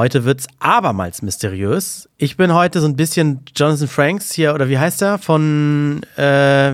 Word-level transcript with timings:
Heute 0.00 0.24
wird's 0.24 0.46
abermals 0.60 1.20
mysteriös. 1.20 2.08
Ich 2.16 2.38
bin 2.38 2.54
heute 2.54 2.80
so 2.80 2.86
ein 2.86 2.96
bisschen 2.96 3.44
Jonathan 3.54 3.86
Franks 3.86 4.32
hier, 4.32 4.54
oder 4.54 4.70
wie 4.70 4.78
heißt 4.78 5.02
er? 5.02 5.18
Von, 5.18 6.00
äh, 6.16 6.22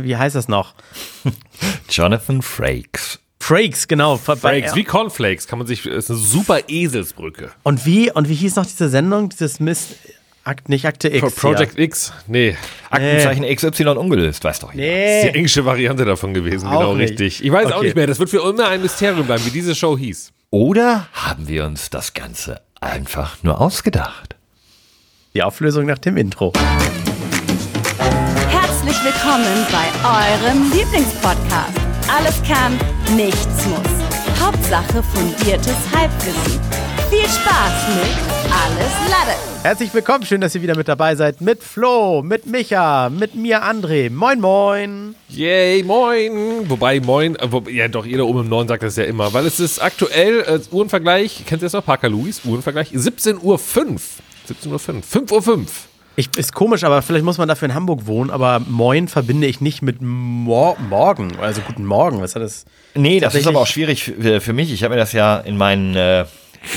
wie 0.04 0.16
heißt 0.16 0.36
das 0.36 0.46
noch? 0.46 0.76
Jonathan 1.90 2.40
Frakes. 2.40 3.18
Frakes, 3.40 3.88
genau. 3.88 4.16
Frakes, 4.16 4.76
wie 4.76 4.84
Cornflakes, 4.84 5.48
kann 5.48 5.58
man 5.58 5.66
sich, 5.66 5.84
ist 5.86 6.08
eine 6.08 6.20
super 6.20 6.68
Eselsbrücke. 6.68 7.50
Und 7.64 7.84
wie, 7.84 8.12
und 8.12 8.28
wie 8.28 8.34
hieß 8.36 8.54
noch 8.54 8.64
diese 8.64 8.88
Sendung? 8.88 9.28
Dieses 9.30 9.58
Mist, 9.58 9.96
Akt, 10.44 10.68
nicht 10.68 10.86
Akte 10.86 11.08
X. 11.08 11.20
Pro 11.34 11.48
Project 11.48 11.76
ja. 11.76 11.82
X, 11.82 12.12
nee. 12.28 12.56
Aktenzeichen 12.90 13.42
XY 13.44 13.88
ungelöst, 13.98 14.44
weiß 14.44 14.60
doch 14.60 14.72
jeder. 14.72 14.86
Nee. 14.86 15.04
Das 15.04 15.16
ist 15.16 15.32
die 15.32 15.36
englische 15.36 15.64
Variante 15.64 16.04
davon 16.04 16.32
gewesen, 16.32 16.68
auch 16.68 16.78
genau 16.78 16.94
nicht. 16.94 17.10
richtig. 17.10 17.44
Ich 17.44 17.50
weiß 17.50 17.66
okay. 17.66 17.74
auch 17.74 17.82
nicht 17.82 17.96
mehr, 17.96 18.06
das 18.06 18.20
wird 18.20 18.30
für 18.30 18.48
immer 18.48 18.68
ein 18.68 18.82
Mysterium 18.82 19.26
bleiben, 19.26 19.44
wie 19.44 19.50
diese 19.50 19.74
Show 19.74 19.98
hieß. 19.98 20.32
Oder 20.50 21.08
haben 21.12 21.48
wir 21.48 21.64
uns 21.64 21.90
das 21.90 22.14
Ganze 22.14 22.60
einfach 22.86 23.42
nur 23.42 23.60
ausgedacht? 23.60 24.36
Die 25.34 25.42
Auflösung 25.42 25.86
nach 25.86 25.98
dem 25.98 26.16
Intro. 26.16 26.52
Herzlich 28.48 28.96
willkommen 29.04 29.66
bei 29.70 29.86
eurem 30.08 30.72
Lieblingspodcast. 30.72 31.78
Alles 32.08 32.42
kann, 32.44 32.78
nichts 33.16 33.66
muss. 33.66 34.40
Hauptsache 34.40 35.02
fundiertes 35.02 35.76
Halbwissen. 35.94 36.85
Viel 37.08 37.20
Spaß 37.20 37.88
mit 37.94 38.52
Alles 38.52 38.92
Lade. 39.08 39.38
Herzlich 39.62 39.94
willkommen, 39.94 40.26
schön, 40.26 40.40
dass 40.40 40.56
ihr 40.56 40.62
wieder 40.62 40.76
mit 40.76 40.88
dabei 40.88 41.14
seid. 41.14 41.40
Mit 41.40 41.62
Flo, 41.62 42.20
mit 42.22 42.46
Micha, 42.46 43.10
mit 43.10 43.36
mir 43.36 43.62
André. 43.62 44.10
Moin, 44.10 44.40
moin. 44.40 45.14
Yay, 45.28 45.84
moin. 45.84 46.68
Wobei, 46.68 46.98
moin, 46.98 47.36
äh, 47.36 47.46
wo, 47.52 47.60
ja 47.70 47.86
doch, 47.86 48.04
da 48.04 48.22
oben 48.22 48.40
im 48.40 48.48
Norden 48.48 48.66
sagt 48.66 48.82
das 48.82 48.96
ja 48.96 49.04
immer, 49.04 49.32
weil 49.32 49.46
es 49.46 49.60
ist 49.60 49.78
aktuell, 49.78 50.40
äh, 50.40 50.58
Uhrenvergleich, 50.74 51.44
kennt 51.46 51.62
ihr 51.62 51.66
das 51.66 51.74
noch, 51.74 51.84
Parker 51.84 52.08
Louis, 52.08 52.40
Uhrenvergleich, 52.44 52.90
17.05 52.90 53.42
Uhr. 53.42 53.56
17.05 53.58 54.66
Uhr, 54.66 54.78
5 55.02 55.32
Uhr 55.32 55.42
5. 55.42 55.72
Ich, 56.18 56.34
ist 56.36 56.54
komisch, 56.54 56.82
aber 56.82 57.02
vielleicht 57.02 57.24
muss 57.24 57.38
man 57.38 57.46
dafür 57.46 57.68
in 57.68 57.74
Hamburg 57.74 58.06
wohnen, 58.06 58.30
aber 58.30 58.58
Moin 58.58 59.06
verbinde 59.06 59.46
ich 59.46 59.60
nicht 59.60 59.82
mit 59.82 60.00
Mor 60.00 60.76
Morgen, 60.88 61.36
also 61.40 61.60
guten 61.60 61.84
Morgen. 61.84 62.20
Was 62.22 62.34
hat 62.34 62.42
das? 62.42 62.64
Nee, 62.94 63.20
das 63.20 63.34
ist 63.34 63.46
aber 63.46 63.60
auch 63.60 63.66
schwierig 63.66 64.02
für, 64.02 64.40
für 64.40 64.52
mich. 64.54 64.72
Ich 64.72 64.82
habe 64.82 64.94
mir 64.94 65.00
das 65.00 65.12
ja 65.12 65.36
in 65.36 65.56
meinen 65.58 65.94
äh, 65.94 66.24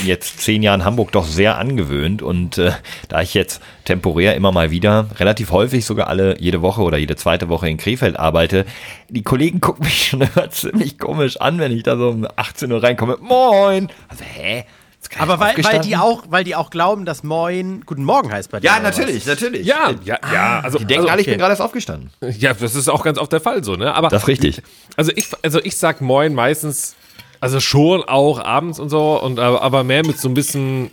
jetzt 0.04 0.40
zehn 0.40 0.62
Jahren 0.62 0.84
Hamburg 0.84 1.12
doch 1.12 1.26
sehr 1.26 1.58
angewöhnt 1.58 2.22
und 2.22 2.58
äh, 2.58 2.72
da 3.08 3.22
ich 3.22 3.34
jetzt 3.34 3.62
temporär 3.84 4.34
immer 4.34 4.52
mal 4.52 4.70
wieder, 4.70 5.06
relativ 5.18 5.50
häufig 5.50 5.84
sogar 5.84 6.08
alle 6.08 6.40
jede 6.40 6.62
Woche 6.62 6.82
oder 6.82 6.98
jede 6.98 7.16
zweite 7.16 7.48
Woche 7.48 7.68
in 7.68 7.76
Krefeld 7.76 8.18
arbeite, 8.18 8.66
die 9.08 9.22
Kollegen 9.22 9.60
gucken 9.60 9.84
mich 9.84 10.08
schon 10.08 10.20
immer 10.34 10.50
ziemlich 10.50 10.98
komisch 10.98 11.40
an, 11.40 11.58
wenn 11.58 11.72
ich 11.72 11.82
da 11.82 11.96
so 11.96 12.10
um 12.10 12.26
18 12.36 12.70
Uhr 12.72 12.82
reinkomme. 12.82 13.18
Moin! 13.20 13.88
Also, 14.08 14.24
hä? 14.24 14.64
Aber 15.18 15.40
weil, 15.40 15.56
weil, 15.64 15.80
die 15.80 15.96
auch, 15.96 16.24
weil 16.28 16.44
die 16.44 16.54
auch 16.54 16.70
glauben, 16.70 17.04
dass 17.04 17.24
Moin 17.24 17.82
Guten 17.86 18.04
Morgen 18.04 18.30
heißt 18.30 18.50
bei 18.50 18.60
dir. 18.60 18.66
Ja, 18.66 18.80
natürlich, 18.80 19.26
natürlich. 19.26 19.66
Ja, 19.66 19.92
ja, 20.04 20.18
ja. 20.32 20.60
Also, 20.60 20.78
die 20.78 20.84
denken 20.84 21.02
also, 21.02 21.12
alle, 21.12 21.20
ich 21.22 21.26
bin 21.26 21.38
gerade 21.38 21.52
erst 21.52 21.62
aufgestanden. 21.62 22.10
Ja, 22.38 22.54
das 22.54 22.74
ist 22.74 22.88
auch 22.88 23.02
ganz 23.02 23.18
oft 23.18 23.32
der 23.32 23.40
Fall 23.40 23.64
so, 23.64 23.74
ne? 23.74 23.94
Aber 23.94 24.08
das 24.08 24.22
ist 24.22 24.28
richtig. 24.28 24.62
Also 24.96 25.10
ich, 25.14 25.28
also 25.42 25.58
ich 25.62 25.76
sag 25.76 26.00
Moin 26.00 26.34
meistens, 26.34 26.96
also 27.40 27.60
schon 27.60 28.02
auch 28.04 28.38
abends 28.42 28.78
und 28.78 28.90
so, 28.90 29.20
und 29.20 29.38
aber 29.38 29.84
mehr 29.84 30.04
mit 30.04 30.18
so 30.18 30.28
ein 30.28 30.34
bisschen 30.34 30.90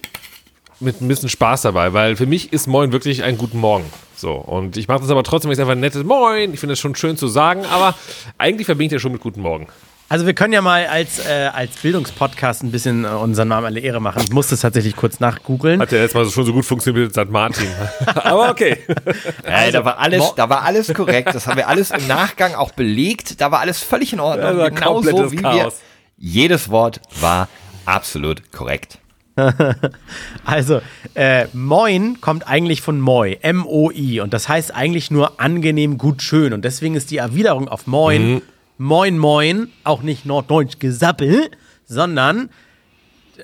mit 0.80 1.02
ein 1.02 1.08
bisschen 1.08 1.30
Spaß 1.30 1.64
dabei, 1.64 1.94
weil 1.94 2.16
für 2.16 2.28
mich 2.28 2.54
ist 2.54 2.68
Moin 2.68 2.92
wirklich 2.92 3.24
ein 3.24 3.38
guten 3.38 3.60
Morgen. 3.60 3.86
So, 4.16 4.34
und 4.34 4.78
ich 4.78 4.88
mache 4.88 5.00
das 5.02 5.10
aber 5.10 5.24
trotzdem, 5.24 5.52
ich 5.52 5.60
einfach 5.60 5.74
ein 5.74 5.80
nettes 5.80 6.04
Moin. 6.04 6.54
Ich 6.54 6.60
finde 6.60 6.74
es 6.74 6.80
schon 6.80 6.96
schön 6.96 7.18
zu 7.18 7.28
sagen, 7.28 7.66
aber 7.66 7.96
eigentlich 8.38 8.66
verbinde 8.66 8.96
ich 8.96 9.00
ja 9.00 9.02
schon 9.02 9.12
mit 9.12 9.22
guten 9.22 9.42
Morgen. 9.42 9.68
Also 10.10 10.26
wir 10.26 10.34
können 10.34 10.54
ja 10.54 10.62
mal 10.62 10.88
als, 10.88 11.20
äh, 11.20 11.50
als 11.54 11.76
Bildungspodcast 11.78 12.64
ein 12.64 12.72
bisschen 12.72 13.04
äh, 13.04 13.10
unseren 13.10 13.50
Namen 13.50 13.66
alle 13.66 13.82
Ehre 13.82 14.00
machen. 14.00 14.22
Ich 14.24 14.32
musste 14.32 14.56
es 14.56 14.62
tatsächlich 14.62 14.96
kurz 14.96 15.20
nachgoogeln. 15.20 15.82
Hat 15.82 15.92
ja 15.92 15.98
jetzt 15.98 16.16
mal 16.16 16.26
schon 16.30 16.46
so 16.46 16.54
gut 16.54 16.64
funktioniert 16.64 17.12
St. 17.12 17.30
Martin. 17.30 17.68
Aber 18.16 18.50
okay. 18.50 18.78
Ja, 19.46 19.54
also, 19.54 19.72
da, 19.74 19.86
war 19.86 20.00
alles, 20.00 20.34
da 20.36 20.50
war 20.50 20.62
alles 20.64 20.94
korrekt. 20.94 21.36
Das 21.36 21.46
haben 21.46 21.58
wir 21.58 21.68
alles 21.68 21.92
im 21.92 22.08
Nachgang 22.08 22.56
auch 22.56 22.72
belegt. 22.72 23.42
Da 23.42 23.52
war 23.52 23.60
alles 23.60 23.84
völlig 23.84 24.14
in 24.14 24.22
Ordnung. 24.22 24.60
Ja, 24.60 24.70
genau 24.70 25.02
so 25.02 25.32
wie 25.34 25.38
Chaos. 25.38 25.56
wir. 25.56 25.72
Jedes 26.18 26.70
Wort 26.70 27.02
war 27.22 27.48
absolut 27.86 28.52
korrekt. 28.52 29.00
also, 30.46 30.82
äh, 31.14 31.46
Moin 31.54 32.20
kommt 32.22 32.48
eigentlich 32.48 32.82
von 32.82 33.00
Moi, 33.00 33.38
M-O-I. 33.42 34.20
Und 34.22 34.34
das 34.34 34.50
heißt 34.50 34.74
eigentlich 34.74 35.12
nur 35.12 35.40
angenehm, 35.40 35.98
gut, 35.98 36.24
schön. 36.24 36.54
Und 36.54 36.66
deswegen 36.66 36.96
ist 36.96 37.12
die 37.12 37.18
Erwiderung 37.18 37.68
auf 37.68 37.86
Moin. 37.86 38.34
Mhm 38.34 38.42
Moin 38.80 39.18
Moin, 39.18 39.70
auch 39.84 40.04
nicht 40.04 40.28
norddeutsch 40.28 40.78
Gesappel, 40.78 41.50
sondern 41.88 42.50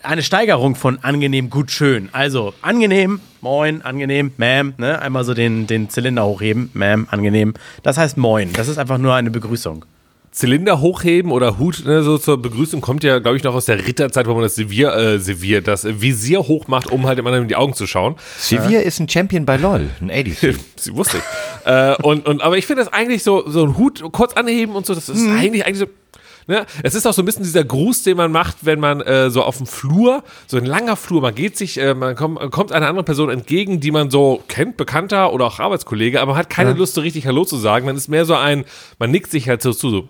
eine 0.03 0.21
Steigerung 0.21 0.75
von 0.75 0.99
angenehm, 1.03 1.49
gut, 1.49 1.71
schön. 1.71 2.09
Also 2.11 2.53
angenehm, 2.61 3.19
moin, 3.41 3.81
angenehm, 3.81 4.31
ma'am, 4.37 4.73
ne? 4.77 5.01
Einmal 5.01 5.23
so 5.23 5.33
den, 5.33 5.65
den 5.65 5.89
Zylinder 5.89 6.25
hochheben, 6.25 6.69
ma'am, 6.75 7.07
angenehm. 7.09 7.55
Das 7.81 7.97
heißt 7.97 8.15
moin. 8.15 8.53
Das 8.53 8.67
ist 8.67 8.77
einfach 8.77 8.99
nur 8.99 9.15
eine 9.15 9.31
Begrüßung. 9.31 9.85
Zylinder 10.33 10.81
hochheben 10.81 11.31
oder 11.31 11.59
Hut 11.59 11.85
ne, 11.85 12.01
so 12.01 12.17
zur 12.17 12.41
Begrüßung 12.41 12.81
kommt 12.81 13.03
ja, 13.03 13.19
glaube 13.19 13.37
ich, 13.37 13.43
noch 13.43 13.53
aus 13.53 13.65
der 13.65 13.85
Ritterzeit, 13.85 14.27
wo 14.27 14.33
man 14.33 14.41
das 14.41 14.55
Sevier, 14.55 14.93
äh, 14.93 15.19
Sevier, 15.19 15.61
das 15.61 15.85
Visier 16.01 16.39
hochmacht, 16.39 16.91
um 16.91 17.05
halt 17.05 17.19
immer 17.19 17.35
in 17.37 17.47
die 17.47 17.55
Augen 17.55 17.73
zu 17.73 17.85
schauen. 17.85 18.15
Sevier 18.39 18.81
äh. 18.81 18.87
ist 18.87 18.99
ein 18.99 19.07
Champion 19.07 19.45
bei 19.45 19.57
LOL, 19.57 19.89
ein 20.01 20.09
ADC. 20.09 20.55
Sie 20.75 20.95
wusste 20.95 21.17
ich. 21.17 21.67
äh, 21.67 21.95
und, 22.01 22.27
und, 22.27 22.41
aber 22.41 22.57
ich 22.57 22.65
finde 22.65 22.83
das 22.83 22.91
eigentlich 22.91 23.21
so, 23.23 23.47
so 23.47 23.63
ein 23.63 23.77
Hut 23.77 24.03
kurz 24.11 24.33
anheben 24.33 24.75
und 24.75 24.87
so, 24.87 24.95
das 24.95 25.07
ist 25.07 25.21
mhm. 25.21 25.37
eigentlich, 25.37 25.65
eigentlich 25.65 25.79
so, 25.79 25.87
Ne? 26.47 26.65
Es 26.81 26.93
ist 26.93 27.07
auch 27.07 27.13
so 27.13 27.21
ein 27.21 27.25
bisschen 27.25 27.43
dieser 27.43 27.63
Gruß, 27.63 28.03
den 28.03 28.17
man 28.17 28.31
macht, 28.31 28.65
wenn 28.65 28.79
man 28.79 28.99
äh, 29.01 29.29
so 29.29 29.43
auf 29.43 29.57
dem 29.57 29.65
Flur, 29.65 30.23
so 30.47 30.57
ein 30.57 30.65
langer 30.65 30.95
Flur, 30.95 31.21
man 31.21 31.33
geht 31.33 31.57
sich, 31.57 31.79
äh, 31.79 31.93
man 31.93 32.15
kommt, 32.15 32.39
kommt 32.51 32.71
einer 32.71 32.87
anderen 32.87 33.05
Person 33.05 33.29
entgegen, 33.29 33.79
die 33.79 33.91
man 33.91 34.09
so 34.09 34.43
kennt, 34.49 34.75
Bekannter 34.75 35.31
oder 35.31 35.45
auch 35.45 35.59
Arbeitskollege, 35.59 36.19
aber 36.19 36.33
man 36.33 36.39
hat 36.39 36.49
keine 36.49 36.71
ja. 36.71 36.75
Lust, 36.75 36.95
so 36.95 37.01
richtig 37.01 37.27
Hallo 37.27 37.45
zu 37.45 37.57
sagen. 37.57 37.87
Dann 37.87 37.95
ist 37.95 38.09
mehr 38.09 38.25
so 38.25 38.35
ein, 38.35 38.65
man 38.99 39.11
nickt 39.11 39.31
sich 39.31 39.47
halt 39.47 39.61
so 39.61 39.71
zu, 39.71 39.89
so, 39.89 40.09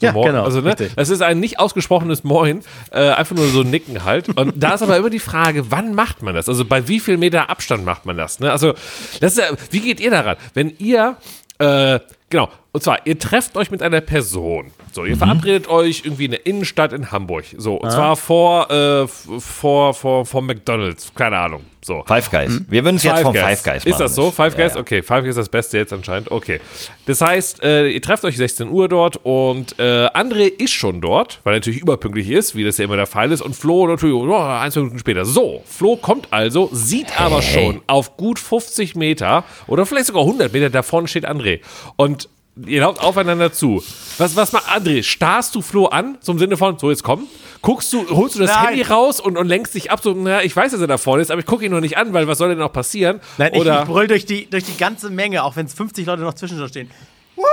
ja, 0.00 0.12
Moin. 0.12 0.28
genau. 0.28 0.44
Also, 0.44 0.60
ne, 0.60 0.74
das 0.96 1.08
ist 1.08 1.22
ein 1.22 1.40
nicht 1.40 1.58
ausgesprochenes 1.58 2.24
Moin, 2.24 2.62
äh, 2.92 3.10
einfach 3.10 3.36
nur 3.36 3.46
so 3.48 3.60
ein 3.60 3.70
Nicken 3.70 4.04
halt. 4.04 4.28
Und 4.36 4.54
da 4.56 4.74
ist 4.74 4.82
aber 4.82 4.96
immer 4.96 5.10
die 5.10 5.18
Frage, 5.18 5.70
wann 5.70 5.94
macht 5.94 6.22
man 6.22 6.34
das? 6.34 6.48
Also 6.48 6.64
bei 6.64 6.88
wie 6.88 7.00
viel 7.00 7.16
Meter 7.16 7.50
Abstand 7.50 7.84
macht 7.84 8.06
man 8.06 8.16
das? 8.16 8.40
Ne? 8.40 8.50
Also, 8.50 8.74
das 9.20 9.36
ist 9.36 9.42
wie 9.70 9.80
geht 9.80 10.00
ihr 10.00 10.10
daran? 10.10 10.36
Wenn 10.54 10.72
ihr, 10.78 11.16
äh, 11.58 12.00
genau, 12.28 12.48
und 12.72 12.82
zwar, 12.82 13.06
ihr 13.06 13.18
trefft 13.18 13.56
euch 13.56 13.70
mit 13.70 13.82
einer 13.82 14.00
Person. 14.00 14.70
So, 14.92 15.04
ihr 15.04 15.14
mhm. 15.14 15.18
verabredet 15.18 15.68
euch 15.68 16.02
irgendwie 16.04 16.24
in 16.26 16.30
der 16.32 16.46
Innenstadt 16.46 16.92
in 16.92 17.12
Hamburg. 17.12 17.44
So, 17.56 17.76
und 17.76 17.88
ah. 17.88 17.90
zwar 17.90 18.16
vor, 18.16 18.70
äh, 18.70 19.06
vor, 19.06 19.94
vor, 19.94 20.26
vor 20.26 20.42
McDonalds. 20.42 21.12
Keine 21.14 21.38
Ahnung. 21.38 21.64
So. 21.82 22.04
Five 22.06 22.30
Guys. 22.30 22.50
Hm? 22.50 22.66
Wir 22.68 22.84
würden 22.84 22.96
es 22.96 23.04
jetzt 23.04 23.22
vom 23.22 23.34
Five 23.34 23.62
Guys 23.62 23.78
machen. 23.78 23.88
Ist 23.88 24.00
das 24.00 24.14
so? 24.14 24.30
Five 24.30 24.54
Guys? 24.54 24.72
Ja, 24.72 24.76
ja. 24.76 24.80
Okay, 24.80 25.02
Five 25.02 25.22
Guys 25.22 25.30
ist 25.30 25.38
das 25.38 25.48
Beste 25.48 25.78
jetzt 25.78 25.92
anscheinend. 25.92 26.30
Okay. 26.30 26.60
Das 27.06 27.20
heißt, 27.20 27.62
äh, 27.62 27.88
ihr 27.88 28.02
trefft 28.02 28.24
euch 28.24 28.36
16 28.36 28.68
Uhr 28.68 28.88
dort 28.88 29.18
und 29.22 29.78
äh, 29.78 30.06
André 30.08 30.46
ist 30.46 30.72
schon 30.72 31.00
dort, 31.00 31.40
weil 31.44 31.54
er 31.54 31.56
natürlich 31.58 31.80
überpünktlich 31.80 32.28
ist, 32.28 32.54
wie 32.54 32.64
das 32.64 32.76
ja 32.78 32.84
immer 32.84 32.96
der 32.96 33.06
Fall 33.06 33.32
ist. 33.32 33.40
Und 33.40 33.56
Flo 33.56 33.86
natürlich 33.86 34.14
oh, 34.14 34.36
ein, 34.36 34.70
zwei 34.70 34.80
Minuten 34.80 34.98
später. 34.98 35.24
So, 35.24 35.62
Flo 35.64 35.96
kommt 35.96 36.28
also, 36.32 36.68
sieht 36.72 37.18
hey. 37.18 37.26
aber 37.26 37.42
schon 37.42 37.80
auf 37.86 38.16
gut 38.16 38.38
50 38.38 38.96
Meter 38.96 39.44
oder 39.66 39.86
vielleicht 39.86 40.06
sogar 40.06 40.22
100 40.22 40.52
Meter, 40.52 40.68
da 40.68 40.82
vorne 40.82 41.08
steht 41.08 41.26
André. 41.26 41.60
Und 41.96 42.28
ihr 42.66 42.80
lauft 42.80 43.00
aufeinander 43.00 43.52
zu. 43.52 43.82
Was, 44.18 44.36
was 44.36 44.52
macht 44.52 44.68
André? 44.68 45.02
Starrst 45.02 45.54
du 45.54 45.62
Flo 45.62 45.86
an, 45.86 46.18
zum 46.20 46.38
Sinne 46.38 46.56
von, 46.56 46.78
so 46.78 46.90
jetzt 46.90 47.02
komm? 47.02 47.26
Guckst 47.62 47.92
du, 47.92 48.08
holst 48.10 48.36
du 48.36 48.40
das 48.40 48.50
Nein. 48.50 48.68
Handy 48.68 48.82
raus 48.82 49.20
und, 49.20 49.36
und 49.36 49.46
lenkst 49.46 49.74
dich 49.74 49.90
ab, 49.90 50.00
so, 50.02 50.14
na, 50.14 50.42
ich 50.42 50.54
weiß, 50.56 50.72
dass 50.72 50.80
er 50.80 50.86
da 50.86 50.98
vorne 50.98 51.22
ist, 51.22 51.30
aber 51.30 51.40
ich 51.40 51.46
gucke 51.46 51.64
ihn 51.64 51.72
noch 51.72 51.80
nicht 51.80 51.96
an, 51.96 52.12
weil 52.12 52.26
was 52.26 52.38
soll 52.38 52.48
denn 52.50 52.58
noch 52.58 52.72
passieren? 52.72 53.20
Nein, 53.38 53.52
Oder 53.52 53.76
ich, 53.76 53.80
ich 53.82 53.88
brüll 53.88 54.06
durch 54.06 54.26
die, 54.26 54.48
durch 54.48 54.64
die 54.64 54.76
ganze 54.76 55.10
Menge, 55.10 55.44
auch 55.44 55.56
wenn 55.56 55.66
es 55.66 55.74
50 55.74 56.06
Leute 56.06 56.22
noch 56.22 56.34
zwischen 56.34 56.66
stehen. 56.68 56.90
Woo, 57.36 57.44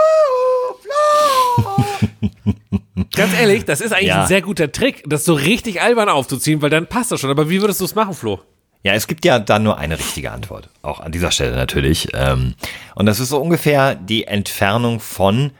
Flo! 0.82 1.84
Ganz 3.16 3.34
ehrlich, 3.40 3.66
das 3.66 3.82
ist 3.82 3.94
eigentlich 3.94 4.08
ja. 4.08 4.22
ein 4.22 4.28
sehr 4.28 4.42
guter 4.42 4.72
Trick, 4.72 5.04
das 5.06 5.26
so 5.26 5.34
richtig 5.34 5.82
albern 5.82 6.10
aufzuziehen, 6.10 6.62
weil 6.62 6.70
dann 6.70 6.88
passt 6.88 7.12
das 7.12 7.20
schon. 7.20 7.30
Aber 7.30 7.50
wie 7.50 7.62
würdest 7.62 7.82
du 7.82 7.86
es 7.86 7.96
machen, 7.96 8.14
Flo? 8.14 8.40
Ja, 8.88 8.94
es 8.94 9.08
gibt 9.08 9.26
ja 9.26 9.38
da 9.38 9.60
nur 9.60 9.78
eine 9.78 10.00
richtige 10.00 10.32
Antwort. 10.32 10.70
Auch 10.82 11.02
an 11.02 11.12
dieser 11.12 11.30
Stelle 11.30 11.58
natürlich. 11.58 12.08
Ähm, 12.14 12.54
und 12.96 13.06
das 13.06 13.20
ist 13.20 13.28
so 13.28 13.38
ungefähr 13.38 13.96
die 13.96 14.24
Entfernung 14.24 15.02
von 15.02 15.52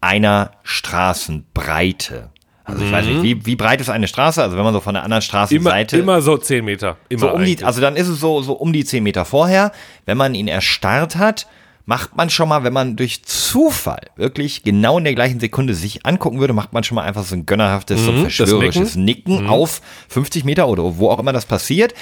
einer 0.00 0.52
Straßenbreite. 0.62 2.30
Also 2.64 2.82
ich 2.82 2.90
weiß 2.90 3.04
nicht, 3.04 3.18
mhm. 3.18 3.22
wie, 3.22 3.44
wie 3.44 3.56
breit 3.56 3.82
ist 3.82 3.90
eine 3.90 4.08
Straße? 4.08 4.42
Also 4.42 4.56
wenn 4.56 4.64
man 4.64 4.72
so 4.72 4.80
von 4.80 4.94
der 4.94 5.02
anderen 5.02 5.20
Straßenseite. 5.20 5.98
Immer, 5.98 6.14
immer 6.14 6.22
so 6.22 6.38
10 6.38 6.64
Meter. 6.64 6.96
Immer 7.10 7.20
so 7.20 7.30
um 7.32 7.44
die, 7.44 7.62
also 7.62 7.82
dann 7.82 7.96
ist 7.96 8.08
es 8.08 8.18
so, 8.18 8.40
so 8.40 8.54
um 8.54 8.72
die 8.72 8.86
10 8.86 9.02
Meter 9.02 9.26
vorher. 9.26 9.72
Wenn 10.06 10.16
man 10.16 10.34
ihn 10.34 10.48
erstarrt 10.48 11.16
hat, 11.16 11.48
macht 11.84 12.16
man 12.16 12.30
schon 12.30 12.48
mal, 12.48 12.64
wenn 12.64 12.72
man 12.72 12.96
durch 12.96 13.24
Zufall 13.24 14.06
wirklich 14.16 14.62
genau 14.62 14.96
in 14.96 15.04
der 15.04 15.14
gleichen 15.14 15.38
Sekunde 15.38 15.74
sich 15.74 16.06
angucken 16.06 16.40
würde, 16.40 16.54
macht 16.54 16.72
man 16.72 16.82
schon 16.82 16.94
mal 16.94 17.02
einfach 17.02 17.24
so 17.24 17.34
ein 17.34 17.44
gönnerhaftes, 17.44 18.00
mhm, 18.00 18.04
so 18.06 18.12
verschwörerisches 18.22 18.96
Nicken, 18.96 19.32
Nicken 19.34 19.44
mhm. 19.44 19.50
auf 19.50 19.82
50 20.08 20.44
Meter 20.44 20.68
oder 20.68 20.96
wo 20.96 21.10
auch 21.10 21.18
immer 21.18 21.34
das 21.34 21.44
passiert 21.44 21.92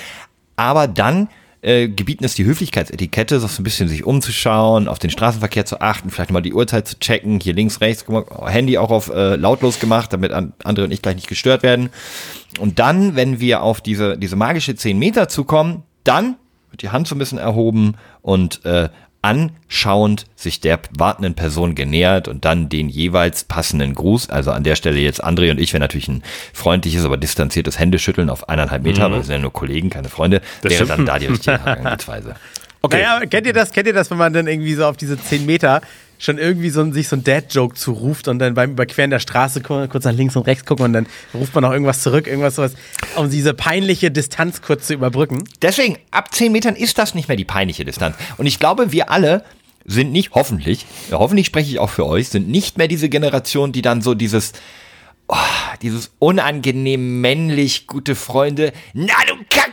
aber 0.59 0.89
dann 0.89 1.29
äh, 1.61 1.89
gebieten 1.89 2.25
es 2.25 2.35
die 2.35 2.45
Höflichkeitsetikette, 2.45 3.41
so 3.41 3.49
ein 3.61 3.65
bisschen 3.65 3.89
sich 3.89 4.05
umzuschauen, 4.05 4.87
auf 4.87 4.99
den 4.99 5.11
Straßenverkehr 5.11 5.65
zu 5.65 5.81
achten, 5.81 6.11
vielleicht 6.11 6.31
mal 6.31 6.41
die 6.41 6.55
Uhrzeit 6.55 6.87
zu 6.87 6.99
checken, 6.99 7.41
hier 7.41 7.53
links, 7.53 7.81
rechts, 7.81 8.07
mal, 8.09 8.25
Handy 8.47 8.79
auch 8.79 8.91
auf 8.91 9.09
äh, 9.09 9.37
lautlos 9.37 9.81
gemacht, 9.81 10.13
damit 10.13 10.33
an, 10.33 10.53
andere 10.63 10.87
und 10.87 10.93
ich 10.93 11.03
gleich 11.03 11.17
nicht 11.17 11.29
gestört 11.29 11.63
werden. 11.63 11.91
Und 12.61 12.79
dann, 12.79 13.17
wenn 13.17 13.41
wir 13.41 13.63
auf 13.63 13.81
diese, 13.81 14.17
diese 14.17 14.37
magische 14.37 14.75
10 14.75 14.99
Meter 14.99 15.29
zukommen, 15.29 15.83
dann 16.05 16.37
wird 16.71 16.83
die 16.83 16.91
Hand 16.91 17.09
so 17.09 17.15
ein 17.15 17.19
bisschen 17.19 17.39
erhoben 17.39 17.95
und 18.23 18.65
äh, 18.65 18.89
anschauend 19.23 20.27
sich 20.37 20.61
der 20.61 20.79
wartenden 20.97 21.35
Person 21.35 21.75
genähert 21.75 22.29
und 22.29 22.45
dann 22.45 22.69
den 22.69 22.89
jeweils 22.89 23.45
passenden 23.45 23.95
Gruß, 23.95 24.31
also 24.31 24.53
an 24.53 24.63
der 24.63 24.77
Stelle 24.77 25.01
jetzt 25.01 25.25
André 25.25 25.51
und 25.51 25.59
ich, 25.59 25.73
wenn 25.73 25.81
natürlich 25.81 26.09
ein 26.09 26.23
freundliches, 26.53 27.05
aber 27.05 27.17
distanziertes 27.17 27.79
Händeschütteln 27.79 28.31
auf 28.31 28.49
eineinhalb 28.49 28.83
Meter, 28.83 29.09
mhm. 29.09 29.13
weil 29.13 29.21
wir 29.21 29.25
sind 29.25 29.35
ja 29.35 29.41
nur 29.41 29.53
Kollegen, 29.53 29.91
keine 29.91 30.09
Freunde, 30.09 30.41
das 30.63 30.73
wäre 30.73 30.87
dann 30.87 31.07
da 31.07 31.19
die 31.19 31.27
richtige 31.27 31.59
Herangehensweise. 31.65 32.37
Okay. 32.81 33.03
Naja, 33.03 33.27
kennt 33.27 33.47
ihr 33.47 33.53
das, 33.53 33.73
kennt 33.73 33.89
ihr 33.89 33.93
das, 33.93 34.11
wenn 34.11 34.19
man 34.19 34.33
dann 34.33 34.47
irgendwie 34.47 34.75
so 34.75 34.87
auf 34.87 34.97
diese 34.97 35.19
10 35.19 35.47
Meter 35.47 35.83
schon 36.19 36.39
irgendwie 36.39 36.71
so, 36.71 36.91
sich 36.93 37.09
so 37.09 37.17
ein 37.17 37.25
Dad-Joke 37.25 37.75
zuruft 37.75 38.29
und 38.29 38.39
dann 38.39 38.55
beim 38.55 38.73
Überqueren 38.73 39.11
der 39.11 39.21
Straße 39.21 39.63
kurz 39.63 40.05
nach 40.05 40.13
links 40.13 40.37
und 40.37 40.43
rechts 40.43 40.67
gucken 40.67 40.85
und 40.87 40.93
dann 40.93 41.07
ruft 41.33 41.55
man 41.55 41.63
noch 41.63 41.73
irgendwas 41.73 42.03
zurück, 42.03 42.27
irgendwas 42.27 42.57
sowas, 42.57 42.75
um 43.17 43.31
diese 43.31 43.55
peinliche 43.55 44.11
Distanz 44.11 44.61
kurz 44.61 44.89
zu 44.89 44.95
überbrücken. 44.95 45.45
Deswegen, 45.63 45.97
ab 46.11 46.35
10 46.35 46.53
Metern 46.53 46.77
ist 46.77 46.99
das 46.99 47.15
nicht 47.15 47.29
mehr 47.29 47.37
die 47.37 47.45
peinliche 47.45 47.85
Distanz. 47.85 48.17
Und 48.37 48.47
ich 48.47 48.59
glaube, 48.59 48.93
wir 48.93 49.11
alle 49.11 49.45
sind 49.85 50.13
nicht, 50.13 50.33
hoffentlich, 50.33 50.85
ja, 51.11 51.19
hoffentlich 51.19 51.47
spreche 51.47 51.71
ich 51.71 51.79
auch 51.79 51.91
für 51.91 52.07
euch, 52.07 52.29
sind 52.29 52.49
nicht 52.49 52.77
mehr 52.77 52.89
diese 52.89 53.09
Generation, 53.09 53.73
die 53.73 53.81
dann 53.81 54.03
so 54.03 54.15
dieses, 54.15 54.53
oh, 55.29 55.37
dieses 55.83 56.11
unangenehm 56.19 57.21
männlich 57.21 57.87
gute 57.87 58.15
Freunde. 58.15 58.73
Na 58.93 59.15
du 59.27 59.35
Kackbratze, 59.49 59.68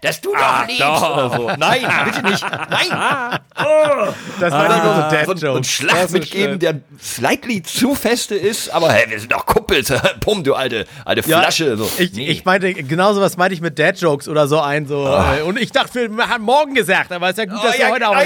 dass 0.00 0.20
du 0.20 0.34
ah, 0.34 0.60
doch 0.60 0.68
liebst 0.68 0.82
doch. 0.82 1.12
oder 1.12 1.36
so. 1.36 1.50
Nein, 1.58 1.86
bitte 2.04 2.22
nicht. 2.22 2.42
Nein. 2.42 3.38
Oh. 3.58 4.12
Das 4.40 4.52
war 4.52 4.68
nicht 4.68 4.84
nur 4.84 4.94
so 4.94 5.00
Dad 5.00 5.26
Joke. 5.28 5.50
Und, 5.50 5.56
und 5.56 5.66
Schlag 5.66 6.10
mitgeben, 6.10 6.58
der 6.58 6.80
slightly 7.00 7.62
zu 7.62 7.94
feste 7.94 8.34
ist, 8.34 8.70
aber 8.70 8.92
hey, 8.92 9.08
wir 9.08 9.18
sind 9.18 9.32
doch 9.32 9.46
Kumpels. 9.46 9.92
Pum, 10.20 10.44
du 10.44 10.54
alte, 10.54 10.86
alte 11.04 11.28
ja, 11.28 11.40
Flasche. 11.40 11.76
So. 11.76 11.90
Ich, 11.98 12.12
nee. 12.12 12.28
ich 12.28 12.44
meinte, 12.44 12.72
genauso 12.74 13.20
was 13.20 13.36
meinte 13.36 13.54
ich 13.54 13.60
mit 13.60 13.78
Dad 13.78 13.98
Jokes 14.00 14.28
oder 14.28 14.48
so 14.48 14.60
ein 14.60 14.86
so. 14.86 15.06
Oh. 15.06 15.46
Und 15.46 15.58
ich 15.58 15.72
dachte, 15.72 16.10
wir 16.10 16.28
haben 16.28 16.44
morgen 16.44 16.74
gesagt, 16.74 17.12
aber 17.12 17.26
es 17.26 17.32
ist 17.32 17.38
ja 17.38 17.44
gut, 17.46 17.58
oh, 17.60 17.66
dass 17.66 17.78
ja, 17.78 17.86
wir 17.86 17.94
heute 17.94 18.08
auch. 18.08 18.16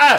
Ah, 0.00 0.18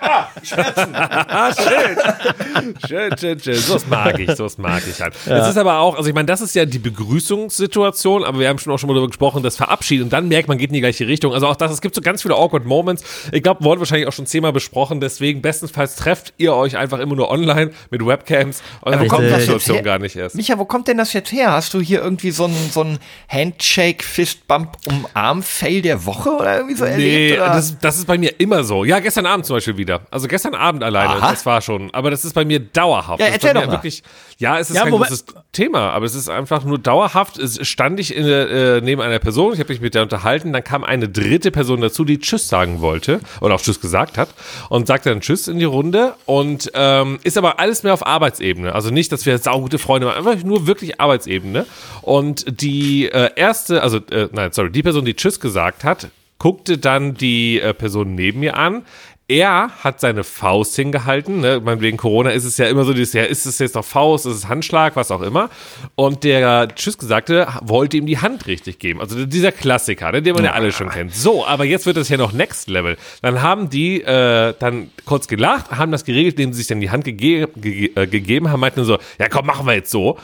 ah, 0.00 0.26
Schmerzen. 0.42 0.94
schön. 1.60 2.74
schön, 2.86 3.18
schön, 3.18 3.40
schön. 3.40 3.54
So 3.54 3.78
mag 3.88 4.18
ich, 4.18 4.30
so 4.32 4.48
mag 4.58 4.82
ich 4.88 5.00
halt. 5.00 5.14
Ja. 5.26 5.38
Es 5.38 5.48
ist 5.48 5.56
aber 5.56 5.78
auch, 5.78 5.96
also 5.96 6.08
ich 6.08 6.14
meine, 6.14 6.26
das 6.26 6.40
ist 6.40 6.54
ja 6.54 6.64
die 6.64 6.78
Begrüßungssituation, 6.78 8.24
aber 8.24 8.38
wir 8.38 8.48
haben 8.48 8.58
schon 8.58 8.72
auch 8.72 8.78
schon 8.78 8.88
mal 8.88 8.94
darüber 8.94 9.08
gesprochen, 9.08 9.42
das 9.42 9.56
Verabschieden 9.56 9.99
und 10.02 10.12
dann 10.12 10.28
merkt 10.28 10.48
man, 10.48 10.58
geht 10.58 10.70
in 10.70 10.74
die 10.74 10.80
gleiche 10.80 11.06
Richtung. 11.06 11.32
Also 11.32 11.46
auch 11.46 11.56
das, 11.56 11.72
es 11.72 11.80
gibt 11.80 11.94
so 11.94 12.00
ganz 12.00 12.22
viele 12.22 12.34
awkward 12.34 12.64
Moments. 12.64 13.04
Ich 13.32 13.42
glaube, 13.42 13.64
wurden 13.64 13.80
wahrscheinlich 13.80 14.08
auch 14.08 14.12
schon 14.12 14.26
zehnmal 14.26 14.52
besprochen, 14.52 15.00
deswegen 15.00 15.42
bestenfalls 15.42 15.96
trefft 15.96 16.34
ihr 16.38 16.54
euch 16.54 16.76
einfach 16.76 16.98
immer 16.98 17.16
nur 17.16 17.30
online 17.30 17.72
mit 17.90 18.04
Webcams 18.04 18.62
und 18.80 18.92
dann 18.92 19.08
kommt 19.08 19.24
die 19.24 19.40
Situation 19.40 19.82
gar 19.82 19.98
nicht 19.98 20.16
erst. 20.16 20.36
Micha, 20.36 20.58
wo 20.58 20.64
kommt 20.64 20.88
denn 20.88 20.98
das 20.98 21.12
jetzt 21.12 21.32
her? 21.32 21.52
Hast 21.52 21.74
du 21.74 21.80
hier 21.80 22.02
irgendwie 22.02 22.30
so 22.30 22.44
einen 22.44 22.70
so 22.72 22.84
Handshake, 23.28 24.04
Fistbump, 24.04 24.76
Umarm-Fail 24.86 25.82
der 25.82 26.04
Woche 26.06 26.30
oder 26.30 26.56
irgendwie 26.56 26.76
so 26.76 26.84
erlebt? 26.84 27.00
Nee, 27.00 27.36
das, 27.36 27.78
das, 27.78 27.98
ist 27.98 28.06
bei 28.06 28.18
mir 28.18 28.38
immer 28.38 28.64
so. 28.64 28.84
Ja, 28.84 28.98
gestern 29.00 29.26
Abend 29.26 29.46
zum 29.46 29.56
Beispiel 29.56 29.76
wieder. 29.76 30.02
Also 30.10 30.28
gestern 30.28 30.54
Abend 30.54 30.82
alleine, 30.82 31.14
Aha. 31.14 31.30
das 31.30 31.46
war 31.46 31.60
schon. 31.60 31.92
Aber 31.92 32.10
das 32.10 32.24
ist 32.24 32.34
bei 32.34 32.44
mir 32.44 32.60
dauerhaft. 32.60 33.20
Ja, 33.20 33.26
erzähl 33.26 33.54
doch 33.54 33.66
mal. 33.66 33.72
Wirklich, 33.72 34.02
ja, 34.38 34.58
es 34.58 34.70
ist 34.70 34.76
ja, 34.76 34.82
kein 34.82 34.92
großes 34.92 35.26
Thema, 35.52 35.90
aber 35.90 36.06
es 36.06 36.14
ist 36.14 36.28
einfach 36.28 36.64
nur 36.64 36.78
dauerhaft. 36.78 37.38
Es 37.38 37.66
stand 37.66 38.00
ich 38.00 38.14
in, 38.14 38.26
äh, 38.26 38.80
neben 38.80 39.00
einer 39.00 39.18
Person, 39.18 39.52
ich 39.52 39.60
habe 39.60 39.72
mich 39.72 39.80
mit 39.80 39.89
der 39.94 40.02
unterhalten, 40.02 40.52
dann 40.52 40.64
kam 40.64 40.84
eine 40.84 41.08
dritte 41.08 41.50
Person 41.50 41.80
dazu, 41.80 42.04
die 42.04 42.18
Tschüss 42.18 42.48
sagen 42.48 42.80
wollte 42.80 43.20
oder 43.40 43.54
auch 43.54 43.60
Tschüss 43.60 43.80
gesagt 43.80 44.18
hat 44.18 44.30
und 44.68 44.86
sagte 44.86 45.10
dann 45.10 45.20
Tschüss 45.20 45.48
in 45.48 45.58
die 45.58 45.64
Runde 45.64 46.14
und 46.26 46.70
ähm, 46.74 47.18
ist 47.22 47.38
aber 47.38 47.58
alles 47.58 47.82
mehr 47.82 47.94
auf 47.94 48.06
Arbeitsebene. 48.06 48.74
Also 48.74 48.90
nicht, 48.90 49.12
dass 49.12 49.26
wir 49.26 49.38
saugute 49.38 49.78
Freunde 49.78 50.06
waren, 50.06 50.16
einfach 50.16 50.44
nur 50.44 50.66
wirklich 50.66 51.00
Arbeitsebene. 51.00 51.66
Und 52.02 52.60
die 52.60 53.06
äh, 53.06 53.30
erste, 53.36 53.82
also 53.82 53.98
äh, 54.10 54.28
nein, 54.32 54.52
sorry, 54.52 54.70
die 54.70 54.82
Person, 54.82 55.04
die 55.04 55.14
Tschüss 55.14 55.40
gesagt 55.40 55.84
hat, 55.84 56.08
guckte 56.40 56.78
dann 56.78 57.14
die 57.14 57.60
äh, 57.60 57.72
Person 57.72 58.16
neben 58.16 58.40
mir 58.40 58.56
an, 58.56 58.82
er 59.30 59.70
hat 59.82 60.00
seine 60.00 60.24
Faust 60.24 60.74
hingehalten. 60.74 61.40
Ne? 61.40 61.62
Wegen 61.80 61.96
Corona 61.96 62.30
ist 62.30 62.44
es 62.44 62.58
ja 62.58 62.66
immer 62.66 62.84
so, 62.84 62.92
dieses, 62.92 63.12
ja, 63.12 63.22
ist 63.22 63.46
es 63.46 63.60
jetzt 63.60 63.76
noch 63.76 63.84
Faust, 63.84 64.26
ist 64.26 64.34
es 64.34 64.48
Handschlag, 64.48 64.96
was 64.96 65.12
auch 65.12 65.22
immer. 65.22 65.50
Und 65.94 66.24
der 66.24 66.68
Tschüss 66.74 66.98
gesagte 66.98 67.46
wollte 67.62 67.96
ihm 67.96 68.06
die 68.06 68.18
Hand 68.18 68.46
richtig 68.48 68.80
geben. 68.80 69.00
Also 69.00 69.24
dieser 69.24 69.52
Klassiker, 69.52 70.10
ne, 70.10 70.20
den 70.20 70.34
man 70.34 70.44
ja 70.44 70.52
alle 70.52 70.72
schon 70.72 70.90
kennt. 70.90 71.14
So, 71.14 71.46
aber 71.46 71.64
jetzt 71.64 71.86
wird 71.86 71.96
es 71.96 72.08
ja 72.08 72.16
noch 72.16 72.32
Next 72.32 72.68
Level. 72.68 72.96
Dann 73.22 73.40
haben 73.40 73.70
die 73.70 74.02
äh, 74.02 74.52
dann 74.58 74.90
kurz 75.04 75.28
gelacht, 75.28 75.70
haben 75.70 75.92
das 75.92 76.04
geregelt, 76.04 76.34
indem 76.34 76.52
sie 76.52 76.58
sich 76.58 76.66
dann 76.66 76.80
die 76.80 76.90
Hand 76.90 77.04
gege 77.04 77.48
ge 77.54 77.92
äh, 77.94 78.08
gegeben 78.08 78.50
haben, 78.50 78.60
meinten 78.60 78.84
so, 78.84 78.98
ja 79.18 79.28
komm, 79.28 79.46
machen 79.46 79.64
wir 79.66 79.74
jetzt 79.74 79.92
so. 79.92 80.18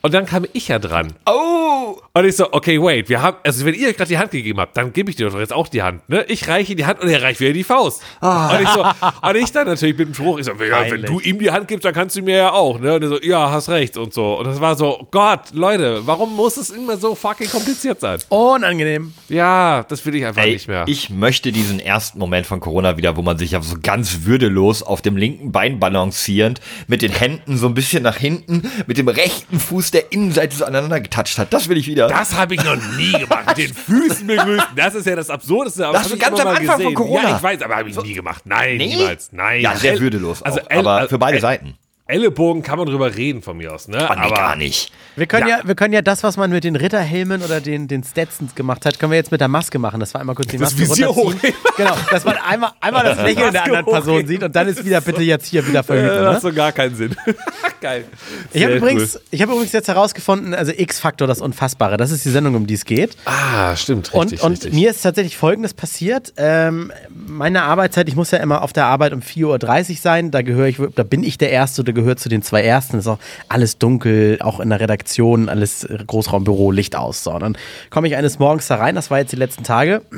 Und 0.00 0.14
dann 0.14 0.26
kam 0.26 0.46
ich 0.52 0.68
ja 0.68 0.78
dran. 0.78 1.12
Oh! 1.26 1.98
Und 2.12 2.24
ich 2.24 2.36
so, 2.36 2.52
okay, 2.52 2.80
wait, 2.80 3.08
wir 3.08 3.22
haben, 3.22 3.36
also 3.44 3.64
wenn 3.64 3.74
ihr 3.74 3.92
gerade 3.92 4.08
die 4.08 4.18
Hand 4.18 4.30
gegeben 4.30 4.60
habt, 4.60 4.76
dann 4.76 4.92
gebe 4.92 5.10
ich 5.10 5.16
dir 5.16 5.28
doch 5.28 5.38
jetzt 5.38 5.52
auch 5.52 5.68
die 5.68 5.82
Hand, 5.82 6.08
ne? 6.08 6.24
Ich 6.28 6.48
reiche 6.48 6.76
die 6.76 6.84
Hand 6.86 7.00
und 7.00 7.08
er 7.08 7.22
reicht 7.22 7.40
wieder 7.40 7.52
die 7.52 7.64
Faust. 7.64 8.02
Oh. 8.20 8.26
Und 8.26 8.62
ich 8.62 8.68
so, 8.68 8.82
und 8.82 9.36
ich 9.36 9.52
dann 9.52 9.66
natürlich 9.66 9.96
mit 9.96 10.08
dem 10.08 10.14
Spruch, 10.14 10.38
ich 10.38 10.46
so, 10.46 10.52
ja, 10.52 10.90
wenn 10.90 11.02
du 11.02 11.20
ihm 11.20 11.38
die 11.38 11.50
Hand 11.50 11.68
gibst, 11.68 11.84
dann 11.84 11.94
kannst 11.94 12.16
du 12.16 12.22
mir 12.22 12.36
ja 12.36 12.52
auch, 12.52 12.78
ne? 12.78 12.94
Und 12.94 13.02
er 13.02 13.08
so, 13.08 13.20
ja, 13.20 13.50
hast 13.50 13.68
recht 13.68 13.96
und 13.96 14.12
so. 14.14 14.38
Und 14.38 14.46
das 14.46 14.60
war 14.60 14.76
so, 14.76 15.06
Gott, 15.10 15.52
Leute, 15.52 16.02
warum 16.06 16.34
muss 16.34 16.56
es 16.56 16.70
immer 16.70 16.96
so 16.96 17.14
fucking 17.14 17.48
kompliziert 17.48 18.00
sein? 18.00 18.18
Unangenehm. 18.28 19.12
Ja, 19.28 19.84
das 19.88 20.04
will 20.06 20.14
ich 20.14 20.24
einfach 20.24 20.42
Ey, 20.42 20.52
nicht 20.52 20.68
mehr. 20.68 20.84
Ich 20.86 21.10
möchte 21.10 21.52
diesen 21.52 21.80
ersten 21.80 22.18
Moment 22.18 22.46
von 22.46 22.60
Corona 22.60 22.96
wieder, 22.96 23.16
wo 23.16 23.22
man 23.22 23.38
sich 23.38 23.50
so 23.60 23.76
ganz 23.82 24.24
würdelos 24.24 24.82
auf 24.82 25.02
dem 25.02 25.16
linken 25.16 25.52
Bein 25.52 25.80
balancierend, 25.80 26.60
mit 26.86 27.02
den 27.02 27.12
Händen 27.12 27.56
so 27.56 27.66
ein 27.66 27.74
bisschen 27.74 28.02
nach 28.02 28.16
hinten, 28.16 28.70
mit 28.86 28.98
dem 28.98 29.08
rechten 29.08 29.58
Fuß 29.58 29.87
der 29.90 30.12
Innenseite 30.12 30.56
so 30.56 30.64
aneinander 30.64 31.00
getatscht 31.00 31.38
hat. 31.38 31.52
Das 31.52 31.68
will 31.68 31.76
ich 31.76 31.86
wieder. 31.86 32.08
Das 32.08 32.34
habe 32.34 32.54
ich 32.54 32.64
noch 32.64 32.76
nie 32.96 33.12
gemacht. 33.12 33.46
Mit 33.48 33.58
den 33.68 33.74
Füßen 33.74 34.26
begrüßen. 34.26 34.64
Das 34.76 34.94
ist 34.94 35.06
ja 35.06 35.16
das 35.16 35.30
Absurdeste. 35.30 35.82
Das 35.82 36.04
hast 36.04 36.12
du 36.12 36.18
ganz 36.18 36.38
am 36.40 36.48
Anfang 36.48 36.66
gesehen. 36.66 36.84
von 36.84 36.94
Corona. 36.94 37.30
Ja, 37.30 37.36
ich 37.36 37.42
weiß, 37.42 37.62
aber 37.62 37.76
habe 37.76 37.88
ich 37.88 38.02
nie 38.02 38.14
gemacht. 38.14 38.42
Nein, 38.46 38.76
nee? 38.76 38.96
niemals. 38.96 39.30
Nein. 39.32 39.60
Ja, 39.60 39.76
sehr 39.76 39.98
würdelos. 39.98 40.42
Also, 40.42 40.60
auch, 40.60 40.70
aber 40.70 41.08
für 41.08 41.18
beide 41.18 41.40
Seiten. 41.40 41.76
Ellenbogen 42.08 42.62
kann 42.62 42.78
man 42.78 42.86
drüber 42.86 43.14
reden 43.14 43.42
von 43.42 43.58
mir 43.58 43.74
aus, 43.74 43.86
ne? 43.86 43.98
Oh, 44.10 44.14
nee, 44.14 44.20
aber 44.20 44.34
gar 44.34 44.56
nicht. 44.56 44.90
Wir 45.14 45.26
können 45.26 45.46
ja. 45.46 45.58
ja. 45.58 45.68
wir 45.68 45.74
können 45.74 45.92
ja 45.92 46.00
das, 46.00 46.22
was 46.22 46.38
man 46.38 46.50
mit 46.50 46.64
den 46.64 46.74
Ritterhelmen 46.74 47.42
oder 47.42 47.60
den, 47.60 47.86
den 47.86 48.02
Stetsons 48.02 48.54
gemacht 48.54 48.86
hat, 48.86 48.98
können 48.98 49.12
wir 49.12 49.18
jetzt 49.18 49.30
mit 49.30 49.42
der 49.42 49.48
Maske 49.48 49.78
machen. 49.78 50.00
Das 50.00 50.14
war 50.14 50.22
einmal 50.22 50.34
kurz 50.34 50.48
die 50.48 50.56
das 50.56 50.74
Maske 50.74 51.06
runterziehen. 51.06 51.54
genau, 51.76 51.94
dass 52.10 52.24
man 52.24 52.36
einmal, 52.38 52.70
einmal 52.80 53.04
das 53.04 53.18
Lächeln 53.18 53.52
der 53.52 53.64
anderen 53.64 53.84
Person 53.84 54.26
sieht 54.26 54.42
und 54.42 54.56
dann 54.56 54.68
ist 54.68 54.84
wieder 54.86 55.02
bitte 55.02 55.22
jetzt 55.22 55.46
hier 55.46 55.66
wieder 55.66 55.82
verhütet. 55.82 56.14
Ne? 56.14 56.20
Das 56.22 56.34
hat 56.36 56.42
so 56.42 56.52
gar 56.52 56.72
keinen 56.72 56.94
Sinn. 56.94 57.14
Geil. 57.82 58.04
ich 58.52 58.64
habe 58.64 58.76
übrigens, 58.76 59.16
cool. 59.16 59.20
ich 59.30 59.42
hab 59.42 59.50
übrigens 59.50 59.72
jetzt 59.72 59.88
herausgefunden, 59.88 60.54
also 60.54 60.72
X-Faktor, 60.74 61.28
das 61.28 61.40
Unfassbare, 61.40 61.96
das 61.98 62.10
ist 62.10 62.24
die 62.24 62.30
Sendung, 62.30 62.54
um 62.54 62.66
die 62.66 62.74
es 62.74 62.86
geht. 62.86 63.16
Ah, 63.26 63.76
stimmt. 63.76 64.14
Richtig, 64.14 64.42
und, 64.42 64.64
und 64.64 64.72
mir 64.72 64.90
ist 64.90 65.02
tatsächlich 65.02 65.36
Folgendes 65.36 65.74
passiert. 65.74 66.32
Ähm, 66.38 66.90
meine 67.10 67.64
Arbeitszeit, 67.64 68.08
ich 68.08 68.16
muss 68.16 68.30
ja 68.30 68.38
immer 68.38 68.62
auf 68.62 68.72
der 68.72 68.86
Arbeit 68.86 69.12
um 69.12 69.20
4.30 69.20 69.90
Uhr 69.90 69.96
sein, 69.96 70.30
da 70.30 70.42
gehöre 70.42 70.66
ich, 70.66 70.78
da 70.94 71.02
bin 71.02 71.22
ich 71.22 71.36
der 71.38 71.50
Erste, 71.50 71.84
da 71.84 71.97
gehört 71.98 72.20
zu 72.20 72.28
den 72.28 72.42
zwei 72.42 72.62
Ersten 72.62 72.98
ist 72.98 73.06
auch 73.06 73.18
alles 73.48 73.78
dunkel, 73.78 74.38
auch 74.40 74.60
in 74.60 74.70
der 74.70 74.80
Redaktion, 74.80 75.48
alles 75.48 75.86
Großraumbüro, 76.06 76.70
Licht 76.70 76.96
aus. 76.96 77.24
So, 77.24 77.32
und 77.32 77.40
dann 77.40 77.58
komme 77.90 78.08
ich 78.08 78.16
eines 78.16 78.38
Morgens 78.38 78.68
da 78.68 78.76
rein, 78.76 78.94
das 78.94 79.10
war 79.10 79.18
jetzt 79.18 79.32
die 79.32 79.36
letzten 79.36 79.64
Tage. 79.64 80.02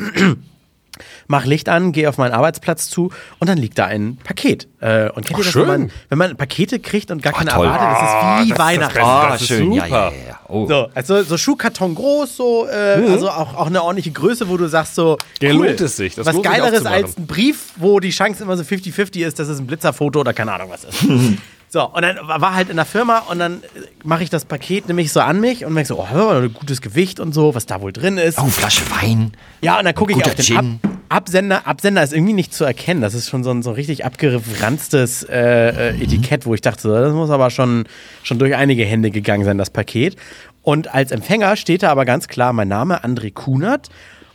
mach 1.26 1.44
Licht 1.44 1.68
an, 1.68 1.92
gehe 1.92 2.08
auf 2.08 2.18
meinen 2.18 2.32
Arbeitsplatz 2.32 2.88
zu 2.88 3.12
und 3.38 3.48
dann 3.48 3.58
liegt 3.58 3.78
da 3.78 3.86
ein 3.86 4.18
Paket. 4.22 4.68
Äh, 4.80 5.10
und 5.10 5.26
kennt 5.26 5.34
Ach, 5.34 5.38
ihr 5.38 5.44
das, 5.44 5.56
wenn 5.56 5.66
man, 5.66 5.90
wenn 6.08 6.18
man, 6.18 6.36
Pakete 6.36 6.78
kriegt 6.80 7.10
und 7.10 7.22
gar 7.22 7.32
keine 7.32 7.50
toll. 7.50 7.66
erwartet, 7.66 7.88
das 7.88 8.42
ist 8.42 8.48
wie 8.48 8.54
oh, 8.54 8.58
Weihnachten. 8.58 8.98
Das, 8.98 9.32
das, 9.32 9.40
ist 9.42 9.48
schön. 9.48 9.72
super. 9.72 9.86
Ja, 9.86 10.10
ja, 10.10 10.10
ja. 10.10 10.40
Oh. 10.48 10.66
So, 10.66 10.88
also 10.94 11.22
so 11.22 11.36
Schuhkarton 11.36 11.94
groß, 11.94 12.36
so, 12.36 12.66
äh, 12.66 12.98
mhm. 12.98 13.12
also 13.12 13.30
auch, 13.30 13.54
auch 13.54 13.66
eine 13.66 13.82
ordentliche 13.82 14.10
Größe, 14.10 14.48
wo 14.48 14.56
du 14.56 14.68
sagst 14.68 14.94
so, 14.94 15.16
cool, 15.42 15.48
lohnt 15.48 15.80
es 15.80 15.96
sich. 15.96 16.14
Das 16.14 16.26
was 16.26 16.42
Geileres 16.42 16.84
als 16.84 17.16
ein 17.16 17.26
Brief, 17.26 17.72
wo 17.76 18.00
die 18.00 18.10
Chance 18.10 18.42
immer 18.42 18.56
so 18.56 18.62
50-50 18.62 19.24
ist, 19.24 19.38
dass 19.38 19.48
es 19.48 19.58
ein 19.58 19.66
Blitzerfoto 19.66 20.20
oder 20.20 20.32
keine 20.32 20.52
Ahnung 20.52 20.70
was 20.70 20.84
ist. 20.84 21.06
So, 21.72 21.86
und 21.86 22.02
dann 22.02 22.16
war 22.26 22.56
halt 22.56 22.68
in 22.68 22.74
der 22.74 22.84
Firma 22.84 23.18
und 23.30 23.38
dann 23.38 23.62
mache 24.02 24.24
ich 24.24 24.28
das 24.28 24.44
Paket 24.44 24.88
nämlich 24.88 25.12
so 25.12 25.20
an 25.20 25.40
mich 25.40 25.64
und 25.64 25.72
merke 25.72 25.86
so, 25.86 26.00
oh, 26.00 26.28
ein 26.28 26.52
gutes 26.52 26.80
Gewicht 26.80 27.20
und 27.20 27.32
so, 27.32 27.54
was 27.54 27.64
da 27.64 27.80
wohl 27.80 27.92
drin 27.92 28.18
ist. 28.18 28.38
Oh, 28.38 28.46
Flasche 28.46 28.82
Wein. 28.90 29.30
Ja, 29.60 29.78
und 29.78 29.84
dann 29.84 29.94
gucke 29.94 30.12
ich 30.12 30.24
auf 30.24 30.34
den 30.34 30.56
Ab 30.56 30.64
Absender. 31.08 31.68
Absender 31.68 32.02
ist 32.02 32.12
irgendwie 32.12 32.32
nicht 32.32 32.52
zu 32.52 32.64
erkennen. 32.64 33.00
Das 33.00 33.14
ist 33.14 33.28
schon 33.28 33.44
so 33.44 33.52
ein 33.52 33.62
so 33.62 33.70
richtig 33.70 34.04
abgeranztes 34.04 35.22
äh, 35.24 35.92
mhm. 35.92 36.02
Etikett, 36.02 36.44
wo 36.44 36.54
ich 36.54 36.60
dachte, 36.60 36.88
das 36.88 37.12
muss 37.12 37.30
aber 37.30 37.50
schon, 37.50 37.84
schon 38.24 38.40
durch 38.40 38.56
einige 38.56 38.84
Hände 38.84 39.12
gegangen 39.12 39.44
sein, 39.44 39.56
das 39.56 39.70
Paket. 39.70 40.16
Und 40.62 40.92
als 40.92 41.12
Empfänger 41.12 41.54
steht 41.54 41.84
da 41.84 41.90
aber 41.90 42.04
ganz 42.04 42.26
klar 42.26 42.52
mein 42.52 42.68
Name, 42.68 43.04
André 43.04 43.32
Kunert. 43.32 43.90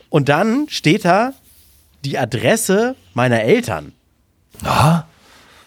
Und 0.09 0.29
dann 0.29 0.67
steht 0.69 1.03
da 1.03 1.33
die 2.05 2.17
Adresse 2.17 2.95
meiner 3.13 3.41
Eltern. 3.41 3.91
Ah? 4.63 5.03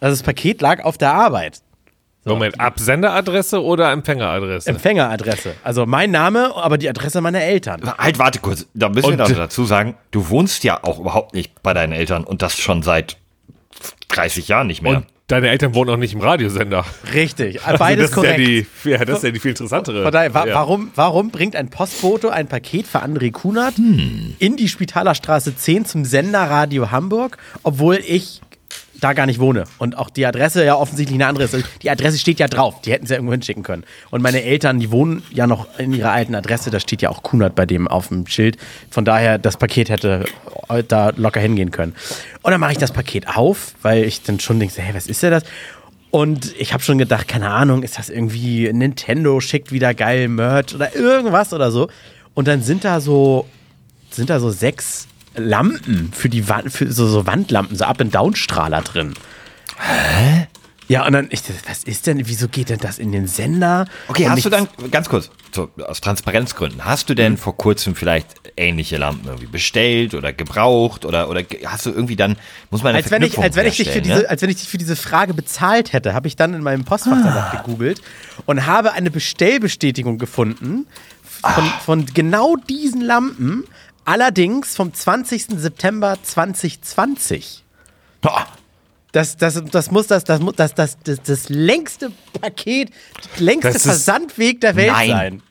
Also 0.00 0.12
das 0.17 0.23
Paket 0.23 0.61
lag 0.61 0.85
auf 0.85 0.99
der 0.99 1.12
Arbeit. 1.12 1.61
Moment, 2.25 2.61
Absenderadresse 2.61 3.62
oder 3.62 3.90
Empfängeradresse? 3.90 4.69
Empfängeradresse. 4.69 5.55
Also 5.64 5.87
mein 5.87 6.11
Name, 6.11 6.52
aber 6.57 6.76
die 6.76 6.88
Adresse 6.88 7.23
meiner 7.23 7.40
Eltern. 7.40 7.81
Halt, 7.97 8.19
warte 8.19 8.38
kurz. 8.40 8.67
Da 8.75 8.88
müssen 8.90 9.05
wir 9.07 9.12
Und- 9.12 9.19
noch 9.31 9.37
dazu 9.37 9.64
sagen, 9.64 9.95
du 10.11 10.28
wohnst 10.28 10.62
ja 10.62 10.83
auch 10.85 10.99
überhaupt 10.99 11.33
nicht 11.35 11.62
bei 11.62 11.73
deinen 11.73 11.93
Eltern 11.95 12.25
und 12.25 12.43
das 12.43 12.59
schon 12.59 12.83
seit 12.83 13.17
30 14.09 14.49
Jahren 14.49 14.67
nicht 14.67 14.83
mehr. 14.83 14.99
Und 14.99 15.07
deine 15.28 15.49
Eltern 15.49 15.75
wohnen 15.75 15.90
auch 15.90 15.97
nicht 15.97 16.12
im 16.12 16.21
Radiosender. 16.21 16.85
Richtig. 17.14 17.61
Also 17.67 17.78
Beides 17.78 18.11
das 18.11 18.12
korrekt. 18.14 18.38
Ist 18.40 18.47
ja, 18.49 18.64
die, 18.85 18.90
ja, 18.90 19.05
das 19.05 19.19
ist 19.19 19.25
ja 19.25 19.31
die 19.31 19.40
viel 19.40 19.50
interessantere. 19.52 20.02
Von 20.02 20.12
daher, 20.12 20.35
wa 20.35 20.47
ja. 20.47 20.55
warum, 20.55 20.90
warum 20.95 21.31
bringt 21.31 21.57
ein 21.57 21.71
Postbote 21.71 22.33
ein 22.33 22.47
Paket 22.47 22.87
für 22.87 23.02
André 23.02 23.31
Kunert 23.33 23.76
Hm. 23.76 24.35
in 24.38 24.57
die 24.57 24.69
Spitaler 24.69 25.14
Straße 25.14 25.57
10 25.57 25.85
zum 25.87 26.05
Sender 26.05 26.43
Radio 26.50 26.90
Hamburg, 26.90 27.38
obwohl 27.62 27.97
ich 28.07 28.40
da 29.00 29.12
gar 29.12 29.26
nicht 29.26 29.38
wohne 29.38 29.64
und 29.78 29.97
auch 29.97 30.11
die 30.11 30.26
Adresse 30.26 30.64
ja 30.64 30.75
offensichtlich 30.75 31.17
eine 31.17 31.26
andere 31.26 31.45
ist. 31.45 31.55
Also 31.55 31.67
Die 31.83 31.90
Adresse 31.90 32.19
steht 32.19 32.40
ja 32.40 32.49
drauf, 32.49 32.81
die 32.83 32.93
hätten 32.93 33.07
sie 33.07 33.12
ja 33.12 33.19
irgendwo 33.19 33.33
hinschicken 33.33 33.62
können. 33.62 33.85
Und 34.11 34.23
meine 34.23 34.43
Eltern, 34.43 34.81
die 34.81 34.90
wohnen 34.90 35.23
ja 35.31 35.47
noch 35.47 35.78
in 35.78 35.93
ihrer 35.93 36.12
alten 36.12 36.35
Adresse, 36.35 36.71
da 36.71 36.81
steht 36.81 37.02
ja 37.02 37.11
auch 37.11 37.23
Kunert 37.23 37.55
bei 37.55 37.67
dem 37.67 37.88
auf 37.88 38.09
dem 38.09 38.26
Schild. 38.26 38.57
Von 38.90 39.05
daher, 39.05 39.38
das 39.38 39.57
Paket 39.57 39.88
hätte 39.88 40.25
da 40.88 41.12
locker 41.17 41.40
hingehen 41.40 41.71
können. 41.71 41.95
Und 42.43 42.50
dann 42.50 42.61
mache 42.61 42.73
ich 42.73 42.78
das 42.78 42.93
Paket 42.93 43.28
auf, 43.28 43.75
weil 43.83 44.05
ich 44.05 44.23
dann 44.23 44.40
schon 44.40 44.59
denke, 44.59 44.81
hey, 44.81 44.95
was 44.95 45.07
ist 45.07 45.23
denn 45.23 45.31
das? 45.31 45.45
Und 46.11 46.55
ich 46.59 46.73
habe 46.73 46.83
schon 46.83 46.99
gedacht, 46.99 47.28
keine 47.28 47.50
Ahnung, 47.50 47.83
ist 47.83 47.99
das 47.99 48.09
irgendwie 48.09 48.73
Nintendo 48.73 49.40
schickt 49.40 49.73
wieder 49.73 49.93
geil 49.95 50.28
Merch 50.28 50.75
oder 50.75 50.97
irgendwas 50.97 51.52
oder 51.52 51.71
so. 51.71 51.88
Und 52.35 52.49
dann 52.49 52.62
sind 52.62 52.85
da 52.85 53.00
so 53.00 53.47
sind 54.11 54.31
da 54.31 54.40
so 54.40 54.50
sechs 54.50 55.08
Lampen 55.38 56.12
für 56.12 56.28
die 56.28 56.49
Wand, 56.49 56.73
für 56.73 56.90
so, 56.92 57.07
so 57.07 57.26
Wandlampen, 57.26 57.76
so 57.76 57.85
Up-and-Down-Strahler 57.85 58.83
drin. 58.83 59.14
Hä? 59.78 60.47
Ja, 60.88 61.07
und 61.07 61.12
dann, 61.12 61.28
ich, 61.30 61.42
was 61.68 61.85
ist 61.85 62.07
denn, 62.07 62.26
wieso 62.26 62.49
geht 62.49 62.71
denn 62.71 62.78
das 62.78 62.99
in 62.99 63.12
den 63.12 63.26
Sender? 63.26 63.87
Okay, 64.09 64.25
Und 64.25 64.30
hast 64.33 64.45
du 64.47 64.49
dann, 64.49 64.68
ganz 64.90 65.11
kurz, 65.11 65.30
so, 65.54 65.68
aus 65.87 66.00
Transparenzgründen, 66.00 66.85
hast 66.85 67.11
du 67.11 67.14
denn 67.14 67.37
vor 67.37 67.57
kurzem 67.57 67.95
vielleicht 67.95 68.28
ähnliche 68.57 68.97
Lampen 68.97 69.26
irgendwie 69.26 69.47
bestellt 69.47 70.14
oder 70.14 70.33
gebraucht 70.33 71.04
oder, 71.04 71.28
oder 71.28 71.42
hast 71.66 71.85
du 71.85 71.90
irgendwie 71.90 72.16
dann, 72.16 72.37
muss 72.71 72.83
man 72.83 72.95
eine 72.95 73.02
als 73.02 73.11
wenn 73.11 73.23
ich, 73.23 73.38
als 73.38 73.54
wenn 73.57 73.66
ich 73.66 73.76
dich 73.76 73.90
für 73.90 74.00
diese, 74.00 74.21
ne? 74.21 74.30
als 74.30 74.40
wenn 74.40 74.49
ich 74.49 74.57
dich 74.57 74.68
für 74.68 74.78
diese 74.78 74.97
Frage 74.97 75.35
bezahlt 75.35 75.92
hätte, 75.92 76.14
habe 76.14 76.26
ich 76.26 76.37
dann 76.37 76.54
in 76.54 76.62
meinem 76.62 76.85
Postfach 76.85 77.18
danach 77.23 77.52
gegoogelt 77.52 78.00
und 78.47 78.66
habe 78.66 78.92
eine 78.92 79.11
Bestellbestätigung 79.11 80.16
gefunden 80.16 80.87
von, 81.23 81.64
von 81.85 82.07
genau 82.07 82.57
diesen 82.57 83.02
Lampen, 83.02 83.64
allerdings 84.09 84.75
vom 84.75 84.93
20. 84.93 85.59
September 85.59 86.17
2020. 86.23 87.62
Boah, 88.23 88.47
Das, 89.12 89.37
das, 89.37 89.62
das 89.71 89.91
muss 89.91 90.07
das, 90.07 90.25
das, 90.25 90.41
das, 90.57 90.75
das, 90.75 90.99
das, 91.05 91.23
das 91.23 91.49
längste 91.50 92.11
Paket, 92.41 92.91
längste 93.38 93.73
Das 93.75 93.83
Versandweg 93.83 94.61
der 94.61 94.77
Welt 94.77 94.93
Nein. 94.93 95.09
sein. 95.11 95.43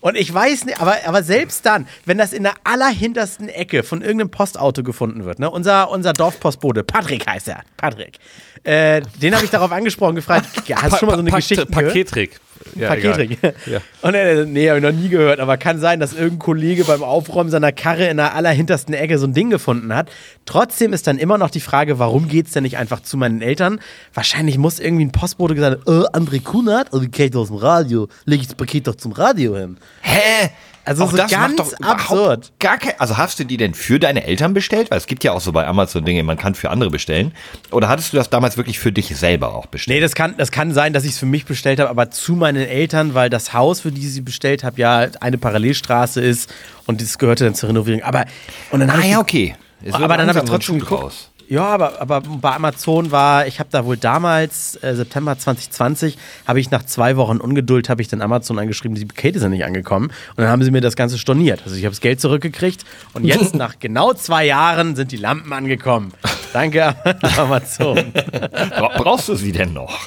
Und 0.00 0.16
ich 0.16 0.32
weiß 0.32 0.64
nicht, 0.64 0.80
aber, 0.80 0.96
aber 1.04 1.22
selbst 1.22 1.66
dann, 1.66 1.86
wenn 2.06 2.16
das 2.16 2.32
in 2.32 2.44
der 2.44 2.54
allerhintersten 2.64 3.48
Ecke 3.48 3.82
von 3.82 4.00
irgendeinem 4.00 4.30
Postauto 4.30 4.82
gefunden 4.82 5.24
wird, 5.24 5.38
ne? 5.38 5.50
unser, 5.50 5.90
unser 5.90 6.12
Dorfpostbote, 6.12 6.84
Patrick 6.84 7.26
heißt 7.26 7.48
er, 7.48 7.64
Patrick, 7.76 8.18
äh, 8.64 9.00
den 9.22 9.34
habe 9.34 9.44
ich 9.44 9.50
darauf 9.50 9.72
angesprochen, 9.72 10.14
gefragt, 10.16 10.46
ja, 10.66 10.82
hast 10.82 10.92
du 10.94 10.96
schon 10.98 11.08
mal 11.08 11.14
so 11.14 11.20
eine 11.20 11.30
Pa- 11.30 11.36
Geschichte 11.36 11.66
gehört? 11.66 11.86
Pakettrick. 11.88 12.40
Ja, 12.76 12.94
egal. 12.94 13.26
Ja. 13.64 13.80
Und 14.02 14.14
er, 14.14 14.44
nee, 14.44 14.68
habe 14.68 14.78
ich 14.80 14.84
noch 14.84 14.92
nie 14.92 15.08
gehört, 15.08 15.40
aber 15.40 15.56
kann 15.56 15.78
sein, 15.80 15.98
dass 15.98 16.12
irgendein 16.12 16.40
Kollege 16.40 16.84
beim 16.84 17.02
Aufräumen 17.02 17.48
seiner 17.50 17.72
Karre 17.72 18.08
in 18.08 18.18
der 18.18 18.34
allerhintersten 18.34 18.92
Ecke 18.94 19.18
so 19.18 19.26
ein 19.26 19.32
Ding 19.32 19.48
gefunden 19.48 19.94
hat. 19.94 20.10
Trotzdem 20.44 20.92
ist 20.92 21.06
dann 21.06 21.16
immer 21.16 21.38
noch 21.38 21.48
die 21.48 21.60
Frage, 21.60 21.98
warum 21.98 22.28
geht's 22.28 22.52
denn 22.52 22.64
nicht 22.64 22.76
einfach 22.76 23.00
zu 23.00 23.16
meinen 23.16 23.40
Eltern? 23.40 23.80
Wahrscheinlich 24.12 24.58
muss 24.58 24.78
irgendwie 24.78 25.06
ein 25.06 25.10
Postbote 25.12 25.54
gesagt 25.54 25.86
haben, 25.86 26.02
äh, 26.02 26.06
André 26.16 26.42
Kunert, 26.42 26.90
kenn 26.90 27.24
ich 27.26 27.30
doch 27.30 27.40
aus 27.40 27.48
dem 27.48 27.56
Radio, 27.56 28.08
leg 28.26 28.40
ich 28.42 28.48
das 28.48 28.56
Paket 28.56 28.86
doch 28.86 28.94
zum 28.94 29.12
Radio 29.12 29.56
hin. 29.56 29.78
hä? 30.02 30.50
Also 30.90 31.04
Auch 31.04 31.12
so 31.12 31.18
das 31.18 31.30
macht 31.30 31.40
ganz 31.40 31.56
doch 31.56 31.78
überhaupt 31.78 32.00
absurd. 32.00 32.52
Gar 32.58 32.78
kein, 32.78 32.94
also 32.98 33.16
hast 33.16 33.38
du 33.38 33.44
die 33.44 33.56
denn 33.56 33.74
für 33.74 34.00
deine 34.00 34.24
Eltern 34.24 34.54
bestellt? 34.54 34.90
Weil 34.90 34.98
es 34.98 35.06
gibt 35.06 35.22
ja 35.22 35.30
auch 35.30 35.40
so 35.40 35.52
bei 35.52 35.64
Amazon 35.64 36.04
Dinge, 36.04 36.24
man 36.24 36.36
kann 36.36 36.56
für 36.56 36.68
andere 36.68 36.90
bestellen. 36.90 37.30
Oder 37.70 37.88
hattest 37.88 38.12
du 38.12 38.16
das 38.16 38.28
damals 38.28 38.56
wirklich 38.56 38.80
für 38.80 38.90
dich 38.90 39.16
selber 39.16 39.54
auch 39.54 39.66
bestellt? 39.66 39.98
Nee, 39.98 40.00
das 40.00 40.16
kann, 40.16 40.34
das 40.36 40.50
kann 40.50 40.72
sein, 40.72 40.92
dass 40.92 41.04
ich 41.04 41.12
es 41.12 41.18
für 41.18 41.26
mich 41.26 41.44
bestellt 41.44 41.78
habe, 41.78 41.90
aber 41.90 42.10
zu 42.10 42.32
meinen 42.32 42.66
Eltern, 42.66 43.14
weil 43.14 43.30
das 43.30 43.52
Haus, 43.52 43.82
für 43.82 43.92
die 43.92 44.00
ich 44.00 44.12
sie 44.12 44.20
bestellt 44.20 44.64
habe, 44.64 44.80
ja 44.80 45.06
eine 45.20 45.38
Parallelstraße 45.38 46.20
ist 46.20 46.52
und 46.86 47.00
das 47.00 47.18
gehörte 47.18 47.44
dann 47.44 47.54
zur 47.54 47.68
Renovierung. 47.68 48.02
Aber 48.02 48.24
und 48.72 48.80
dann 48.80 48.90
ah 48.90 48.98
ich 48.98 49.10
ja, 49.12 49.20
okay. 49.20 49.54
Aber 49.92 50.16
dann 50.16 50.28
habe 50.28 50.40
ich 50.40 50.44
trotzdem 50.44 50.80
geguckt. 50.80 51.29
Ja, 51.50 51.64
aber, 51.66 52.00
aber 52.00 52.20
bei 52.20 52.54
Amazon 52.54 53.10
war, 53.10 53.48
ich 53.48 53.58
habe 53.58 53.68
da 53.72 53.84
wohl 53.84 53.96
damals, 53.96 54.76
äh, 54.84 54.94
September 54.94 55.36
2020, 55.36 56.16
habe 56.46 56.60
ich 56.60 56.70
nach 56.70 56.84
zwei 56.84 57.16
Wochen 57.16 57.38
Ungeduld, 57.38 57.88
habe 57.88 58.00
ich 58.02 58.06
dann 58.08 58.22
Amazon 58.22 58.56
angeschrieben, 58.60 58.94
die 58.94 59.04
Pakete 59.04 59.40
sind 59.40 59.50
nicht 59.50 59.64
angekommen. 59.64 60.06
Und 60.30 60.38
dann 60.38 60.46
haben 60.48 60.62
sie 60.62 60.70
mir 60.70 60.80
das 60.80 60.94
Ganze 60.94 61.18
storniert. 61.18 61.62
Also 61.64 61.74
ich 61.74 61.82
habe 61.84 61.90
das 61.90 62.00
Geld 62.00 62.20
zurückgekriegt 62.20 62.84
und 63.14 63.24
jetzt 63.24 63.54
nach 63.56 63.80
genau 63.80 64.12
zwei 64.14 64.46
Jahren 64.46 64.94
sind 64.94 65.10
die 65.10 65.16
Lampen 65.16 65.52
angekommen. 65.52 66.12
Danke 66.52 66.94
Amazon. 67.36 68.12
Bra- 68.12 68.92
Brauchst 68.98 69.26
du 69.28 69.34
sie 69.34 69.50
denn 69.50 69.72
noch? 69.72 69.98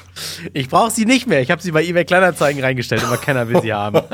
Ich 0.53 0.69
brauche 0.69 0.91
sie 0.91 1.03
nicht 1.05 1.27
mehr. 1.27 1.41
Ich 1.41 1.51
habe 1.51 1.62
sie 1.62 1.71
bei 1.73 1.83
eBay 1.83 2.05
Kleinanzeigen 2.05 2.63
reingestellt, 2.63 3.03
aber 3.03 3.17
keiner 3.17 3.50
will 3.50 3.62
sie 3.62 3.73
haben. 3.73 4.00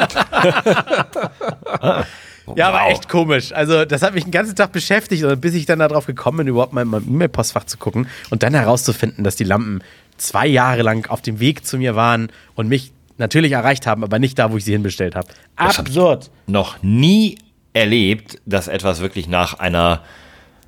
Ja, 2.56 2.70
aber 2.70 2.80
Wow. 2.86 2.92
echt 2.92 3.10
komisch. 3.10 3.52
Also, 3.54 3.86
das 3.86 4.02
hat 4.02 4.14
mich 4.14 4.24
den 4.24 4.32
ganzen 4.32 4.56
Tag 4.56 4.72
beschäftigt, 4.72 5.24
bis 5.42 5.54
ich 5.54 5.66
dann 5.66 5.80
darauf 5.80 6.06
gekommen 6.06 6.38
bin, 6.40 6.48
überhaupt 6.48 6.74
mal 6.74 6.82
in 6.84 6.88
meinem 6.90 7.08
E-Mail-Postfach 7.08 7.66
zu 7.66 7.78
gucken 7.78 8.08
und 8.30 8.44
dann 8.44 8.54
herauszufinden, 8.54 9.24
dass 9.24 9.36
die 9.36 9.44
Lampen 9.44 9.82
zwei 10.18 10.48
Jahre 10.48 10.82
lang 10.82 11.10
auf 11.10 11.22
dem 11.22 11.40
Weg 11.40 11.66
zu 11.66 11.78
mir 11.78 11.96
waren 11.96 12.30
und 12.56 12.68
mich 12.68 12.92
natürlich 13.18 13.52
erreicht 13.54 13.86
haben, 13.88 14.04
aber 14.04 14.20
nicht 14.20 14.38
da, 14.40 14.52
wo 14.52 14.58
ich 14.58 14.66
sie 14.66 14.72
hinbestellt 14.74 15.16
habe. 15.16 15.28
Das 15.58 15.78
hab 15.78 15.88
ich- 15.88 15.96
Absurd. 15.98 16.30
noch 16.48 16.82
nie 16.82 17.38
erlebt, 17.74 18.40
dass 18.46 18.68
etwas 18.68 19.00
wirklich 19.02 19.28
nach 19.28 19.60
einer, 19.60 20.02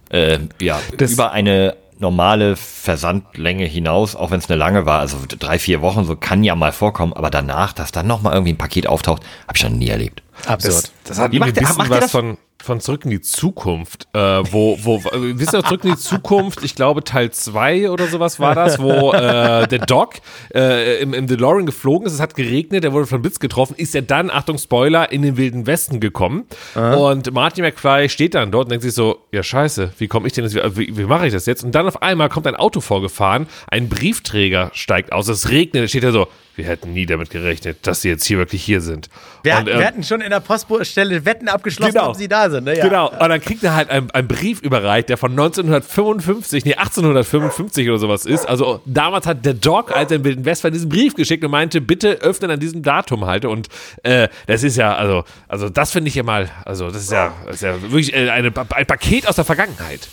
äh, 0.09 0.39
ja, 0.59 0.79
Das- 0.97 1.11
über 1.13 1.31
eine 1.31 1.75
normale 1.99 2.55
Versandlänge 2.55 3.65
hinaus, 3.65 4.15
auch 4.15 4.31
wenn 4.31 4.39
es 4.39 4.49
eine 4.49 4.57
lange 4.57 4.85
war, 4.85 4.99
also 4.99 5.17
drei, 5.27 5.59
vier 5.59 5.81
Wochen, 5.81 6.03
so 6.03 6.15
kann 6.15 6.43
ja 6.43 6.55
mal 6.55 6.71
vorkommen, 6.71 7.13
aber 7.13 7.29
danach, 7.29 7.73
dass 7.73 7.91
dann 7.91 8.07
nochmal 8.07 8.33
irgendwie 8.33 8.53
ein 8.53 8.57
Paket 8.57 8.87
auftaucht, 8.87 9.21
habe 9.47 9.55
ich 9.57 9.63
noch 9.63 9.69
nie 9.69 9.89
erlebt. 9.89 10.23
Absurd. 10.47 10.73
Das, 10.73 10.91
das 11.05 11.19
hat 11.19 11.31
Wie 11.31 11.37
ein 11.37 11.39
macht 11.39 11.55
bisschen 11.55 11.89
was 11.89 12.11
von, 12.11 12.37
von 12.61 12.79
Zurück 12.79 13.05
in 13.05 13.11
die 13.11 13.21
Zukunft, 13.21 14.07
äh, 14.13 14.19
wo, 14.19 14.77
wo, 14.81 14.97
äh, 14.97 15.37
wisst 15.39 15.53
ihr 15.53 15.63
Zurück 15.63 15.83
in 15.83 15.91
die 15.91 15.97
Zukunft, 15.97 16.63
ich 16.63 16.75
glaube 16.75 17.03
Teil 17.03 17.31
2 17.31 17.89
oder 17.89 18.07
sowas 18.07 18.39
war 18.39 18.55
das, 18.55 18.79
wo 18.79 19.13
äh, 19.13 19.67
der 19.67 19.79
Doc 19.79 20.15
äh, 20.53 21.01
im, 21.01 21.13
im 21.13 21.27
DeLorean 21.27 21.65
geflogen 21.65 22.07
ist, 22.07 22.13
es 22.13 22.19
hat 22.19 22.35
geregnet, 22.35 22.83
er 22.83 22.93
wurde 22.93 23.07
von 23.07 23.21
Blitz 23.21 23.39
getroffen, 23.39 23.75
ist 23.77 23.95
er 23.95 24.01
dann, 24.01 24.29
Achtung 24.29 24.57
Spoiler, 24.57 25.11
in 25.11 25.21
den 25.21 25.37
Wilden 25.37 25.67
Westen 25.67 25.99
gekommen 25.99 26.45
und 26.75 27.33
Marty 27.33 27.61
McFly 27.61 28.09
steht 28.09 28.35
dann 28.35 28.51
dort 28.51 28.65
und 28.65 28.71
denkt 28.71 28.83
sich 28.83 28.93
so, 28.93 29.19
ja 29.31 29.43
scheiße, 29.43 29.93
wie 29.97 30.07
komme 30.07 30.27
ich 30.27 30.33
denn 30.33 30.45
jetzt, 30.45 30.55
wie, 30.77 30.95
wie 30.95 31.05
mache 31.05 31.27
ich 31.27 31.33
das 31.33 31.45
jetzt? 31.45 31.63
Und 31.63 31.73
dann 31.73 31.87
auf 31.87 32.01
einmal 32.01 32.29
kommt 32.29 32.47
ein 32.47 32.55
Auto 32.55 32.81
vorgefahren, 32.81 33.47
ein 33.67 33.89
Briefträger 33.89 34.71
steigt 34.73 35.11
aus, 35.11 35.27
es 35.27 35.49
regnet, 35.49 35.83
da 35.83 35.87
steht 35.87 36.03
er 36.03 36.11
so, 36.11 36.27
wir 36.55 36.65
hätten 36.65 36.93
nie 36.93 37.05
damit 37.05 37.29
gerechnet, 37.29 37.87
dass 37.87 38.01
sie 38.01 38.09
jetzt 38.09 38.25
hier 38.25 38.37
wirklich 38.37 38.63
hier 38.63 38.81
sind. 38.81 39.09
Wir, 39.43 39.53
Und, 39.53 39.57
hatten, 39.59 39.67
ähm, 39.69 39.79
wir 39.79 39.87
hatten 39.87 40.03
schon 40.03 40.21
in 40.21 40.29
der 40.31 40.41
Poststelle 40.41 41.23
Wetten 41.25 41.47
abgeschlossen, 41.47 41.93
Genau. 41.93 42.09
ob 42.09 42.15
sie 42.17 42.27
da 42.27 42.49
sind. 42.49 42.65
Ne? 42.65 42.77
Ja. 42.77 42.85
Genau, 42.87 43.09
und 43.09 43.19
dann 43.29 43.39
kriegt 43.41 43.63
er 43.63 43.73
halt 43.75 43.89
einen, 43.89 44.11
einen 44.11 44.27
Brief 44.27 44.61
überreicht, 44.61 45.09
der 45.09 45.17
von 45.17 45.31
1955, 45.31 46.65
nee, 46.65 46.75
1855 46.75 47.87
oder 47.89 47.97
sowas 47.99 48.25
ist. 48.25 48.47
Also 48.47 48.81
damals 48.85 49.25
hat 49.25 49.45
der 49.45 49.53
Doc, 49.53 49.95
als 49.95 50.11
er 50.11 50.17
in 50.17 50.23
Wilden 50.23 50.45
Westfalen, 50.45 50.73
diesen 50.73 50.89
Brief 50.89 51.15
geschickt 51.15 51.43
und 51.43 51.51
meinte, 51.51 51.81
bitte 51.81 52.13
öffnen 52.21 52.51
an 52.51 52.59
diesem 52.59 52.83
Datum 52.83 53.25
halt. 53.25 53.45
Und 53.45 53.67
äh, 54.03 54.27
das 54.47 54.63
ist 54.63 54.77
ja, 54.77 54.95
also, 54.95 55.23
also 55.47 55.69
das 55.69 55.91
finde 55.91 56.09
ich 56.09 56.15
ja 56.15 56.23
mal, 56.23 56.49
also 56.65 56.89
das 56.91 57.03
ist 57.03 57.11
ja, 57.11 57.33
das 57.45 57.55
ist 57.55 57.61
ja 57.63 57.81
wirklich 57.81 58.13
äh, 58.13 58.29
eine, 58.29 58.47
ein 58.71 58.85
Paket 58.85 59.27
aus 59.27 59.35
der 59.35 59.45
Vergangenheit. 59.45 60.07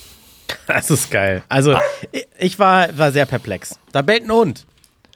Das 0.67 0.89
ist 0.89 1.11
geil. 1.11 1.43
Also, 1.47 1.77
ich- 2.11 2.25
ich 2.39 2.59
war, 2.59 2.97
war 2.97 3.11
sehr 3.11 3.25
perplex. 3.27 3.77
Da 3.91 4.01
bellt 4.01 4.23
ein 4.23 4.31
Hund. 4.31 4.65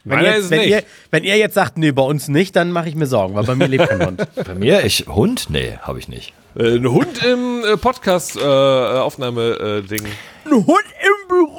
Wenn, 0.06 0.18
Meiner 0.18 0.32
ihr, 0.32 0.36
ist 0.38 0.50
wenn, 0.50 0.60
nicht. 0.60 0.70
ihr, 0.70 0.84
wenn 1.12 1.24
ihr 1.24 1.38
jetzt 1.38 1.54
sagt, 1.54 1.78
nee, 1.78 1.92
bei 1.92 2.02
uns 2.02 2.28
nicht, 2.28 2.58
dann 2.58 2.72
mache 2.72 2.90
ich 2.90 2.96
mir 2.96 3.06
Sorgen, 3.06 3.36
weil 3.36 3.46
bei 3.46 3.56
mir 3.56 3.68
lebt 3.68 3.88
kein 3.88 4.06
Hund. 4.06 4.22
Bei 4.46 4.54
mir, 4.54 4.84
ich, 4.84 5.06
Hund? 5.08 5.46
Nee, 5.50 5.78
habe 5.82 5.98
ich 6.00 6.10
nicht. 6.10 6.34
Äh, 6.58 6.76
ein 6.76 6.92
Hund 6.92 7.24
im 7.24 7.64
äh, 7.64 7.78
Podcast-Aufnahme-Ding. 7.78 10.04
Ein 10.46 10.52
Hund 10.52 10.68
im 10.68 11.28
Büro? 11.30 11.58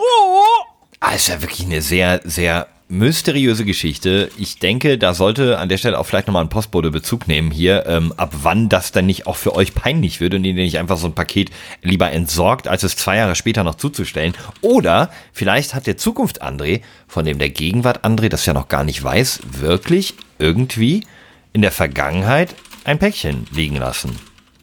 Ah, 1.01 1.15
ist 1.15 1.29
ja 1.29 1.41
wirklich 1.41 1.65
eine 1.65 1.81
sehr, 1.81 2.21
sehr 2.25 2.67
mysteriöse 2.89 3.65
Geschichte. 3.65 4.31
Ich 4.37 4.59
denke, 4.59 4.99
da 4.99 5.15
sollte 5.15 5.59
an 5.59 5.69
der 5.69 5.79
Stelle 5.79 5.99
auch 5.99 6.05
vielleicht 6.05 6.27
nochmal 6.27 6.45
ein 6.45 6.51
Postbote 6.51 6.91
Bezug 6.91 7.27
nehmen 7.29 7.51
hier, 7.51 7.87
ähm, 7.87 8.13
ab 8.17 8.33
wann 8.43 8.69
das 8.69 8.93
dann 8.93 9.07
nicht 9.07 9.27
auch 9.27 9.37
für 9.37 9.55
euch 9.55 9.75
peinlich 9.75 10.21
wird 10.21 10.35
und 10.35 10.45
ihr 10.45 10.55
nicht 10.55 10.79
einfach 10.79 10.99
so 10.99 11.07
ein 11.07 11.15
Paket 11.15 11.51
lieber 11.83 12.11
entsorgt, 12.13 12.69
als 12.69 12.83
es 12.83 12.97
zwei 12.97 13.17
Jahre 13.17 13.35
später 13.37 13.65
noch 13.65 13.77
zuzustellen. 13.77 14.35
Oder 14.61 15.11
vielleicht 15.33 15.75
hat 15.75 15.87
der 15.87 15.97
Zukunft 15.97 16.43
André, 16.43 16.83
von 17.09 17.25
dem 17.25 17.39
der 17.39 17.51
Gegenwart 17.51 18.05
André 18.05 18.29
das 18.29 18.45
ja 18.47 18.53
noch 18.53 18.69
gar 18.69 18.85
nicht 18.85 19.03
weiß, 19.03 19.41
wirklich 19.61 20.15
irgendwie 20.39 21.05
in 21.53 21.63
der 21.63 21.73
Vergangenheit 21.73 22.55
ein 22.85 22.99
Päckchen 22.99 23.47
liegen 23.53 23.77
lassen. 23.77 24.19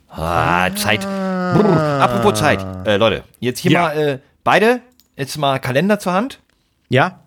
Ah, 0.10 0.70
Zeit. 0.76 1.02
Brr. 1.02 2.00
Apropos 2.02 2.38
Zeit. 2.40 2.64
Äh, 2.86 2.98
Leute, 2.98 3.24
jetzt 3.40 3.60
hier 3.60 3.72
Ja. 3.72 3.82
mal 3.82 3.98
äh, 3.98 4.20
beide, 4.44 4.82
jetzt 5.18 5.38
mal 5.38 5.58
Kalender 5.60 6.00
zur 6.00 6.14
Hand. 6.14 6.40
Ja? 6.90 7.20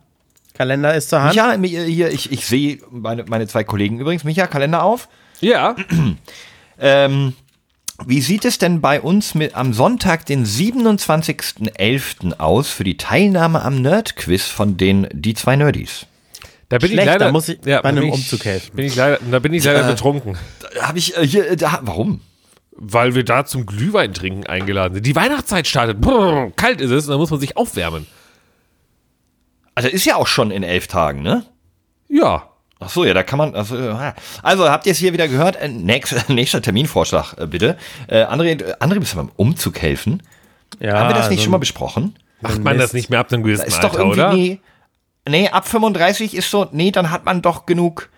Kalender 0.55 0.95
ist 0.95 1.11
zur 1.11 1.23
Hand. 1.23 1.35
Micha, 1.35 1.57
mi- 1.57 1.69
hier, 1.93 2.11
ich, 2.13 2.31
ich 2.33 2.47
sehe 2.47 2.79
meine, 2.91 3.25
meine 3.29 3.47
zwei 3.49 3.65
Kollegen 3.65 3.99
übrigens. 4.01 4.25
Micha, 4.25 4.47
Kalender 4.47 4.83
auf. 4.83 5.09
Ja, 5.41 5.77
Ähm, 6.79 7.35
wie 8.07 8.21
sieht 8.21 8.45
es 8.45 8.59
denn 8.59 8.81
bei 8.81 9.01
uns 9.01 9.35
mit 9.37 9.55
am 9.55 9.73
Sonntag, 9.73 10.27
den 10.27 10.45
27.11. 10.45 12.39
aus 12.41 12.69
für 12.69 12.83
die 12.85 12.97
Teilnahme 12.97 13.63
am 13.63 13.81
Nerd-Quiz 13.83 14.43
von 14.47 14.77
den 14.77 15.07
Die 15.13 15.35
zwei 15.35 15.55
Nerdies? 15.57 16.07
da 16.69 16.79
bin 16.79 16.89
Schlecht, 16.91 17.03
ich 17.03 17.07
leider. 17.13 17.27
da 17.27 17.33
muss 17.33 17.49
ich 17.49 17.61
bei 17.61 17.71
da 17.71 17.81
einem 17.83 18.01
bin 18.01 18.09
ich- 18.09 18.15
Umzug 18.15 18.45
helfen. 18.45 18.75
Bin 18.75 18.87
ich 18.87 18.97
leider, 18.97 19.19
da 19.31 19.39
bin 19.39 19.55
ich 19.55 19.63
leider 19.65 19.85
betrunken. 19.85 20.37
Habe 20.81 20.99
ich 20.99 21.17
äh, 21.17 21.27
hier, 21.27 21.49
äh, 21.53 21.57
da, 21.57 21.79
warum? 21.83 22.21
Weil 22.73 23.15
wir 23.15 23.25
da 23.25 23.45
zum 23.45 23.67
Glühwein 23.67 24.13
trinken 24.13 24.47
eingeladen 24.49 24.95
sind. 24.95 25.07
Die 25.07 25.15
Weihnachtszeit 25.15 25.69
startet. 25.69 26.01
Brrr, 26.01 26.51
kalt 26.57 26.81
ist 26.81 26.91
es 26.91 27.05
und 27.07 27.13
da 27.13 27.19
muss 27.19 27.31
man 27.31 27.39
sich 27.39 27.57
aufwärmen. 27.57 28.07
Also 29.75 29.89
ist 29.89 30.05
ja 30.05 30.17
auch 30.17 30.27
schon 30.27 30.51
in 30.51 30.63
elf 30.63 30.87
Tagen, 30.87 31.23
ne? 31.23 31.45
Ja. 32.09 32.49
Ach 32.81 32.91
so, 32.91 33.05
ja, 33.05 33.15
da 33.15 33.23
kann 33.23 33.39
man. 33.39 33.55
Also, 33.55 33.77
ja. 33.77 34.15
also 34.43 34.69
habt 34.69 34.87
ihr 34.87 34.93
es 34.93 34.99
hier 34.99 35.13
wieder 35.13 35.29
gehört? 35.29 35.57
Äh, 35.57 35.69
nächst, 35.69 36.29
nächster 36.29 36.61
Terminvorschlag, 36.61 37.35
äh, 37.39 37.47
bitte. 37.47 37.77
Äh, 38.09 38.25
André, 38.25 38.63
äh, 38.63 38.75
André, 38.81 38.99
bist 39.01 39.15
du 39.15 39.17
beim 39.17 39.31
Umzug 39.37 39.81
helfen? 39.81 40.23
Ja, 40.81 40.99
Haben 40.99 41.09
wir 41.09 41.15
das 41.15 41.31
nicht 41.31 41.39
so 41.39 41.45
schon 41.45 41.53
mal 41.53 41.59
besprochen? 41.59 42.17
Macht 42.41 42.63
man 42.63 42.79
das 42.79 42.93
nicht 42.93 43.11
mehr 43.11 43.21
ab 43.21 43.33
einem 43.33 43.43
Da 43.43 43.47
gewissen 43.47 43.67
ist 43.67 43.83
doch 43.83 43.97
Alter, 43.97 44.01
irgendwie, 44.01 44.21
oder? 44.21 44.33
nee. 44.35 44.61
Nee, 45.27 45.49
ab 45.49 45.67
35 45.67 46.35
ist 46.35 46.51
so, 46.51 46.67
nee, 46.73 46.91
dann 46.91 47.11
hat 47.11 47.25
man 47.25 47.41
doch 47.41 47.65
genug, 47.65 48.11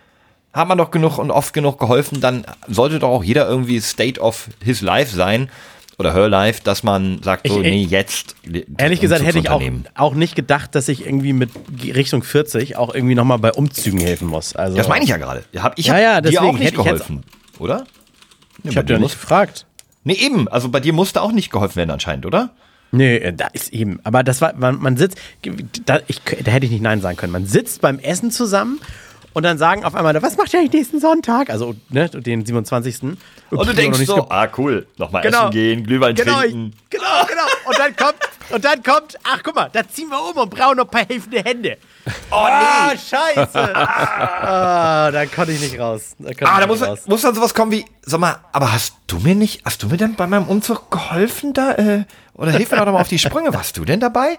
hat 0.53 0.67
man 0.67 0.77
doch 0.77 0.91
genug 0.91 1.19
und 1.19 1.31
oft 1.31 1.53
genug 1.53 1.79
geholfen, 1.79 2.21
dann 2.21 2.45
sollte 2.67 2.99
doch 2.99 3.11
auch 3.11 3.23
jeder 3.23 3.47
irgendwie 3.49 3.81
State 3.81 4.21
of 4.21 4.49
his 4.65 4.81
life 4.81 5.15
sein 5.15 5.49
oder 5.99 6.13
her 6.15 6.29
life, 6.29 6.61
dass 6.63 6.83
man 6.83 7.23
sagt, 7.23 7.49
so, 7.49 7.57
Ich- 7.61 7.63
nee, 7.63 7.83
jetzt. 7.85 8.37
Ehrlich 8.77 9.01
gesagt 9.01 9.25
hätte 9.25 9.39
ich 9.39 9.49
auch, 9.49 9.63
auch 9.95 10.15
nicht 10.15 10.35
gedacht, 10.37 10.75
dass 10.75 10.89
ich 10.89 11.05
irgendwie 11.07 11.33
mit 11.33 11.51
Richtung 11.83 12.23
40 12.23 12.77
auch 12.77 12.95
irgendwie 12.95 13.15
nochmal 13.15 13.39
bei 13.39 13.53
Umzügen 13.53 14.01
helfen 14.01 14.29
muss. 14.29 14.55
Also, 14.57 14.77
Das 14.77 14.89
meine 14.89 15.05
ich 15.05 15.11
ja 15.11 15.17
gerade. 15.17 15.45
Hab, 15.57 15.79
ich 15.79 15.87
Ja, 15.87 15.95
habe 15.95 16.03
ja, 16.03 16.21
dir 16.21 16.43
auch 16.43 16.59
nicht 16.59 16.75
geholfen, 16.75 17.23
oder? 17.59 17.87
Nee, 18.63 18.71
Ich 18.71 18.77
habe 18.77 18.87
dir 18.87 18.99
nicht 18.99 19.19
gefragt. 19.21 19.67
Nee, 20.05 20.15
eben. 20.15 20.49
Also 20.49 20.69
bei 20.69 20.81
dir 20.81 20.93
musste 20.93 21.21
auch 21.23 21.33
nicht 21.33 21.51
geholfen 21.51 21.77
werden 21.77 21.91
anscheinend, 21.91 22.27
oder? 22.27 22.51
Nee, 22.93 23.17
äh, 23.17 23.33
da 23.33 23.49
ist 23.49 23.73
eben. 23.73 23.99
Aber 24.05 24.23
das 24.23 24.41
war, 24.41 24.55
man, 24.55 24.79
man 24.81 24.97
sitzt, 24.97 25.19
da, 25.87 25.99
ich, 26.07 26.21
da 26.45 26.53
hätte 26.53 26.67
ich 26.67 26.73
nicht 26.73 26.83
Nein 26.83 27.01
sagen 27.01 27.17
können. 27.17 27.33
Man 27.33 27.47
sitzt 27.47 27.81
beim 27.81 27.99
Essen 27.99 28.31
zusammen 28.31 28.81
und 29.37 29.43
dann 29.43 29.59
sagen 29.59 29.85
auf 29.85 29.95
einmal, 29.95 30.15
was 30.23 30.39
macht 30.39 30.55
ihr 30.55 30.61
eigentlich 30.61 30.73
nächsten 30.73 30.99
Sonntag? 30.99 31.51
Also, 31.51 31.75
ne, 31.91 32.09
den 32.09 32.47
27. 32.47 33.03
Und 33.03 33.19
du 33.51 33.57
Noch 33.57 33.75
denkst 33.75 33.99
nicht 33.99 34.09
so, 34.09 34.27
ah 34.31 34.49
cool, 34.57 34.87
nochmal 34.97 35.21
Genau. 35.21 35.43
essen 35.43 35.51
gehen, 35.51 35.85
Glühwein 35.85 36.15
Genau, 36.15 36.41
ich, 36.41 36.53
trinken. 36.53 36.73
genau, 36.89 37.27
genau. 37.29 37.43
Und 37.67 37.79
dann 37.79 37.95
kommt, 37.97 38.15
und 38.49 38.65
dann 38.65 38.83
kommt, 38.83 39.19
ach 39.25 39.41
guck 39.45 39.55
mal, 39.55 39.69
da 39.71 39.87
ziehen 39.87 40.09
wir 40.09 40.19
um 40.31 40.39
und 40.39 40.49
brauchen 40.49 40.79
noch 40.79 40.85
ein 40.85 40.91
paar 40.91 41.07
helfende 41.07 41.43
Hände. 41.45 41.77
Oh 42.31 42.35
ah, 42.37 42.93
scheiße. 42.97 43.75
ah, 43.77 45.11
da 45.11 45.27
konnte 45.27 45.53
ich 45.53 45.61
nicht 45.61 45.79
raus. 45.79 46.17
Da 46.19 46.31
Ah, 46.47 46.61
da 46.61 46.67
muss, 46.67 46.81
raus. 46.81 47.01
muss 47.07 47.21
dann 47.21 47.35
sowas 47.35 47.53
kommen 47.53 47.73
wie, 47.73 47.85
sag 48.07 48.19
mal, 48.21 48.37
aber 48.55 48.73
hast 48.73 48.95
du 49.07 49.19
mir 49.19 49.35
nicht, 49.35 49.61
hast 49.67 49.83
du 49.83 49.89
mir 49.89 49.99
denn 49.99 50.15
bei 50.15 50.27
meinem 50.27 50.47
Umzug 50.49 50.91
geholfen 50.91 51.53
da, 51.53 51.73
äh, 51.73 52.05
oder 52.33 52.53
hilf 52.53 52.71
mir 52.71 52.79
doch 52.79 52.87
mal 52.91 53.03
auf 53.03 53.09
die 53.09 53.19
Sprünge, 53.19 53.53
warst 53.53 53.77
du 53.77 53.85
denn 53.85 54.01
dabei? 54.01 54.39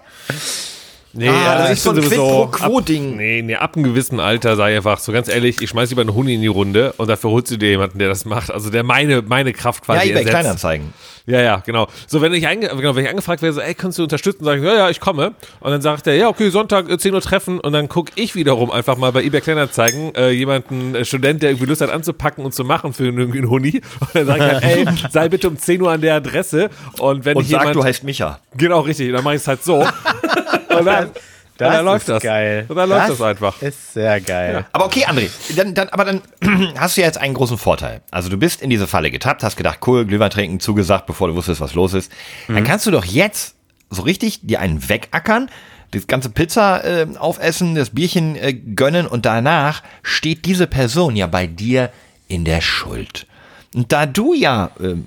Nee, 1.14 1.28
Ah, 1.28 1.58
das 1.58 1.66
ich 1.68 1.72
ist 1.78 1.82
so 1.84 1.90
ein 1.90 1.96
Quid 2.00 2.18
pro 2.18 2.46
Quo-Ding. 2.48 3.16
Nee, 3.16 3.42
nee, 3.42 3.56
ab 3.56 3.74
einem 3.76 3.84
gewissen 3.84 4.20
Alter 4.20 4.56
sei 4.56 4.76
einfach 4.76 4.98
so 4.98 5.10
ganz 5.10 5.28
ehrlich, 5.28 5.60
ich 5.62 5.70
schmeiß 5.70 5.88
lieber 5.90 6.02
einen 6.02 6.14
Huni 6.14 6.34
in 6.34 6.42
die 6.42 6.46
Runde 6.48 6.92
und 6.98 7.08
dafür 7.08 7.30
holst 7.30 7.50
du 7.50 7.56
dir 7.56 7.70
jemanden, 7.70 7.98
der 7.98 8.08
das 8.08 8.24
macht. 8.26 8.50
Also 8.50 8.70
der 8.70 8.82
meine, 8.82 9.22
meine 9.22 9.52
Kraft 9.52 9.84
Ja, 9.88 9.94
quasi 9.94 10.10
eBay 10.10 10.22
ersetzt. 10.22 10.30
Kleinanzeigen. 10.30 10.92
Ja, 11.26 11.40
ja, 11.42 11.62
genau. 11.64 11.88
So, 12.06 12.22
wenn 12.22 12.32
ich, 12.32 12.46
einge 12.46 12.68
genau, 12.68 12.94
wenn 12.96 13.04
ich 13.04 13.10
angefragt 13.10 13.42
werde, 13.42 13.52
so, 13.54 13.60
ey, 13.60 13.74
kannst 13.74 13.98
du 13.98 14.02
unterstützen? 14.02 14.44
Sag 14.44 14.58
ich, 14.58 14.64
ja, 14.64 14.74
ja, 14.74 14.90
ich 14.90 14.98
komme. 14.98 15.34
Und 15.60 15.70
dann 15.70 15.82
sagt 15.82 16.06
er, 16.06 16.14
ja, 16.14 16.28
okay, 16.28 16.48
Sonntag, 16.48 16.88
äh, 16.90 16.96
10 16.98 17.12
Uhr 17.14 17.20
treffen. 17.20 17.60
Und 17.60 17.72
dann 17.74 17.88
gucke 17.88 18.12
ich 18.14 18.34
wiederum 18.34 18.70
einfach 18.70 18.96
mal 18.96 19.12
bei 19.12 19.22
eBay 19.22 19.40
Kleinanzeigen 19.42 20.14
äh, 20.14 20.30
jemanden, 20.30 20.94
äh, 20.94 21.04
Student, 21.04 21.42
der 21.42 21.50
irgendwie 21.50 21.66
Lust 21.66 21.80
hat 21.82 21.90
anzupacken 21.90 22.44
und 22.46 22.54
zu 22.54 22.64
machen 22.64 22.94
für 22.94 23.04
irgendwie 23.06 23.38
einen 23.38 23.50
Huni. 23.50 23.80
Und 24.00 24.14
dann 24.14 24.26
sage 24.26 24.44
ich 24.44 24.52
halt, 24.52 24.64
ey, 24.64 24.86
sei 25.10 25.28
bitte 25.28 25.48
um 25.48 25.58
10 25.58 25.82
Uhr 25.82 25.90
an 25.90 26.00
der 26.00 26.14
Adresse. 26.14 26.70
Und 26.98 27.24
wenn 27.26 27.36
Und 27.36 27.42
ich 27.44 27.50
sag, 27.50 27.60
jemand, 27.60 27.76
du 27.76 27.84
heißt 27.84 28.04
Micha. 28.04 28.40
genau, 28.56 28.80
richtig, 28.80 29.12
dann 29.12 29.22
mache 29.24 29.34
ich 29.34 29.42
es 29.42 29.48
halt 29.48 29.62
so. 29.64 29.84
und 30.68 30.84
dann, 30.84 31.06
und 31.06 31.14
dann 31.58 31.84
läuft 31.84 32.02
ist 32.02 32.08
das. 32.08 32.22
geil. 32.22 32.66
Und 32.68 32.76
dann 32.76 32.88
läuft 32.88 33.10
das 33.10 33.20
einfach. 33.20 33.60
Ist 33.62 33.94
sehr 33.94 34.20
geil. 34.20 34.64
Aber 34.72 34.84
okay, 34.84 35.06
André, 35.06 35.28
dann, 35.56 35.74
dann, 35.74 35.88
aber 35.88 36.04
dann 36.04 36.22
hast 36.78 36.96
du 36.96 37.00
ja 37.00 37.06
jetzt 37.06 37.18
einen 37.18 37.34
großen 37.34 37.58
Vorteil. 37.58 38.00
Also 38.10 38.28
du 38.28 38.36
bist 38.36 38.62
in 38.62 38.70
diese 38.70 38.86
Falle 38.86 39.10
getappt, 39.10 39.42
hast 39.42 39.56
gedacht, 39.56 39.80
cool, 39.86 40.06
Glühwein 40.06 40.30
trinken, 40.30 40.60
zugesagt, 40.60 41.06
bevor 41.06 41.28
du 41.28 41.34
wusstest, 41.34 41.60
was 41.60 41.74
los 41.74 41.94
ist. 41.94 42.12
Dann 42.46 42.64
kannst 42.64 42.86
du 42.86 42.90
doch 42.90 43.04
jetzt 43.04 43.54
so 43.90 44.02
richtig 44.02 44.46
dir 44.46 44.60
einen 44.60 44.88
wegackern, 44.88 45.50
das 45.90 46.06
ganze 46.06 46.28
Pizza 46.28 46.84
äh, 46.84 47.06
aufessen, 47.18 47.74
das 47.74 47.90
Bierchen 47.90 48.36
äh, 48.36 48.52
gönnen 48.52 49.06
und 49.06 49.24
danach 49.26 49.82
steht 50.02 50.44
diese 50.44 50.66
Person 50.66 51.16
ja 51.16 51.26
bei 51.26 51.46
dir 51.46 51.90
in 52.28 52.44
der 52.44 52.60
Schuld. 52.60 53.26
Und 53.74 53.92
da 53.92 54.06
du 54.06 54.34
ja, 54.34 54.70
ähm, 54.80 55.06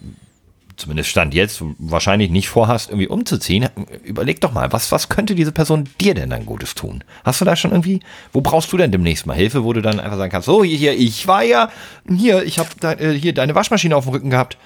zumindest 0.82 1.10
Stand 1.10 1.34
jetzt, 1.34 1.64
wahrscheinlich 1.78 2.30
nicht 2.30 2.50
vorhast, 2.50 2.90
irgendwie 2.90 3.08
umzuziehen, 3.08 3.70
überleg 4.04 4.42
doch 4.42 4.52
mal, 4.52 4.72
was, 4.72 4.92
was 4.92 5.10
könnte 5.10 5.36
diese 5.36 5.52
Person 5.52 5.88
dir 6.00 6.14
denn 6.14 6.30
dann 6.30 6.46
Gutes 6.46 6.76
tun? 6.76 7.04
Hast 7.24 7.42
du 7.42 7.46
da 7.46 7.56
schon 7.56 7.72
irgendwie, 7.72 8.02
wo 8.34 8.42
brauchst 8.42 8.72
du 8.74 8.78
denn 8.78 8.92
demnächst 8.92 9.26
mal 9.26 9.36
Hilfe, 9.36 9.64
wo 9.64 9.74
du 9.74 9.82
dann 9.82 10.00
einfach 10.00 10.18
sagen 10.18 10.32
kannst, 10.32 10.46
so, 10.48 10.64
hier, 10.64 10.78
hier 10.78 10.94
ich 10.94 11.28
war 11.28 11.44
ja, 11.44 11.70
hier, 12.08 12.44
ich 12.44 12.60
habe 12.60 12.70
äh, 13.00 13.14
hier 13.14 13.34
deine 13.34 13.56
Waschmaschine 13.56 13.96
auf 13.96 14.06
dem 14.06 14.14
Rücken 14.14 14.30
gehabt. 14.30 14.58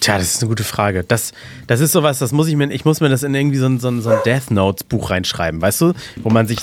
Tja, 0.00 0.18
das 0.18 0.34
ist 0.34 0.42
eine 0.42 0.48
gute 0.50 0.62
Frage. 0.62 1.02
Das, 1.02 1.32
das 1.66 1.80
ist 1.80 1.92
sowas, 1.92 2.18
das 2.18 2.30
muss 2.30 2.48
ich 2.48 2.54
mir, 2.54 2.70
ich 2.70 2.84
muss 2.84 3.00
mir 3.00 3.08
das 3.08 3.22
in 3.22 3.34
irgendwie 3.34 3.56
so 3.56 3.66
ein, 3.66 3.80
so 3.80 3.88
ein, 3.88 4.02
so 4.02 4.10
ein 4.10 4.18
Death 4.24 4.50
Notes 4.50 4.84
Buch 4.84 5.10
reinschreiben, 5.10 5.60
weißt 5.60 5.80
du? 5.80 5.92
Wo 6.16 6.30
man 6.30 6.46
sich, 6.46 6.58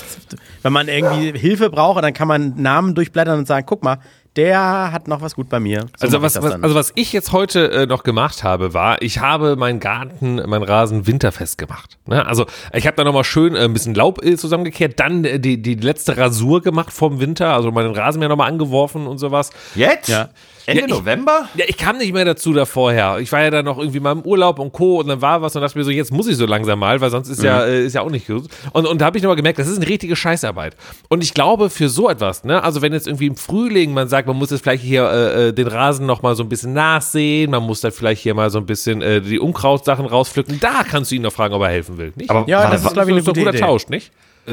wenn 0.62 0.72
man 0.72 0.88
irgendwie 0.88 1.38
Hilfe 1.38 1.68
braucht, 1.68 2.02
dann 2.02 2.14
kann 2.14 2.28
man 2.28 2.54
Namen 2.62 2.94
durchblättern 2.94 3.40
und 3.40 3.46
sagen, 3.46 3.66
guck 3.66 3.82
mal, 3.82 3.98
der 4.36 4.90
hat 4.92 5.08
noch 5.08 5.20
was 5.20 5.34
gut 5.34 5.48
bei 5.48 5.60
mir. 5.60 5.86
So 5.96 6.06
Also 6.06 6.22
was, 6.22 6.42
was, 6.42 6.52
also 6.52 6.74
was 6.74 6.92
ich 6.96 7.12
jetzt 7.12 7.32
heute 7.32 7.70
äh, 7.70 7.86
noch 7.86 8.02
gemacht 8.02 8.42
habe, 8.42 8.74
war, 8.74 9.00
ich 9.02 9.20
habe 9.20 9.56
meinen 9.56 9.80
Garten, 9.80 10.36
meinen 10.48 10.64
Rasen 10.64 11.06
winterfest 11.06 11.58
gemacht. 11.58 11.98
Ne? 12.06 12.26
Also 12.26 12.46
ich 12.72 12.86
habe 12.86 12.96
da 12.96 13.04
nochmal 13.04 13.24
schön 13.24 13.54
äh, 13.54 13.60
ein 13.60 13.72
bisschen 13.72 13.94
Laub 13.94 14.24
äh, 14.24 14.36
zusammengekehrt, 14.36 14.98
dann 14.98 15.24
äh, 15.24 15.38
die, 15.38 15.62
die 15.62 15.74
letzte 15.74 16.16
Rasur 16.16 16.62
gemacht 16.62 16.92
vom 16.92 17.20
Winter, 17.20 17.54
also 17.54 17.70
meinen 17.70 17.94
Rasenmäher 17.94 18.28
nochmal 18.28 18.48
angeworfen 18.48 19.06
und 19.06 19.18
sowas. 19.18 19.50
Jetzt? 19.74 20.08
Ja. 20.08 20.30
Ende 20.66 20.80
Ja, 20.82 20.86
ich- 20.88 20.92
November? 20.94 21.48
Ja, 21.54 21.64
ich 21.68 21.76
kam 21.76 21.98
nicht 21.98 22.12
mehr 22.12 22.24
dazu 22.24 22.52
da 22.52 22.64
vorher. 22.64 23.18
Ich 23.18 23.30
war 23.32 23.42
ja 23.42 23.50
dann 23.50 23.64
noch 23.64 23.78
irgendwie 23.78 24.00
mal 24.00 24.12
im 24.12 24.22
Urlaub 24.22 24.58
und 24.58 24.72
Co. 24.72 25.00
Und 25.00 25.08
dann 25.08 25.20
war 25.20 25.42
was 25.42 25.54
und 25.56 25.62
dachte 25.62 25.76
mir 25.78 25.84
so, 25.84 25.90
jetzt 25.90 26.12
muss 26.12 26.26
ich 26.26 26.36
so 26.36 26.46
langsam 26.46 26.78
mal, 26.78 27.00
weil 27.00 27.10
sonst 27.10 27.28
ist 27.28 27.42
ja, 27.42 27.64
äh, 27.64 27.84
ist 27.84 27.94
ja 27.94 28.00
auch 28.00 28.10
nicht 28.10 28.26
gut. 28.26 28.44
Und, 28.72 28.86
und 28.86 29.00
da 29.00 29.06
habe 29.06 29.16
ich 29.18 29.22
nochmal 29.22 29.36
gemerkt, 29.36 29.58
das 29.58 29.68
ist 29.68 29.76
eine 29.76 29.86
richtige 29.88 30.16
Scheißarbeit. 30.16 30.76
Und 31.08 31.22
ich 31.22 31.34
glaube, 31.34 31.68
für 31.70 31.88
so 31.88 32.08
etwas, 32.08 32.44
ne, 32.44 32.62
also 32.62 32.80
wenn 32.82 32.92
jetzt 32.92 33.06
irgendwie 33.06 33.26
im 33.26 33.36
Frühling 33.36 33.92
man 33.92 34.08
sagt, 34.08 34.26
man 34.26 34.36
muss 34.36 34.50
jetzt 34.50 34.62
vielleicht 34.62 34.82
hier 34.82 35.04
äh, 35.10 35.48
äh, 35.48 35.52
den 35.52 35.66
Rasen 35.66 36.06
nochmal 36.06 36.34
so 36.36 36.42
ein 36.42 36.48
bisschen 36.48 36.72
nachsehen, 36.72 37.50
man 37.50 37.62
muss 37.62 37.80
dann 37.80 37.92
vielleicht 37.92 38.22
hier 38.22 38.34
mal 38.34 38.50
so 38.50 38.58
ein 38.58 38.66
bisschen 38.66 39.02
äh, 39.02 39.20
die 39.20 39.38
Unkrautsachen 39.38 40.06
rauspflücken, 40.06 40.60
da 40.60 40.82
kannst 40.88 41.10
du 41.10 41.16
ihn 41.16 41.22
noch 41.22 41.32
fragen, 41.32 41.54
ob 41.54 41.62
er 41.62 41.68
helfen 41.68 41.98
will. 41.98 42.12
Nicht? 42.16 42.30
Aber 42.30 42.48
Ja, 42.48 42.70
das 42.70 42.84
ist, 42.84 42.92
glaube 42.92 43.10
ich, 43.10 43.16
gute 43.24 43.30
ein 43.30 43.34
guter 43.44 43.50
Idee. 43.50 43.60
Tausch, 43.60 43.88
nicht? 43.88 44.10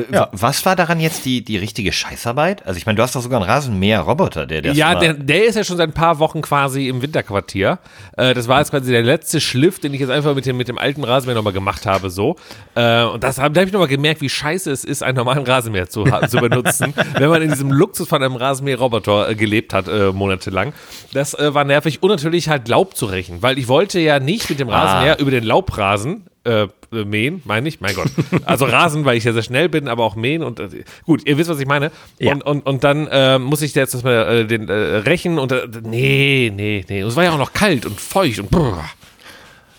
Wa- 0.10 0.30
was 0.32 0.66
war 0.66 0.76
daran 0.76 1.00
jetzt 1.00 1.26
die, 1.26 1.44
die 1.44 1.58
richtige 1.58 1.92
Scheißarbeit? 1.92 2.66
Also 2.66 2.78
ich 2.78 2.86
meine, 2.86 2.98
du 2.98 3.04
hast 3.04 3.16
doch 3.16 3.22
sogar 3.22 3.42
einen 3.42 3.50
Rasenmäher-Roboter, 3.50 4.46
der 4.46 4.62
das 4.62 4.78
Ja, 4.78 4.96
der, 4.96 5.14
der 5.14 5.46
ist 5.46 5.56
ja 5.56 5.64
schon 5.64 5.78
seit 5.78 5.90
ein 5.90 5.94
paar 5.94 6.20
Wochen 6.20 6.42
quasi 6.42 6.88
im 6.88 7.02
Winterquartier. 7.02 7.80
Äh, 8.18 8.34
das 8.34 8.48
war 8.48 8.60
jetzt 8.60 8.72
quasi 8.72 8.92
der 8.92 9.04
letzte 9.04 9.42
Schliff, 9.42 9.80
den 9.80 9.94
ich 9.94 10.00
jetzt 10.00 10.10
einfach 10.10 10.36
mit 10.36 10.46
dem, 10.46 10.58
mit 10.58 10.68
dem 10.68 10.78
alten 10.78 11.04
Rasenmäher 11.04 11.36
nochmal 11.36 11.54
gemacht 11.54 11.86
habe. 11.86 12.10
so. 12.10 12.36
Äh, 12.76 13.04
und 13.04 13.24
das 13.24 13.38
hab- 13.40 13.54
da 13.54 13.62
habe 13.62 13.68
ich 13.68 13.74
nochmal 13.74 13.88
gemerkt, 13.88 14.22
wie 14.22 14.30
scheiße 14.30 14.72
es 14.72 14.84
ist, 14.84 15.04
einen 15.04 15.18
normalen 15.18 15.44
Rasenmäher 15.46 15.90
zu, 15.90 16.04
zu 16.28 16.38
benutzen, 16.38 16.94
wenn 17.18 17.30
man 17.30 17.42
in 17.42 17.50
diesem 17.50 17.72
Luxus 17.72 18.08
von 18.08 18.24
einem 18.24 18.36
Rasenmäher-Roboter 18.36 19.30
äh, 19.30 19.36
gelebt 19.36 19.74
hat, 19.74 19.88
äh, 19.88 20.12
monatelang. 20.12 20.74
Das 21.14 21.34
äh, 21.34 21.54
war 21.54 21.64
nervig 21.64 22.02
und 22.02 22.10
natürlich 22.10 22.50
halt 22.50 22.68
Laub 22.68 22.96
zu 22.96 23.06
rächen, 23.08 23.42
weil 23.42 23.58
ich 23.58 23.68
wollte 23.68 24.00
ja 24.00 24.20
nicht 24.20 24.50
mit 24.50 24.60
dem 24.60 24.70
Rasenmäher 24.70 25.20
über 25.20 25.32
den 25.32 25.44
Laubrasen 25.44 26.26
äh, 26.44 26.64
äh, 26.64 26.70
mähen, 27.06 27.42
meine 27.46 27.70
ich, 27.70 27.82
mein 27.82 27.94
Gott. 27.96 28.10
Also 28.46 28.66
Rasen, 28.66 29.06
weil 29.06 29.18
ich 29.18 29.24
ja 29.24 29.34
sehr 29.34 29.44
schnell 29.44 29.70
bin, 29.70 29.88
aber 29.88 30.04
auch 30.04 30.16
mähen 30.16 30.42
und 30.44 30.60
äh, 30.60 30.84
gut, 31.06 31.26
ihr 31.28 31.38
wisst, 31.38 31.50
was 31.50 31.60
ich 31.60 31.68
meine. 31.68 31.92
Ja. 32.20 32.32
Und, 32.34 32.44
und, 32.44 32.66
und 32.66 32.84
dann 32.84 33.08
äh, 33.08 33.38
muss 33.40 33.62
ich 33.62 33.76
jetzt 33.76 33.94
erstmal 33.94 34.40
äh, 34.42 34.46
den 34.48 34.68
äh, 34.68 34.74
rächen 34.74 35.38
und 35.40 35.52
äh, 35.52 35.68
nee, 35.84 36.52
nee, 36.56 36.84
nee. 36.90 37.04
Und 37.04 37.10
es 37.10 37.16
war 37.16 37.24
ja 37.24 37.32
auch 37.32 37.38
noch 37.38 37.54
kalt 37.54 37.86
und 37.86 38.00
feucht 38.02 38.40
und 38.40 38.50
brrr. 38.50 38.84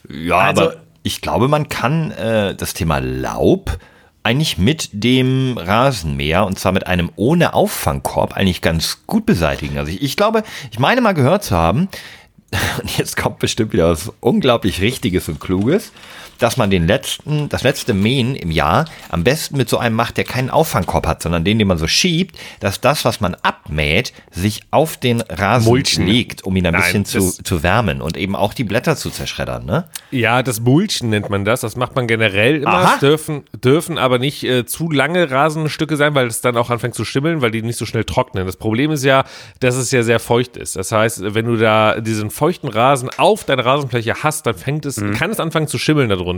Ja, 0.09 0.37
Also- 0.39 0.63
aber 0.63 0.77
ich 1.03 1.21
glaube, 1.21 1.49
man 1.49 1.69
kann 1.69 2.13
das 2.57 2.75
Thema 2.75 2.99
Laub 3.01 3.77
eigentlich 4.23 4.57
mit 4.57 4.91
dem 4.93 5.59
Rasenmäher 5.59 6.47
und 6.47 6.59
zwar 6.61 6.71
mit 6.71 6.87
einem 6.87 7.11
ohne 7.17 7.55
Auffangkorb 7.55 8.35
eigentlich 8.35 8.61
ganz 8.61 9.03
gut 9.09 9.27
beseitigen. 9.27 9.79
Also 9.79 9.91
ich, 9.91 10.01
ich 10.01 10.17
glaube, 10.17 10.45
ich 10.71 10.79
meine 10.79 11.01
mal 11.01 11.13
gehört 11.13 11.43
zu 11.43 11.57
haben, 11.57 11.89
und 12.81 12.99
jetzt 12.99 13.17
kommt 13.17 13.39
bestimmt 13.41 13.73
wieder 13.73 13.89
was 13.91 14.13
unglaublich 14.21 14.81
Richtiges 14.81 15.29
und 15.29 15.41
Kluges, 15.41 15.91
dass 16.39 16.57
man 16.57 16.71
den 16.71 16.87
letzten, 16.87 17.49
das 17.49 17.63
letzte 17.63 17.95
Mähen 17.95 18.35
im 18.35 18.51
Jahr 18.51 18.85
am 19.11 19.25
besten 19.25 19.57
mit 19.57 19.69
so 19.69 19.79
einem 19.79 19.97
macht, 19.97 20.17
der 20.17 20.25
keinen 20.25 20.51
Auffangkorb 20.51 21.07
hat, 21.07 21.23
sondern 21.23 21.45
den, 21.45 21.59
den 21.59 21.69
man 21.69 21.79
so 21.79 21.87
schiebt, 21.87 22.37
dass 22.61 22.81
das, 22.81 23.05
was 23.05 23.21
man 23.21 23.35
abmäht, 23.43 24.13
sich 24.31 24.63
auf 24.71 24.97
den 24.97 25.21
Rasen 25.23 25.69
Mulchen. 25.69 26.07
legt, 26.07 26.43
um 26.45 26.57
ihn 26.57 26.67
ein 26.67 26.73
Nein, 26.73 26.83
bisschen 26.83 27.05
zu, 27.05 27.19
das- 27.19 27.37
zu 27.45 27.63
wärmen 27.63 28.01
und 28.03 28.17
eben 28.17 28.35
auch 28.37 28.55
die 28.55 28.65
Blätter 28.65 28.97
zu 28.97 29.11
zerschreddern, 29.11 29.65
ne? 29.67 29.89
Ja, 30.11 30.43
das 30.43 30.61
Mulchen 30.61 31.11
nennt 31.11 31.31
man 31.31 31.45
das. 31.45 31.61
Das 31.61 31.77
macht 31.77 31.95
man 31.97 32.07
generell 32.07 32.57
immer. 32.57 32.69
Aha. 32.73 32.93
Es 32.95 33.01
dürfen, 33.01 33.45
dürfen 33.65 33.99
aber 33.99 34.19
nicht 34.19 34.43
äh, 34.45 34.67
zu 34.67 34.91
lange 34.91 35.31
Rasenstücke 35.31 35.97
sein, 35.97 36.15
weil 36.15 36.27
es 36.27 36.41
dann 36.41 36.57
auch 36.57 36.71
anfängt 36.71 36.95
zu 36.95 37.05
schimmeln, 37.05 37.41
weil 37.43 37.51
die 37.51 37.63
nicht 37.63 37.79
so 37.79 37.87
schnell 37.87 38.05
trocknen. 38.05 38.47
Das 38.47 38.57
Problem 38.57 38.91
ist 38.91 39.05
ja, 39.05 39.25
dass 39.61 39.77
es 39.77 39.91
ja 39.91 40.03
sehr 40.03 40.19
feucht 40.21 40.57
ist. 40.57 40.77
Das 40.77 40.93
heißt, 40.93 41.35
wenn 41.35 41.47
du 41.47 41.57
da 41.57 42.01
diesen 42.01 42.31
feuchten 42.31 42.69
Rasen 42.69 43.11
auf 43.17 43.45
deiner 43.45 43.65
Rasenfläche 43.65 44.23
hast, 44.23 44.47
dann 44.47 44.55
fängt 44.55 44.87
es, 44.87 44.97
kann 45.19 45.31
es 45.31 45.41
anfangen 45.41 45.69
zu 45.69 45.79
schimmeln 45.79 46.09
darunter. 46.09 46.32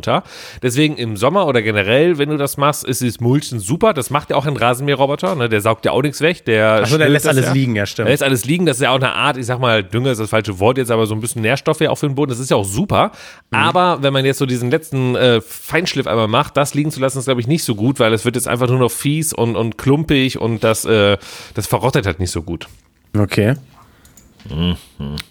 Deswegen 0.62 0.96
im 0.96 1.16
Sommer 1.16 1.46
oder 1.46 1.62
generell, 1.62 2.18
wenn 2.18 2.28
du 2.28 2.36
das 2.36 2.56
machst, 2.56 2.84
ist 2.84 3.00
dieses 3.00 3.20
Mulchen 3.20 3.60
super. 3.60 3.94
Das 3.94 4.10
macht 4.10 4.30
ja 4.30 4.36
auch 4.36 4.46
ein 4.46 4.56
Rasenmäherroboter. 4.56 5.34
Ne? 5.34 5.48
Der 5.48 5.60
saugt 5.60 5.84
ja 5.84 5.92
auch 5.92 6.02
nichts 6.02 6.20
weg. 6.20 6.44
Der 6.44 6.80
Ach 6.82 6.86
so, 6.86 6.98
der 6.98 7.08
lässt 7.08 7.26
alles 7.26 7.46
ja. 7.46 7.52
liegen, 7.52 7.76
ja, 7.76 7.86
stimmt. 7.86 8.06
Der 8.06 8.12
lässt 8.12 8.22
alles 8.22 8.44
liegen. 8.44 8.66
Das 8.66 8.76
ist 8.76 8.82
ja 8.82 8.90
auch 8.90 8.96
eine 8.96 9.12
Art, 9.12 9.36
ich 9.36 9.46
sag 9.46 9.58
mal, 9.58 9.82
Dünger 9.82 10.12
ist 10.12 10.20
das 10.20 10.30
falsche 10.30 10.58
Wort 10.58 10.78
jetzt, 10.78 10.90
aber 10.90 11.06
so 11.06 11.14
ein 11.14 11.20
bisschen 11.20 11.42
Nährstoffe 11.42 11.80
ja 11.80 11.90
auch 11.90 11.96
für 11.98 12.06
den 12.06 12.14
Boden. 12.14 12.30
Das 12.30 12.38
ist 12.38 12.50
ja 12.50 12.56
auch 12.56 12.64
super. 12.64 13.12
Mhm. 13.50 13.58
Aber 13.58 14.02
wenn 14.02 14.12
man 14.12 14.24
jetzt 14.24 14.38
so 14.38 14.46
diesen 14.46 14.70
letzten 14.70 15.14
äh, 15.16 15.40
Feinschliff 15.40 16.06
einmal 16.06 16.28
macht, 16.28 16.56
das 16.56 16.74
liegen 16.74 16.90
zu 16.90 17.00
lassen, 17.00 17.18
ist, 17.18 17.26
glaube 17.26 17.40
ich, 17.40 17.46
nicht 17.46 17.64
so 17.64 17.74
gut, 17.74 18.00
weil 18.00 18.12
es 18.12 18.24
wird 18.24 18.36
jetzt 18.36 18.48
einfach 18.48 18.68
nur 18.68 18.78
noch 18.78 18.90
fies 18.90 19.32
und, 19.32 19.56
und 19.56 19.78
klumpig 19.78 20.38
und 20.40 20.64
das, 20.64 20.84
äh, 20.84 21.16
das 21.54 21.66
verrottet 21.66 22.06
halt 22.06 22.20
nicht 22.20 22.30
so 22.30 22.42
gut. 22.42 22.68
Okay. 23.16 23.54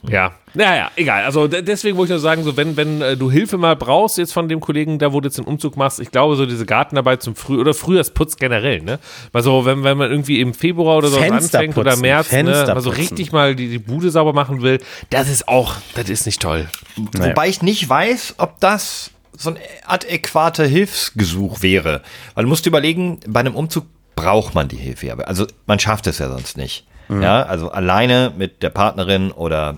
Ja, 0.09 0.33
naja, 0.53 0.91
egal. 0.95 1.23
Also 1.23 1.47
de- 1.47 1.61
deswegen 1.61 1.97
wollte 1.97 2.13
ich 2.13 2.15
nur 2.15 2.19
sagen, 2.19 2.43
so 2.43 2.57
wenn, 2.57 2.75
wenn 2.77 3.01
äh, 3.01 3.15
du 3.17 3.29
Hilfe 3.31 3.57
mal 3.57 3.75
brauchst 3.75 4.17
jetzt 4.17 4.33
von 4.33 4.47
dem 4.49 4.59
Kollegen, 4.59 4.99
da 4.99 5.13
wo 5.13 5.21
du 5.21 5.27
jetzt 5.27 5.37
den 5.37 5.45
Umzug 5.45 5.77
machst, 5.77 5.99
ich 5.99 6.11
glaube 6.11 6.35
so 6.35 6.45
diese 6.45 6.65
Gartenarbeit 6.65 7.21
zum 7.23 7.35
Früh 7.35 7.59
oder 7.59 7.73
Frühjahrsputz 7.73 8.37
generell, 8.37 8.81
ne? 8.81 8.99
Weil 9.31 9.43
so, 9.43 9.65
wenn, 9.65 9.83
wenn 9.83 9.97
man 9.97 10.09
irgendwie 10.11 10.41
im 10.41 10.53
Februar 10.53 10.97
oder 10.97 11.07
so 11.09 11.19
anfängt 11.19 11.77
oder 11.77 11.95
März, 11.95 12.31
ne, 12.31 12.37
Fenster 12.43 12.73
mal 12.75 12.81
so 12.81 12.89
putzen. 12.89 13.01
richtig 13.01 13.31
mal 13.31 13.55
die, 13.55 13.69
die 13.69 13.79
Bude 13.79 14.09
sauber 14.11 14.33
machen 14.33 14.61
will, 14.61 14.79
das 15.09 15.29
ist 15.29 15.47
auch, 15.47 15.75
das 15.95 16.09
ist 16.09 16.25
nicht 16.25 16.41
toll. 16.41 16.67
Naja. 17.13 17.31
Wobei 17.31 17.49
ich 17.49 17.61
nicht 17.61 17.87
weiß, 17.87 18.35
ob 18.37 18.59
das 18.59 19.11
so 19.35 19.49
ein 19.51 19.57
adäquater 19.85 20.65
Hilfsgesuch 20.65 21.61
wäre. 21.61 22.01
Weil 22.35 22.43
du 22.43 22.49
musst 22.49 22.65
überlegen, 22.65 23.19
bei 23.27 23.39
einem 23.39 23.55
Umzug 23.55 23.85
braucht 24.15 24.53
man 24.53 24.67
die 24.67 24.77
Hilfe. 24.77 25.07
ja. 25.07 25.15
Also 25.15 25.47
man 25.65 25.79
schafft 25.79 26.05
es 26.07 26.19
ja 26.19 26.29
sonst 26.29 26.55
nicht. 26.57 26.85
Ja, 27.21 27.43
also 27.43 27.71
alleine 27.71 28.31
mit 28.35 28.63
der 28.63 28.69
Partnerin 28.69 29.31
oder 29.31 29.77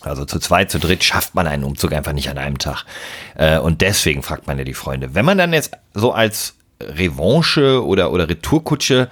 also 0.00 0.24
zu 0.24 0.38
zweit, 0.38 0.70
zu 0.70 0.78
dritt 0.78 1.02
schafft 1.02 1.34
man 1.34 1.46
einen 1.46 1.64
Umzug 1.64 1.92
einfach 1.92 2.12
nicht 2.12 2.28
an 2.28 2.38
einem 2.38 2.58
Tag. 2.58 2.84
Äh, 3.34 3.58
und 3.58 3.80
deswegen 3.80 4.22
fragt 4.22 4.46
man 4.46 4.58
ja 4.58 4.64
die 4.64 4.74
Freunde. 4.74 5.14
Wenn 5.14 5.24
man 5.24 5.38
dann 5.38 5.52
jetzt 5.52 5.72
so 5.94 6.12
als 6.12 6.56
Revanche 6.80 7.84
oder, 7.84 8.12
oder 8.12 8.28
Retourkutsche 8.28 9.08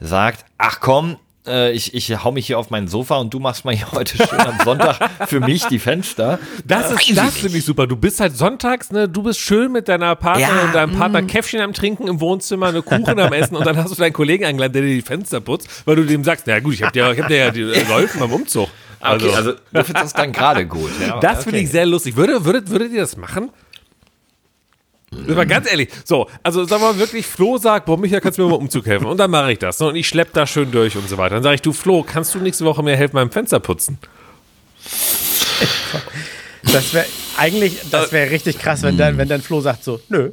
sagt, 0.00 0.44
ach 0.58 0.80
komm, 0.80 1.16
äh, 1.48 1.72
ich, 1.72 1.94
ich 1.94 2.22
hau 2.24 2.32
mich 2.32 2.46
hier 2.46 2.58
auf 2.58 2.70
mein 2.70 2.88
Sofa 2.88 3.16
und 3.16 3.32
du 3.34 3.38
machst 3.40 3.64
mal 3.64 3.74
hier 3.74 3.90
heute 3.92 4.16
schön 4.16 4.40
am 4.40 4.58
Sonntag 4.64 4.98
für 5.26 5.40
mich 5.40 5.64
die 5.66 5.78
Fenster. 5.78 6.38
Das 6.64 6.90
ist, 6.92 7.16
das 7.16 7.36
finde 7.36 7.58
ich 7.58 7.64
super. 7.64 7.86
Du 7.86 7.96
bist 7.96 8.20
halt 8.20 8.36
sonntags, 8.36 8.90
ne, 8.92 9.08
du 9.08 9.22
bist 9.22 9.40
schön 9.40 9.72
mit 9.72 9.88
deiner 9.88 10.14
Partnerin 10.16 10.56
Ja, 10.56 10.64
und 10.64 10.74
deinem 10.74 10.96
Partner 10.96 11.22
Käffchen 11.22 11.60
am 11.60 11.72
Trinken 11.72 12.06
im 12.08 12.20
Wohnzimmer, 12.20 12.66
eine 12.68 12.82
Kuchen 12.82 13.18
am 13.18 13.32
Essen 13.32 13.56
und 13.56 13.66
dann 13.66 13.76
hast 13.76 13.90
du 13.90 13.94
deinen 13.96 14.12
Kollegen 14.12 14.44
eingeladen, 14.44 14.72
der 14.72 14.82
dir 14.82 14.94
die 14.94 15.02
Fenster 15.02 15.40
putzt, 15.40 15.68
weil 15.86 15.96
du 15.96 16.04
dem 16.04 16.24
sagst, 16.24 16.46
na 16.46 16.58
gut, 16.60 16.74
ich 16.74 16.82
hab 16.82 16.92
dir, 16.92 17.10
ich 17.12 17.20
hab 17.20 17.28
dir 17.28 17.36
ja 17.36 17.50
die- 17.50 17.64
geholfen 17.72 18.20
beim 18.20 18.32
Umzug. 18.32 18.68
Also, 19.00 19.26
Okay, 19.26 19.36
also 19.36 19.52
du 19.52 19.84
findest 19.84 19.94
das 19.94 20.12
dann 20.12 20.32
gerade 20.32 20.66
gut. 20.66 20.90
Ja, 21.00 21.20
das 21.20 21.44
finde 21.44 21.58
okay. 21.58 21.64
ich 21.66 21.70
sehr 21.70 21.86
lustig. 21.86 22.16
Würde, 22.16 22.44
würdet, 22.44 22.68
würdet 22.70 22.92
ihr 22.92 23.00
das 23.00 23.16
machen? 23.16 23.50
Das 25.10 25.36
war 25.36 25.46
ganz 25.46 25.70
ehrlich. 25.70 25.88
So, 26.04 26.28
also 26.42 26.64
sag 26.64 26.80
mal 26.80 26.98
wirklich, 26.98 27.26
Flo 27.26 27.56
sagt, 27.56 27.86
boah, 27.86 27.98
Micha, 27.98 28.20
kannst 28.20 28.38
du 28.38 28.42
mir 28.42 28.50
mal 28.50 28.56
Umzug 28.56 28.86
helfen? 28.86 29.06
Und 29.06 29.18
dann 29.18 29.30
mache 29.30 29.52
ich 29.52 29.58
das. 29.58 29.80
Ne? 29.80 29.88
Und 29.88 29.96
ich 29.96 30.06
schlepp 30.06 30.32
da 30.34 30.46
schön 30.46 30.70
durch 30.70 30.96
und 30.96 31.08
so 31.08 31.16
weiter. 31.16 31.36
Dann 31.36 31.42
sage 31.42 31.54
ich, 31.54 31.62
du 31.62 31.72
Flo, 31.72 32.02
kannst 32.02 32.34
du 32.34 32.38
nächste 32.40 32.64
Woche 32.64 32.82
mir 32.82 32.96
helfen 32.96 33.14
beim 33.14 33.30
Fenster 33.30 33.60
putzen? 33.60 33.98
Das 36.72 36.92
wäre 36.92 37.06
eigentlich, 37.36 37.78
das 37.90 38.12
wäre 38.12 38.30
richtig 38.30 38.58
krass, 38.58 38.82
wenn 38.82 38.98
dann, 38.98 39.16
wenn 39.16 39.28
dann 39.28 39.40
Flo 39.40 39.60
sagt 39.60 39.84
so, 39.84 40.00
nö. 40.08 40.32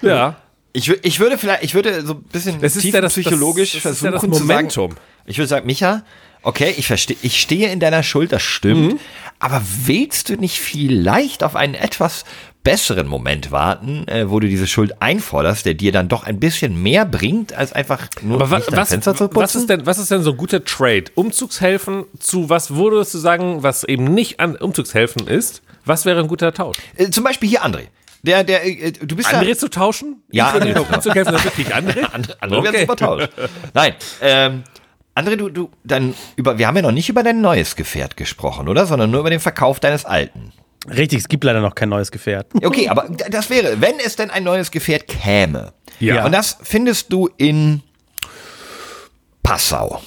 Ja. 0.00 0.36
Ich, 0.74 0.88
ich 0.88 1.20
würde 1.20 1.36
vielleicht, 1.38 1.62
ich 1.64 1.74
würde 1.74 2.04
so 2.04 2.14
ein 2.14 2.22
bisschen 2.22 2.60
Das 2.60 2.76
ist 2.76 2.84
ja 2.84 3.00
das- 3.00 3.14
das- 3.14 3.14
tiefenpsychologisch 3.24 3.72
das 3.72 3.74
ja 3.74 3.80
versuchen 4.12 4.30
das 4.30 4.38
zu 4.40 4.46
sagen, 4.46 4.96
ich 5.26 5.38
würde 5.38 5.48
sagen, 5.48 5.66
Micha, 5.66 6.02
okay, 6.42 6.74
ich 6.76 6.86
verstehe, 6.86 7.16
ich 7.22 7.40
stehe 7.40 7.70
in 7.70 7.78
deiner 7.78 8.02
Schuld, 8.02 8.32
das 8.32 8.42
stimmt, 8.42 8.98
aber 9.38 9.62
willst 9.84 10.28
du 10.30 10.36
nicht 10.36 10.58
vielleicht 10.60 11.44
auf 11.44 11.56
einen 11.56 11.74
etwas 11.74 12.24
besseren 12.64 13.06
Moment 13.08 13.50
warten, 13.50 14.06
äh, 14.08 14.30
wo 14.30 14.38
du 14.40 14.48
diese 14.48 14.66
Schuld 14.68 15.02
einforderst, 15.02 15.66
der 15.66 15.74
dir 15.74 15.90
dann 15.92 16.08
doch 16.08 16.22
ein 16.24 16.38
bisschen 16.40 16.80
mehr 16.82 17.04
bringt, 17.04 17.52
als 17.52 17.72
einfach 17.72 18.06
nur 18.22 18.36
Aber 18.40 18.50
wa 18.52 18.56
nicht 18.58 18.70
dein 18.72 18.78
was, 18.78 18.88
Fenster 18.90 19.14
zu 19.16 19.28
putzen? 19.28 19.42
was, 19.42 19.54
ist 19.56 19.68
denn, 19.68 19.84
was 19.86 19.98
ist 19.98 20.10
denn 20.10 20.22
so 20.22 20.30
ein 20.30 20.36
guter 20.36 20.64
Trade? 20.64 21.04
Umzugshelfen 21.16 22.04
zu 22.20 22.48
was 22.48 22.74
würdest 22.74 23.14
du 23.14 23.18
sagen, 23.18 23.62
was 23.62 23.84
eben 23.84 24.04
nicht 24.14 24.38
an 24.40 24.56
Umzugshelfen 24.56 25.26
ist? 25.26 25.62
Was 25.84 26.04
wäre 26.06 26.20
ein 26.20 26.28
guter 26.28 26.54
Tausch? 26.54 26.76
äh, 26.96 27.10
zum 27.10 27.24
Beispiel 27.24 27.48
hier 27.48 27.64
André. 27.64 27.88
Der, 28.22 28.44
der, 28.44 28.64
äh, 28.64 28.92
du 28.92 29.16
bist 29.16 29.28
André 29.28 29.48
ja, 29.48 29.56
zu 29.56 29.68
tauschen? 29.68 30.22
Ja, 30.30 30.54
ich 30.56 30.62
dir 30.62 30.74
zu 30.74 30.84
Umzughelfen, 30.84 31.32
dann 31.34 31.44
wirklich 31.44 31.74
André. 31.74 32.04
Andere, 32.12 32.40
andere 32.40 32.62
werden 32.62 32.74
Okay. 32.74 32.80
super 32.82 32.96
tauscht. 32.96 33.30
Nein, 33.74 33.94
ähm, 34.20 34.62
André, 35.14 35.36
du, 35.36 35.48
du, 35.48 35.70
dann 35.84 36.14
über, 36.36 36.56
wir 36.58 36.66
haben 36.66 36.76
ja 36.76 36.82
noch 36.82 36.92
nicht 36.92 37.08
über 37.08 37.22
dein 37.22 37.40
neues 37.40 37.76
Gefährt 37.76 38.16
gesprochen, 38.16 38.68
oder? 38.68 38.86
Sondern 38.86 39.10
nur 39.10 39.20
über 39.20 39.30
den 39.30 39.40
Verkauf 39.40 39.80
deines 39.80 40.04
alten. 40.04 40.52
Richtig, 40.88 41.20
es 41.20 41.28
gibt 41.28 41.44
leider 41.44 41.60
noch 41.60 41.74
kein 41.74 41.88
neues 41.88 42.10
Gefährt. 42.10 42.46
Okay, 42.64 42.88
aber 42.88 43.08
das 43.28 43.50
wäre, 43.50 43.80
wenn 43.80 43.98
es 44.04 44.16
denn 44.16 44.30
ein 44.30 44.44
neues 44.44 44.70
Gefährt 44.70 45.06
käme. 45.08 45.72
Ja. 46.00 46.24
Und 46.24 46.32
das 46.32 46.58
findest 46.62 47.12
du 47.12 47.28
in 47.36 47.82
Passau. 49.42 50.00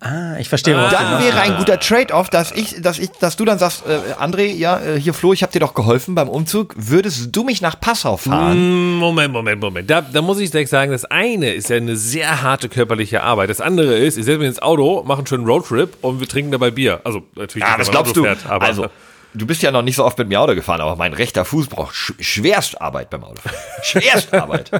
Ah, 0.00 0.36
ich 0.38 0.48
verstehe. 0.48 0.74
du 0.74 0.80
Dann 0.90 1.22
wäre 1.22 1.40
ein 1.40 1.56
guter 1.56 1.80
Trade-off, 1.80 2.30
dass 2.30 2.52
ich, 2.52 2.80
dass 2.80 3.00
ich, 3.00 3.10
dass 3.10 3.36
du 3.36 3.44
dann 3.44 3.58
sagst, 3.58 3.82
äh, 3.86 4.22
André, 4.22 4.54
ja, 4.54 4.78
äh, 4.78 5.00
hier 5.00 5.12
Flo, 5.12 5.32
ich 5.32 5.42
habe 5.42 5.52
dir 5.52 5.58
doch 5.58 5.74
geholfen 5.74 6.14
beim 6.14 6.28
Umzug. 6.28 6.74
Würdest 6.76 7.34
du 7.34 7.42
mich 7.42 7.62
nach 7.62 7.80
Passau 7.80 8.16
fahren? 8.16 8.94
Moment, 8.94 9.32
Moment, 9.32 9.60
Moment. 9.60 9.90
Da, 9.90 10.00
da 10.00 10.22
muss 10.22 10.38
ich 10.38 10.52
direkt 10.52 10.70
sagen, 10.70 10.92
das 10.92 11.04
eine 11.04 11.52
ist 11.52 11.68
ja 11.68 11.76
eine 11.76 11.96
sehr 11.96 12.42
harte 12.42 12.68
körperliche 12.68 13.24
Arbeit. 13.24 13.50
Das 13.50 13.60
andere 13.60 13.96
ist, 13.98 14.16
ich 14.18 14.24
setze 14.24 14.38
mich 14.38 14.48
ins 14.48 14.62
Auto, 14.62 15.02
mache 15.04 15.18
einen 15.18 15.26
schönen 15.26 15.46
Roadtrip 15.46 15.96
und 16.00 16.20
wir 16.20 16.28
trinken 16.28 16.52
dabei 16.52 16.70
Bier. 16.70 17.00
Also 17.02 17.22
natürlich 17.34 17.66
Ja, 17.66 17.76
wenn 17.76 17.84
man 17.84 17.90
glaubst 17.90 18.12
Auto 18.12 18.20
du? 18.20 18.26
Fährt, 18.26 18.46
aber 18.46 18.66
also, 18.66 18.86
du 19.34 19.46
bist 19.46 19.62
ja 19.62 19.70
noch 19.70 19.82
nicht 19.82 19.96
so 19.96 20.04
oft 20.04 20.18
mit 20.18 20.28
mir 20.28 20.40
Auto 20.40 20.54
gefahren, 20.54 20.80
aber 20.80 20.96
mein 20.96 21.12
rechter 21.12 21.44
Fuß 21.44 21.66
braucht 21.68 21.94
sch 21.94 22.12
schwerst 22.20 22.80
Arbeit 22.80 23.10
beim 23.10 23.24
Autofahren. 23.24 23.56
Schwerst 23.82 24.32
Arbeit. 24.34 24.70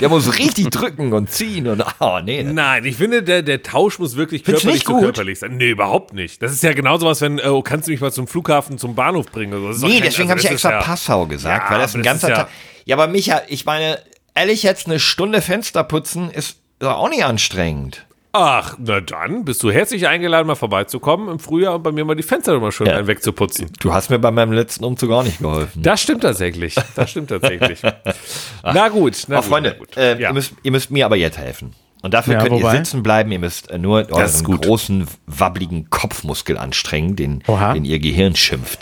Der 0.00 0.08
muss 0.08 0.38
richtig 0.38 0.70
drücken 0.70 1.12
und 1.12 1.30
ziehen 1.30 1.66
und, 1.68 1.84
oh, 2.00 2.18
nee. 2.22 2.42
Nein, 2.42 2.84
ich 2.84 2.96
finde, 2.96 3.22
der, 3.22 3.42
der 3.42 3.62
Tausch 3.62 3.98
muss 3.98 4.16
wirklich 4.16 4.42
Findest 4.44 4.64
du 4.64 4.68
körperlich 4.68 4.86
nicht 4.88 4.98
zu 4.98 5.00
körperlich 5.04 5.38
sein. 5.38 5.56
Nee, 5.56 5.70
überhaupt 5.70 6.12
nicht. 6.12 6.42
Das 6.42 6.52
ist 6.52 6.62
ja 6.62 6.72
genauso 6.72 7.06
was, 7.06 7.20
wenn, 7.20 7.38
äh, 7.38 7.46
oh, 7.48 7.62
kannst 7.62 7.86
du 7.88 7.92
mich 7.92 8.00
mal 8.00 8.12
zum 8.12 8.26
Flughafen, 8.26 8.78
zum 8.78 8.94
Bahnhof 8.94 9.26
bringen 9.30 9.52
oder 9.54 9.60
so. 9.62 9.68
Das 9.68 9.76
ist 9.76 9.82
doch 9.82 9.88
Nee, 9.88 9.94
kein- 9.94 10.02
deswegen 10.04 10.30
also 10.30 10.30
habe 10.30 10.40
ich 10.40 10.44
ja 10.44 10.50
extra 10.52 10.80
Passau 10.82 11.26
gesagt, 11.26 11.64
Ja, 11.66 11.70
weil 11.70 11.80
das 11.80 11.94
ein 11.94 12.02
das 12.02 12.12
ganzer 12.12 12.28
ja- 12.30 12.36
Tag. 12.36 12.48
Ja, 12.84 12.96
aber 12.96 13.06
Micha, 13.06 13.42
ich 13.48 13.64
meine, 13.64 13.98
ehrlich 14.34 14.62
jetzt 14.62 14.86
eine 14.86 14.98
Stunde 14.98 15.40
Fenster 15.42 15.84
putzen 15.84 16.30
ist 16.30 16.58
doch 16.78 16.96
auch 16.96 17.08
nicht 17.10 17.24
anstrengend. 17.24 18.06
Ach, 18.32 18.76
na 18.78 19.00
dann 19.00 19.44
bist 19.44 19.62
du 19.62 19.70
herzlich 19.70 20.06
eingeladen, 20.06 20.46
mal 20.46 20.54
vorbeizukommen 20.54 21.28
im 21.28 21.38
Frühjahr 21.38 21.76
und 21.76 21.82
bei 21.82 21.92
mir 21.92 22.04
mal 22.04 22.14
die 22.14 22.22
Fenster 22.22 22.52
nochmal 22.52 22.72
schön 22.72 22.86
Ja. 22.86 23.06
wegzuputzen. 23.06 23.70
Du 23.80 23.92
hast 23.92 24.10
mir 24.10 24.18
bei 24.18 24.30
meinem 24.30 24.52
letzten 24.52 24.84
Umzug 24.84 25.10
auch 25.12 25.22
nicht 25.24 25.38
geholfen. 25.38 25.82
Das 25.82 26.02
stimmt 26.02 26.22
tatsächlich. 26.22 26.74
Das 26.94 27.10
stimmt 27.10 27.30
tatsächlich. 27.30 27.80
na 28.62 28.88
gut, 28.88 29.24
na 29.28 29.36
Oh, 29.38 29.40
gut, 29.40 29.48
Freunde, 29.48 29.70
na 29.72 29.78
gut. 29.78 29.96
äh, 29.96 30.20
ja. 30.20 30.28
ihr, 30.28 30.34
müsst, 30.34 30.52
ihr 30.62 30.70
müsst 30.72 30.90
mir 30.90 31.06
aber 31.06 31.16
jetzt 31.16 31.38
helfen. 31.38 31.74
Und 32.02 32.14
dafür 32.14 32.34
Ja, 32.34 32.40
könnt 32.40 32.52
wobei? 32.52 32.74
ihr 32.74 32.76
sitzen 32.84 33.02
bleiben, 33.02 33.32
ihr 33.32 33.38
müsst 33.40 33.70
äh, 33.70 33.78
nur 33.78 34.06
euren 34.12 34.44
großen, 34.60 35.06
wabbligen 35.26 35.88
Kopfmuskel 35.90 36.58
anstrengen, 36.58 37.16
den, 37.16 37.42
den 37.74 37.84
ihr 37.84 37.98
Gehirn 37.98 38.36
schimpft. 38.36 38.80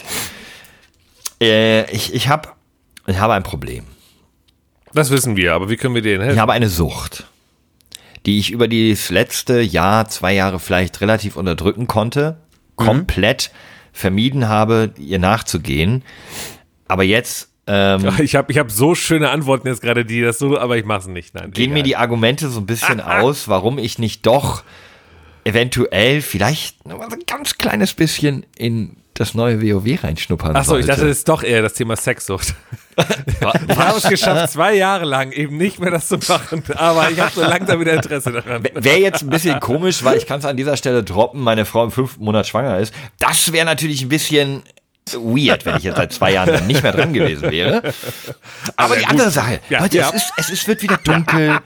Äh, 1.41 1.91
ich, 1.95 2.13
ich, 2.13 2.29
hab, 2.29 2.57
ich 3.07 3.19
habe 3.19 3.35
ein 3.35 3.43
Problem. 3.43 3.85
das 4.93 5.11
wissen 5.11 5.37
wir, 5.37 5.55
aber 5.55 5.71
wie 5.71 5.77
können 5.77 5.95
wir 5.95 6.03
denen 6.03 6.21
Ich 6.23 6.27
helfen? 6.27 6.41
habe 6.41 6.53
eine 6.53 6.69
Sucht, 6.69 7.27
die 8.27 8.39
ich 8.39 8.51
über 8.51 8.69
das 8.69 9.11
letzte 9.11 9.61
Jahr, 9.61 10.09
zwei 10.09 10.35
Jahre 10.35 10.61
vielleicht 10.61 11.01
relativ 11.01 11.37
unterdrücken 11.37 11.87
konnte, 11.87 12.39
komplett 12.75 13.51
vermieden 13.93 14.49
habe, 14.49 14.93
ihr 14.99 15.19
nachzugehen. 15.19 16.03
Aber 16.89 17.05
jetzt 17.05 17.51
ähm, 17.67 18.09
Ich 18.19 18.35
habe 18.35 18.53
ich 18.53 18.59
hab 18.59 18.71
so 18.71 18.95
schöne 18.95 19.31
Antworten 19.31 19.69
jetzt 19.69 19.81
gerade, 19.81 20.05
die 20.05 20.21
das 20.21 20.39
so, 20.39 20.59
aber 20.59 20.77
ich 20.77 20.85
mache 20.85 21.01
es 21.01 21.07
nicht. 21.07 21.35
Nein, 21.35 21.51
gehen 21.51 21.71
mir 21.71 21.79
egal. 21.79 21.85
die 21.85 21.97
Argumente 21.97 22.49
so 22.49 22.61
ein 22.61 22.67
bisschen 22.67 23.01
aus, 23.01 23.49
warum 23.49 23.79
ich 23.79 23.99
nicht 23.99 24.27
doch 24.27 24.63
eventuell 25.45 26.23
vielleicht 26.23 26.87
nur 26.87 27.03
ein 27.03 27.21
ganz 27.27 27.57
kleines 27.57 27.95
bisschen 27.95 28.45
in 28.57 28.97
das 29.21 29.35
neue 29.35 29.61
WoW 29.63 30.03
reinschnuppern 30.05 30.55
Achso, 30.57 30.77
ich 30.77 30.87
sollte. 30.87 30.87
dachte, 30.87 31.09
das 31.09 31.19
ist 31.19 31.29
doch 31.29 31.43
eher 31.43 31.63
das 31.63 31.75
Thema 31.75 31.97
Sexsucht. 31.97 32.55
Ich 32.99 33.77
habe 33.77 33.99
es 33.99 34.05
geschafft, 34.09 34.53
zwei 34.53 34.75
Jahre 34.75 35.05
lang 35.05 35.31
eben 35.33 35.59
nicht 35.59 35.79
mehr 35.79 35.91
das 35.91 36.09
zu 36.09 36.17
machen, 36.17 36.63
aber 36.77 37.11
ich 37.11 37.21
habe 37.21 37.31
so 37.31 37.43
langsam 37.43 37.79
wieder 37.79 37.93
Interesse 37.93 38.33
daran. 38.33 38.65
Wäre 38.73 38.97
jetzt 38.97 39.23
ein 39.23 39.29
bisschen 39.29 39.61
komisch, 39.61 40.03
weil 40.03 40.17
ich 40.17 40.27
kann 40.27 40.39
es 40.39 40.47
an 40.47 40.57
dieser 40.57 40.79
Stelle 40.79 41.05
droppen, 41.05 41.43
meine 41.43 41.67
Frau 41.67 41.85
im 41.85 41.91
fünften 41.91 42.25
Monat 42.25 42.47
schwanger 42.47 42.79
ist. 42.79 42.95
Das 43.19 43.53
wäre 43.53 43.67
natürlich 43.67 44.01
ein 44.01 44.09
bisschen 44.09 44.63
weird, 45.13 45.67
wenn 45.67 45.77
ich 45.77 45.83
jetzt 45.85 45.97
seit 45.97 46.13
zwei 46.15 46.33
Jahren 46.33 46.49
dann 46.55 46.67
nicht 46.67 46.83
mehr 46.83 46.93
dran 46.93 47.13
gewesen 47.13 47.51
wäre. 47.51 47.83
Aber 48.77 48.97
die 48.97 49.05
andere 49.05 49.31
Sache, 49.31 49.61
Ja, 49.69 49.81
Leute, 49.83 49.99
ja. 49.99 50.09
es, 50.09 50.23
ist, 50.23 50.33
es 50.39 50.49
ist, 50.51 50.67
wird 50.67 50.83
wieder 50.83 50.97
dunkel. 50.97 51.59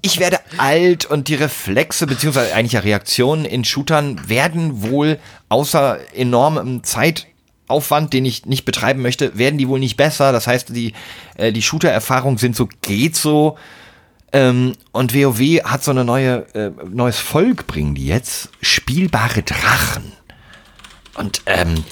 Ich 0.00 0.18
werde 0.20 0.38
alt 0.56 1.04
und 1.04 1.28
die 1.28 1.34
Reflexe 1.34 2.06
beziehungsweise 2.06 2.54
eigentlich 2.54 2.72
ja 2.72 2.80
Reaktionen 2.80 3.44
in 3.44 3.64
Shootern 3.64 4.26
werden 4.26 4.82
wohl 4.90 5.18
außer 5.50 5.98
enormem 6.14 6.82
Zeitaufwand, 6.82 8.14
den 8.14 8.24
ich 8.24 8.46
nicht 8.46 8.64
betreiben 8.64 9.02
möchte, 9.02 9.36
werden 9.36 9.58
die 9.58 9.68
wohl 9.68 9.78
nicht 9.80 9.98
besser. 9.98 10.32
Das 10.32 10.46
heißt, 10.46 10.70
die, 10.74 10.94
äh, 11.36 11.52
die 11.52 11.60
Shooter-Erfahrungen 11.62 12.38
sind 12.38 12.56
so, 12.56 12.66
geht 12.80 13.14
so. 13.16 13.58
Ähm, 14.32 14.72
und 14.92 15.14
WoW 15.14 15.40
hat 15.64 15.82
so 15.84 15.90
eine 15.90 16.04
neue, 16.04 16.46
äh, 16.54 16.70
neues 16.88 17.18
Volk 17.18 17.66
bringen 17.66 17.94
die 17.94 18.06
jetzt. 18.06 18.48
Spielbare 18.62 19.42
Drachen. 19.42 20.12
Und 21.16 21.42
ähm, 21.46 21.82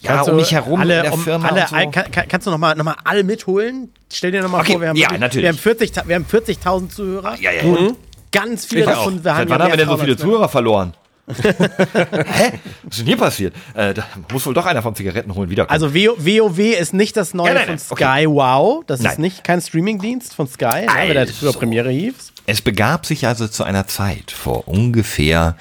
ja, 0.00 0.12
Kannst 0.16 0.28
um 0.28 0.34
du 0.36 0.40
mich 0.42 0.52
herum 0.52 0.78
alle, 0.80 0.98
in 0.98 1.02
der 1.04 1.12
um 1.14 1.20
Firma 1.20 1.48
alle, 1.48 1.62
und 1.62 1.68
so. 1.68 1.74
kann, 1.90 2.10
kann, 2.12 2.28
kannst 2.28 2.46
du 2.46 2.50
nochmal 2.50 2.76
noch 2.76 2.84
mal 2.84 2.96
alle 3.04 3.24
mitholen? 3.24 3.90
Stell 4.12 4.30
dir 4.32 4.42
nochmal 4.42 4.60
Okay, 4.60 4.72
vor, 4.72 4.80
wir 4.82 4.88
haben, 4.90 4.96
ja, 4.96 5.06
wirklich- 5.08 5.20
natürlich. 5.20 5.42
wir 5.44 5.48
haben 5.48 5.58
40 5.58 5.92
wir 6.06 6.14
haben 6.14 6.26
40.000 6.26 6.88
Zuhörer. 6.90 7.36
Ja, 7.40 7.50
ja, 7.50 7.62
ja. 7.62 7.68
Und 7.72 7.96
ganz 8.30 8.66
viele 8.66 8.84
davon, 8.84 9.24
wir 9.24 9.34
haben 9.34 9.38
Seit 9.38 9.48
ja 9.48 9.54
wann 9.54 9.62
haben 9.62 9.70
wir 9.72 9.76
denn 9.78 9.88
so 9.88 9.96
viele. 9.96 10.16
Zuhörer 10.16 10.48
verloren? 10.48 10.92
Hä? 11.28 12.52
Was 12.82 12.90
ist 12.90 12.98
denn 13.00 13.06
hier 13.06 13.16
passiert? 13.16 13.54
Äh, 13.74 13.94
da 13.94 14.04
muss 14.32 14.46
wohl 14.46 14.54
doch 14.54 14.66
einer 14.66 14.82
vom 14.82 14.94
Zigaretten 14.94 15.34
holen 15.34 15.50
wiederkommen. 15.50 15.72
Also 15.72 15.94
WO 15.94 16.16
WoW 16.18 16.58
ist 16.58 16.94
nicht 16.94 17.16
das 17.16 17.34
neue 17.34 17.48
Ja, 17.48 17.54
nein, 17.66 17.78
von 17.78 17.96
Sky 17.96 18.26
Wow. 18.26 18.84
Das 18.86 19.00
ist 19.00 19.04
Nein. 19.06 19.20
nicht 19.20 19.44
kein 19.44 19.60
Streamingdienst 19.60 20.34
von 20.34 20.48
Sky, 20.48 20.86
ja, 20.86 21.08
wie 21.08 21.12
der 21.12 21.22
Also. 21.22 21.32
früher 21.34 21.52
Premiere 21.52 21.90
hieß. 21.90 22.14
Es 22.46 22.62
begab 22.62 23.04
sich 23.06 23.26
also 23.26 23.46
zu 23.48 23.64
einer 23.64 23.86
Zeit 23.86 24.30
vor 24.30 24.66
ungefähr 24.68 25.56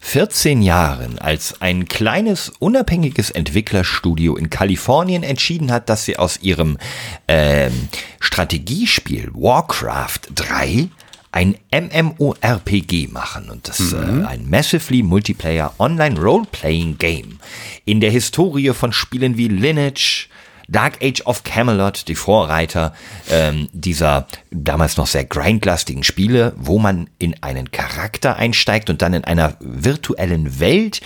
14 0.00 0.62
Jahren, 0.62 1.18
als 1.18 1.60
ein 1.60 1.86
kleines 1.86 2.52
unabhängiges 2.60 3.30
Entwicklerstudio 3.30 4.36
in 4.36 4.50
Kalifornien 4.50 5.22
entschieden 5.24 5.72
hat, 5.72 5.88
dass 5.88 6.04
sie 6.04 6.16
aus 6.16 6.38
ihrem 6.42 6.78
ähm, 7.26 7.88
Strategiespiel 8.20 9.30
Warcraft 9.34 10.20
3 10.34 10.88
ein 11.36 11.56
MMORPG 11.70 13.08
machen 13.08 13.50
und 13.50 13.68
das 13.68 13.92
äh, 13.92 13.96
ein 13.96 14.48
Massively 14.48 15.02
Multiplayer 15.02 15.74
Online 15.78 16.18
Role-Playing 16.18 16.96
Game. 16.96 17.40
In 17.84 18.00
der 18.00 18.10
Historie 18.10 18.72
von 18.72 18.90
Spielen 18.90 19.36
wie 19.36 19.48
Lineage, 19.48 20.30
Dark 20.68 21.02
Age 21.02 21.22
of 21.24 21.44
Camelot, 21.44 22.08
die 22.08 22.14
Vorreiter 22.14 22.92
ähm, 23.30 23.68
dieser 23.72 24.26
damals 24.50 24.96
noch 24.96 25.06
sehr 25.06 25.24
grindlastigen 25.24 26.02
Spiele, 26.02 26.54
wo 26.56 26.78
man 26.78 27.08
in 27.18 27.42
einen 27.42 27.70
Charakter 27.70 28.36
einsteigt 28.36 28.90
und 28.90 29.02
dann 29.02 29.14
in 29.14 29.24
einer 29.24 29.54
virtuellen 29.60 30.58
Welt 30.60 31.00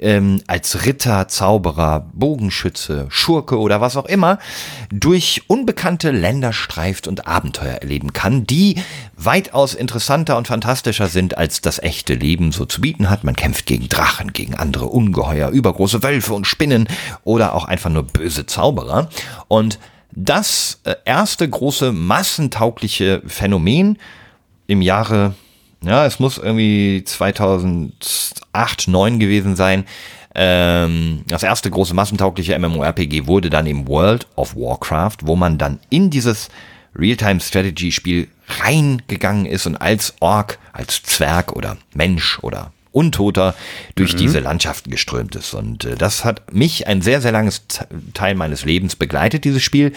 ähm, 0.00 0.42
als 0.46 0.84
Ritter, 0.84 1.28
Zauberer, 1.28 2.10
Bogenschütze, 2.12 3.06
Schurke 3.08 3.58
oder 3.58 3.80
was 3.80 3.96
auch 3.96 4.06
immer 4.06 4.38
durch 4.90 5.42
unbekannte 5.46 6.10
Länder 6.10 6.52
streift 6.52 7.06
und 7.06 7.26
Abenteuer 7.26 7.74
erleben 7.74 8.12
kann, 8.12 8.46
die 8.46 8.76
weitaus 9.16 9.74
interessanter 9.74 10.36
und 10.36 10.48
fantastischer 10.48 11.06
sind, 11.06 11.38
als 11.38 11.60
das 11.60 11.78
echte 11.78 12.14
Leben 12.14 12.52
so 12.52 12.64
zu 12.66 12.80
bieten 12.80 13.10
hat. 13.10 13.24
Man 13.24 13.36
kämpft 13.36 13.66
gegen 13.66 13.88
Drachen, 13.88 14.32
gegen 14.32 14.54
andere 14.54 14.86
Ungeheuer, 14.86 15.50
übergroße 15.50 16.02
Wölfe 16.02 16.34
und 16.34 16.46
Spinnen 16.46 16.88
oder 17.22 17.54
auch 17.54 17.64
einfach 17.64 17.90
nur 17.90 18.04
böse 18.04 18.46
Zauberer. 18.46 19.03
Und 19.48 19.78
das 20.12 20.80
äh, 20.84 20.94
erste 21.04 21.48
große 21.48 21.92
massentaugliche 21.92 23.22
Phänomen 23.26 23.98
im 24.66 24.82
Jahre, 24.82 25.34
ja, 25.82 26.06
es 26.06 26.18
muss 26.18 26.38
irgendwie 26.38 27.02
2008, 27.04 28.88
9 28.88 29.18
gewesen 29.18 29.56
sein. 29.56 29.84
Ähm, 30.34 31.22
das 31.28 31.42
erste 31.42 31.70
große 31.70 31.94
massentaugliche 31.94 32.58
MMORPG 32.58 33.26
wurde 33.26 33.50
dann 33.50 33.66
im 33.66 33.86
World 33.86 34.26
of 34.36 34.56
Warcraft, 34.56 35.18
wo 35.22 35.36
man 35.36 35.58
dann 35.58 35.78
in 35.90 36.10
dieses 36.10 36.48
Real-Time-Strategy-Spiel 36.96 38.28
reingegangen 38.60 39.46
ist 39.46 39.66
und 39.66 39.76
als 39.76 40.14
Ork, 40.20 40.58
als 40.72 41.02
Zwerg 41.02 41.52
oder 41.52 41.76
Mensch 41.92 42.38
oder 42.42 42.72
Untoter 42.94 43.54
durch 43.96 44.14
diese 44.16 44.38
Landschaften 44.40 44.90
geströmt 44.90 45.34
ist. 45.36 45.52
Und 45.54 45.84
äh, 45.84 45.96
das 45.96 46.24
hat 46.24 46.52
mich 46.54 46.86
ein 46.86 47.02
sehr, 47.02 47.20
sehr 47.20 47.32
langes 47.32 47.66
Te- 47.66 47.86
Teil 48.14 48.34
meines 48.34 48.64
Lebens 48.64 48.96
begleitet, 48.96 49.44
dieses 49.44 49.62
Spiel. 49.62 49.92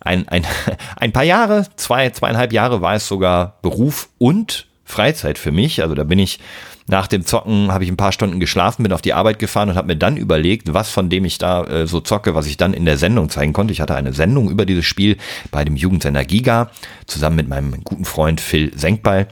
Ein, 0.00 0.28
ein, 0.28 0.44
ein 0.96 1.12
paar 1.12 1.24
Jahre, 1.24 1.66
zwei, 1.76 2.10
zweieinhalb 2.10 2.52
Jahre 2.52 2.82
war 2.82 2.94
es 2.94 3.08
sogar 3.08 3.58
Beruf 3.62 4.08
und 4.18 4.66
Freizeit 4.84 5.38
für 5.38 5.52
mich. 5.52 5.82
Also 5.82 5.94
da 5.94 6.04
bin 6.04 6.18
ich 6.18 6.38
nach 6.86 7.06
dem 7.06 7.24
Zocken, 7.26 7.70
habe 7.70 7.84
ich 7.84 7.90
ein 7.90 7.98
paar 7.98 8.12
Stunden 8.12 8.40
geschlafen, 8.40 8.82
bin 8.82 8.92
auf 8.92 9.02
die 9.02 9.12
Arbeit 9.12 9.38
gefahren 9.38 9.68
und 9.68 9.76
habe 9.76 9.88
mir 9.88 9.96
dann 9.96 10.16
überlegt, 10.16 10.72
was 10.72 10.90
von 10.90 11.10
dem 11.10 11.26
ich 11.26 11.36
da 11.36 11.64
äh, 11.64 11.86
so 11.86 12.00
zocke, 12.00 12.34
was 12.34 12.46
ich 12.46 12.56
dann 12.56 12.72
in 12.72 12.86
der 12.86 12.96
Sendung 12.96 13.28
zeigen 13.28 13.52
konnte. 13.52 13.72
Ich 13.72 13.80
hatte 13.82 13.94
eine 13.94 14.14
Sendung 14.14 14.50
über 14.50 14.64
dieses 14.64 14.86
Spiel 14.86 15.18
bei 15.50 15.64
dem 15.64 15.76
Jugendsender 15.76 16.24
Giga, 16.24 16.70
zusammen 17.06 17.36
mit 17.36 17.48
meinem 17.48 17.84
guten 17.84 18.06
Freund 18.06 18.40
Phil 18.40 18.72
Senkball. 18.76 19.28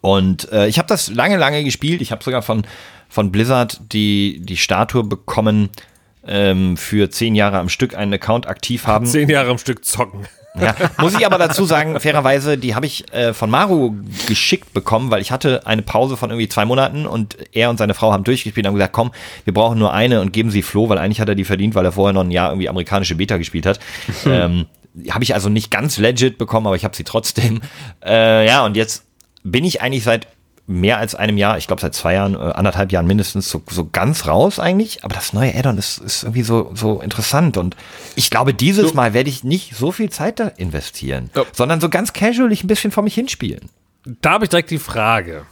Und 0.00 0.50
äh, 0.52 0.66
ich 0.66 0.78
habe 0.78 0.88
das 0.88 1.10
lange, 1.10 1.36
lange 1.36 1.62
gespielt. 1.64 2.00
Ich 2.00 2.12
habe 2.12 2.24
sogar 2.24 2.42
von, 2.42 2.62
von 3.08 3.30
Blizzard 3.32 3.80
die, 3.92 4.40
die 4.42 4.56
Statue 4.56 5.04
bekommen, 5.04 5.70
ähm, 6.26 6.76
für 6.76 7.10
zehn 7.10 7.34
Jahre 7.34 7.58
am 7.58 7.68
Stück 7.68 7.94
einen 7.94 8.14
Account 8.14 8.46
aktiv 8.46 8.86
haben. 8.86 9.06
Zehn 9.06 9.28
Jahre 9.28 9.50
am 9.50 9.58
Stück 9.58 9.84
zocken. 9.84 10.26
Ja, 10.58 10.74
muss 10.98 11.14
ich 11.14 11.24
aber 11.24 11.38
dazu 11.38 11.64
sagen, 11.64 11.98
fairerweise, 12.00 12.58
die 12.58 12.74
habe 12.74 12.86
ich 12.86 13.12
äh, 13.12 13.32
von 13.32 13.50
Maru 13.50 13.94
geschickt 14.26 14.72
bekommen, 14.72 15.10
weil 15.10 15.22
ich 15.22 15.30
hatte 15.30 15.66
eine 15.66 15.82
Pause 15.82 16.16
von 16.16 16.30
irgendwie 16.30 16.48
zwei 16.48 16.64
Monaten 16.64 17.06
und 17.06 17.36
er 17.52 17.70
und 17.70 17.78
seine 17.78 17.94
Frau 17.94 18.12
haben 18.12 18.24
durchgespielt 18.24 18.66
und 18.66 18.68
haben 18.68 18.74
gesagt, 18.74 18.92
komm, 18.92 19.12
wir 19.44 19.54
brauchen 19.54 19.78
nur 19.78 19.92
eine 19.94 20.20
und 20.20 20.32
geben 20.32 20.50
sie 20.50 20.62
Flo, 20.62 20.88
weil 20.88 20.98
eigentlich 20.98 21.20
hat 21.20 21.28
er 21.28 21.34
die 21.34 21.44
verdient, 21.44 21.74
weil 21.74 21.84
er 21.84 21.92
vorher 21.92 22.12
noch 22.12 22.24
ein 22.24 22.32
Jahr 22.32 22.50
irgendwie 22.50 22.68
amerikanische 22.68 23.14
Beta 23.14 23.36
gespielt 23.36 23.66
hat. 23.66 23.78
Ähm, 24.26 24.66
habe 25.10 25.24
ich 25.24 25.34
also 25.34 25.48
nicht 25.48 25.70
ganz 25.70 25.98
legit 25.98 26.36
bekommen, 26.36 26.66
aber 26.66 26.76
ich 26.76 26.84
habe 26.84 26.94
sie 26.94 27.04
trotzdem. 27.04 27.60
Äh, 28.04 28.46
ja, 28.46 28.64
und 28.64 28.76
jetzt 28.76 29.04
bin 29.42 29.64
ich 29.64 29.82
eigentlich 29.82 30.04
seit 30.04 30.26
mehr 30.66 30.98
als 30.98 31.16
einem 31.16 31.36
Jahr, 31.36 31.58
ich 31.58 31.66
glaube 31.66 31.82
seit 31.82 31.94
zwei 31.94 32.14
Jahren, 32.14 32.34
äh, 32.34 32.38
anderthalb 32.38 32.92
Jahren 32.92 33.06
mindestens, 33.06 33.50
so, 33.50 33.60
so 33.68 33.88
ganz 33.90 34.26
raus 34.28 34.60
eigentlich. 34.60 35.02
Aber 35.04 35.14
das 35.14 35.32
neue 35.32 35.52
Addon 35.56 35.76
ist, 35.78 35.98
ist 35.98 36.22
irgendwie 36.22 36.42
so, 36.42 36.70
so 36.74 37.00
interessant. 37.00 37.56
Und 37.56 37.76
ich 38.14 38.30
glaube, 38.30 38.54
dieses 38.54 38.94
Mal 38.94 39.12
werde 39.12 39.30
ich 39.30 39.42
nicht 39.42 39.74
so 39.74 39.90
viel 39.90 40.10
Zeit 40.10 40.38
da 40.38 40.46
investieren, 40.46 41.30
Ja. 41.34 41.42
sondern 41.52 41.80
so 41.80 41.88
ganz 41.88 42.12
casual 42.12 42.50
ein 42.50 42.66
bisschen 42.68 42.92
vor 42.92 43.02
mich 43.02 43.14
hinspielen. 43.14 43.68
Da 44.22 44.30
habe 44.32 44.44
ich 44.44 44.50
direkt 44.50 44.70
die 44.70 44.78
Frage. 44.78 45.42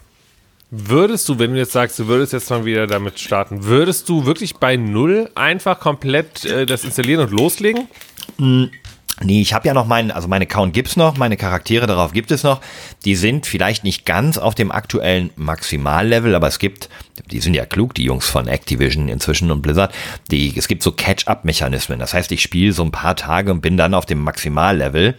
Würdest 0.70 1.28
du, 1.28 1.38
wenn 1.38 1.52
du 1.54 1.58
jetzt 1.58 1.72
sagst, 1.72 1.98
du 1.98 2.06
würdest 2.06 2.32
jetzt 2.34 2.50
mal 2.50 2.64
wieder 2.64 2.86
damit 2.86 3.18
starten, 3.18 3.64
würdest 3.64 4.08
du 4.08 4.26
wirklich 4.26 4.56
bei 4.56 4.76
Null 4.76 5.30
einfach 5.34 5.80
komplett 5.80 6.44
äh, 6.44 6.64
das 6.66 6.84
installieren 6.84 7.22
und 7.22 7.30
loslegen? 7.32 7.88
Nee, 9.22 9.40
ich 9.40 9.52
habe 9.52 9.66
ja 9.66 9.74
noch 9.74 9.86
meinen, 9.86 10.10
also 10.12 10.28
mein 10.28 10.42
Account 10.42 10.74
gibt's 10.74 10.96
noch, 10.96 11.16
meine 11.16 11.36
Charaktere 11.36 11.86
darauf 11.86 12.12
gibt 12.12 12.30
es 12.30 12.44
noch. 12.44 12.60
Die 13.04 13.16
sind 13.16 13.46
vielleicht 13.46 13.82
nicht 13.82 14.06
ganz 14.06 14.38
auf 14.38 14.54
dem 14.54 14.70
aktuellen 14.70 15.30
Maximallevel, 15.34 16.34
aber 16.34 16.46
es 16.46 16.60
gibt, 16.60 16.88
die 17.30 17.40
sind 17.40 17.54
ja 17.54 17.66
klug, 17.66 17.94
die 17.94 18.04
Jungs 18.04 18.28
von 18.28 18.46
Activision 18.46 19.08
inzwischen 19.08 19.50
und 19.50 19.60
Blizzard, 19.62 19.92
die, 20.30 20.56
es 20.56 20.68
gibt 20.68 20.82
so 20.84 20.92
Catch-up-Mechanismen. 20.92 21.98
Das 21.98 22.14
heißt, 22.14 22.30
ich 22.30 22.42
spiele 22.42 22.72
so 22.72 22.84
ein 22.84 22.92
paar 22.92 23.16
Tage 23.16 23.50
und 23.50 23.60
bin 23.60 23.76
dann 23.76 23.94
auf 23.94 24.06
dem 24.06 24.20
Maximallevel 24.22 25.18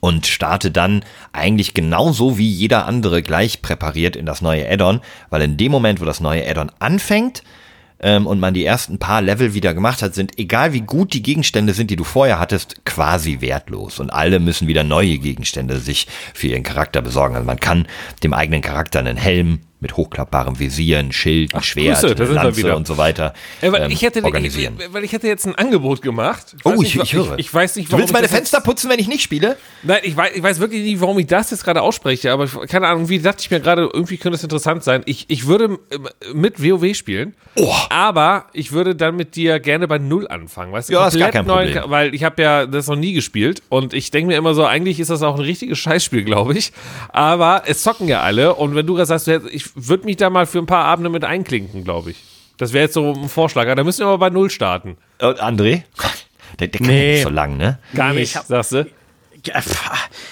und 0.00 0.26
starte 0.26 0.70
dann 0.70 1.02
eigentlich 1.32 1.72
genauso 1.72 2.36
wie 2.36 2.48
jeder 2.48 2.84
andere 2.84 3.22
gleich 3.22 3.62
präpariert 3.62 4.16
in 4.16 4.26
das 4.26 4.42
neue 4.42 4.70
Add-on, 4.70 5.00
weil 5.30 5.40
in 5.40 5.56
dem 5.56 5.72
Moment, 5.72 5.98
wo 6.00 6.04
das 6.04 6.20
neue 6.20 6.46
Add-on 6.46 6.70
anfängt, 6.78 7.42
ähm, 8.04 8.26
und 8.26 8.38
man 8.38 8.54
die 8.54 8.64
ersten 8.64 8.98
paar 8.98 9.22
Level 9.22 9.54
wieder 9.54 9.74
gemacht 9.74 10.02
hat, 10.02 10.14
sind, 10.14 10.38
egal 10.38 10.74
wie 10.74 10.82
gut 10.82 11.14
die 11.14 11.22
Gegenstände 11.22 11.72
sind, 11.72 11.90
die 11.90 11.96
du 11.96 12.04
vorher 12.04 12.38
hattest, 12.38 12.84
quasi 12.84 13.40
wertlos. 13.40 13.98
Und 13.98 14.10
alle 14.10 14.38
müssen 14.38 14.68
wieder 14.68 14.84
neue 14.84 15.18
Gegenstände 15.18 15.78
sich 15.78 16.06
für 16.34 16.48
ihren 16.48 16.62
Charakter 16.62 17.00
besorgen. 17.00 17.34
Also 17.34 17.46
man 17.46 17.58
kann 17.58 17.88
dem 18.22 18.34
eigenen 18.34 18.60
Charakter 18.60 18.98
einen 18.98 19.16
Helm 19.16 19.60
mit 19.84 19.96
hochklappbarem 19.98 20.58
Visier, 20.58 20.98
ein 20.98 21.12
Schild, 21.12 21.54
ein 21.54 21.62
Schwert, 21.62 22.00
Grüße, 22.00 22.32
Lanze 22.32 22.74
und 22.74 22.86
so 22.86 22.96
weiter 22.96 23.34
Äh, 23.60 23.70
weil, 23.70 23.82
ähm, 23.82 23.90
ich 23.90 24.00
hätte, 24.02 24.24
organisieren. 24.24 24.78
Ich, 24.80 24.92
weil 24.94 25.04
ich 25.04 25.12
hätte 25.12 25.26
jetzt 25.28 25.46
ein 25.46 25.54
Angebot 25.54 26.00
gemacht. 26.00 26.56
Oh, 26.64 26.70
weiß 26.70 26.80
ich- 26.82 26.94
nicht, 26.96 27.04
ich 27.04 27.12
höre. 27.12 27.38
Ich, 27.38 27.52
weiß 27.52 27.76
nicht, 27.76 27.92
du 27.92 27.96
willst 27.98 28.08
ich 28.08 28.14
meine 28.14 28.28
Fenster 28.28 28.60
putzen, 28.62 28.88
wenn 28.90 28.98
ich 28.98 29.08
nicht 29.08 29.22
spiele? 29.22 29.56
Nein, 29.82 29.98
ich 30.02 30.16
weiß, 30.16 30.32
ich 30.34 30.42
weiß 30.42 30.58
wirklich 30.58 30.82
nicht, 30.82 31.00
warum 31.02 31.18
ich 31.18 31.26
das 31.26 31.50
jetzt 31.50 31.64
gerade 31.64 31.82
ausspreche, 31.82 32.32
aber 32.32 32.44
ich, 32.44 32.52
keine 32.68 32.88
Ahnung, 32.88 33.10
wie 33.10 33.18
dachte 33.18 33.42
ich 33.42 33.50
mir 33.50 33.60
gerade, 33.60 33.88
irgendwie 33.92 34.16
könnte 34.16 34.36
es 34.36 34.42
interessant 34.42 34.82
sein. 34.82 35.02
Ich, 35.04 35.26
ich 35.28 35.46
würde 35.46 35.78
ähm, 35.90 36.08
mit 36.32 36.62
WoW 36.62 36.94
spielen, 36.96 37.34
Oh. 37.56 37.72
aber 37.90 38.46
ich 38.54 38.72
würde 38.72 38.96
dann 38.96 39.16
mit 39.16 39.36
dir 39.36 39.60
gerne 39.60 39.86
bei 39.86 39.98
Null 39.98 40.26
anfangen, 40.28 40.72
weißt 40.72 40.88
du? 40.88 40.94
Ja, 40.94 41.06
ist 41.06 41.18
gar 41.18 41.30
kein 41.30 41.46
neuen- 41.46 41.72
Problem. 41.74 41.90
Weil 41.90 42.14
ich 42.14 42.24
habe 42.24 42.40
ja 42.42 42.64
das 42.66 42.86
noch 42.86 42.96
nie 42.96 43.12
gespielt 43.12 43.62
und 43.68 43.92
ich 43.92 44.10
denke 44.10 44.28
mir 44.28 44.38
immer 44.38 44.54
so, 44.54 44.64
eigentlich 44.64 44.98
ist 44.98 45.10
das 45.10 45.22
auch 45.22 45.34
ein 45.34 45.42
richtiges 45.42 45.78
Scheißspiel, 45.78 46.24
glaube 46.24 46.56
ich. 46.56 46.72
Aber 47.10 47.64
es 47.66 47.82
zocken 47.82 48.08
ja 48.08 48.22
alle 48.22 48.54
und 48.54 48.74
wenn 48.74 48.86
du 48.86 48.94
gerade 48.94 49.06
sagst, 49.06 49.26
du 49.26 49.32
hättest- 49.32 49.52
ich 49.54 49.64
würde 49.74 50.04
mich 50.04 50.16
da 50.16 50.30
mal 50.30 50.46
für 50.46 50.58
ein 50.58 50.66
paar 50.66 50.84
Abende 50.84 51.10
mit 51.10 51.24
einklinken, 51.24 51.84
glaube 51.84 52.10
ich. 52.12 52.22
Das 52.58 52.72
wäre 52.72 52.84
jetzt 52.84 52.94
so 52.94 53.12
ein 53.12 53.28
Vorschlag. 53.28 53.72
Da 53.74 53.82
müssen 53.84 54.00
wir 54.00 54.06
aber 54.06 54.18
bei 54.18 54.30
Null 54.30 54.48
starten. 54.50 54.96
Und 55.20 55.42
André? 55.42 55.82
Der, 56.60 56.68
der 56.68 56.78
kann 56.80 56.86
Nee. 56.86 57.12
nicht 57.14 57.22
so 57.24 57.30
lang, 57.30 57.56
ne? 57.56 57.78
Gar 57.94 58.12
Nee, 58.12 58.20
nicht, 58.20 58.30
ich 58.30 58.36
hab- 58.36 58.46
sagst 58.46 58.72
du? 58.72 58.86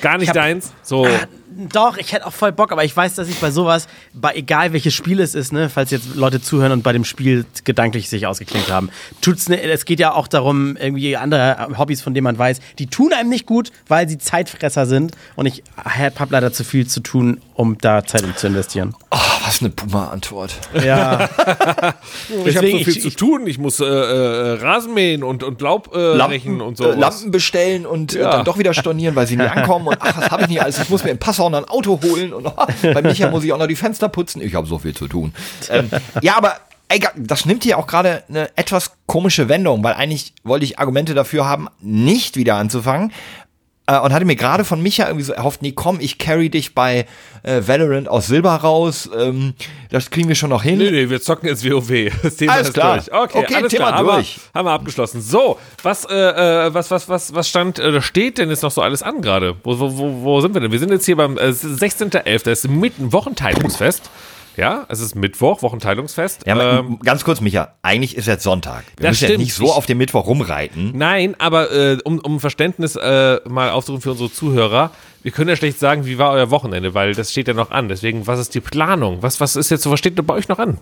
Gar 0.01 0.15
nicht 0.19 0.23
Ich 0.25 0.29
hab- 0.29 0.35
deins? 0.37 0.73
So. 0.83 1.07
Doch, 1.73 1.97
ich 1.97 2.13
hätte 2.13 2.27
auch 2.27 2.33
voll 2.33 2.53
Bock, 2.53 2.73
aber 2.73 2.85
ich 2.85 2.97
weiß, 2.97 3.15
dass 3.15 3.29
ich 3.29 3.37
bei 3.41 3.51
sowas, 3.51 3.89
bei 4.15 4.33
egal 4.35 4.73
welches 4.73 4.95
Spiel 4.95 5.21
es 5.21 5.35
ist, 5.35 5.53
ne, 5.53 5.69
falls 5.69 5.91
jetzt 5.91 6.15
Leute 6.15 6.41
zuhören 6.41 6.73
und 6.73 6.83
bei 6.83 6.93
dem 6.93 7.05
Spiel 7.05 7.45
gedanklich 7.65 8.09
sich 8.09 8.27
ausgeklinkt 8.27 8.71
haben, 8.71 8.91
tut's 9.21 9.49
ne, 9.49 9.61
es 9.63 9.85
geht 9.85 10.01
ja 10.01 10.13
auch 10.15 10.29
darum, 10.29 10.77
irgendwie 10.77 11.17
andere 11.17 11.69
Hobbys, 11.79 12.03
von 12.03 12.15
denen 12.15 12.25
man 12.25 12.39
weiß, 12.39 12.61
die 12.79 12.87
tun 12.87 13.13
einem 13.13 13.29
nicht 13.31 13.47
gut, 13.47 13.71
weil 13.89 14.09
sie 14.09 14.19
Zeitfresser 14.19 14.87
sind 14.87 15.13
und 15.37 15.47
ich 15.47 15.63
habe 15.85 16.33
leider 16.33 16.53
zu 16.53 16.65
viel 16.65 16.87
zu 16.87 17.01
tun, 17.01 17.41
um 17.55 17.79
da 17.79 18.05
Zeit 18.05 18.25
zu 18.39 18.47
investieren. 18.47 18.95
Oh, 19.11 19.19
was 19.47 19.61
eine 19.61 19.71
Puma-Antwort. 19.71 20.53
Ja. 20.85 21.29
ich 22.47 22.57
habe 22.57 22.71
so 22.71 22.79
viel 22.79 22.89
ich- 22.89 23.03
zu 23.03 23.11
tun. 23.11 23.47
Ich 23.47 23.59
muss 23.59 23.81
äh, 23.81 23.85
äh, 23.85 24.53
Rasen 24.63 24.95
mähen 24.95 25.23
und, 25.23 25.43
und 25.43 25.61
Laub 25.61 25.95
äh, 25.95 25.99
rächen 25.99 26.61
und 26.61 26.77
so. 26.77 26.91
äh, 26.91 26.95
Lampen 26.95 27.31
bestellen 27.31 27.87
und 27.87 28.15
äh, 28.15 28.21
Ja. 28.23 28.31
dann 28.31 28.45
doch 28.45 28.59
wieder 28.59 28.73
stornieren, 28.75 29.15
weil 29.17 29.27
sie 29.27 29.37
nie 29.37 29.43
ankommen. 29.47 29.89
Und 29.89 29.97
ach, 30.01 30.17
was 30.17 30.31
habe 30.31 30.43
ich 30.43 30.49
nicht 30.49 30.63
alles? 30.63 30.79
Ich 30.79 30.89
muss 30.91 31.05
mir 31.05 31.11
in 31.11 31.19
Passau 31.19 31.42
noch 31.51 31.59
ein 31.59 31.69
Auto 31.69 32.01
holen. 32.03 32.33
Und 32.33 32.47
oh, 32.47 32.67
bei 32.83 33.03
Micha 33.03 33.31
muss 33.31 33.45
ich 33.45 33.53
auch 33.53 33.59
noch 33.59 33.67
die 33.67 33.77
Fenster 33.77 34.09
putzen. 34.09 34.43
Ich 34.43 34.55
habe 34.55 34.67
so 34.67 34.79
viel 34.79 34.95
zu 34.95 35.09
tun. 35.09 35.35
Ähm, 35.71 35.91
ja, 36.23 36.37
aber 36.37 36.57
ey, 36.89 37.01
das 37.17 37.47
nimmt 37.47 37.65
hier 37.65 37.79
auch 37.79 37.87
gerade 37.87 38.23
eine 38.29 38.57
etwas 38.57 38.93
komische 39.07 39.49
Wendung, 39.49 39.83
weil 39.83 39.95
eigentlich 39.95 40.35
wollte 40.45 40.65
ich 40.65 40.79
Argumente 40.79 41.15
dafür 41.15 41.47
haben, 41.47 41.69
nicht 41.81 42.37
wieder 42.37 42.57
anzufangen. 42.57 43.13
Äh, 43.93 44.01
und 44.01 44.13
hatte 44.13 44.25
mir 44.25 44.37
gerade 44.37 44.65
von 44.65 44.83
Micha 44.83 45.07
irgendwie 45.07 45.25
so 45.25 45.33
erhofft, 45.33 45.61
nee, 45.63 45.73
komm, 45.73 45.99
ich 46.01 46.17
carry 46.19 46.49
dich 46.49 46.75
bei 46.75 47.07
äh, 47.43 47.61
Valorant 47.67 48.09
aus 48.09 48.27
Silber 48.27 48.55
raus. 48.55 49.11
Ähm, 49.19 49.55
das 49.91 50.11
kriegen 50.11 50.29
wir 50.29 50.35
schon 50.35 50.51
noch 50.51 50.63
hin. 50.63 50.79
Nee, 50.79 50.91
nee, 50.91 51.11
wir 51.11 51.21
zocken 51.21 51.49
jetzt 51.49 51.69
WoW. 51.69 51.91
Das 52.23 52.37
Thema 52.37 52.53
Alles 52.55 52.69
ist 52.69 52.75
klar. 52.75 52.97
durch. 52.97 53.13
Okay, 53.13 53.39
Okay, 53.39 53.55
alles 53.57 53.71
Thema 53.71 53.87
klar. 53.87 53.99
Haben 53.99 54.07
wir, 54.07 54.15
durch. 54.15 54.39
haben 54.55 54.67
wir 54.67 54.73
abgeschlossen. 54.73 55.21
So, 55.21 55.59
was, 55.83 56.05
äh, 56.07 56.15
äh, 56.15 56.73
was, 56.75 56.91
was, 56.91 57.09
was, 57.09 57.35
was 57.35 57.49
stand, 57.49 57.79
äh, 57.79 58.01
steht 58.01 58.39
denn 58.39 58.49
jetzt 58.49 58.63
noch 58.63 58.71
so 58.71 58.81
alles 58.81 59.03
an 59.03 59.21
gerade? 59.21 59.57
Wo, 59.63 59.79
wo, 59.79 59.99
wo, 59.99 60.23
wo 60.23 60.41
sind 60.41 60.55
wir 60.55 60.61
denn? 60.61 60.73
Wir 60.73 60.79
sind 60.79 60.91
jetzt 60.91 61.05
hier 61.05 61.17
beim 61.17 61.37
äh, 61.37 61.49
16.11. 61.51 62.45
Das 62.45 62.65
ist 62.65 62.69
mitten 62.71 63.13
Wochenteilungsfest. 63.13 64.09
Ja, 64.57 64.85
es 64.91 65.01
ist 65.01 65.15
Mittwoch, 65.15 65.63
Wochenteilungsfest. 65.63 66.47
Ja, 66.47 66.55
aber 66.55 66.81
ähm, 66.81 66.99
ganz 67.03 67.25
kurz, 67.25 67.41
Micha, 67.41 67.75
eigentlich 67.83 68.17
ist 68.17 68.27
jetzt 68.27 68.43
Sonntag. 68.45 68.85
Wir 68.99 69.05
Das 69.09 69.11
müssen 69.13 69.23
jetzt 69.23 69.29
stimmt. 69.31 69.39
nicht 69.45 69.55
so 69.55 69.73
auf 69.73 69.87
dem 69.87 69.99
Mittwoch 69.99 70.27
rumreiten. 70.27 70.93
Nein, 70.95 71.35
aber 71.39 71.71
äh, 71.73 71.99
um, 72.05 72.19
um 72.19 72.39
Verständnis 72.41 72.97
äh, 72.97 73.41
mal 73.49 73.71
aufzurufen 73.71 74.03
für 74.03 74.11
unsere 74.11 74.31
Zuhörer, 74.31 74.91
wir 75.23 75.33
können 75.33 75.49
ja 75.49 75.57
schlecht 75.57 75.79
sagen, 75.79 76.05
wie 76.05 76.19
war 76.19 76.33
euer 76.33 76.51
Wochenende, 76.51 76.93
weil 76.95 77.15
das 77.15 77.31
steht 77.31 77.49
ja 77.49 77.55
noch 77.55 77.71
an. 77.71 77.89
Deswegen, 77.89 78.27
was 78.27 78.41
ist 78.41 78.55
die 78.55 78.61
Planung? 78.61 79.23
Was, 79.23 79.41
was 79.41 79.57
ist 79.57 79.71
jetzt 79.71 79.83
so, 79.85 79.91
was 79.91 79.99
steht 79.99 80.19
denn 80.19 80.27
bei 80.27 80.35
euch 80.35 80.49
noch 80.49 80.59
an? 80.59 80.79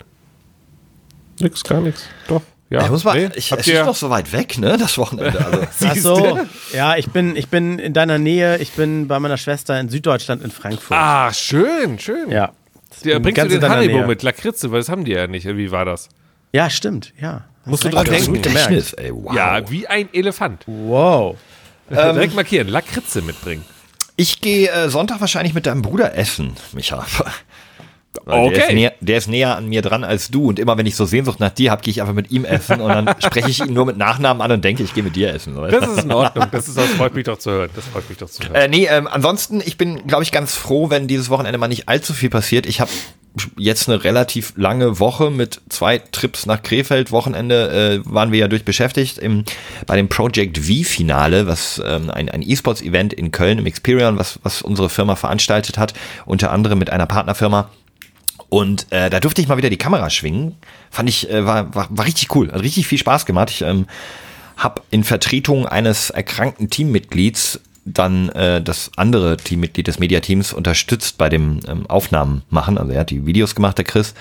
Nix, 1.39 1.63
gar 1.63 1.81
nichts. 1.81 2.03
Doch. 2.27 2.41
Ja, 2.69 2.83
Ich 2.85 2.89
muss 2.89 3.03
mal, 3.03 3.17
Nee? 3.17 3.29
ich, 3.35 3.51
es 3.51 3.67
ihr- 3.67 3.81
ist 3.81 3.85
noch 3.85 3.95
so 3.95 4.09
weit 4.09 4.31
weg, 4.31 4.57
ne, 4.57 4.77
das 4.77 4.97
Wochenende. 4.97 5.37
Also. 5.45 5.65
Ach 5.87 5.95
so. 5.95 6.39
Ja, 6.73 6.95
ich 6.95 7.09
bin, 7.09 7.35
ich 7.35 7.49
bin 7.49 7.79
in 7.79 7.93
deiner 7.93 8.17
Nähe, 8.17 8.57
ich 8.59 8.71
bin 8.71 9.07
bei 9.07 9.19
meiner 9.19 9.35
Schwester 9.37 9.77
in 9.79 9.89
Süddeutschland 9.89 10.41
in 10.41 10.51
Frankfurt. 10.51 10.95
Ah, 10.97 11.33
schön, 11.33 11.99
schön. 11.99 12.31
Ja. 12.31 12.51
Ja, 13.03 13.19
bringst 13.19 13.41
du 13.41 13.47
den 13.47 13.67
Haribo 13.67 14.05
mit 14.05 14.23
Lakritze, 14.23 14.71
weil 14.71 14.79
das 14.79 14.89
haben 14.89 15.05
die 15.05 15.11
ja 15.11 15.27
nicht. 15.27 15.45
Wie 15.45 15.71
war 15.71 15.85
das? 15.85 16.09
Ja, 16.53 16.69
stimmt, 16.69 17.13
ja. 17.19 17.45
Musst 17.65 17.83
du 17.83 17.89
dran 17.89 18.05
denken. 18.05 18.33
gut 18.33 18.43
gemerkt. 18.43 18.69
Gedächtnis, 18.69 18.93
ey, 18.93 19.11
wow. 19.13 19.33
Ja, 19.35 19.69
wie 19.69 19.87
ein 19.87 20.09
Elefant. 20.13 20.63
Wow. 20.65 21.37
Direkt 21.89 22.35
markieren, 22.35 22.67
Lakritze 22.67 23.21
mitbringen. 23.21 23.65
Ich 24.15 24.41
gehe 24.41 24.69
äh, 24.69 24.89
Sonntag 24.89 25.19
wahrscheinlich 25.21 25.53
mit 25.53 25.65
deinem 25.65 25.81
Bruder 25.81 26.15
essen, 26.15 26.53
Micha. 26.73 27.05
Weil 28.25 28.49
Der 28.49 28.57
ist, 28.57 28.63
Okay. 28.65 28.73
näher, 28.75 28.93
der 28.99 29.17
ist 29.17 29.27
näher 29.29 29.55
an 29.55 29.69
mir 29.69 29.81
dran 29.81 30.03
als 30.03 30.29
du 30.29 30.49
und 30.49 30.59
immer 30.59 30.77
wenn 30.77 30.85
ich 30.85 30.95
so 30.95 31.05
Sehnsucht 31.05 31.39
nach 31.39 31.49
dir 31.51 31.71
habe, 31.71 31.81
gehe 31.81 31.91
ich 31.91 32.01
einfach 32.01 32.13
mit 32.13 32.29
ihm 32.29 32.43
essen 32.43 32.81
und 32.81 32.89
dann 32.89 33.15
spreche 33.19 33.49
ich 33.49 33.61
ihn 33.65 33.73
nur 33.73 33.85
mit 33.85 33.97
Nachnamen 33.97 34.41
an 34.41 34.51
und 34.51 34.65
denke, 34.65 34.83
ich 34.83 34.93
gehe 34.93 35.03
mit 35.03 35.15
dir 35.15 35.33
essen. 35.33 35.55
du? 35.55 35.61
Das 35.67 35.87
ist 35.87 36.03
in 36.03 36.11
Ordnung. 36.11 36.47
Das, 36.51 36.67
ist, 36.67 36.77
das 36.77 36.89
freut 36.97 37.13
mich 37.15 37.23
doch 37.23 37.37
zu 37.37 37.51
hören. 37.51 37.69
Das 37.73 37.85
freut 37.85 38.09
mich 38.09 38.17
doch 38.17 38.29
zu 38.29 38.43
hören. 38.43 38.53
Äh, 38.55 38.67
nee, 38.67 38.85
ähm, 38.89 39.07
ansonsten, 39.07 39.61
ich 39.65 39.77
bin, 39.77 40.07
glaube 40.07 40.23
ich, 40.23 40.31
ganz 40.33 40.55
froh, 40.55 40.89
wenn 40.89 41.07
dieses 41.07 41.29
Wochenende 41.29 41.57
mal 41.57 41.67
nicht 41.69 41.87
allzu 41.87 42.13
viel 42.13 42.29
passiert. 42.29 42.65
Ich 42.65 42.81
habe 42.81 42.91
jetzt 43.57 43.87
eine 43.87 44.03
relativ 44.03 44.51
lange 44.57 44.99
Woche 44.99 45.29
mit 45.29 45.61
zwei 45.69 45.99
Trips 45.99 46.45
nach 46.45 46.61
Krefeld. 46.63 47.13
Wochenende 47.13 48.01
äh, 48.03 48.11
waren 48.13 48.33
wir 48.33 48.39
ja 48.39 48.47
durch 48.49 48.65
beschäftigt 48.65 49.17
im, 49.19 49.45
bei 49.87 49.95
dem 49.95 50.09
Project 50.09 50.57
V-Finale, 50.57 51.47
was 51.47 51.81
ähm, 51.85 52.09
ein, 52.11 52.27
ein 52.29 52.41
E-Sports-Event 52.41 53.13
in 53.13 53.31
Köln 53.31 53.57
im 53.59 53.65
Experion, 53.65 54.17
was, 54.19 54.39
was 54.43 54.61
unsere 54.61 54.89
Firma 54.89 55.15
veranstaltet 55.15 55.77
hat, 55.77 55.93
unter 56.25 56.51
anderem 56.51 56.77
mit 56.77 56.89
einer 56.89 57.05
Partnerfirma. 57.05 57.69
Und 58.51 58.91
äh, 58.91 59.09
da 59.09 59.21
durfte 59.21 59.41
ich 59.41 59.47
mal 59.47 59.55
wieder 59.55 59.69
die 59.69 59.77
Kamera 59.77 60.09
schwingen. 60.09 60.57
Fand 60.89 61.07
ich, 61.07 61.29
äh, 61.29 61.45
war, 61.45 61.73
war, 61.73 61.87
war 61.89 62.05
richtig 62.05 62.35
cool. 62.35 62.51
Hat 62.51 62.61
richtig 62.61 62.85
viel 62.85 62.97
Spaß 62.97 63.25
gemacht. 63.25 63.49
Ich 63.49 63.61
ähm, 63.61 63.87
habe 64.57 64.81
in 64.91 65.05
Vertretung 65.05 65.65
eines 65.65 66.09
erkrankten 66.09 66.69
Teammitglieds 66.69 67.61
dann 67.85 68.27
äh, 68.29 68.61
das 68.61 68.91
andere 68.97 69.37
Teammitglied 69.37 69.87
des 69.87 69.99
Mediateams 69.99 70.51
unterstützt 70.51 71.17
bei 71.17 71.29
dem 71.29 71.61
ähm, 71.65 71.87
Aufnahmen 71.87 72.41
machen. 72.49 72.77
Also 72.77 72.91
er 72.91 72.99
hat 72.99 73.09
die 73.09 73.25
Videos 73.25 73.55
gemacht, 73.55 73.77
der 73.77 73.85
Chris. 73.85 74.15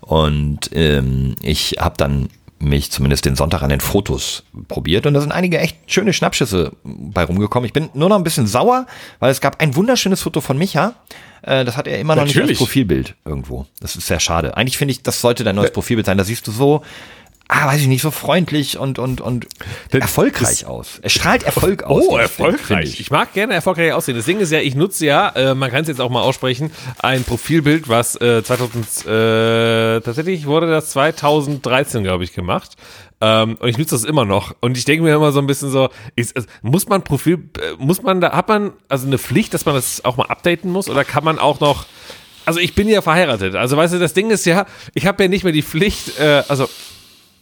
Und 0.00 0.68
ähm, 0.72 1.36
ich 1.40 1.76
habe 1.78 1.94
dann 1.96 2.28
mich 2.58 2.90
zumindest 2.90 3.24
den 3.24 3.36
Sonntag 3.36 3.62
an 3.62 3.68
den 3.68 3.80
Fotos 3.80 4.44
probiert 4.68 5.06
und 5.06 5.14
da 5.14 5.20
sind 5.20 5.32
einige 5.32 5.58
echt 5.58 5.76
schöne 5.86 6.12
Schnappschüsse 6.12 6.72
bei 6.84 7.24
rumgekommen. 7.24 7.66
Ich 7.66 7.72
bin 7.72 7.90
nur 7.92 8.08
noch 8.08 8.16
ein 8.16 8.24
bisschen 8.24 8.46
sauer, 8.46 8.86
weil 9.18 9.30
es 9.30 9.40
gab 9.40 9.60
ein 9.60 9.76
wunderschönes 9.76 10.22
Foto 10.22 10.40
von 10.40 10.56
Micha. 10.56 10.94
Äh, 11.42 11.64
das 11.64 11.76
hat 11.76 11.86
er 11.86 11.98
immer 11.98 12.16
noch 12.16 12.24
nicht 12.24 12.34
Natürlich. 12.34 12.58
als 12.58 12.66
Profilbild 12.66 13.14
irgendwo. 13.24 13.66
Das 13.80 13.96
ist 13.96 14.06
sehr 14.06 14.20
schade. 14.20 14.56
Eigentlich 14.56 14.78
finde 14.78 14.92
ich, 14.92 15.02
das 15.02 15.20
sollte 15.20 15.44
dein 15.44 15.56
neues 15.56 15.72
Profilbild 15.72 16.06
sein. 16.06 16.16
Da 16.16 16.24
siehst 16.24 16.46
du 16.46 16.52
so, 16.52 16.82
ah, 17.48 17.66
weiß 17.66 17.80
ich 17.80 17.86
nicht, 17.86 18.02
so 18.02 18.10
freundlich 18.10 18.78
und, 18.78 18.98
und, 18.98 19.20
und 19.20 19.46
erfolgreich 19.90 20.66
aus. 20.66 20.98
Er 21.00 21.10
strahlt 21.10 21.44
Erfolg 21.44 21.84
aus. 21.84 22.04
Oh, 22.08 22.16
erfolgreich. 22.16 22.94
Ich. 22.94 23.00
Ich. 23.00 23.10
mag 23.10 23.32
gerne 23.34 23.54
erfolgreich 23.54 23.92
aussehen. 23.92 24.16
Das 24.16 24.26
Ding 24.26 24.40
ist 24.40 24.50
ja, 24.50 24.58
ich 24.58 24.74
nutze 24.74 25.06
ja, 25.06 25.28
äh, 25.30 25.54
man 25.54 25.70
kann 25.70 25.82
es 25.82 25.88
jetzt 25.88 26.00
auch 26.00 26.10
mal 26.10 26.22
aussprechen, 26.22 26.72
ein 26.98 27.22
Profilbild, 27.24 27.88
was 27.88 28.20
äh, 28.20 28.42
2000, 28.42 29.06
äh, 29.06 30.00
tatsächlich 30.00 30.46
wurde 30.46 30.68
das 30.68 30.90
2013, 30.90 32.02
glaube 32.02 32.24
ich, 32.24 32.32
gemacht. 32.32 32.76
Ähm, 33.20 33.56
und 33.60 33.68
ich 33.68 33.78
nutze 33.78 33.94
das 33.94 34.04
immer 34.04 34.24
noch. 34.24 34.54
Und 34.60 34.76
ich 34.76 34.84
denke 34.84 35.04
mir 35.04 35.14
immer 35.14 35.32
so 35.32 35.38
ein 35.38 35.46
bisschen 35.46 35.70
so, 35.70 35.88
ist, 36.16 36.36
also, 36.36 36.48
muss 36.62 36.88
man 36.88 37.02
Profil, 37.02 37.48
äh, 37.58 37.72
muss 37.78 38.02
man 38.02 38.20
da, 38.20 38.32
hat 38.32 38.48
man 38.48 38.72
also 38.88 39.06
eine 39.06 39.18
Pflicht, 39.18 39.54
dass 39.54 39.64
man 39.64 39.74
das 39.74 40.04
auch 40.04 40.16
mal 40.16 40.26
updaten 40.26 40.70
muss? 40.70 40.90
Oder 40.90 41.04
kann 41.04 41.24
man 41.24 41.38
auch 41.38 41.60
noch, 41.60 41.86
also 42.44 42.60
ich 42.60 42.74
bin 42.74 42.88
ja 42.88 43.00
verheiratet. 43.00 43.54
Also 43.54 43.76
weißt 43.76 43.94
du, 43.94 43.98
das 43.98 44.14
Ding 44.14 44.30
ist 44.30 44.44
ja, 44.44 44.66
ich 44.94 45.06
habe 45.06 45.22
ja 45.22 45.28
nicht 45.28 45.44
mehr 45.44 45.52
die 45.52 45.62
Pflicht, 45.62 46.18
äh, 46.18 46.42
also 46.48 46.68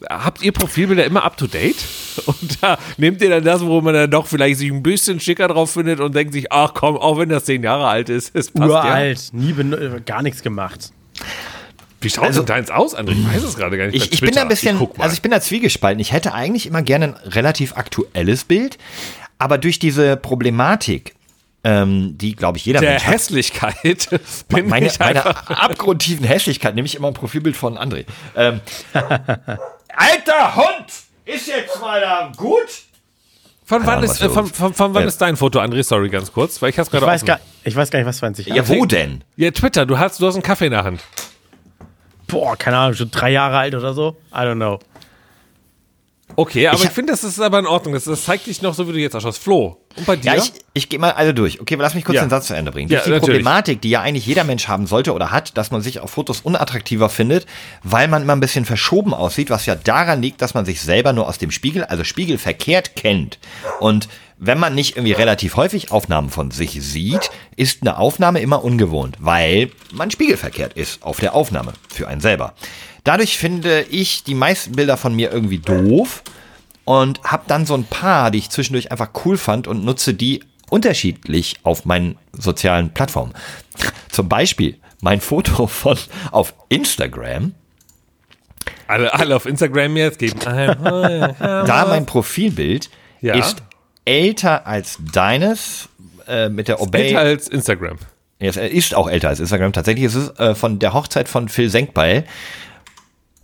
Habt 0.09 0.43
ihr 0.43 0.53
Profilbilder 0.53 1.05
immer 1.05 1.25
up 1.25 1.37
to 1.37 1.47
date? 1.47 1.77
Und 2.27 2.63
da 2.63 2.79
nehmt 2.97 3.21
ihr 3.23 3.31
dann 3.31 3.45
das, 3.45 3.65
wo 3.65 3.81
man 3.81 3.95
dann 3.95 4.11
doch 4.11 4.27
vielleicht 4.27 4.59
sich 4.59 4.71
ein 4.71 4.83
bisschen 4.83 5.19
schicker 5.21 5.49
drauf 5.49 5.73
findet 5.73 5.99
und 6.01 6.15
denkt 6.15 6.33
sich, 6.33 6.53
ach 6.53 6.73
komm, 6.75 6.97
auch 6.97 7.19
wenn 7.19 7.29
das 7.29 7.45
zehn 7.45 7.63
Jahre 7.65 7.87
alt 7.89 8.09
ist, 8.09 8.35
es 8.37 8.51
passt 8.53 8.71
Uralt, 8.71 9.21
nie 9.33 9.53
beno- 9.53 9.97
äh, 9.97 10.01
gar 10.01 10.23
nichts 10.23 10.43
gemacht. 10.43 10.91
ja. 11.19 11.25
Wie 12.01 12.11
schaut 12.11 12.25
Also- 12.25 12.41
denn 12.41 12.47
deins 12.47 12.71
aus, 12.71 12.95
André? 12.97 13.13
Ich 13.13 13.35
weiß 13.35 13.43
es 13.45 13.57
gerade 13.57 13.79
gar 13.79 13.87
nicht. 13.87 13.95
Ich, 13.97 14.13
ich 14.13 14.21
bin 14.21 14.33
da 14.33 14.43
ein 14.43 14.49
bisschen, 14.49 14.77
mal. 14.79 14.89
also 14.99 15.15
ich 15.15 15.23
bin 15.23 15.31
da 15.31 15.41
zwiegespalten. 15.41 15.99
Ich 16.01 16.13
hätte 16.13 16.35
eigentlich 16.35 16.67
immer 16.67 16.83
gerne 16.83 17.07
ein 17.07 17.31
relativ 17.31 17.77
aktuelles 17.79 18.45
Bild, 18.45 18.77
aber 19.39 19.57
durch 19.57 19.79
diese 19.79 20.17
Problematik, 20.19 21.15
ähm, 21.65 22.19
die, 22.19 22.37
glaube 22.37 22.59
ich, 22.59 22.67
jeder 22.67 22.81
der 22.81 22.91
Mensch 22.91 23.05
hat, 23.05 23.15
Hässlichkeit 23.15 24.09
bin 24.51 24.69
meine, 24.69 24.87
ich 24.87 24.99
meine 24.99 25.25
abgrundtiefen 25.49 26.27
Hässlichkeit, 26.27 26.75
nehme 26.75 26.85
ich 26.85 26.95
immer 26.95 27.09
ein 27.09 27.15
Profilbild 27.15 27.57
von 27.57 27.79
André. 27.79 28.05
Ähm, 28.37 28.61
Alter 29.97 30.57
Hund! 30.57 30.87
Ist 31.25 31.47
jetzt 31.49 31.81
mal 31.81 32.01
da 32.01 32.31
gut? 32.37 32.53
Von 33.67 33.87
wann, 33.87 33.99
Ahnung, 33.99 34.05
ist, 34.11 34.21
äh, 34.21 34.29
von, 34.29 34.47
von, 34.47 34.75
von 34.75 34.93
wann 34.95 35.05
Äh. 35.05 35.07
ist 35.07 35.19
dein 35.19 35.37
Foto, 35.37 35.59
André? 35.61 35.83
Sorry, 35.83 36.11
ganz 36.11 36.31
kurz, 36.31 36.61
weil 36.61 36.69
ich 36.71 36.79
hab's 36.79 36.89
Ich 36.89 36.93
gerade 36.93 37.07
weiß, 37.07 37.25
gar, 37.25 37.41
ich 37.65 37.75
weiß 37.75 37.91
gar 37.91 37.99
nicht, 37.99 38.07
was 38.07 38.21
für 38.21 38.27
ein 38.27 38.35
sich 38.35 38.47
Ja, 38.47 38.69
wo 38.69 38.85
denn? 38.85 39.25
Ja, 39.37 39.51
Twitter, 39.53 39.87
du 39.87 39.99
hast, 39.99 40.21
du 40.21 40.27
hast 40.27 40.35
einen 40.35 40.43
Kaffee 40.43 40.67
in 40.67 40.73
der 40.73 40.85
Hand. 40.85 41.01
Boah, 42.27 42.57
keine 42.57 42.77
Ahnung, 42.77 42.95
schon 42.95 43.11
drei 43.11 43.31
Jahre 43.31 43.57
alt 43.57 43.75
oder 43.75 43.95
so? 43.95 44.17
I 44.33 44.39
don't 44.41 44.57
know. 44.57 44.81
Okay, 46.37 46.67
aber 46.67 46.79
Ich 46.79 46.85
ich, 46.85 46.91
finde, 46.91 47.13
das 47.13 47.23
ist 47.23 47.41
aber 47.41 47.59
in 47.59 47.67
Ordnung. 47.67 47.95
Das, 47.95 48.05
das 48.05 48.25
zeigt 48.25 48.47
dich 48.47 48.63
noch 48.63 48.75
so, 48.75 48.89
wie 48.89 48.93
du 48.93 48.99
jetzt 48.99 49.15
ausschaust. 49.15 49.39
Flo, 49.43 49.77
und 49.97 50.07
bei 50.07 50.17
dir? 50.17 50.35
Ja, 50.35 50.43
ich, 50.43 50.53
ich 50.73 50.89
gehe 50.89 50.99
mal 50.99 51.13
alle 51.13 51.35
durch. 51.35 51.61
Okay, 51.61 51.77
lass 51.79 51.95
mich 51.95 52.05
kurz 52.05 52.17
Ja. 52.17 52.23
den 52.25 52.31
Satz 52.31 52.47
zu 52.49 52.55
Ende 52.55 52.73
bringen. 52.73 52.89
Ja, 52.91 53.01
die 53.01 53.11
natürlich. 53.11 53.21
Problematik, 53.21 53.83
die 53.83 53.91
ja 53.91 54.01
eigentlich 54.01 54.27
jeder 54.27 54.43
Mensch 54.45 54.67
haben 54.67 54.87
sollte 54.87 55.13
oder 55.13 55.31
hat, 55.31 55.57
dass 55.57 55.71
man 55.71 55.83
sich 55.83 56.01
auf 56.01 56.11
Fotos 56.11 56.41
unattraktiver 56.41 57.09
findet, 57.11 57.47
weil 57.83 58.09
man 58.09 58.23
immer 58.23 58.33
ein 58.35 58.41
bisschen 58.41 58.65
verschoben 58.65 59.15
aussieht, 59.15 59.51
was 59.51 59.67
ja 59.67 59.75
daran 59.75 60.23
liegt, 60.23 60.41
dass 60.43 60.55
man 60.55 60.65
sich 60.65 60.81
selber 60.81 61.13
nur 61.13 61.29
aus 61.29 61.39
dem 61.39 61.51
Spiegel, 61.51 61.85
also 61.85 62.05
spiegelverkehrt 62.05 62.97
kennt. 62.97 63.39
Und 63.81 64.09
wenn 64.39 64.59
man 64.59 64.75
nicht 64.75 64.97
irgendwie 64.97 65.13
relativ 65.13 65.57
häufig 65.57 65.93
Aufnahmen 65.93 66.31
von 66.31 66.51
sich 66.51 66.73
sieht, 66.83 67.31
ist 67.55 67.83
eine 67.83 67.99
Aufnahme 67.99 68.41
immer 68.41 68.65
ungewohnt, 68.65 69.17
weil 69.21 69.71
man 69.93 70.11
spiegelverkehrt 70.11 70.73
ist 70.73 71.03
auf 71.03 71.21
der 71.21 71.35
Aufnahme 71.35 71.75
für 71.89 72.09
einen 72.09 72.21
selber. 72.21 72.55
Dadurch 73.05 73.37
finde 73.39 73.83
ich 73.91 74.25
die 74.25 74.35
meisten 74.35 74.73
Bilder 74.73 74.97
von 74.97 75.15
mir 75.15 75.31
irgendwie 75.31 75.59
doof 75.59 76.23
und 76.85 77.23
habe 77.23 77.45
dann 77.47 77.67
so 77.67 77.75
ein 77.75 77.85
paar, 77.85 78.31
die 78.31 78.39
ich 78.39 78.51
zwischendurch 78.51 78.91
einfach 78.91 79.11
cool 79.25 79.37
fand 79.37 79.67
und 79.67 79.85
nutze 79.85 80.15
die 80.15 80.43
unterschiedlich 80.71 81.57
auf 81.63 81.85
meinen 81.85 82.17
sozialen 82.33 82.91
Plattformen. 82.95 83.35
Zum 84.11 84.29
Beispiel 84.29 84.79
mein 85.01 85.21
Foto 85.21 85.67
von 85.67 85.99
auf 86.31 86.55
Instagram 86.71 87.53
Alle, 88.87 89.13
alle 89.13 89.37
auf 89.37 89.47
Instagram 89.47 89.97
jetzt 89.97 90.19
geben. 90.19 90.39
Da 90.41 91.87
mein 91.89 92.07
Profilbild 92.07 92.89
Ja. 93.21 93.35
ist 93.35 93.63
älter 94.07 94.67
als 94.67 94.99
deines 95.13 95.89
äh, 96.27 96.49
mit 96.49 96.69
der 96.69 96.81
Obey. 96.81 97.09
Älter 97.09 97.19
als 97.21 97.49
Instagram. 97.49 97.99
Ja, 98.41 98.49
es 98.49 98.57
ist 98.57 98.95
auch 98.95 99.09
älter 99.09 99.29
als 99.29 99.41
Instagram. 99.41 99.73
Tatsächlich 99.73 100.05
ist 100.07 100.15
es 100.15 100.39
äh, 100.39 100.55
von 100.55 100.79
der 100.79 100.93
Hochzeit 100.95 101.29
von 101.29 101.49
Phil 101.49 101.69
Senkbeil. 101.71 102.25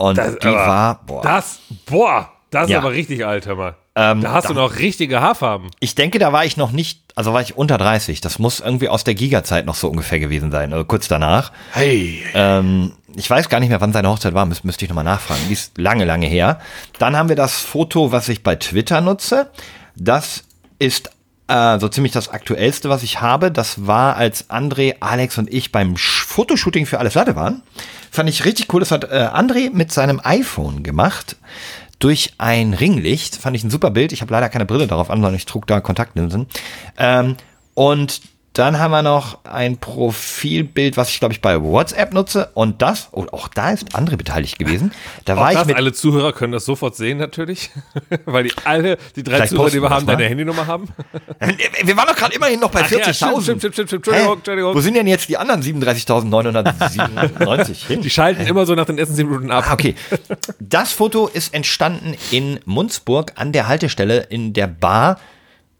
Und 0.01 0.17
Das- 0.17 0.37
die 0.39 0.47
aber 0.47 0.57
war, 0.57 1.01
boah. 1.05 1.21
Das, 1.21 1.59
boah, 1.85 2.29
das 2.49 2.69
Ja. 2.69 2.79
ist 2.79 2.83
aber 2.85 2.93
richtig 2.93 3.25
alt, 3.25 3.45
hör 3.45 3.55
mal. 3.55 3.75
Ähm, 3.93 4.21
da 4.21 4.31
hast 4.31 4.49
du 4.49 4.53
da- 4.53 4.61
noch 4.61 4.77
richtige 4.77 5.19
Haarfarben. 5.21 5.69
Ich 5.81 5.95
denke, 5.95 6.17
da 6.17 6.31
war 6.31 6.45
ich 6.45 6.55
noch 6.55 6.71
nicht, 6.71 7.01
also 7.15 7.33
war 7.33 7.41
ich 7.41 7.57
unter 7.57 7.77
30. 7.77 8.21
Das 8.21 8.39
muss 8.39 8.61
irgendwie 8.61 8.87
aus 8.87 9.03
der 9.03 9.15
Giga-Zeit 9.15 9.65
noch 9.65 9.75
so 9.75 9.89
ungefähr 9.89 10.19
gewesen 10.19 10.49
sein, 10.49 10.73
oder 10.73 10.85
kurz 10.85 11.09
danach. 11.09 11.51
Hey. 11.73 12.23
Ähm, 12.33 12.93
ich 13.15 13.29
weiß 13.29 13.49
gar 13.49 13.59
nicht 13.59 13.67
mehr, 13.67 13.81
wann 13.81 13.91
seine 13.91 14.07
Hochzeit 14.09 14.33
war, 14.33 14.45
Müs 14.45 14.63
müsste 14.63 14.85
ich 14.85 14.89
nochmal 14.89 15.03
nachfragen. 15.03 15.41
Die 15.49 15.53
ist 15.53 15.77
lange, 15.77 16.05
lange 16.05 16.25
her. 16.25 16.59
Dann 16.99 17.17
haben 17.17 17.27
wir 17.27 17.35
das 17.35 17.59
Foto, 17.59 18.13
was 18.13 18.29
ich 18.29 18.43
bei 18.43 18.55
Twitter 18.55 19.01
nutze. 19.01 19.51
Das 19.97 20.45
ist 20.79 21.11
äh, 21.49 21.79
so 21.79 21.89
ziemlich 21.89 22.13
das 22.13 22.29
aktuellste, 22.29 22.87
was 22.89 23.03
ich 23.03 23.19
habe. 23.19 23.51
Das 23.51 23.85
war, 23.85 24.15
als 24.15 24.49
André, 24.49 24.95
Alex 25.01 25.37
und 25.37 25.51
ich 25.53 25.73
beim 25.73 25.95
Sch- 25.95 26.20
Fotoshooting 26.31 26.85
für 26.85 26.99
Alles 26.99 27.13
Latte 27.13 27.35
waren. 27.35 27.61
Fand 28.09 28.29
ich 28.29 28.45
richtig 28.45 28.73
cool. 28.73 28.79
Das 28.79 28.91
hat 28.91 29.05
äh, 29.05 29.29
André 29.33 29.69
mit 29.71 29.91
seinem 29.91 30.19
iPhone 30.23 30.83
gemacht. 30.83 31.35
Durch 31.99 32.33
ein 32.37 32.73
Ringlicht. 32.73 33.35
Fand 33.35 33.55
ich 33.55 33.63
ein 33.63 33.69
super 33.69 33.91
Bild. 33.91 34.11
Ich 34.11 34.21
habe 34.21 34.33
leider 34.33 34.49
keine 34.49 34.65
Brille 34.65 34.87
darauf 34.87 35.09
an, 35.09 35.17
sondern 35.17 35.35
ich 35.35 35.45
trug 35.45 35.67
da 35.67 35.81
Kontaktlinsen. 35.81 36.47
Ähm, 36.97 37.35
und 37.73 38.21
dann 38.53 38.79
haben 38.79 38.91
wir 38.91 39.01
noch 39.01 39.37
ein 39.45 39.77
Profilbild, 39.77 40.97
was 40.97 41.09
ich 41.09 41.19
glaube 41.19 41.33
ich 41.33 41.39
bei 41.39 41.61
WhatsApp 41.61 42.11
nutze. 42.11 42.49
Und 42.53 42.81
das, 42.81 43.07
oh, 43.13 43.25
auch 43.31 43.47
da 43.47 43.71
ist 43.71 43.95
André 43.95 44.17
beteiligt 44.17 44.59
gewesen. 44.59 44.91
Da 45.23 45.37
war 45.37 45.45
Auch 45.45 45.51
ich 45.51 45.57
das, 45.57 45.67
mit, 45.67 45.77
alle 45.77 45.93
Zuhörer 45.93 46.33
können 46.33 46.51
das 46.51 46.65
sofort 46.65 46.97
sehen 46.97 47.17
natürlich, 47.17 47.71
weil 48.25 48.43
die 48.43 48.51
alle, 48.65 48.97
die 49.15 49.23
drei 49.23 49.35
Vielleicht 49.35 49.51
Zuhörer, 49.51 49.69
die 49.69 49.81
wir 49.81 49.89
haben, 49.89 50.05
deine 50.05 50.25
Handynummer 50.25 50.67
haben. 50.67 50.89
wir 51.39 51.95
waren 51.95 52.07
doch 52.07 52.15
gerade 52.15 52.35
immerhin 52.35 52.59
noch 52.59 52.71
bei 52.71 52.81
Ach 52.83 52.91
ja, 52.91 52.97
40.000. 52.97 53.41
stimmt, 53.41 53.59
stimmt, 53.59 53.73
stimmt, 53.73 53.87
stimmt. 53.87 54.07
Hä? 54.07 54.09
Entschuldigung, 54.09 54.37
Entschuldigung. 54.37 54.75
Wo 54.75 54.81
sind 54.81 54.95
denn 54.95 55.07
jetzt 55.07 55.29
die 55.29 55.37
anderen 55.37 55.63
37.997 55.63 57.73
hin? 57.87 58.01
Die 58.01 58.09
schalten 58.09 58.45
immer 58.45 58.65
so 58.65 58.75
nach 58.75 58.85
den 58.85 58.97
ersten 58.97 59.15
sieben 59.15 59.29
Minuten 59.29 59.51
ab. 59.51 59.63
Ah, 59.69 59.73
okay. 59.73 59.95
Das 60.59 60.91
Foto 60.91 61.27
ist 61.27 61.53
entstanden 61.53 62.15
in 62.31 62.59
Munzburg 62.65 63.31
an 63.35 63.53
der 63.53 63.69
Haltestelle 63.69 64.23
in 64.23 64.51
der 64.51 64.67
Bar, 64.67 65.21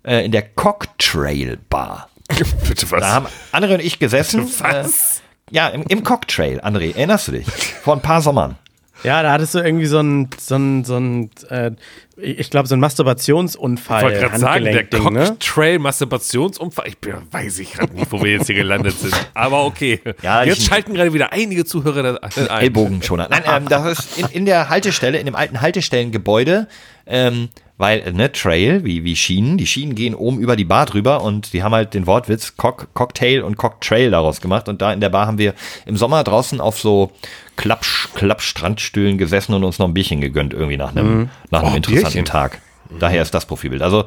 äh, 0.03 0.23
in 0.23 0.31
der 0.31 0.43
Cocktrail 0.43 1.57
Bar. 1.69 2.07
Bitte 2.67 2.89
was? 2.91 3.01
Da 3.01 3.09
haben 3.11 3.27
André 3.51 3.73
und 3.75 3.81
ich 3.81 3.99
gesessen. 3.99 4.47
Was? 4.59 5.21
Äh, 5.51 5.55
ja, 5.55 5.67
im, 5.69 5.83
im 5.83 6.03
Cocktrail, 6.03 6.61
André, 6.61 6.95
erinnerst 6.95 7.27
du 7.27 7.33
dich? 7.33 7.45
Vor 7.47 7.95
ein 7.95 8.01
paar 8.01 8.21
Sommern. 8.21 8.57
Ja, 9.03 9.23
da 9.23 9.31
hattest 9.31 9.55
du 9.55 9.59
irgendwie 9.59 9.87
so 9.87 9.99
ein, 9.99 10.29
so 10.39 10.55
ein, 10.55 10.85
so 10.85 10.95
ein 10.97 11.31
äh, 11.49 11.71
ich 12.17 12.51
glaube, 12.51 12.67
so 12.67 12.75
ein 12.75 12.79
Ich 12.79 12.81
Masturbationsunfall. 12.81 14.03
wollte 14.03 14.19
gerade 14.19 14.37
sagen, 14.39 14.63
der 14.65 14.73
ne? 15.09 15.25
Cocktrail 15.25 15.79
Masturbationsunfall. 15.79 16.87
Ich 16.87 16.99
bin, 16.99 17.15
weiß 17.31 17.59
ich 17.59 17.73
gerade 17.73 17.93
nicht, 17.95 18.11
wo 18.11 18.23
wir 18.23 18.33
jetzt 18.33 18.45
hier 18.45 18.55
gelandet 18.55 18.99
sind. 18.99 19.15
Aber 19.33 19.65
okay. 19.65 19.99
Ja, 20.21 20.43
jetzt 20.43 20.59
ich- 20.59 20.65
schalten 20.67 20.93
gerade 20.93 21.13
wieder 21.13 21.33
einige 21.33 21.65
Zuhörer 21.65 22.03
da 22.03 22.15
ein. 22.17 22.61
Ellbogen 22.61 23.01
schon. 23.01 23.17
Nein, 23.17 23.41
ähm, 23.45 23.67
das 23.67 23.99
ist 23.99 24.17
in, 24.19 24.27
in 24.27 24.45
der 24.45 24.69
Haltestelle, 24.69 25.17
in 25.17 25.25
dem 25.25 25.35
alten 25.35 25.61
Haltestellengebäude, 25.61 26.67
ähm, 27.07 27.49
weil, 27.81 27.99
äh, 28.01 28.11
ne, 28.11 28.31
Trail, 28.31 28.85
wie, 28.85 29.03
wie 29.03 29.15
Schienen, 29.15 29.57
die 29.57 29.65
Schienen 29.65 29.95
gehen 29.95 30.13
oben 30.13 30.39
über 30.39 30.55
die 30.55 30.65
Bar 30.65 30.85
drüber 30.85 31.23
und 31.23 31.51
die 31.51 31.63
haben 31.63 31.73
halt 31.73 31.95
den 31.95 32.05
Wortwitz 32.05 32.55
Cock, 32.55 32.89
Cocktail 32.93 33.41
und 33.43 33.57
Cocktrail 33.57 34.11
daraus 34.11 34.39
gemacht 34.39 34.69
und 34.69 34.83
da 34.83 34.93
in 34.93 35.01
der 35.01 35.09
Bar 35.09 35.25
haben 35.25 35.39
wir 35.39 35.55
im 35.87 35.97
Sommer 35.97 36.23
draußen 36.23 36.61
auf 36.61 36.79
so 36.79 37.11
Klappsch, 37.57 38.09
Klappstrandstühlen 38.13 39.17
gesessen 39.17 39.55
und 39.55 39.63
uns 39.63 39.79
noch 39.79 39.87
ein 39.87 39.95
Bierchen 39.95 40.21
gegönnt 40.21 40.53
irgendwie 40.53 40.77
nach 40.77 40.91
einem, 40.95 41.29
nach 41.49 41.63
einem 41.63 41.73
Oh, 41.73 41.75
interessanten 41.77 42.11
Bierchen. 42.11 42.25
Tag. 42.25 42.61
Daher 42.99 43.23
ist 43.23 43.33
das 43.33 43.45
Profilbild. 43.47 43.81
Also, 43.81 44.05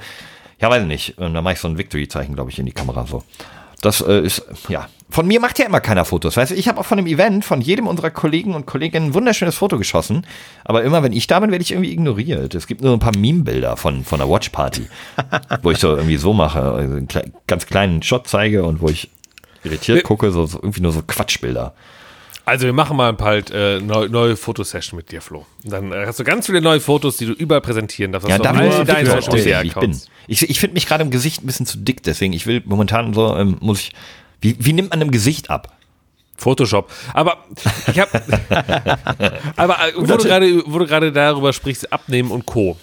ja, 0.60 0.70
weiß 0.70 0.82
ich 0.82 0.88
nicht. 0.88 1.18
Und 1.18 1.34
Da 1.34 1.42
mache 1.42 1.54
ich 1.54 1.60
so 1.60 1.66
ein 1.66 1.76
Victory-Zeichen, 1.76 2.34
glaube 2.36 2.50
ich, 2.50 2.58
in 2.60 2.66
die 2.66 2.72
Kamera 2.72 3.06
so. 3.06 3.24
Das 3.84 4.00
äh, 4.00 4.20
ist, 4.20 4.42
ja. 4.68 4.88
Von 5.10 5.26
mir 5.26 5.40
macht 5.40 5.58
ja 5.58 5.66
immer 5.66 5.80
keiner 5.80 6.06
Fotos. 6.06 6.38
Weißt 6.38 6.52
du, 6.52 6.56
ich 6.56 6.68
habe 6.68 6.80
auch 6.80 6.86
von 6.86 6.96
dem 6.96 7.06
Event 7.06 7.44
von 7.44 7.60
jedem 7.60 7.86
unserer 7.86 8.10
Kollegen 8.10 8.54
und 8.54 8.64
Kolleginnen 8.64 9.08
ein 9.08 9.14
wunderschönes 9.14 9.54
Foto 9.54 9.76
geschossen. 9.76 10.26
Aber 10.64 10.82
immer, 10.82 11.02
wenn 11.02 11.12
ich 11.12 11.26
da 11.26 11.38
bin, 11.38 11.50
werde 11.50 11.62
ich 11.62 11.72
irgendwie 11.72 11.92
ignoriert. 11.92 12.54
Es 12.54 12.66
gibt 12.66 12.80
nur 12.80 12.94
ein 12.94 12.98
paar 12.98 13.16
Meme-Bilder 13.16 13.76
von, 13.76 14.02
von 14.02 14.18
der 14.18 14.28
Watch-Party, 14.28 14.88
wo 15.62 15.70
ich 15.70 15.78
so 15.78 15.90
irgendwie 15.90 16.16
so 16.16 16.32
mache, 16.32 16.62
also 16.62 16.94
einen 16.94 17.08
ganz 17.46 17.66
kleinen 17.66 18.02
Shot 18.02 18.26
zeige 18.26 18.64
und 18.64 18.80
wo 18.80 18.88
ich 18.88 19.10
irritiert 19.64 20.02
gucke, 20.04 20.32
so, 20.32 20.46
so 20.46 20.58
irgendwie 20.58 20.80
nur 20.80 20.92
so 20.92 21.02
Quatschbilder. 21.02 21.74
Also 22.46 22.66
wir 22.66 22.72
machen 22.74 22.96
mal 22.96 23.12
bald 23.14 23.50
äh, 23.50 23.80
neue, 23.80 24.10
neue 24.10 24.36
Fotosession 24.36 24.98
mit 24.98 25.10
dir, 25.10 25.22
Flo. 25.22 25.46
Und 25.64 25.72
dann 25.72 25.92
äh, 25.92 26.04
hast 26.06 26.20
du 26.20 26.24
ganz 26.24 26.46
viele 26.46 26.60
neue 26.60 26.80
Fotos, 26.80 27.16
die 27.16 27.26
du 27.26 27.32
überall 27.32 27.62
präsentieren 27.62 28.12
darfst. 28.12 28.28
Ja, 28.28 28.38
da 28.38 28.52
muss 28.52 28.76
wirklich 28.86 29.08
Social 29.08 29.34
Media 29.34 29.62
ich 29.62 29.74
bin. 29.74 29.98
Ich, 30.26 30.42
ich 30.42 30.60
finde 30.60 30.74
mich 30.74 30.86
gerade 30.86 31.02
im 31.02 31.10
Gesicht 31.10 31.42
ein 31.42 31.46
bisschen 31.46 31.66
zu 31.66 31.78
dick, 31.78 32.02
deswegen 32.02 32.32
ich 32.34 32.46
will 32.46 32.62
momentan 32.66 33.14
so, 33.14 33.34
ähm, 33.36 33.56
muss 33.60 33.80
ich, 33.80 33.92
wie, 34.40 34.56
wie 34.58 34.74
nimmt 34.74 34.90
man 34.90 35.00
im 35.00 35.10
Gesicht 35.10 35.48
ab? 35.48 35.72
Photoshop. 36.36 36.90
Aber 37.14 37.44
ich 37.86 37.98
habe, 37.98 38.10
aber 39.56 39.74
äh, 39.74 39.92
wo 39.96 40.04
du 40.04 40.24
gerade, 40.24 40.62
wo 40.66 40.78
du 40.78 40.86
gerade 40.86 41.12
darüber 41.12 41.52
sprichst, 41.52 41.92
abnehmen 41.92 42.30
und 42.30 42.44
Co. 42.44 42.76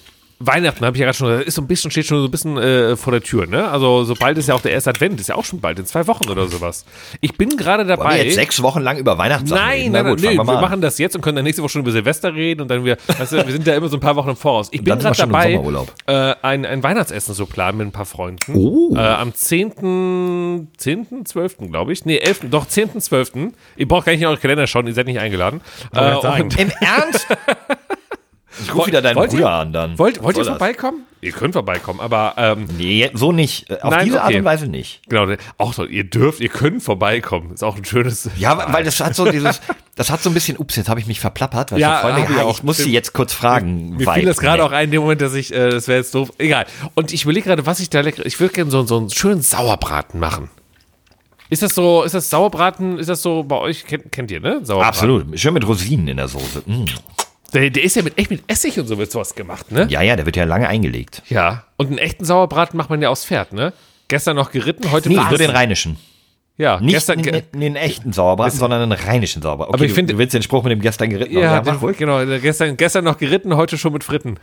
Weihnachten 0.46 0.86
habe 0.86 0.96
ich 0.96 1.00
ja 1.02 1.06
gerade 1.06 1.18
schon, 1.18 1.28
gesagt, 1.28 1.48
ist 1.48 1.56
so 1.56 1.62
ein 1.62 1.68
bisschen, 1.68 1.92
steht 1.92 2.06
schon 2.06 2.20
so 2.20 2.26
ein 2.26 2.32
bisschen 2.32 2.58
äh, 2.58 2.96
vor 2.96 3.12
der 3.12 3.22
Tür, 3.22 3.48
ne? 3.48 3.70
Also 3.70 4.04
sobald 4.04 4.38
ist 4.38 4.48
ja 4.48 4.56
auch 4.56 4.62
der 4.62 4.72
erste 4.72 4.89
Advent, 4.89 5.20
ist 5.20 5.30
ja 5.30 5.36
auch 5.36 5.46
schon 5.46 5.60
bald, 5.60 5.80
in 5.80 5.86
zwei 5.86 6.08
Wochen 6.08 6.30
oder 6.30 6.48
sowas. 6.48 6.86
Ich 7.22 7.38
bin 7.38 7.58
gerade 7.58 7.88
Wollen 7.88 8.00
dabei. 8.00 8.18
wir 8.18 8.26
jetzt 8.26 8.36
sechs 8.36 8.62
Wochen 8.62 8.82
lang 8.82 8.98
über 8.98 9.18
Weihnachtssachen 9.18 9.64
Nein, 9.64 9.80
reden? 9.80 9.92
nein, 9.92 10.04
nein, 10.04 10.16
gut, 10.16 10.22
nee, 10.22 10.36
fangen 10.36 10.48
wir, 10.48 10.56
an. 10.56 10.62
machen 10.62 10.82
das 10.82 10.98
jetzt 10.98 11.16
und 11.16 11.22
können 11.22 11.36
dann 11.36 11.46
nächste 11.46 11.62
Woche 11.62 11.72
schon 11.72 11.82
über 11.82 11.92
Silvester 11.92 12.34
reden 12.34 12.62
und 12.62 12.68
dann 12.70 12.86
wir, 12.86 12.98
weißt 13.18 13.34
du, 13.34 13.38
wir 13.46 13.52
sind 13.52 13.66
ja 13.68 13.76
immer 13.76 13.88
so 13.88 13.98
ein 13.98 14.02
paar 14.02 14.16
Wochen 14.16 14.30
im 14.30 14.36
Voraus. 14.36 14.70
Ich 14.72 14.84
bin 14.84 14.98
gerade 15.00 15.18
wir 15.18 15.26
dabei, 15.26 15.54
äh, 16.08 16.36
ein, 16.42 16.66
ein 16.66 16.84
Weihnachtsessen 16.84 17.36
zu 17.36 17.46
planen 17.46 17.78
mit 17.78 17.88
ein 17.88 17.92
paar 17.92 18.06
Freunden. 18.06 18.56
Oh. 18.56 18.96
Äh, 18.96 19.00
am 19.00 19.34
10., 19.34 20.68
10., 20.78 21.26
12., 21.26 21.58
glaube 21.70 21.94
ich. 21.94 22.06
Nee, 22.06 22.18
11., 22.18 22.42
doch 22.50 22.68
10., 22.68 23.00
12. 23.00 23.32
Ihr 23.78 23.88
braucht 23.88 24.06
gar 24.06 24.12
nicht 24.14 24.22
in 24.22 24.28
eure 24.28 24.38
Kalender 24.38 24.68
schauen, 24.68 24.88
ihr 24.88 24.94
seid 24.94 25.08
nicht 25.08 25.20
eingeladen. 25.20 25.62
Äh, 25.96 26.12
Im 26.58 26.72
Ernst? 26.82 27.28
Ich 28.64 28.74
ruf 28.76 28.88
wieder 28.88 29.02
deinen 29.02 29.16
wollt 29.16 29.32
ihr- 29.34 29.39
Bruder 29.39 29.52
an 29.52 29.74
dann. 29.74 29.97
wollt, 29.99 30.22
wollt 30.22 30.38
ihr 30.38 30.45
vorbeikommen? 30.45 31.04
Ihr 31.22 31.32
könnt 31.32 31.54
vorbeikommen, 31.54 31.99
aber 31.99 32.34
ähm, 32.38 32.66
Nee, 32.78 33.10
so 33.14 33.32
nicht. 33.32 33.70
Äh, 33.70 33.80
Auf 33.82 33.91
Nein, 33.91 34.06
diese 34.06 34.22
Art 34.22 34.30
okay. 34.32 34.39
und 34.39 34.45
Weise 34.45 34.68
nicht. 34.68 35.02
genau, 35.08 35.36
auch 35.60 35.74
so, 35.74 35.86
ihr 35.86 36.04
dürft, 36.04 36.39
ihr 36.39 36.49
könnt 36.49 36.82
vorbeikommen. 36.82 37.54
Ist 37.54 37.64
auch 37.64 37.78
ein 37.78 37.86
schönes. 37.86 38.30
Ja, 38.38 38.58
weil- 38.58 38.74
weil 38.74 38.84
das 38.84 38.99
hat 38.99 39.16
so 39.16 39.30
dieses, 39.32 39.62
das 39.95 40.10
hat 40.10 40.22
so 40.24 40.30
ein 40.32 40.34
bisschen, 40.34 40.58
ups, 40.58 40.76
jetzt 40.76 40.89
habe 40.89 40.99
ich 40.99 41.06
mich 41.08 41.20
verplappert. 41.20 41.72
Weil 41.72 41.80
Ja, 41.80 41.95
ich, 41.97 42.02
so 42.02 42.08
Freunde, 42.08 42.32
ich 42.32 42.38
ja, 42.38 42.43
auch. 42.43 42.56
ich 42.58 42.64
muss 42.64 42.78
sie 42.78 42.91
jetzt 42.91 43.14
kurz 43.14 43.34
fragen. 43.34 43.97
Mir 43.97 44.12
fiel 44.12 44.26
das 44.26 44.38
gerade 44.39 44.64
auch 44.66 44.72
ein, 44.72 44.86
in 44.86 44.91
dem 44.91 45.02
Moment, 45.02 45.22
dass 45.22 45.34
ich, 45.36 45.54
äh, 45.54 45.70
das 45.70 45.88
wäre 45.88 45.99
jetzt 45.99 46.16
doof. 46.16 46.32
Egal. 46.39 46.66
Und 46.95 47.14
ich 47.14 47.24
überlege 47.24 47.45
gerade, 47.47 47.66
was 47.68 47.80
ich 47.80 47.89
da 47.91 48.02
lecker. 48.02 48.26
Ich 48.26 48.39
würde 48.39 48.54
gerne 48.54 48.72
so, 48.72 48.84
so 48.86 48.97
einen 48.97 49.10
schönen 49.12 49.41
Sauerbraten 49.43 50.20
machen. 50.20 50.49
Ist 51.52 51.62
das 51.62 51.76
so, 51.76 52.04
ist 52.04 52.16
das 52.16 52.30
Sauerbraten, 52.30 52.97
ist 52.97 53.10
das 53.10 53.22
so 53.22 53.43
bei 53.43 53.58
euch, 53.58 53.86
kennt, 53.86 54.12
kennt 54.12 54.32
ihr, 54.32 54.39
ne? 54.39 54.62
Sauerbraten. 54.64 54.88
Absolut. 54.89 55.39
Schön 55.39 55.54
mit 55.54 55.68
Rosinen 55.68 56.08
in 56.08 56.18
der 56.18 56.30
Soße. 56.30 56.64
Mm. 56.66 56.86
Der, 57.54 57.70
der 57.70 57.84
ist 57.84 57.95
ja 57.95 58.02
mit, 58.04 58.18
echt 58.18 58.30
mit 58.32 58.43
Essig 58.47 58.80
und 58.80 58.88
so 58.88 58.97
wird 58.97 59.12
sowas 59.12 59.36
gemacht, 59.36 59.72
ne? 59.72 59.88
Ja, 59.89 60.02
ja, 60.02 60.16
der 60.16 60.26
wird 60.26 60.38
ja 60.38 60.45
lange 60.45 60.68
eingelegt. 60.68 61.22
Ja. 61.30 61.66
Und 61.78 61.88
einen 61.88 61.97
echten 61.97 62.24
Sauerbraten 62.26 62.78
macht 62.78 62.89
man 62.89 63.02
ja 63.02 63.10
aus 63.10 63.26
Pferd, 63.26 63.52
ne? 63.54 63.74
Gestern 64.08 64.36
noch 64.36 64.52
geritten, 64.52 64.91
heute 64.91 65.10
Nee, 65.10 65.16
nur 65.16 65.38
den 65.38 65.49
rheinischen. 65.49 65.97
Ja, 66.58 66.80
Nicht 66.80 66.93
gestern. 66.93 67.20
einen, 67.20 67.43
einen 67.56 67.76
echten 67.76 68.14
Sauerbraten, 68.14 68.58
sondern 68.58 68.82
einen 68.84 68.91
rheinischen 68.91 69.41
Sauerbraten. 69.41 69.70
Okay, 69.74 69.78
Aber 69.80 69.86
ich 69.86 69.91
du- 69.91 69.95
finde- 69.95 70.14
du 70.14 70.20
willst 70.20 70.34
den 70.34 70.43
Spruch 70.43 70.64
mit 70.64 70.72
dem 70.72 70.82
gestern 70.82 71.10
geritten 71.10 71.38
Ja, 71.38 71.49
haben. 71.64 71.80
den, 71.82 71.93
genau. 71.97 72.24
Gestern, 72.39 72.78
gestern 72.78 73.04
noch 73.06 73.18
geritten, 73.18 73.56
heute 73.56 73.78
schon 73.78 73.93
mit 73.93 74.04
Fritten. 74.04 74.38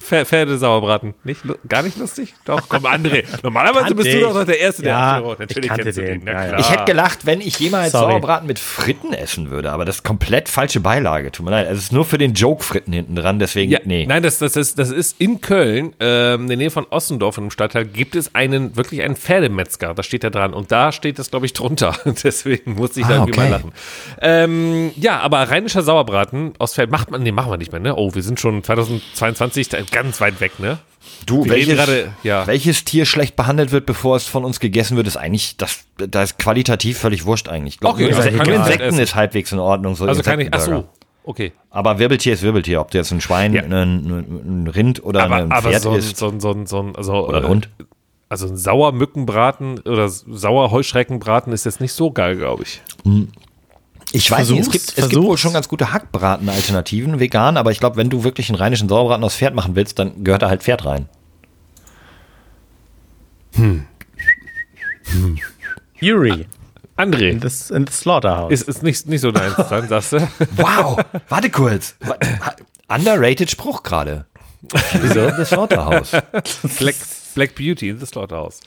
Pfer- 0.00 0.24
Pferdesauerbraten. 0.24 1.14
Nicht, 1.24 1.42
gar 1.68 1.82
nicht 1.82 1.98
lustig? 1.98 2.34
Doch, 2.44 2.68
komm, 2.68 2.86
André. 2.86 3.24
Normalerweise 3.42 3.94
bist 3.94 4.12
du 4.12 4.20
doch 4.20 4.34
noch 4.34 4.44
der 4.44 4.58
Erste, 4.60 4.82
der 4.82 4.92
Ja, 4.92 5.20
Natürlich 5.38 5.70
ich 5.70 5.76
kennst 5.76 5.98
du 5.98 6.02
den. 6.02 6.20
den. 6.20 6.22
Na 6.24 6.46
Ja. 6.52 6.58
Ich 6.58 6.70
hätte 6.70 6.84
gelacht, 6.86 7.26
wenn 7.26 7.40
ich 7.40 7.58
jemals 7.58 7.92
Sorry. 7.92 8.12
Sauerbraten 8.12 8.46
mit 8.46 8.58
Fritten 8.58 9.12
essen 9.12 9.50
würde, 9.50 9.70
aber 9.72 9.84
das 9.84 9.96
ist 9.96 10.02
komplett 10.02 10.48
falsche 10.48 10.80
Beilage. 10.80 11.30
Tut 11.32 11.44
mir 11.44 11.52
leid. 11.52 11.68
Es 11.70 11.78
ist 11.78 11.92
nur 11.92 12.04
für 12.04 12.18
den 12.18 12.34
Joke 12.34 12.62
Fritten 12.64 12.92
hinten 12.92 13.14
dran, 13.16 13.38
deswegen, 13.38 13.70
Ja, 13.70 13.78
nee. 13.84 14.06
Nein, 14.06 14.22
das, 14.22 14.38
das, 14.38 14.56
ist, 14.56 14.78
das 14.78 14.90
ist 14.90 15.20
in 15.20 15.40
Köln, 15.40 15.94
ähm, 16.00 16.42
in 16.42 16.48
der 16.48 16.56
Nähe 16.56 16.70
von 16.70 16.86
Ossendorf, 16.88 17.36
in 17.38 17.44
einem 17.44 17.50
Stadtteil, 17.50 17.84
gibt 17.84 18.16
es 18.16 18.34
einen, 18.34 18.76
wirklich 18.76 19.02
einen 19.02 19.16
Pferdemetzger. 19.16 19.94
Da 19.94 20.02
steht 20.02 20.24
da 20.24 20.30
dran. 20.30 20.54
Und 20.54 20.72
da 20.72 20.92
steht 20.92 21.18
das, 21.18 21.30
glaube 21.30 21.46
ich, 21.46 21.52
drunter. 21.52 21.94
Deswegen 22.24 22.74
musste 22.74 23.00
ich 23.00 23.06
da 23.06 23.12
Ah, 23.12 23.16
irgendwie 23.18 23.32
okay. 23.32 23.40
mal 23.40 23.50
lachen. 23.50 23.72
Ähm, 24.22 24.90
ja, 24.96 25.20
aber 25.20 25.50
rheinischer 25.50 25.82
Sauerbraten 25.82 26.52
aus 26.58 26.74
Pferd 26.74 26.90
macht 26.90 27.10
man, 27.10 27.22
nee, 27.22 27.32
machen 27.32 27.50
wir 27.52 27.56
nicht 27.58 27.72
mehr, 27.72 27.80
ne? 27.80 27.94
Oh, 27.96 28.14
wir 28.14 28.22
sind 28.22 28.40
schon 28.40 28.62
2022 28.62 29.68
da- 29.68 29.78
ganz 29.90 30.20
weit 30.20 30.40
weg, 30.40 30.58
ne? 30.58 30.78
Du, 31.26 31.44
Wir 31.44 31.52
welches, 31.52 31.74
gerade- 31.76 32.08
ja. 32.22 32.46
welches 32.46 32.84
Tier 32.84 33.04
schlecht 33.06 33.34
behandelt 33.36 33.72
wird, 33.72 33.86
bevor 33.86 34.16
es 34.16 34.26
von 34.26 34.44
uns 34.44 34.60
gegessen 34.60 34.96
wird, 34.96 35.06
ist 35.06 35.16
eigentlich, 35.16 35.56
das, 35.56 35.84
da 35.96 36.22
ist 36.22 36.38
qualitativ 36.38 36.98
völlig 36.98 37.24
wurscht 37.24 37.48
eigentlich. 37.48 37.74
Ich 37.74 37.80
glaub, 37.80 37.94
Okay, 37.94 38.12
also 38.12 38.28
Insekten, 38.28 38.98
ist 38.98 39.14
halbwegs 39.14 39.52
in 39.52 39.58
Ordnung. 39.58 39.94
So 39.96 40.06
Also 40.06 40.22
kann 40.22 40.40
ich, 40.40 40.48
ach 40.52 40.60
so, 40.60 40.84
okay. 41.24 41.52
Aber 41.70 41.98
Wirbeltier 41.98 42.34
ist 42.34 42.42
Wirbeltier. 42.42 42.80
Ob 42.80 42.90
du 42.90 42.98
jetzt 42.98 43.10
ein 43.12 43.20
Schwein, 43.20 43.54
Ja. 43.54 43.62
ein, 43.62 43.72
ein, 43.72 44.62
ein 44.64 44.66
Rind 44.66 45.02
oder 45.04 45.24
Aber, 45.24 45.36
ein 45.36 45.52
aber 45.52 45.70
Pferd 45.70 45.82
so, 45.82 45.90
ein- 45.90 45.98
ist. 45.98 46.16
so, 46.16 46.28
ein- 46.28 46.40
so, 46.40 46.50
ein- 46.52 46.66
so, 46.66 46.82
ein- 46.82 46.96
also, 46.96 47.26
Oder 47.28 47.38
ein 47.38 47.44
äh, 47.44 47.48
Hund. 47.48 47.68
Also 48.28 48.46
ein 48.46 48.56
sauer 48.56 48.92
Mückenbraten 48.92 49.80
oder 49.80 50.08
sauer 50.08 50.70
Heuschreckenbraten 50.70 51.52
ist 51.52 51.64
jetzt 51.64 51.80
nicht 51.80 51.92
so 51.92 52.10
geil, 52.12 52.36
glaube 52.36 52.62
ich. 52.62 52.80
Ich 54.12 54.30
weiß 54.30 54.48
nicht, 54.50 54.60
es 54.60 54.66
Versuch's, 54.66 54.72
gibt, 54.72 54.98
es 54.98 55.08
gibt 55.08 55.14
wohl 55.16 55.22
versuch's. 55.22 55.40
schon 55.40 55.52
ganz 55.52 55.68
gute 55.68 55.92
Hackbraten-Alternativen, 55.92 57.20
vegan, 57.20 57.56
aber 57.56 57.70
ich 57.70 57.78
glaube, 57.78 57.96
wenn 57.96 58.10
du 58.10 58.24
wirklich 58.24 58.48
einen 58.48 58.56
rheinischen 58.56 58.88
Sauerbraten 58.88 59.22
aus 59.24 59.36
Pferd 59.36 59.54
machen 59.54 59.76
willst, 59.76 59.98
dann 59.98 60.24
gehört 60.24 60.42
da 60.42 60.48
halt 60.48 60.62
Pferd 60.62 60.84
rein. 60.84 61.08
Fury 65.98 66.46
André, 66.96 67.30
in, 67.30 67.40
this, 67.40 67.70
in 67.70 67.86
the 67.86 67.92
Slaughterhouse. 67.92 68.52
ist, 68.52 68.68
ist 68.68 68.82
nicht, 68.82 69.06
nicht 69.06 69.20
so 69.22 69.30
deins, 69.32 69.54
dann 69.70 69.88
sagst 69.88 70.12
du. 70.12 70.28
Wow, 70.56 70.98
warte 71.28 71.48
kurz. 71.50 71.96
Underrated 72.88 73.50
Spruch 73.50 73.82
gerade. 73.82 74.26
Wieso? 75.00 75.30
Das 75.30 75.48
Slaughterhouse. 75.48 76.10
Black, 76.78 76.96
Black 77.34 77.54
Beauty 77.54 77.88
in 77.88 77.98
the 77.98 78.04
Slaughterhouse. 78.06 78.60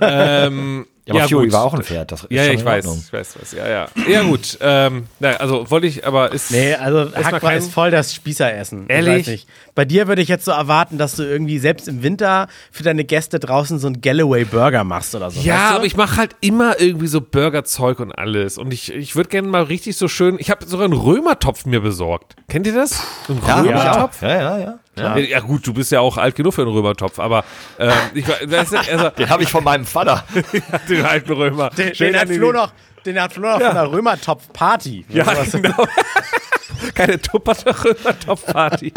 ähm, 0.00 0.86
Ja, 1.08 1.14
aber 1.14 1.28
Fury 1.28 1.44
gut. 1.46 1.52
war 1.52 1.64
auch 1.64 1.74
ein 1.74 1.82
Pferd. 1.84 2.10
Das 2.10 2.22
ist 2.24 2.30
Ja, 2.32 2.42
ja, 2.42 2.52
ich 2.52 2.60
in 2.60 2.66
weiß, 2.66 2.84
Ordnung. 2.86 3.04
ich 3.06 3.12
weiß, 3.12 3.36
was. 3.40 3.52
Ja, 3.52 3.68
ja. 3.68 3.86
Ja, 4.08 4.22
gut. 4.22 4.58
Ähm, 4.60 5.06
na, 5.20 5.30
also 5.34 5.70
wollte 5.70 5.86
ich, 5.86 6.04
aber 6.06 6.32
ist. 6.32 6.50
Nee, 6.50 6.74
also 6.74 7.12
Hackbar 7.14 7.38
kein- 7.40 7.58
ist 7.58 7.72
voll 7.72 7.92
das 7.92 8.12
Spießeressen. 8.12 8.86
Ehrlich? 8.88 9.12
Ich 9.14 9.20
weiß 9.20 9.26
nicht. 9.28 9.48
Bei 9.76 9.84
dir 9.84 10.08
würde 10.08 10.20
ich 10.22 10.28
jetzt 10.28 10.44
so 10.44 10.50
erwarten, 10.50 10.98
dass 10.98 11.14
du 11.14 11.22
irgendwie 11.22 11.58
selbst 11.60 11.86
im 11.86 12.02
Winter 12.02 12.48
für 12.72 12.82
deine 12.82 13.04
Gäste 13.04 13.38
draußen 13.38 13.78
so 13.78 13.86
einen 13.86 14.00
Galloway 14.00 14.44
Burger 14.44 14.82
machst 14.82 15.14
oder 15.14 15.30
so. 15.30 15.40
Ja, 15.40 15.54
weißt 15.54 15.70
du? 15.70 15.76
aber 15.76 15.84
ich 15.84 15.96
mache 15.96 16.16
halt 16.16 16.34
immer 16.40 16.80
irgendwie 16.80 17.06
so 17.06 17.20
Burgerzeug 17.20 18.00
und 18.00 18.10
alles. 18.10 18.58
Und 18.58 18.72
ich, 18.72 18.92
ich 18.92 19.14
würde 19.14 19.28
gerne 19.28 19.46
mal 19.46 19.62
richtig 19.62 19.96
so 19.96 20.08
schön. 20.08 20.36
Ich 20.40 20.50
habe 20.50 20.66
sogar 20.66 20.86
einen 20.86 20.94
Römertopf 20.94 21.66
mir 21.66 21.80
besorgt. 21.80 22.34
Kennt 22.48 22.66
ihr 22.66 22.74
das? 22.74 23.00
So 23.28 23.34
einen 23.34 23.42
Ja, 23.46 23.60
Römertopf? 23.60 24.22
ja, 24.22 24.28
ja, 24.28 24.58
ja. 24.58 24.78
Ja. 24.98 25.16
ja, 25.16 25.40
gut, 25.40 25.66
du 25.66 25.74
bist 25.74 25.92
ja 25.92 26.00
auch 26.00 26.16
alt 26.16 26.34
genug 26.34 26.54
für 26.54 26.62
einen 26.62 26.70
Römertopf, 26.70 27.18
aber 27.18 27.44
ähm, 27.78 27.92
ich 28.14 28.26
weiß 28.26 28.70
nicht, 28.70 28.90
also, 28.90 29.10
Den 29.10 29.28
habe 29.28 29.42
ich 29.42 29.50
von 29.50 29.62
meinem 29.62 29.84
Vater. 29.84 30.24
den 30.88 31.04
alten 31.04 31.32
Römer. 31.32 31.70
den, 31.70 31.92
den 31.92 32.18
hat 32.18 32.28
Flo 32.28 32.52
noch, 32.52 32.72
den 33.04 33.20
hat 33.20 33.32
Flo 33.34 33.48
noch 33.48 33.60
von 33.60 33.74
der 33.74 33.92
Römertopf-Party. 33.92 35.04
Ja, 35.10 35.24
Sowas. 35.24 35.52
genau. 35.52 35.86
Keine 36.94 37.20
Tupperter 37.20 37.74
Römertopf-Party. 37.84 38.92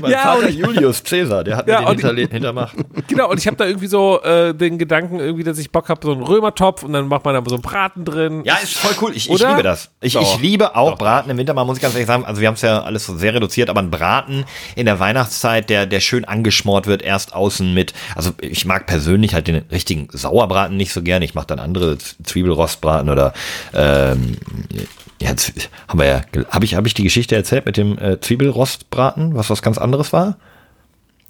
Mein 0.00 0.10
Ja, 0.10 0.18
Vater 0.18 0.46
und- 0.46 0.54
Julius 0.54 1.02
Caesar, 1.02 1.44
der 1.44 1.56
hat 1.58 1.68
Ja, 1.68 1.80
mir 1.80 1.94
den 1.94 1.98
hinterle- 2.00 2.30
hintermacht. 2.30 2.74
Genau, 3.08 3.30
und 3.30 3.38
ich 3.38 3.46
habe 3.46 3.56
da 3.56 3.64
irgendwie 3.66 3.86
so 3.86 4.20
äh, 4.22 4.54
den 4.54 4.78
Gedanken, 4.78 5.20
irgendwie, 5.20 5.44
dass 5.44 5.58
ich 5.58 5.70
Bock 5.70 5.88
habe, 5.88 6.00
so 6.04 6.12
einen 6.12 6.22
Römertopf 6.22 6.82
und 6.82 6.92
dann 6.92 7.08
macht 7.08 7.24
man 7.24 7.34
da 7.34 7.42
so 7.46 7.54
einen 7.56 7.62
Braten 7.62 8.04
drin. 8.04 8.42
Ja, 8.44 8.56
ist 8.56 8.74
voll 8.76 8.92
cool. 9.00 9.12
Ich, 9.14 9.30
ich 9.30 9.38
liebe 9.38 9.62
das. 9.62 9.90
Ich, 10.00 10.14
Doch. 10.14 10.22
ich 10.22 10.40
liebe 10.40 10.76
auch 10.76 10.96
Braten 10.98 11.30
im 11.30 11.38
Winter. 11.38 11.54
Man 11.54 11.66
muss 11.66 11.76
ich 11.78 11.82
ganz 11.82 11.94
ehrlich 11.94 12.06
sagen, 12.06 12.24
also 12.24 12.40
wir 12.40 12.48
haben 12.48 12.54
es 12.54 12.62
ja 12.62 12.82
alles 12.82 13.06
so 13.06 13.16
sehr 13.16 13.34
reduziert, 13.34 13.68
aber 13.70 13.80
ein 13.80 13.90
Braten 13.90 14.44
in 14.76 14.86
der 14.86 15.00
Weihnachtszeit, 15.00 15.70
der, 15.70 15.86
der 15.86 16.00
schön 16.00 16.24
angeschmort 16.24 16.86
wird, 16.86 17.02
erst 17.02 17.34
außen 17.34 17.72
mit, 17.74 17.92
also 18.14 18.30
ich 18.40 18.64
mag 18.64 18.86
persönlich 18.86 19.34
halt 19.34 19.46
den 19.48 19.56
richtigen 19.70 20.08
Sauerbraten 20.10 20.76
nicht 20.76 20.92
so 20.92 21.02
gerne. 21.02 21.24
Ich 21.24 21.34
mache 21.34 21.46
dann 21.46 21.58
andere 21.58 21.98
Zwiebelrostbraten 21.98 23.08
oder 23.10 23.32
ähm, 23.74 24.36
ja, 25.20 25.36
Z- 25.36 25.70
haben 25.88 25.98
wir 26.00 26.06
ja, 26.06 26.20
habe 26.54 26.64
ich, 26.64 26.74
hab 26.74 26.86
ich 26.86 26.94
die 26.94 27.02
Geschichte 27.04 27.34
erzählt 27.36 27.66
mit 27.66 27.76
dem 27.76 27.98
äh, 27.98 28.20
Zwiebelrostbraten, 28.20 29.34
was 29.34 29.50
was 29.50 29.62
ganz 29.62 29.78
anderes 29.78 30.12
war? 30.12 30.36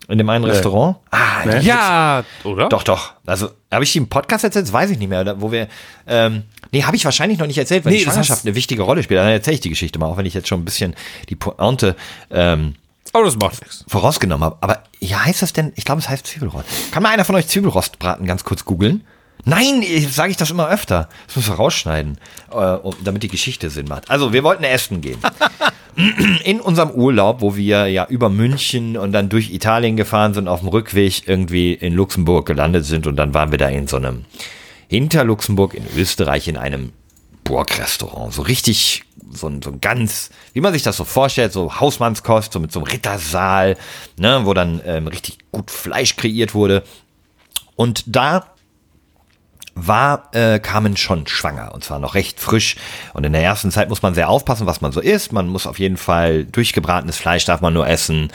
In 0.09 0.18
dem 0.18 0.29
einen 0.29 0.45
Restaurant? 0.45 0.97
Ah, 1.11 1.45
Ne? 1.47 1.61
Ja, 1.62 2.25
oder? 2.45 2.68
doch, 2.68 2.83
doch. 2.83 3.12
Also, 3.27 3.51
habe 3.72 3.85
ich 3.85 3.93
die 3.93 3.99
im 3.99 4.09
Podcast 4.09 4.45
erzählt? 4.45 4.66
Das 4.66 4.72
weiß 4.72 4.91
ich 4.91 4.99
nicht 4.99 5.09
mehr. 5.09 5.41
Wo 5.41 5.51
wir, 5.53 5.68
ähm, 6.07 6.45
nee, 6.72 6.83
habe 6.85 6.97
ich 6.97 7.05
wahrscheinlich 7.05 7.39
noch 7.39 7.47
nicht 7.47 7.59
erzählt, 7.59 7.85
weil 7.85 7.93
Nee, 7.93 7.99
die 8.01 8.05
das 8.05 8.14
Schwangerschaft 8.14 8.39
hast- 8.41 8.47
eine 8.47 8.55
wichtige 8.55 8.83
Rolle 8.83 9.03
spielt. 9.03 9.20
Dann 9.20 9.29
erzähle 9.29 9.55
ich 9.55 9.61
die 9.61 9.68
Geschichte 9.70 9.99
mal, 9.99 10.07
auch 10.07 10.16
wenn 10.16 10.27
ich 10.27 10.35
jetzt 10.35 10.49
schon 10.49 10.61
ein 10.61 10.64
bisschen 10.64 10.95
die 11.29 11.37
Pointe 11.37 11.97
ähm, 12.31 12.75
Oh, 13.12 13.22
das 13.22 13.37
macht 13.37 13.61
nichts. 13.62 13.85
vorausgenommen 13.89 14.45
habe. 14.45 14.57
Aber 14.61 14.83
ja, 15.01 15.25
heißt 15.25 15.41
das 15.43 15.53
denn? 15.53 15.72
Ich 15.77 15.85
glaube, 15.85 16.01
es 16.01 16.09
heißt 16.09 16.27
Zwiebelrost. 16.27 16.66
Kann 16.93 17.03
mal 17.03 17.11
einer 17.11 17.25
von 17.25 17.35
euch 17.37 17.47
Zwiebelrostbraten 17.47 18.27
ganz 18.27 18.45
kurz 18.45 18.64
googeln? 18.64 19.05
Nein, 19.45 19.82
sage 20.11 20.30
ich 20.30 20.36
das 20.36 20.51
immer 20.51 20.68
öfter. 20.68 21.09
Das 21.26 21.36
müssen 21.36 21.53
wir 21.53 21.57
rausschneiden, 21.57 22.18
äh, 22.51 22.76
damit 23.03 23.22
die 23.22 23.28
Geschichte 23.28 23.68
Sinn 23.68 23.86
macht. 23.88 24.11
Also, 24.11 24.32
wir 24.32 24.42
wollten 24.42 24.64
essen 24.64 25.01
gehen. 25.01 25.18
In 26.45 26.61
unserem 26.61 26.90
Urlaub, 26.90 27.40
wo 27.40 27.55
wir 27.55 27.86
ja 27.86 28.07
über 28.07 28.30
München 28.30 28.97
und 28.97 29.12
dann 29.12 29.28
durch 29.28 29.51
Italien 29.53 29.97
gefahren 29.97 30.34
sind, 30.34 30.49
auf 30.49 30.61
dem 30.61 30.68
Rückweg 30.68 31.28
irgendwie 31.28 31.74
in 31.74 31.92
Luxemburg 31.92 32.47
gelandet 32.47 32.84
sind 32.84 33.07
und 33.07 33.14
dann 33.14 33.32
waren 33.32 33.53
wir 33.53 33.59
da 33.59 33.68
in 33.68 33.86
so 33.86 33.99
einem 33.99 34.24
hinter 34.88 35.22
Luxemburg 35.24 35.74
in 35.74 35.86
Österreich 35.97 36.49
in 36.49 36.57
einem 36.57 36.92
Burgrestaurant. 37.45 38.32
So 38.32 38.42
richtig, 38.42 39.05
so 39.30 39.47
ein, 39.47 39.62
so 39.62 39.70
ein 39.70 39.80
ganz, 39.80 40.30
wie 40.53 40.61
man 40.61 40.72
sich 40.72 40.82
das 40.82 40.97
so 40.97 41.05
vorstellt, 41.05 41.53
so 41.53 41.78
Hausmannskost, 41.78 42.53
so 42.53 42.61
mit 42.61 42.72
so 42.72 42.80
einem 42.80 42.88
Rittersaal, 42.88 43.76
ne, 44.16 44.40
wo 44.45 44.55
dann 44.55 44.80
ähm, 44.84 45.07
richtig 45.07 45.38
gut 45.53 45.70
Fleisch 45.70 46.16
kreiert 46.16 46.55
wurde. 46.55 46.82
Und 47.76 48.05
da 48.07 48.53
war 49.75 50.29
äh, 50.33 50.59
Carmen 50.61 50.97
schon 50.97 51.27
schwanger 51.27 51.75
und 51.75 51.85
zwar 51.85 51.99
noch 51.99 52.14
recht 52.14 52.41
frisch. 52.41 52.77
Und 53.12 53.25
in 53.25 53.33
der 53.33 53.43
ersten 53.43 53.70
Zeit 53.70 53.89
muss 53.89 54.03
man 54.03 54.14
sehr 54.14 54.29
aufpassen, 54.29 54.66
was 54.66 54.81
man 54.81 54.93
so 54.93 55.01
isst. 55.01 55.33
Man 55.33 55.49
muss 55.49 55.66
auf 55.66 55.79
jeden 55.79 55.97
Fall 55.97 56.45
durchgebratenes 56.45 57.16
Fleisch 57.16 57.45
darf 57.45 57.61
man 57.61 57.75
nur 57.75 57.87
essen 57.87 58.33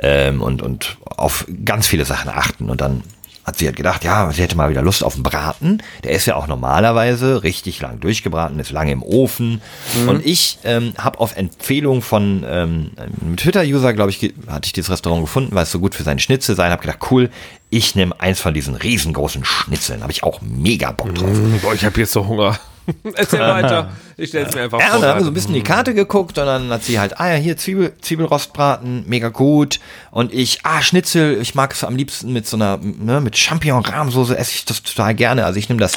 ähm, 0.00 0.42
und, 0.42 0.62
und 0.62 0.96
auf 1.04 1.46
ganz 1.64 1.86
viele 1.86 2.04
Sachen 2.04 2.30
achten. 2.30 2.70
Und 2.70 2.80
dann 2.80 3.02
hat 3.50 3.58
sie 3.58 3.66
halt 3.66 3.76
gedacht, 3.76 4.04
ja, 4.04 4.30
sie 4.32 4.42
hätte 4.42 4.56
mal 4.56 4.70
wieder 4.70 4.82
Lust 4.82 5.02
auf 5.02 5.14
einen 5.14 5.24
Braten. 5.24 5.82
Der 6.04 6.12
ist 6.12 6.26
ja 6.26 6.36
auch 6.36 6.46
normalerweise 6.46 7.42
richtig 7.42 7.80
lang 7.80 7.98
durchgebraten, 8.00 8.58
ist 8.60 8.70
lange 8.70 8.92
im 8.92 9.02
Ofen. 9.02 9.60
Und 10.06 10.24
ich 10.24 10.58
ähm, 10.64 10.94
habe 10.96 11.18
auf 11.18 11.36
Empfehlung 11.36 12.00
von 12.00 12.46
ähm, 12.48 12.92
einem 12.96 13.36
Twitter-User, 13.36 13.92
glaube 13.92 14.10
ich, 14.10 14.34
hatte 14.46 14.66
ich 14.66 14.72
dieses 14.72 14.90
Restaurant 14.90 15.22
gefunden, 15.22 15.54
weil 15.54 15.64
es 15.64 15.72
so 15.72 15.80
gut 15.80 15.94
für 15.94 16.04
seine 16.04 16.20
Schnitzel 16.20 16.54
sein. 16.54 16.70
Habe 16.70 16.82
gedacht, 16.82 17.10
cool, 17.10 17.28
ich 17.70 17.94
nehme 17.96 18.18
eins 18.20 18.40
von 18.40 18.54
diesen 18.54 18.76
riesengroßen 18.76 19.44
Schnitzeln. 19.44 20.02
Habe 20.02 20.12
ich 20.12 20.22
auch 20.22 20.40
mega 20.40 20.92
Bock 20.92 21.14
drauf. 21.14 21.36
Boah, 21.62 21.74
ich 21.74 21.84
habe 21.84 21.98
jetzt 21.98 22.12
so 22.12 22.26
Hunger. 22.26 22.58
Erzähl 23.14 23.40
weiter. 23.40 23.90
Ich 24.16 24.28
stell's 24.30 24.54
mir 24.54 24.62
einfach 24.62 24.80
Ja, 24.80 24.90
vor. 24.90 25.00
dann 25.00 25.10
haben 25.10 25.18
wir 25.18 25.24
so 25.24 25.30
ein 25.30 25.34
bisschen 25.34 25.54
die 25.54 25.62
Karte 25.62 25.94
geguckt 25.94 26.38
und 26.38 26.46
dann 26.46 26.70
hat 26.70 26.84
sie 26.84 26.98
halt, 27.00 27.18
ah 27.20 27.28
ja, 27.32 27.34
hier 27.36 27.56
Zwiebel, 27.56 27.92
Zwiebelrostbraten, 28.00 29.04
mega 29.08 29.28
gut. 29.28 29.80
Und 30.10 30.32
ich, 30.32 30.60
ah, 30.64 30.82
Schnitzel, 30.82 31.40
ich 31.40 31.54
mag 31.54 31.72
es 31.72 31.84
am 31.84 31.96
liebsten 31.96 32.32
mit 32.32 32.46
so 32.46 32.56
einer, 32.56 32.78
ne, 32.78 33.20
mit 33.20 33.36
Champignon-Rahmsoße 33.36 34.36
esse 34.36 34.52
ich 34.52 34.64
das 34.64 34.82
total 34.82 35.14
gerne. 35.14 35.44
Also 35.44 35.58
ich 35.58 35.68
nehme 35.68 35.80
das, 35.80 35.96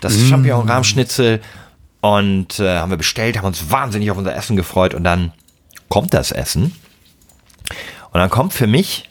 das 0.00 0.14
Champignon-Rahmschnitzel 0.28 1.40
und 2.00 2.58
äh, 2.58 2.78
haben 2.78 2.90
wir 2.90 2.96
bestellt, 2.98 3.38
haben 3.38 3.46
uns 3.46 3.70
wahnsinnig 3.70 4.10
auf 4.10 4.16
unser 4.18 4.34
Essen 4.34 4.56
gefreut 4.56 4.94
und 4.94 5.04
dann 5.04 5.32
kommt 5.88 6.12
das 6.14 6.32
Essen. 6.32 6.74
Und 8.10 8.18
dann 8.20 8.28
kommt 8.30 8.52
für 8.52 8.66
mich 8.66 9.08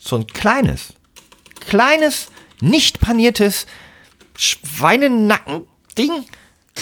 so 0.00 0.16
ein 0.16 0.26
kleines, 0.26 0.92
kleines, 1.60 2.28
nicht 2.60 3.00
paniertes 3.00 3.66
Schweinenacken-Ding. 4.36 6.24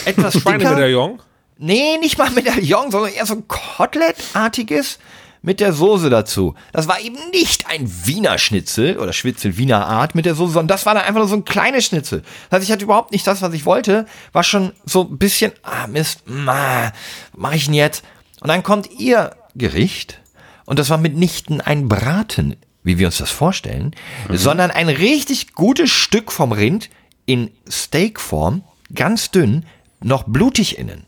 Etwas 0.05 0.35
dicker. 0.35 0.51
Schweinemedaillon. 0.51 1.21
Nee, 1.59 1.99
nicht 1.99 2.19
mal 2.19 2.31
Medaillon, 2.31 2.91
sondern 2.91 3.13
eher 3.13 3.27
so 3.27 3.35
ein 3.35 3.49
Kotelettartiges 3.49 4.99
mit 5.43 5.61
der 5.61 5.73
Soße 5.73 6.11
dazu. 6.11 6.55
Das 6.73 6.89
war 6.89 7.01
eben 7.01 7.19
nicht 7.33 7.69
ein 7.69 7.91
Wiener 8.05 8.39
Schnitzel 8.39 8.99
oder 8.99 9.13
Schnitzel 9.13 9.57
Wiener 9.57 9.87
Art 9.87 10.15
mit 10.15 10.25
der 10.25 10.35
Soße, 10.35 10.53
sondern 10.53 10.69
das 10.69 10.87
war 10.87 10.95
dann 10.95 11.05
einfach 11.05 11.21
nur 11.21 11.29
so 11.29 11.37
ein 11.37 11.45
kleines 11.45 11.87
Schnitzel. 11.87 12.23
Das 12.51 12.59
heißt, 12.59 12.69
ich 12.69 12.73
hatte 12.73 12.85
überhaupt 12.85 13.13
nicht 13.13 13.27
das, 13.27 13.43
was 13.43 13.53
ich 13.53 13.67
wollte. 13.67 14.07
War 14.33 14.45
schon 14.45 14.73
so 14.85 15.03
ein 15.03 15.19
bisschen, 15.19 15.53
ah 15.63 15.87
Mist, 15.87 16.23
ma, 16.27 16.85
was 16.85 16.93
mach 17.35 17.53
ich 17.55 17.67
denn 17.67 17.75
jetzt? 17.75 18.05
Und 18.41 18.49
dann 18.49 18.63
kommt 18.63 18.91
ihr 18.99 19.37
Gericht 19.55 20.21
und 20.65 20.79
das 20.79 20.91
war 20.91 20.99
mitnichten 20.99 21.61
ein 21.61 21.89
Braten, 21.89 22.57
wie 22.85 22.99
wir 22.99 23.07
uns 23.07 23.19
das 23.19 23.31
vorstellen, 23.31 23.95
sondern 24.31 24.71
ein 24.71 24.89
richtig 24.89 25.55
gutes 25.55 25.91
Stück 25.91 26.31
vom 26.31 26.53
Rind 26.53 26.91
in 27.27 27.51
Steakform, 27.69 28.63
ganz 28.95 29.31
dünn, 29.31 29.67
noch 30.01 30.25
blutig 30.25 30.79
innen. 30.79 31.05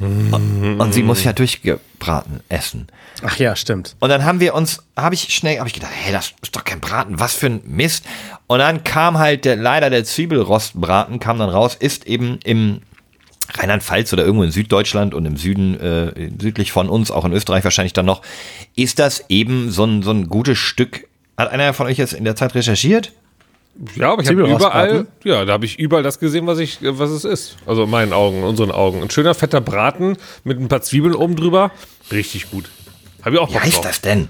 Und 0.00 0.94
sie 0.94 1.02
muss 1.02 1.24
ja 1.24 1.34
durchgebraten 1.34 2.40
essen. 2.48 2.86
Ach 3.22 3.36
ja, 3.36 3.54
stimmt. 3.54 3.96
Und 4.00 4.08
dann 4.08 4.24
haben 4.24 4.40
wir 4.40 4.54
uns, 4.54 4.82
habe 4.96 5.14
ich 5.14 5.34
schnell, 5.34 5.58
habe 5.58 5.68
ich 5.68 5.74
gedacht, 5.74 5.92
hey, 5.94 6.10
das 6.10 6.32
ist 6.40 6.56
doch 6.56 6.64
kein 6.64 6.80
Braten, 6.80 7.20
was 7.20 7.34
für 7.34 7.46
ein 7.46 7.60
Mist. 7.66 8.06
Und 8.46 8.60
dann 8.60 8.82
kam 8.82 9.18
halt 9.18 9.44
der, 9.44 9.56
leider 9.56 9.90
der 9.90 10.04
Zwiebelrostbraten, 10.04 11.20
kam 11.20 11.38
dann 11.38 11.50
raus, 11.50 11.76
ist 11.78 12.06
eben 12.06 12.38
im 12.44 12.80
Rheinland-Pfalz 13.58 14.10
oder 14.14 14.24
irgendwo 14.24 14.44
in 14.44 14.52
Süddeutschland 14.52 15.12
und 15.12 15.26
im 15.26 15.36
Süden, 15.36 15.78
äh, 15.78 16.30
südlich 16.40 16.72
von 16.72 16.88
uns, 16.88 17.10
auch 17.10 17.26
in 17.26 17.32
Österreich 17.32 17.64
wahrscheinlich 17.64 17.92
dann 17.92 18.06
noch, 18.06 18.22
ist 18.76 18.98
das 18.98 19.26
eben 19.28 19.70
so 19.70 19.84
ein, 19.84 20.02
so 20.02 20.12
ein 20.12 20.28
gutes 20.28 20.56
Stück. 20.56 21.08
Hat 21.36 21.50
einer 21.50 21.74
von 21.74 21.86
euch 21.86 21.98
jetzt 21.98 22.14
in 22.14 22.24
der 22.24 22.36
Zeit 22.36 22.54
recherchiert? 22.54 23.12
Ja, 23.94 24.12
aber 24.12 24.22
ich 24.22 24.28
habe 24.28 24.36
Zwiebelrostbraten? 24.38 24.90
überall, 24.90 25.06
ja, 25.24 25.44
da 25.44 25.52
habe 25.54 25.64
ich 25.64 25.78
überall 25.78 26.02
das 26.02 26.18
gesehen, 26.18 26.46
was 26.46 26.58
ich, 26.58 26.78
was 26.82 27.10
es 27.10 27.24
ist. 27.24 27.56
Also 27.66 27.84
in 27.84 27.90
meinen 27.90 28.12
Augen, 28.12 28.38
in 28.38 28.44
unseren 28.44 28.70
Augen. 28.70 29.02
Ein 29.02 29.10
schöner 29.10 29.34
fetter 29.34 29.60
Braten 29.60 30.16
mit 30.44 30.60
ein 30.60 30.68
paar 30.68 30.82
Zwiebeln 30.82 31.14
oben 31.14 31.36
drüber. 31.36 31.70
Richtig 32.12 32.50
gut. 32.50 32.68
Habe 33.24 33.36
ich 33.36 33.40
auch 33.40 33.48
Wie 33.48 33.54
Bock 33.54 33.62
heißt 33.64 33.76
drauf. 33.76 33.84
das 33.86 34.00
denn? 34.00 34.28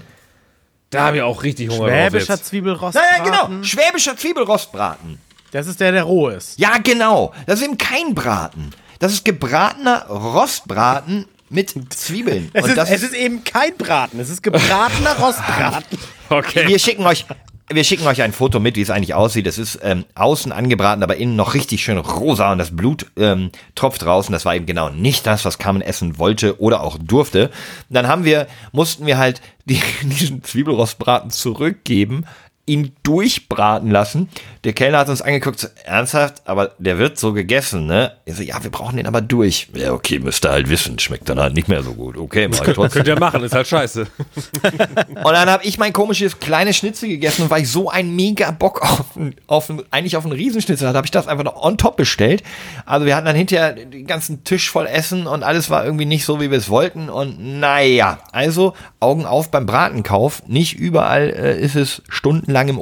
Da 0.89 1.03
habe 1.05 1.17
ich 1.17 1.23
auch 1.23 1.43
richtig 1.43 1.69
Hunger 1.69 1.87
Schwäbischer 1.87 2.33
jetzt. 2.33 2.45
Zwiebelrost. 2.45 2.95
Naja, 2.95 3.23
genau, 3.23 3.63
schwäbischer 3.63 4.15
Zwiebelrostbraten. 4.17 5.19
Das 5.51 5.67
ist 5.67 5.79
der, 5.79 5.91
der 5.91 6.03
roh 6.03 6.29
ist. 6.29 6.59
Ja, 6.59 6.77
genau. 6.77 7.33
Das 7.45 7.59
ist 7.59 7.65
eben 7.65 7.77
kein 7.77 8.13
Braten. 8.13 8.71
Das 8.99 9.11
ist 9.13 9.25
gebratener 9.25 10.05
Rostbraten 10.07 11.25
mit 11.49 11.73
Zwiebeln. 11.93 12.49
Es, 12.53 12.63
Und 12.63 12.69
ist, 12.69 12.77
das 12.77 12.89
es 12.89 13.03
ist 13.03 13.13
eben 13.13 13.43
kein 13.43 13.75
Braten, 13.77 14.19
es 14.19 14.29
ist 14.29 14.41
gebratener 14.43 15.15
Rostbraten. 15.19 15.97
Okay. 16.29 16.67
wir 16.67 16.79
schicken 16.79 17.05
euch, 17.05 17.25
wir 17.73 17.83
schicken 17.83 18.07
euch 18.07 18.21
ein 18.21 18.33
Foto 18.33 18.59
mit, 18.59 18.75
wie 18.75 18.81
es 18.81 18.89
eigentlich 18.89 19.13
aussieht. 19.13 19.47
Es 19.47 19.57
ist 19.57 19.79
ähm, 19.83 20.05
außen 20.15 20.51
angebraten, 20.51 21.03
aber 21.03 21.17
innen 21.17 21.35
noch 21.35 21.53
richtig 21.53 21.83
schön 21.83 21.97
rosa 21.97 22.51
und 22.51 22.57
das 22.57 22.75
Blut 22.75 23.07
ähm, 23.17 23.51
tropft. 23.75 24.03
Und 24.03 24.31
das 24.31 24.45
war 24.45 24.55
eben 24.55 24.65
genau 24.65 24.89
nicht 24.89 25.27
das, 25.27 25.45
was 25.45 25.57
Carmen 25.57 25.81
essen 25.81 26.17
wollte 26.17 26.59
oder 26.59 26.81
auch 26.81 26.97
durfte. 26.97 27.51
Dann 27.89 28.07
haben 28.07 28.25
wir, 28.25 28.47
mussten 28.71 29.05
wir 29.05 29.17
halt 29.17 29.41
die, 29.65 29.79
diesen 30.03 30.43
Zwiebelrostbraten 30.43 31.29
zurückgeben 31.29 32.25
ihn 32.65 32.93
durchbraten 33.03 33.89
lassen. 33.89 34.29
Der 34.63 34.73
Kellner 34.73 34.99
hat 34.99 35.09
uns 35.09 35.21
angeguckt, 35.21 35.59
so, 35.59 35.67
ernsthaft, 35.83 36.43
aber 36.45 36.71
der 36.77 36.99
wird 36.99 37.17
so 37.17 37.33
gegessen, 37.33 37.87
ne? 37.87 38.13
Ich 38.25 38.35
so, 38.35 38.43
ja, 38.43 38.63
wir 38.63 38.69
brauchen 38.69 38.97
den 38.97 39.07
aber 39.07 39.21
durch. 39.21 39.67
Ja, 39.73 39.91
okay, 39.91 40.19
müsst 40.19 40.45
ihr 40.45 40.51
halt 40.51 40.69
wissen, 40.69 40.99
schmeckt 40.99 41.27
dann 41.27 41.39
halt 41.39 41.53
nicht 41.53 41.67
mehr 41.67 41.81
so 41.83 41.93
gut. 41.93 42.17
Okay, 42.17 42.47
mach 42.47 42.65
ich 42.67 42.73
trotzdem. 42.73 43.03
Könnt 43.03 43.07
ihr 43.07 43.19
machen, 43.19 43.43
ist 43.43 43.55
halt 43.55 43.67
scheiße. 43.67 44.01
Und 45.23 45.33
dann 45.33 45.49
habe 45.49 45.65
ich 45.65 45.77
mein 45.77 45.91
komisches 45.91 46.39
kleines 46.39 46.77
Schnitzel 46.77 47.09
gegessen 47.09 47.43
und 47.43 47.49
weil 47.49 47.63
ich 47.63 47.69
so 47.69 47.89
einen 47.89 48.15
mega 48.15 48.51
Bock 48.51 48.81
auf, 48.81 49.05
auf 49.47 49.73
eigentlich 49.91 50.15
auf 50.17 50.25
einen 50.25 50.33
Riesenschnitzel 50.33 50.87
hatte, 50.87 50.97
habe 50.97 51.07
ich 51.07 51.11
das 51.11 51.27
einfach 51.27 51.43
noch 51.43 51.61
on 51.61 51.77
top 51.77 51.97
bestellt. 51.97 52.43
Also 52.85 53.05
wir 53.05 53.15
hatten 53.15 53.25
dann 53.25 53.35
hinterher 53.35 53.73
den 53.73 54.07
ganzen 54.07 54.43
Tisch 54.43 54.69
voll 54.69 54.87
Essen 54.87 55.27
und 55.27 55.43
alles 55.43 55.69
war 55.69 55.85
irgendwie 55.85 56.05
nicht 56.05 56.25
so, 56.25 56.39
wie 56.39 56.51
wir 56.51 56.57
es 56.57 56.69
wollten. 56.69 57.09
Und 57.09 57.59
naja, 57.59 58.19
also 58.31 58.73
Augen 58.99 59.25
auf 59.25 59.51
beim 59.51 59.65
Bratenkauf. 59.65 60.43
Nicht 60.47 60.77
überall 60.77 61.29
äh, 61.29 61.59
ist 61.59 61.75
es 61.75 62.03
stundenlang 62.09 62.60
im 62.69 62.79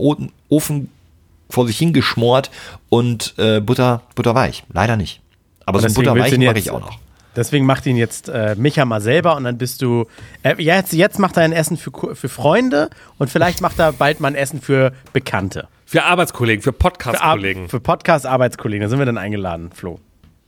Ofen, 0.49 0.89
vor 1.49 1.65
sich 1.67 1.77
hingeschmort 1.77 2.51
und 2.89 3.33
äh, 3.37 3.59
Butter, 3.59 4.01
butterweich. 4.15 4.63
Leider 4.71 4.97
nicht. 4.97 5.21
Aber 5.65 5.79
so 5.79 5.85
ein 5.85 5.89
Deswegen 5.89 6.05
willst 6.05 6.15
butterweich 6.15 6.29
du 6.29 6.35
ihn 6.35 6.45
mache 6.45 6.59
ich 6.59 6.71
auch 6.71 6.79
noch. 6.81 6.99
Deswegen 7.35 7.65
macht 7.65 7.85
ihn 7.85 7.95
jetzt 7.95 8.27
äh, 8.27 8.55
Micha 8.57 8.85
mal 8.85 9.01
selber 9.01 9.35
und 9.35 9.43
dann 9.43 9.57
bist 9.57 9.81
du. 9.81 10.05
Äh, 10.43 10.55
jetzt, 10.61 10.93
jetzt 10.93 11.19
macht 11.19 11.37
er 11.37 11.43
ein 11.43 11.51
Essen 11.53 11.77
für, 11.77 11.91
für 12.15 12.27
Freunde 12.29 12.89
und 13.17 13.29
vielleicht 13.29 13.61
macht 13.61 13.79
er 13.79 13.93
bald 13.93 14.19
mal 14.19 14.29
ein 14.29 14.35
Essen 14.35 14.61
für 14.61 14.93
Bekannte. 15.13 15.67
Für 15.85 16.03
Arbeitskollegen, 16.03 16.61
für 16.61 16.71
Für, 16.71 16.75
Ar- 16.75 16.79
Podcast-Kollegen. 16.79 17.69
für 17.69 17.79
Podcast-Arbeitskollegen. 17.79 18.81
Da 18.83 18.89
sind 18.89 18.99
wir 18.99 19.05
dann 19.05 19.17
eingeladen, 19.17 19.71
Flo. 19.73 19.99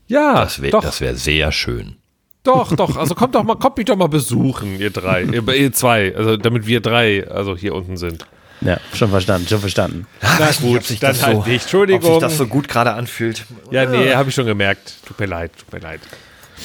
Ja, 0.08 0.34
Das 0.42 0.62
wäre 0.62 0.84
wär 1.00 1.16
sehr 1.16 1.52
schön. 1.52 1.96
doch, 2.44 2.76
doch. 2.76 2.98
Also 2.98 3.16
kommt 3.16 3.36
doch 3.36 3.44
mal, 3.44 3.56
kommt 3.56 3.78
mich 3.78 3.86
doch 3.86 3.96
mal 3.96 4.10
besuchen, 4.10 4.80
ihr 4.80 4.90
drei, 4.90 5.24
ihr, 5.24 5.48
ihr 5.48 5.72
zwei. 5.74 6.16
Also 6.16 6.36
damit 6.38 6.66
wir 6.68 6.82
drei, 6.82 7.28
also 7.30 7.56
hier 7.56 7.74
unten 7.76 7.96
sind. 7.98 8.26
Ja, 8.62 8.78
schon 8.94 9.10
verstanden, 9.10 9.48
schon 9.48 9.60
verstanden. 9.60 10.08
Na 10.22 10.40
Weiß 10.40 10.60
nicht, 10.60 10.78
ob 10.78 10.84
sich 10.84 11.00
dann 11.00 11.14
das 11.14 11.26
halt 11.26 11.44
so, 11.44 11.50
nicht. 11.50 11.64
Entschuldigung. 11.64 12.04
Ob 12.04 12.14
sich 12.14 12.22
das 12.22 12.38
so 12.38 12.46
gut 12.48 12.68
gerade 12.68 12.94
anfühlt. 12.94 13.46
Ja, 13.72 13.86
nee, 13.86 14.14
habe 14.14 14.30
ich 14.30 14.36
schon 14.36 14.46
gemerkt. 14.46 14.94
Tut 15.06 15.20
mir 15.20 15.26
leid, 15.26 15.52
tut 15.58 15.74
mir 15.74 15.80
leid. 15.80 16.00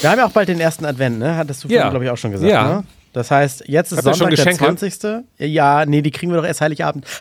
Wir 0.01 0.11
haben 0.11 0.19
ja 0.19 0.27
auch 0.27 0.31
bald 0.31 0.49
den 0.49 0.61
ersten 0.61 0.85
Advent, 0.85 1.19
ne? 1.19 1.37
Hattest 1.37 1.65
du 1.65 1.69
Ja. 1.69 1.77
vorhin, 1.77 1.91
glaube 1.91 2.05
ich, 2.05 2.11
auch 2.11 2.19
schon 2.19 2.33
gesagt. 2.33 2.51
Ja. 2.51 2.65
Ne? 2.69 2.85
Das 3.15 3.31
heißt, 3.31 3.65
jetzt 3.67 3.93
ist 3.93 4.05
Habt 4.05 4.17
Sonntag, 4.17 4.37
der 4.37 4.45
Geschenke? 4.45 4.77
20. 4.77 5.25
Ja, 5.39 5.87
nee, 5.87 6.03
die 6.03 6.11
kriegen 6.11 6.33
wir 6.33 6.37
doch 6.37 6.47
erst 6.47 6.61
Heiligabend. 6.61 7.07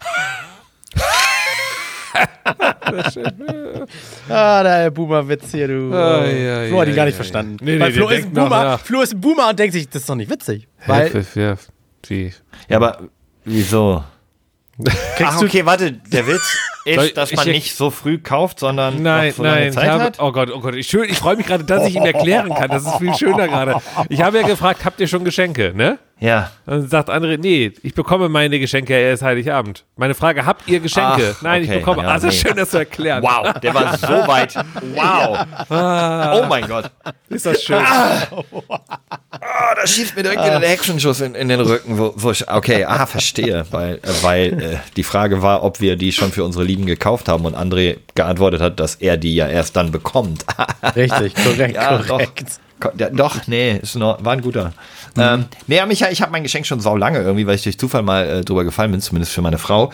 ah, 4.29 4.63
der 4.63 4.91
Boomer-Witz 4.91 5.51
hier, 5.51 5.67
du. 5.67 5.93
Ah, 5.93 6.25
ja, 6.25 6.67
Flo 6.67 6.79
hat 6.81 6.87
ja, 6.87 6.93
ihn 6.93 6.95
gar 6.95 7.05
nicht 7.05 7.13
ja, 7.13 7.23
verstanden. 7.23 7.57
ja. 7.61 7.65
Nee, 7.65 7.79
Weil 7.79 7.89
nee, 7.91 7.95
Flo 7.95 8.09
ist, 8.09 8.25
ein 8.25 8.33
Boomer, 8.33 8.49
nach. 8.63 8.79
Flo 8.79 9.01
ist 9.01 9.13
ein 9.13 9.21
Boomer 9.21 9.49
und 9.49 9.59
denkt 9.59 9.73
sich, 9.73 9.87
das 9.87 10.01
ist 10.01 10.09
doch 10.09 10.15
nicht 10.15 10.29
witzig. 10.29 10.67
Weil, 10.85 11.25
ja, 11.35 11.55
wie? 12.07 12.33
Ja, 12.69 12.77
aber 12.77 12.99
wieso? 13.43 14.03
Ach, 15.23 15.39
du, 15.39 15.45
okay, 15.45 15.65
warte, 15.65 15.93
der 15.93 16.27
Witz 16.27 16.57
ist, 16.85 17.17
dass 17.17 17.31
ich- 17.31 17.37
man 17.37 17.47
ich- 17.47 17.53
nicht 17.53 17.75
so 17.75 17.89
früh 17.89 18.17
kauft, 18.19 18.59
sondern 18.59 19.01
Nein, 19.01 19.29
noch 19.29 19.35
so 19.37 19.43
nein, 19.43 19.67
ich 19.69 19.73
Zeit 19.73 19.89
habe, 19.89 20.03
hat. 20.03 20.19
oh 20.19 20.31
Gott, 20.31 20.49
oh 20.53 20.59
Gott, 20.59 20.75
ich, 20.75 20.87
schön- 20.87 21.09
ich 21.09 21.17
freue 21.17 21.35
mich 21.35 21.45
gerade, 21.47 21.63
dass 21.63 21.85
ich 21.87 21.95
ihm 21.95 22.05
erklären 22.05 22.53
kann. 22.53 22.69
Das 22.69 22.85
ist 22.85 22.97
viel 22.97 23.13
schöner 23.15 23.47
gerade. 23.47 23.75
Ich 24.09 24.21
habe 24.21 24.39
ja 24.39 24.47
gefragt, 24.47 24.85
habt 24.85 24.99
ihr 24.99 25.07
schon 25.07 25.23
Geschenke, 25.23 25.73
ne? 25.75 25.97
Ja. 26.17 26.49
Dann 26.65 26.87
sagt 26.87 27.09
André, 27.09 27.37
nee, 27.37 27.73
ich 27.83 27.93
bekomme 27.93 28.29
meine 28.29 28.57
Geschenke 28.57 28.93
erst 28.93 29.21
Heiligabend. 29.21 29.83
Meine 29.97 30.13
Frage, 30.15 30.45
habt 30.45 30.65
ihr 30.69 30.79
Geschenke? 30.79 31.35
Ach, 31.37 31.41
Nein, 31.41 31.63
ich 31.63 31.69
okay, 31.69 31.79
bekomme. 31.79 32.03
ja, 32.03 32.09
also 32.09 32.27
nee. 32.27 32.33
schön, 32.33 32.55
das 32.55 32.69
zu 32.69 32.77
erklären. 32.77 33.21
Wow, 33.21 33.51
der 33.61 33.73
war 33.73 33.97
so 33.97 34.07
weit. 34.27 34.55
Wow. 34.93 35.45
Oh 35.69 36.45
mein 36.47 36.65
Gott. 36.69 36.89
Ist 37.27 37.45
das 37.45 37.61
schön. 37.63 37.83
Ah, 39.31 39.75
da 39.75 39.85
schießt 39.85 40.15
mir 40.15 40.23
direkt 40.23 40.43
wieder 40.43 40.59
der 40.59 40.69
Hexenschuss 40.69 41.19
in, 41.21 41.35
in 41.35 41.49
den 41.49 41.59
Rücken. 41.59 41.97
Wo, 41.97 42.13
wo 42.15 42.31
ich, 42.31 42.49
okay, 42.49 42.85
ah, 42.85 43.05
verstehe. 43.05 43.65
Weil, 43.71 43.95
äh, 43.95 43.99
weil 44.21 44.61
äh, 44.63 44.77
die 44.95 45.03
Frage 45.03 45.41
war, 45.41 45.63
ob 45.63 45.81
wir 45.81 45.97
die 45.97 46.11
schon 46.13 46.31
für 46.31 46.43
unsere 46.45 46.63
Lieben 46.75 46.85
gekauft 46.85 47.27
haben 47.29 47.45
und 47.45 47.55
André 47.55 47.97
geantwortet 48.15 48.61
hat, 48.61 48.79
dass 48.79 48.95
er 48.95 49.15
die 49.17 49.33
ja 49.35 49.47
erst 49.47 49.75
dann 49.75 49.91
bekommt. 49.91 50.45
richtig, 50.95 51.33
korrekt, 51.35 51.75
Ja, 51.81 51.97
korrekt. 51.97 52.59
Ko- 52.79 52.91
ja, 52.97 53.09
doch, 53.09 53.47
nee, 53.47 53.79
noch, 53.93 54.23
war 54.23 54.33
ein 54.33 54.41
guter. 54.41 54.73
Ähm, 55.17 55.45
nee, 55.67 55.79
aber 55.79 55.87
Micha, 55.87 56.09
ich 56.09 56.21
habe 56.21 56.33
mein 56.33 56.43
Geschenk 56.43 56.65
schon 56.67 56.81
sau 56.81 56.97
lange 56.97 57.19
irgendwie, 57.19 57.47
weil 57.47 57.55
ich 57.55 57.63
durch 57.63 57.79
Zufall 57.79 58.01
mal 58.01 58.27
äh, 58.27 58.41
drüber 58.43 58.65
gefallen 58.65 58.91
bin, 58.91 58.99
zumindest 58.99 59.31
für 59.31 59.41
meine 59.41 59.57
Frau. 59.57 59.93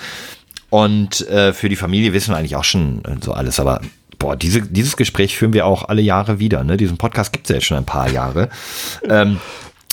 Und 0.72 1.28
äh, 1.30 1.54
für 1.54 1.70
die 1.70 1.76
Familie 1.76 2.14
wissen 2.14 2.32
wir 2.34 2.38
eigentlich 2.38 2.56
auch 2.56 2.64
schon 2.64 3.04
äh, 3.06 3.18
so 3.22 3.34
alles, 3.34 3.60
aber 3.60 3.82
boah, 4.18 4.36
diese, 4.36 4.62
dieses 4.64 4.98
Gespräch 4.98 5.38
führen 5.38 5.54
wir 5.54 5.66
auch 5.68 5.90
alle 5.90 6.02
Jahre 6.02 6.40
wieder. 6.40 6.64
Ne? 6.64 6.78
Diesen 6.78 6.98
Podcast 6.98 7.34
gibt's 7.34 7.50
ja 7.50 7.56
jetzt 7.56 7.66
schon 7.66 7.78
ein 7.78 7.86
paar 7.86 8.10
Jahre. 8.10 8.50
ähm, 9.10 9.40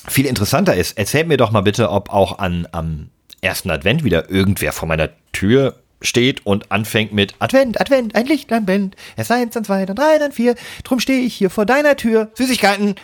viel 0.06 0.24
interessanter 0.24 0.74
ist, 0.74 0.96
erzählt 0.96 1.28
mir 1.28 1.36
doch 1.36 1.50
mal 1.50 1.60
bitte, 1.60 1.90
ob 1.90 2.10
auch 2.10 2.38
an, 2.38 2.66
am 2.72 3.08
ersten 3.42 3.70
Advent 3.70 4.04
wieder 4.04 4.30
irgendwer 4.30 4.72
vor 4.72 4.88
meiner 4.88 5.10
Tür 5.32 5.74
steht 6.00 6.46
und 6.46 6.70
anfängt 6.70 7.12
mit 7.12 7.34
Advent, 7.38 7.80
Advent, 7.80 8.14
ein 8.14 8.26
Lichtlein 8.26 8.64
brennt. 8.64 8.96
Erst 9.16 9.32
eins, 9.32 9.54
dann 9.54 9.64
zwei, 9.64 9.86
dann 9.86 9.96
drei, 9.96 10.18
dann 10.18 10.32
vier. 10.32 10.54
Drum 10.84 11.00
stehe 11.00 11.20
ich 11.20 11.34
hier 11.34 11.50
vor 11.50 11.66
deiner 11.66 11.96
Tür. 11.96 12.30
Süßigkeiten. 12.34 12.94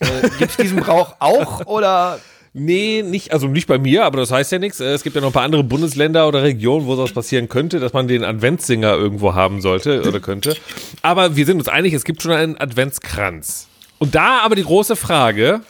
Äh, 0.00 0.28
gibt's 0.38 0.56
diesen 0.56 0.78
Brauch 0.80 1.16
auch 1.18 1.66
oder? 1.66 2.20
Nee, 2.54 3.02
nicht, 3.02 3.32
also 3.32 3.46
nicht 3.46 3.66
bei 3.66 3.78
mir, 3.78 4.04
aber 4.04 4.18
das 4.18 4.32
heißt 4.32 4.50
ja 4.52 4.58
nichts. 4.58 4.80
Es 4.80 5.02
gibt 5.02 5.14
ja 5.14 5.20
noch 5.20 5.28
ein 5.28 5.32
paar 5.32 5.44
andere 5.44 5.62
Bundesländer 5.62 6.26
oder 6.26 6.42
Regionen, 6.42 6.86
wo 6.86 6.96
sowas 6.96 7.12
passieren 7.12 7.48
könnte, 7.48 7.78
dass 7.78 7.92
man 7.92 8.08
den 8.08 8.24
Adventssinger 8.24 8.94
irgendwo 8.94 9.34
haben 9.34 9.60
sollte 9.60 10.02
oder 10.02 10.18
könnte. 10.18 10.56
Aber 11.02 11.36
wir 11.36 11.46
sind 11.46 11.58
uns 11.58 11.68
einig, 11.68 11.92
es 11.92 12.04
gibt 12.04 12.22
schon 12.22 12.32
einen 12.32 12.58
Adventskranz. 12.58 13.68
Und 13.98 14.14
da 14.14 14.40
aber 14.40 14.54
die 14.54 14.64
große 14.64 14.96
Frage, 14.96 15.60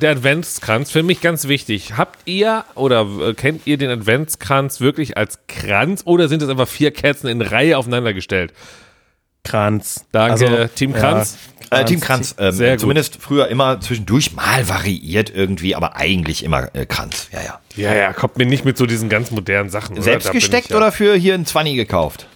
der 0.00 0.12
Adventskranz, 0.12 0.90
für 0.90 1.02
mich 1.02 1.20
ganz 1.20 1.48
wichtig. 1.48 1.96
Habt 1.96 2.18
ihr 2.26 2.64
oder 2.74 3.06
äh, 3.20 3.34
kennt 3.34 3.66
ihr 3.66 3.78
den 3.78 3.90
Adventskranz 3.90 4.80
wirklich 4.80 5.16
als 5.16 5.40
Kranz 5.48 6.02
oder 6.04 6.28
sind 6.28 6.42
es 6.42 6.48
einfach 6.48 6.68
vier 6.68 6.90
Kerzen 6.90 7.28
in 7.28 7.42
Reihe 7.42 7.76
aufeinander 7.76 8.14
gestellt? 8.14 8.52
Kranz. 9.44 10.04
Danke, 10.12 10.32
Also, 10.48 10.66
Team 10.74 10.92
ja, 10.92 10.98
Kranz. 10.98 11.38
Äh, 11.70 11.84
Team 11.84 12.00
Kranz. 12.00 12.34
Ähm, 12.38 12.52
Sehr 12.52 12.72
gut. 12.72 12.80
Zumindest 12.80 13.16
früher 13.20 13.48
immer 13.48 13.80
zwischendurch 13.80 14.34
mal 14.34 14.68
variiert 14.68 15.30
irgendwie, 15.34 15.74
aber 15.74 15.96
eigentlich 15.96 16.42
immer 16.44 16.74
äh, 16.74 16.86
Kranz. 16.86 17.28
Ja, 17.32 17.40
ja. 17.42 17.60
Ja, 17.76 17.94
ja, 17.94 18.12
kommt 18.12 18.36
mir 18.38 18.46
nicht 18.46 18.64
mit 18.64 18.76
so 18.76 18.86
diesen 18.86 19.08
ganz 19.08 19.30
modernen 19.30 19.70
Sachen. 19.70 19.92
oder? 19.94 20.02
Selbst 20.02 20.32
gesteckt 20.32 20.66
ich 20.66 20.70
ja- 20.70 20.76
oder 20.76 20.92
für 20.92 21.14
hier 21.14 21.34
ein 21.34 21.46
Zwanni 21.46 21.76
gekauft? 21.76 22.26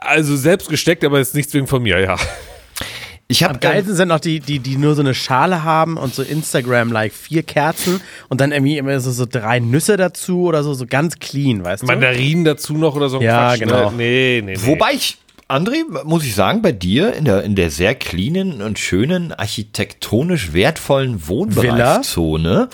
Also 0.00 0.36
selbst 0.36 0.68
gesteckt, 0.68 1.04
aber 1.04 1.20
ist 1.20 1.34
nicht 1.34 1.50
zwingend 1.50 1.70
von 1.70 1.82
mir, 1.82 2.00
ja. 2.00 2.16
Ich 3.34 3.42
habe 3.42 3.54
Am 3.54 3.60
geilsten 3.60 3.96
sind 3.96 4.08
noch 4.08 4.20
die, 4.20 4.38
die, 4.38 4.60
die 4.60 4.76
nur 4.76 4.94
so 4.94 5.00
eine 5.02 5.12
Schale 5.12 5.64
haben 5.64 5.96
und 5.96 6.14
so 6.14 6.22
Instagram-like 6.22 7.12
vier 7.12 7.42
Kerzen 7.42 8.00
und 8.28 8.40
dann 8.40 8.52
irgendwie 8.52 8.78
immer 8.78 9.00
so, 9.00 9.10
so 9.10 9.26
drei 9.28 9.58
Nüsse 9.58 9.96
dazu 9.96 10.42
oder 10.44 10.62
so, 10.62 10.72
so 10.72 10.86
ganz 10.86 11.18
clean, 11.18 11.64
weißt 11.64 11.82
du? 11.82 11.86
Mandarinen 11.86 12.44
dazu 12.44 12.74
noch 12.74 12.94
oder 12.94 13.08
so 13.08 13.20
Ja, 13.20 13.48
Quatsch. 13.48 13.60
genau. 13.60 13.90
Ne? 13.90 13.96
Nee, 13.96 14.42
nee, 14.44 14.52
nee. 14.56 14.66
Wobei 14.68 14.92
ich, 14.92 15.18
André, 15.48 15.78
muss 16.04 16.24
ich 16.24 16.36
sagen, 16.36 16.62
bei 16.62 16.70
dir 16.70 17.12
in 17.14 17.24
der, 17.24 17.42
in 17.42 17.56
der 17.56 17.70
sehr 17.70 17.96
cleanen 17.96 18.62
und 18.62 18.78
schönen, 18.78 19.32
architektonisch 19.32 20.52
wertvollen 20.52 21.26
Wohnbereichszone 21.26 22.68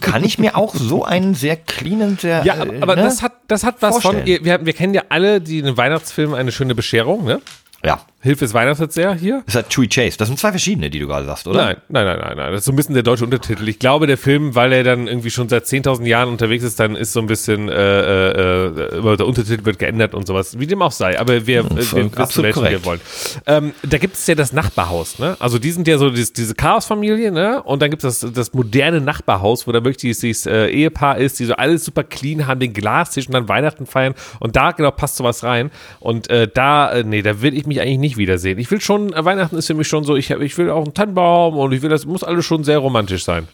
kann 0.00 0.24
ich 0.24 0.38
mir 0.38 0.56
auch 0.56 0.74
so 0.74 1.04
einen 1.04 1.34
sehr 1.34 1.56
cleanen, 1.56 2.16
sehr. 2.18 2.42
Ja, 2.44 2.64
äh, 2.64 2.80
aber 2.80 2.96
ne? 2.96 3.02
das 3.02 3.20
hat, 3.22 3.32
das 3.48 3.64
hat 3.64 3.76
was 3.80 3.90
Vorstellen. 4.02 4.20
von, 4.20 4.26
ihr- 4.26 4.44
wir, 4.44 4.64
wir 4.64 4.72
kennen 4.72 4.94
ja 4.94 5.02
alle 5.10 5.42
die 5.42 5.58
in 5.58 5.66
den 5.66 5.76
Weihnachtsfilmen 5.76 6.34
eine 6.34 6.52
schöne 6.52 6.74
Bescherung, 6.74 7.24
ne? 7.24 7.40
Ja. 7.84 8.00
Hilfe 8.26 8.44
ist 8.44 8.54
Weihnachtsverzehr 8.54 9.14
hier. 9.14 9.42
Das 9.46 9.54
hat 9.54 9.70
Chewy 9.70 9.88
Chase. 9.88 10.18
Das 10.18 10.28
sind 10.28 10.38
zwei 10.38 10.50
verschiedene, 10.50 10.90
die 10.90 10.98
du 10.98 11.06
gerade 11.06 11.24
sagst, 11.26 11.46
oder? 11.46 11.64
Nein, 11.64 11.76
nein, 11.88 12.04
nein, 12.04 12.18
nein, 12.18 12.36
nein. 12.36 12.52
Das 12.52 12.60
ist 12.60 12.64
so 12.66 12.72
ein 12.72 12.76
bisschen 12.76 12.94
der 12.94 13.04
deutsche 13.04 13.24
Untertitel. 13.24 13.68
Ich 13.68 13.78
glaube, 13.78 14.06
der 14.06 14.18
Film, 14.18 14.54
weil 14.54 14.72
er 14.72 14.82
dann 14.82 15.06
irgendwie 15.06 15.30
schon 15.30 15.48
seit 15.48 15.64
10.000 15.64 16.04
Jahren 16.06 16.28
unterwegs 16.28 16.64
ist, 16.64 16.80
dann 16.80 16.96
ist 16.96 17.12
so 17.12 17.20
ein 17.20 17.26
bisschen, 17.26 17.68
äh, 17.68 17.72
äh, 17.72 18.66
äh, 18.66 19.16
der 19.16 19.26
Untertitel 19.26 19.64
wird 19.64 19.78
geändert 19.78 20.14
und 20.14 20.26
sowas. 20.26 20.58
Wie 20.58 20.66
dem 20.66 20.82
auch 20.82 20.92
sei. 20.92 21.18
Aber 21.18 21.46
wir, 21.46 21.60
äh, 21.60 21.64
wir 21.70 21.76
wissen, 21.76 22.12
welchen 22.12 22.42
wir 22.42 22.52
korrekt. 22.52 22.84
wollen. 22.84 23.00
Ähm, 23.46 23.72
da 23.82 23.98
gibt 23.98 24.16
es 24.16 24.26
ja 24.26 24.34
das 24.34 24.52
Nachbarhaus, 24.52 25.18
ne? 25.18 25.36
Also 25.38 25.58
die 25.58 25.70
sind 25.70 25.86
ja 25.86 25.96
so 25.96 26.10
dieses, 26.10 26.32
diese 26.32 26.54
Chaosfamilie, 26.54 27.30
ne? 27.30 27.62
Und 27.62 27.80
dann 27.80 27.90
gibt 27.90 28.02
es 28.02 28.20
das, 28.20 28.32
das 28.32 28.52
moderne 28.52 29.00
Nachbarhaus, 29.00 29.66
wo 29.68 29.72
da 29.72 29.84
wirklich 29.84 29.98
dieses, 29.98 30.20
dieses 30.20 30.46
äh, 30.46 30.66
Ehepaar 30.66 31.18
ist, 31.18 31.38
die 31.38 31.44
so 31.44 31.54
alles 31.54 31.84
super 31.84 32.02
clean 32.02 32.46
haben, 32.48 32.58
den 32.58 32.72
Glastisch 32.72 33.26
und 33.26 33.34
dann 33.34 33.48
Weihnachten 33.48 33.86
feiern. 33.86 34.14
Und 34.40 34.56
da 34.56 34.72
genau 34.72 34.90
passt 34.90 35.16
sowas 35.16 35.44
rein. 35.44 35.70
Und 36.00 36.28
äh, 36.28 36.48
da, 36.52 36.90
äh, 36.90 37.04
nee, 37.04 37.22
da 37.22 37.40
will 37.40 37.56
ich 37.56 37.66
mich 37.66 37.80
eigentlich 37.80 37.98
nicht 37.98 38.15
wiedersehen. 38.16 38.58
Ich 38.58 38.70
will 38.70 38.80
schon, 38.80 39.12
äh, 39.12 39.24
Weihnachten 39.24 39.56
ist 39.56 39.66
für 39.66 39.74
mich 39.74 39.88
schon 39.88 40.04
so, 40.04 40.16
ich, 40.16 40.30
hab- 40.32 40.40
ich 40.40 40.56
will 40.58 40.70
auch 40.70 40.84
einen 40.84 40.94
Tannenbaum 40.94 41.56
und 41.56 41.72
ich 41.72 41.82
will, 41.82 41.90
das 41.90 42.06
muss 42.06 42.24
alles 42.24 42.44
schon 42.44 42.64
sehr 42.64 42.78
romantisch 42.78 43.24
sein. 43.24 43.48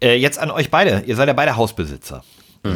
Äh, 0.00 0.16
jetzt 0.16 0.38
an 0.38 0.50
euch 0.50 0.70
beide. 0.70 1.02
Ihr 1.06 1.16
seid 1.16 1.28
ja 1.28 1.34
beide 1.34 1.56
Hausbesitzer. 1.56 2.22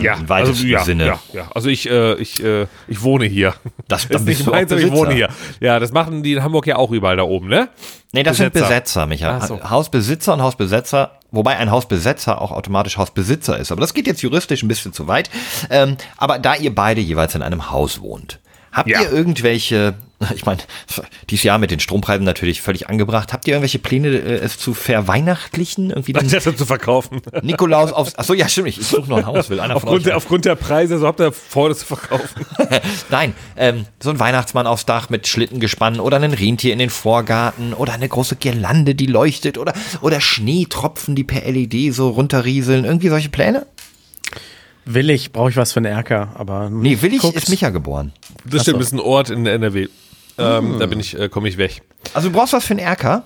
Ja, 0.02 0.16
Im 0.16 0.28
weitesten 0.28 0.64
also, 0.64 0.66
ja, 0.66 0.84
Sinne. 0.84 1.06
Ja, 1.06 1.18
ja. 1.32 1.48
Also 1.54 1.70
ich, 1.70 1.88
äh, 1.88 2.14
ich, 2.16 2.44
äh, 2.44 2.66
ich 2.88 3.02
wohne 3.02 3.24
hier. 3.24 3.54
Das- 3.88 4.04
ist 4.08 4.26
nicht 4.26 4.46
meins, 4.46 4.70
aber 4.70 4.80
ich 4.82 4.90
wohne 4.92 5.14
hier. 5.14 5.30
Ja, 5.60 5.78
das 5.78 5.92
machen 5.92 6.22
die 6.22 6.34
in 6.34 6.42
Hamburg 6.42 6.66
ja 6.66 6.76
auch 6.76 6.90
überall 6.90 7.16
da 7.16 7.22
oben, 7.22 7.48
ne? 7.48 7.70
Nee, 8.12 8.22
das 8.22 8.36
sind 8.36 8.52
Besetzer. 8.52 8.68
Besetzer, 8.68 9.06
Micha. 9.06 9.38
Ach 9.40 9.46
so. 9.46 9.70
Hausbesitzer 9.70 10.34
und 10.34 10.42
Hausbesetzer 10.42 11.12
Wobei 11.30 11.56
ein 11.58 11.70
Hausbesetzer 11.70 12.40
auch 12.40 12.52
automatisch 12.52 12.96
Hausbesitzer 12.96 13.58
ist. 13.58 13.70
Aber 13.70 13.82
das 13.82 13.92
geht 13.92 14.06
jetzt 14.06 14.22
juristisch 14.22 14.62
ein 14.62 14.68
bisschen 14.68 14.94
zu 14.94 15.08
weit. 15.08 15.28
Ähm, 15.68 15.98
aber 16.16 16.38
da 16.38 16.54
ihr 16.54 16.74
beide 16.74 17.02
jeweils 17.02 17.34
in 17.34 17.42
einem 17.42 17.70
Haus 17.70 18.00
wohnt, 18.00 18.38
habt 18.78 18.88
Ja. 18.88 19.02
ihr 19.02 19.12
irgendwelche, 19.12 19.94
ich 20.34 20.46
meine, 20.46 20.60
dieses 21.30 21.42
Jahr 21.44 21.58
mit 21.58 21.70
den 21.70 21.80
Strompreisen 21.80 22.24
natürlich 22.24 22.62
völlig 22.62 22.88
angebracht, 22.88 23.32
habt 23.32 23.46
ihr 23.46 23.54
irgendwelche 23.54 23.78
Pläne, 23.78 24.08
äh, 24.08 24.34
es 24.36 24.58
zu 24.58 24.74
verweihnachtlichen? 24.74 25.90
Irgendwie 25.90 26.12
den 26.12 26.28
Das 26.30 26.44
zu 26.44 26.66
verkaufen. 26.66 27.20
Nikolaus 27.42 27.92
aufs, 27.92 28.14
ach 28.16 28.24
so, 28.24 28.34
ja, 28.34 28.48
stimmt, 28.48 28.68
ich 28.68 28.76
suche 28.86 29.08
noch 29.10 29.18
ein 29.18 29.26
Haus, 29.26 29.50
will 29.50 29.60
einer 29.60 29.74
von 29.74 29.82
aufgrund, 29.82 29.98
euch 29.98 30.04
der, 30.04 30.16
aufgrund 30.16 30.44
der 30.44 30.54
Preise, 30.54 30.98
so 30.98 31.06
habt 31.06 31.20
ihr 31.20 31.32
vor, 31.32 31.68
das 31.68 31.80
zu 31.80 31.86
verkaufen. 31.86 32.44
Nein, 33.10 33.34
ähm, 33.56 33.84
so 34.00 34.10
ein 34.10 34.18
Weihnachtsmann 34.18 34.66
aufs 34.66 34.86
Dach 34.86 35.10
mit 35.10 35.26
Schlittengespann 35.28 36.00
oder 36.00 36.16
ein 36.20 36.32
Rentier 36.32 36.72
in 36.72 36.78
den 36.78 36.90
Vorgarten 36.90 37.74
oder 37.74 37.92
eine 37.92 38.08
große 38.08 38.36
Girlande, 38.36 38.94
die 38.94 39.06
leuchtet 39.06 39.58
oder, 39.58 39.72
oder 40.00 40.20
Schneetropfen, 40.20 41.14
die 41.14 41.24
per 41.24 41.42
LED 41.50 41.94
so 41.94 42.08
runterrieseln. 42.10 42.84
Irgendwie 42.84 43.08
solche 43.08 43.28
Pläne? 43.28 43.66
Will 44.90 45.10
ich, 45.10 45.32
brauche 45.32 45.50
ich 45.50 45.56
was 45.56 45.72
für 45.72 45.80
einen 45.80 45.86
Erker, 45.92 46.30
aber. 46.36 46.70
Nee, 46.70 47.02
Willig 47.02 47.20
guckt. 47.20 47.36
ist 47.36 47.50
Micha 47.50 47.68
geboren. 47.68 48.12
Das 48.50 48.62
stimmt, 48.62 48.80
das 48.80 48.88
ist 48.88 48.92
ein 48.92 49.00
Ort 49.00 49.30
in 49.30 49.44
der 49.44 49.54
NRW. 49.54 49.88
Ähm, 50.38 50.76
Da 50.78 50.86
bin 50.86 51.00
ich, 51.00 51.18
äh, 51.18 51.28
komme 51.28 51.48
ich 51.48 51.58
weg. 51.58 51.82
Also 52.14 52.28
du 52.28 52.34
brauchst 52.34 52.52
was 52.52 52.64
für 52.64 52.72
einen 52.72 52.80
Erker? 52.80 53.24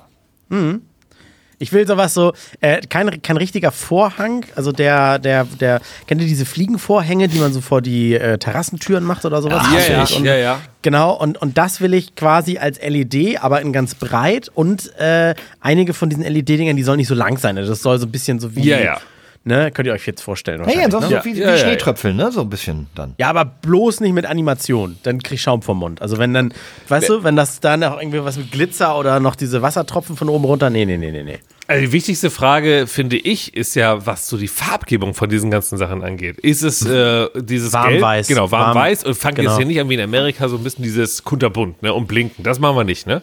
Ich 1.59 1.73
will 1.73 1.87
sowas 1.87 2.13
so, 2.13 2.33
äh, 2.61 2.81
kein, 2.89 3.23
kein 3.23 3.37
richtiger 3.37 3.71
Vorhang, 3.71 4.45
also 4.57 4.73
der, 4.73 5.21
der, 5.21 5.45
der, 5.45 5.81
kennt 6.09 6.21
ihr 6.21 6.27
diese 6.27 6.45
Fliegenvorhänge, 6.45 7.29
die 7.29 7.39
man 7.39 7.53
so 7.53 7.61
vor 7.61 7.81
die 7.81 8.15
äh, 8.15 8.37
Terrassentüren 8.37 9.05
macht 9.05 9.25
oder 9.25 9.41
sowas? 9.41 9.65
Ja, 9.73 9.95
ja, 9.95 10.17
Und, 10.17 10.25
ja, 10.25 10.35
ja. 10.35 10.61
Genau, 10.83 11.15
und, 11.17 11.41
und 11.41 11.57
das 11.59 11.81
will 11.81 11.95
ich 11.95 12.17
quasi 12.17 12.59
als 12.59 12.81
LED, 12.83 13.41
aber 13.43 13.61
in 13.61 13.73
ganz 13.73 13.95
breit 13.95 14.51
und 14.53 14.93
äh, 14.99 15.35
einige 15.61 15.95
von 15.95 16.11
diesen 16.11 16.25
LED-Dingern, 16.25 16.77
die 16.77 16.83
sollen 16.83 16.97
nicht 16.99 17.09
so 17.09 17.15
lang 17.15 17.39
sein. 17.39 17.55
ne? 17.55 17.65
Das 17.65 17.81
soll 17.81 17.99
so 18.01 18.07
ein 18.07 18.11
bisschen 18.13 18.41
so 18.41 18.57
wie, 18.57 18.63
Ja, 18.63 18.81
ja. 18.81 19.01
Ne, 19.45 19.71
könnt 19.71 19.87
ihr 19.87 19.93
euch 19.93 20.07
jetzt 20.07 20.23
vorstellen. 20.23 20.65
Hey, 20.65 20.83
ansonsten 20.85 21.13
ne? 21.13 21.21
so 21.23 21.25
wie, 21.25 21.31
Ja, 21.31 21.37
wie 21.37 21.41
ja, 21.41 21.51
ja. 21.51 21.59
Schneetröpfel, 21.59 22.15
ne? 22.15 22.31
So 22.33 22.41
ein 22.43 22.51
bisschen 22.51 22.87
dann. 22.95 23.15
Ja, 23.19 23.31
aber 23.31 23.45
bloß 23.45 24.01
nicht 24.01 24.13
mit 24.13 24.27
Animation. 24.27 24.97
Dann 25.03 25.23
krieg 25.23 25.35
ich 25.37 25.43
Schaum 25.43 25.63
vom 25.63 25.79
Mund. 25.79 26.01
Also 26.03 26.19
wenn 26.19 26.33
dann, 26.35 26.53
weißt 26.89 27.09
du, 27.09 27.25
wenn 27.25 27.37
das 27.37 27.61
dann 27.61 27.83
auch 27.85 28.01
irgendwie 28.01 28.23
was 28.25 28.37
mit 28.37 28.53
Glitzer 28.53 28.99
oder 28.99 29.21
noch 29.21 29.35
diese 29.37 29.63
Wassertropfen 29.63 30.17
von 30.17 30.29
oben 30.29 30.45
runter, 30.45 30.71
nee, 30.71 30.85
nee, 30.85 30.97
nee, 30.97 31.11
nee, 31.11 31.23
nee. 31.23 31.39
Also 31.69 31.87
die 31.87 31.93
wichtigste 31.93 32.29
Frage, 32.29 32.87
finde 32.87 33.17
ich, 33.17 33.55
ist 33.55 33.77
ja, 33.77 34.05
was 34.05 34.29
so 34.29 34.37
die 34.37 34.49
Farbgebung 34.49 35.15
von 35.15 35.31
diesen 35.31 35.51
ganzen 35.51 35.79
Sachen 35.79 36.03
angeht. 36.03 36.39
Ist 36.41 36.63
es 36.63 36.85
äh, 36.85 37.29
dieses 37.37 37.73
Warm-weiß. 37.73 38.27
Genau, 38.27 38.51
Warm- 38.51 38.75
warm-weiß. 38.75 39.05
Und 39.05 39.15
fangt 39.15 39.37
genau. 39.37 39.51
jetzt 39.51 39.59
hier 39.59 39.67
nicht 39.67 39.81
an 39.81 39.89
wie 39.89 39.95
in 39.95 40.01
Amerika 40.01 40.49
so 40.49 40.57
ein 40.57 40.65
bisschen 40.65 40.83
dieses 40.83 41.23
kunterbunt 41.23 41.81
ne, 41.83 41.95
und 41.95 42.09
blinken. 42.09 42.43
Das 42.45 42.59
machen 42.59 42.77
wir 42.77 42.85
nicht, 42.85 43.07
ne? 43.07 43.23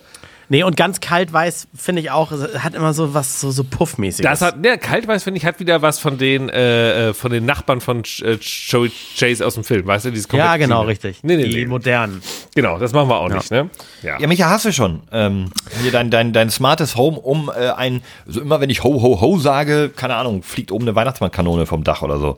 Nee, 0.51 0.63
und 0.63 0.75
ganz 0.75 0.99
kalt 0.99 1.31
weiß 1.31 1.67
finde 1.75 2.01
ich 2.01 2.09
auch, 2.11 2.31
hat 2.31 2.73
immer 2.73 2.93
so 2.93 3.13
was 3.13 3.39
so, 3.39 3.51
so 3.51 3.63
puffmäßiges. 3.63 4.29
Das 4.29 4.41
hat, 4.41 4.59
ne, 4.59 4.77
Kaltweiß, 4.79 5.23
finde 5.23 5.37
ich, 5.37 5.45
hat 5.45 5.59
wieder 5.59 5.81
was 5.83 5.99
von 5.99 6.17
den, 6.17 6.49
äh, 6.49 7.09
äh, 7.09 7.13
von 7.13 7.31
den 7.31 7.45
Nachbarn 7.45 7.81
von 7.81 8.01
Ch- 8.01 8.23
äh, 8.25 8.37
Joey 8.41 8.91
Chase 9.15 9.45
aus 9.45 9.53
dem 9.53 9.63
Film, 9.63 9.85
weißt 9.85 10.05
du? 10.05 10.09
Dieses 10.11 10.27
ja, 10.33 10.57
genau, 10.57 10.81
richtig. 10.83 11.19
Nee, 11.21 11.37
nee, 11.37 11.43
Die 11.47 11.55
nee. 11.55 11.65
modernen. 11.67 12.21
Genau, 12.55 12.79
das 12.79 12.93
machen 12.93 13.09
wir 13.09 13.17
auch 13.19 13.29
nicht, 13.29 13.51
ne? 13.51 13.69
Ja. 14.01 14.19
Ja, 14.19 14.27
Micha, 14.27 14.49
hast 14.49 14.65
du 14.65 14.73
schon. 14.73 15.03
Ähm, 15.11 15.51
hier 15.81 15.91
dein, 15.91 16.09
dein, 16.09 16.33
dein 16.33 16.49
smartes 16.49 16.95
Home, 16.95 17.19
um 17.19 17.49
äh, 17.55 17.69
ein, 17.69 18.01
so 18.25 18.41
immer 18.41 18.59
wenn 18.59 18.69
ich 18.71 18.83
ho, 18.83 19.01
ho, 19.01 19.21
ho 19.21 19.37
sage, 19.37 19.89
keine 19.95 20.15
Ahnung, 20.15 20.41
fliegt 20.41 20.71
oben 20.71 20.85
eine 20.85 20.95
Weihnachtsmannkanone 20.95 21.67
vom 21.67 21.83
Dach 21.83 22.01
oder 22.01 22.17
so. 22.17 22.37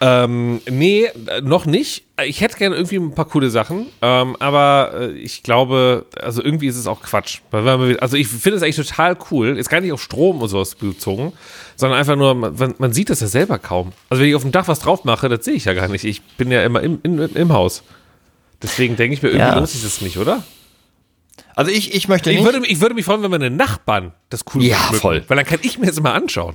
Ähm, 0.00 0.60
nee, 0.70 1.08
noch 1.42 1.66
nicht. 1.66 2.04
Ich 2.24 2.40
hätte 2.40 2.56
gerne 2.58 2.74
irgendwie 2.76 2.96
ein 2.96 3.14
paar 3.14 3.26
coole 3.26 3.48
Sachen, 3.50 3.86
ähm, 4.02 4.36
aber 4.40 4.90
äh, 4.94 5.10
ich 5.12 5.42
glaube, 5.42 6.06
also 6.20 6.42
irgendwie 6.42 6.66
ist 6.66 6.76
es 6.76 6.86
auch 6.86 7.00
Quatsch. 7.02 7.40
Also 7.52 8.16
ich 8.16 8.26
finde 8.28 8.56
es 8.56 8.62
eigentlich 8.62 8.76
total 8.88 9.16
cool, 9.30 9.56
ist 9.56 9.68
gar 9.68 9.80
nicht 9.80 9.92
auf 9.92 10.02
Strom 10.02 10.42
und 10.42 10.48
sowas 10.48 10.74
bezogen, 10.74 11.32
sondern 11.76 11.98
einfach 11.98 12.16
nur, 12.16 12.34
man, 12.34 12.74
man 12.78 12.92
sieht 12.92 13.10
das 13.10 13.20
ja 13.20 13.28
selber 13.28 13.58
kaum. 13.58 13.92
Also 14.08 14.22
wenn 14.22 14.28
ich 14.30 14.34
auf 14.34 14.42
dem 14.42 14.52
Dach 14.52 14.66
was 14.68 14.80
drauf 14.80 15.04
mache, 15.04 15.28
das 15.28 15.44
sehe 15.44 15.54
ich 15.54 15.64
ja 15.66 15.74
gar 15.74 15.88
nicht. 15.88 16.04
Ich 16.04 16.22
bin 16.22 16.50
ja 16.50 16.62
immer 16.64 16.80
im, 16.82 16.98
im, 17.04 17.20
im 17.34 17.52
Haus. 17.52 17.82
Deswegen 18.62 18.96
denke 18.96 19.14
ich 19.14 19.22
mir, 19.22 19.28
irgendwie 19.28 19.46
Ja. 19.46 19.54
lohnt 19.54 19.68
sich 19.68 19.82
das 19.82 20.00
nicht, 20.00 20.18
oder? 20.18 20.42
Also 21.54 21.70
ich, 21.70 21.94
ich 21.94 22.08
möchte 22.08 22.30
Ich 22.30 22.38
nicht. 22.40 22.44
würde, 22.52 22.66
ich 22.66 22.80
würde 22.80 22.94
mich 22.96 23.04
freuen, 23.04 23.22
wenn 23.22 23.30
meine 23.30 23.50
Nachbarn 23.50 24.12
das 24.30 24.44
cool 24.54 24.64
Ja, 24.64 24.76
voll. 24.76 25.24
Weil 25.28 25.36
dann 25.36 25.46
kann 25.46 25.60
ich 25.62 25.78
mir 25.78 25.86
das 25.86 25.98
immer 25.98 26.14
anschauen. 26.14 26.54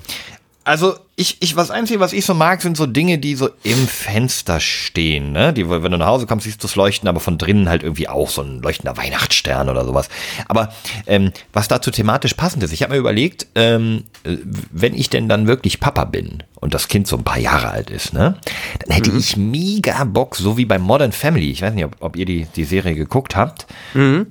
Also 0.63 0.95
ich, 1.15 1.37
ich, 1.41 1.55
was 1.55 1.69
Einzige, 1.69 1.99
was 1.99 2.13
ich 2.13 2.25
so 2.25 2.33
mag, 2.33 2.61
sind 2.61 2.77
so 2.77 2.85
Dinge, 2.85 3.17
die 3.17 3.35
so 3.35 3.49
im 3.63 3.87
Fenster 3.87 4.59
stehen, 4.59 5.31
ne? 5.31 5.53
Die, 5.53 5.69
wenn 5.69 5.91
du 5.91 5.97
nach 5.97 6.07
Hause 6.07 6.25
kommst, 6.25 6.45
siehst 6.45 6.63
du 6.63 6.67
das 6.67 6.75
Leuchten, 6.75 7.07
aber 7.07 7.19
von 7.19 7.37
drinnen 7.37 7.69
halt 7.69 7.83
irgendwie 7.83 8.07
auch 8.07 8.29
so 8.29 8.41
ein 8.41 8.61
leuchtender 8.61 8.97
Weihnachtsstern 8.97 9.69
oder 9.69 9.85
sowas. 9.85 10.09
Aber 10.47 10.73
ähm, 11.05 11.31
was 11.51 11.67
dazu 11.67 11.91
thematisch 11.91 12.33
passend 12.33 12.63
ist, 12.63 12.71
ich 12.71 12.81
habe 12.81 12.93
mir 12.93 12.99
überlegt, 12.99 13.47
ähm, 13.55 14.05
äh, 14.23 14.37
wenn 14.71 14.95
ich 14.95 15.09
denn 15.09 15.29
dann 15.29 15.47
wirklich 15.47 15.79
Papa 15.79 16.05
bin 16.05 16.43
und 16.59 16.73
das 16.73 16.87
Kind 16.87 17.07
so 17.07 17.17
ein 17.17 17.23
paar 17.23 17.39
Jahre 17.39 17.69
alt 17.69 17.89
ist, 17.89 18.13
ne? 18.13 18.37
Dann 18.79 18.95
hätte 18.95 19.11
ich 19.11 19.37
mega 19.37 20.03
Bock, 20.05 20.35
so 20.35 20.57
wie 20.57 20.65
bei 20.65 20.79
Modern 20.79 21.11
Family. 21.11 21.51
Ich 21.51 21.61
weiß 21.61 21.73
nicht, 21.73 21.85
ob, 21.85 21.97
ob 21.99 22.15
ihr 22.15 22.25
die, 22.25 22.47
die 22.55 22.63
Serie 22.63 22.95
geguckt 22.95 23.35
habt. 23.35 23.67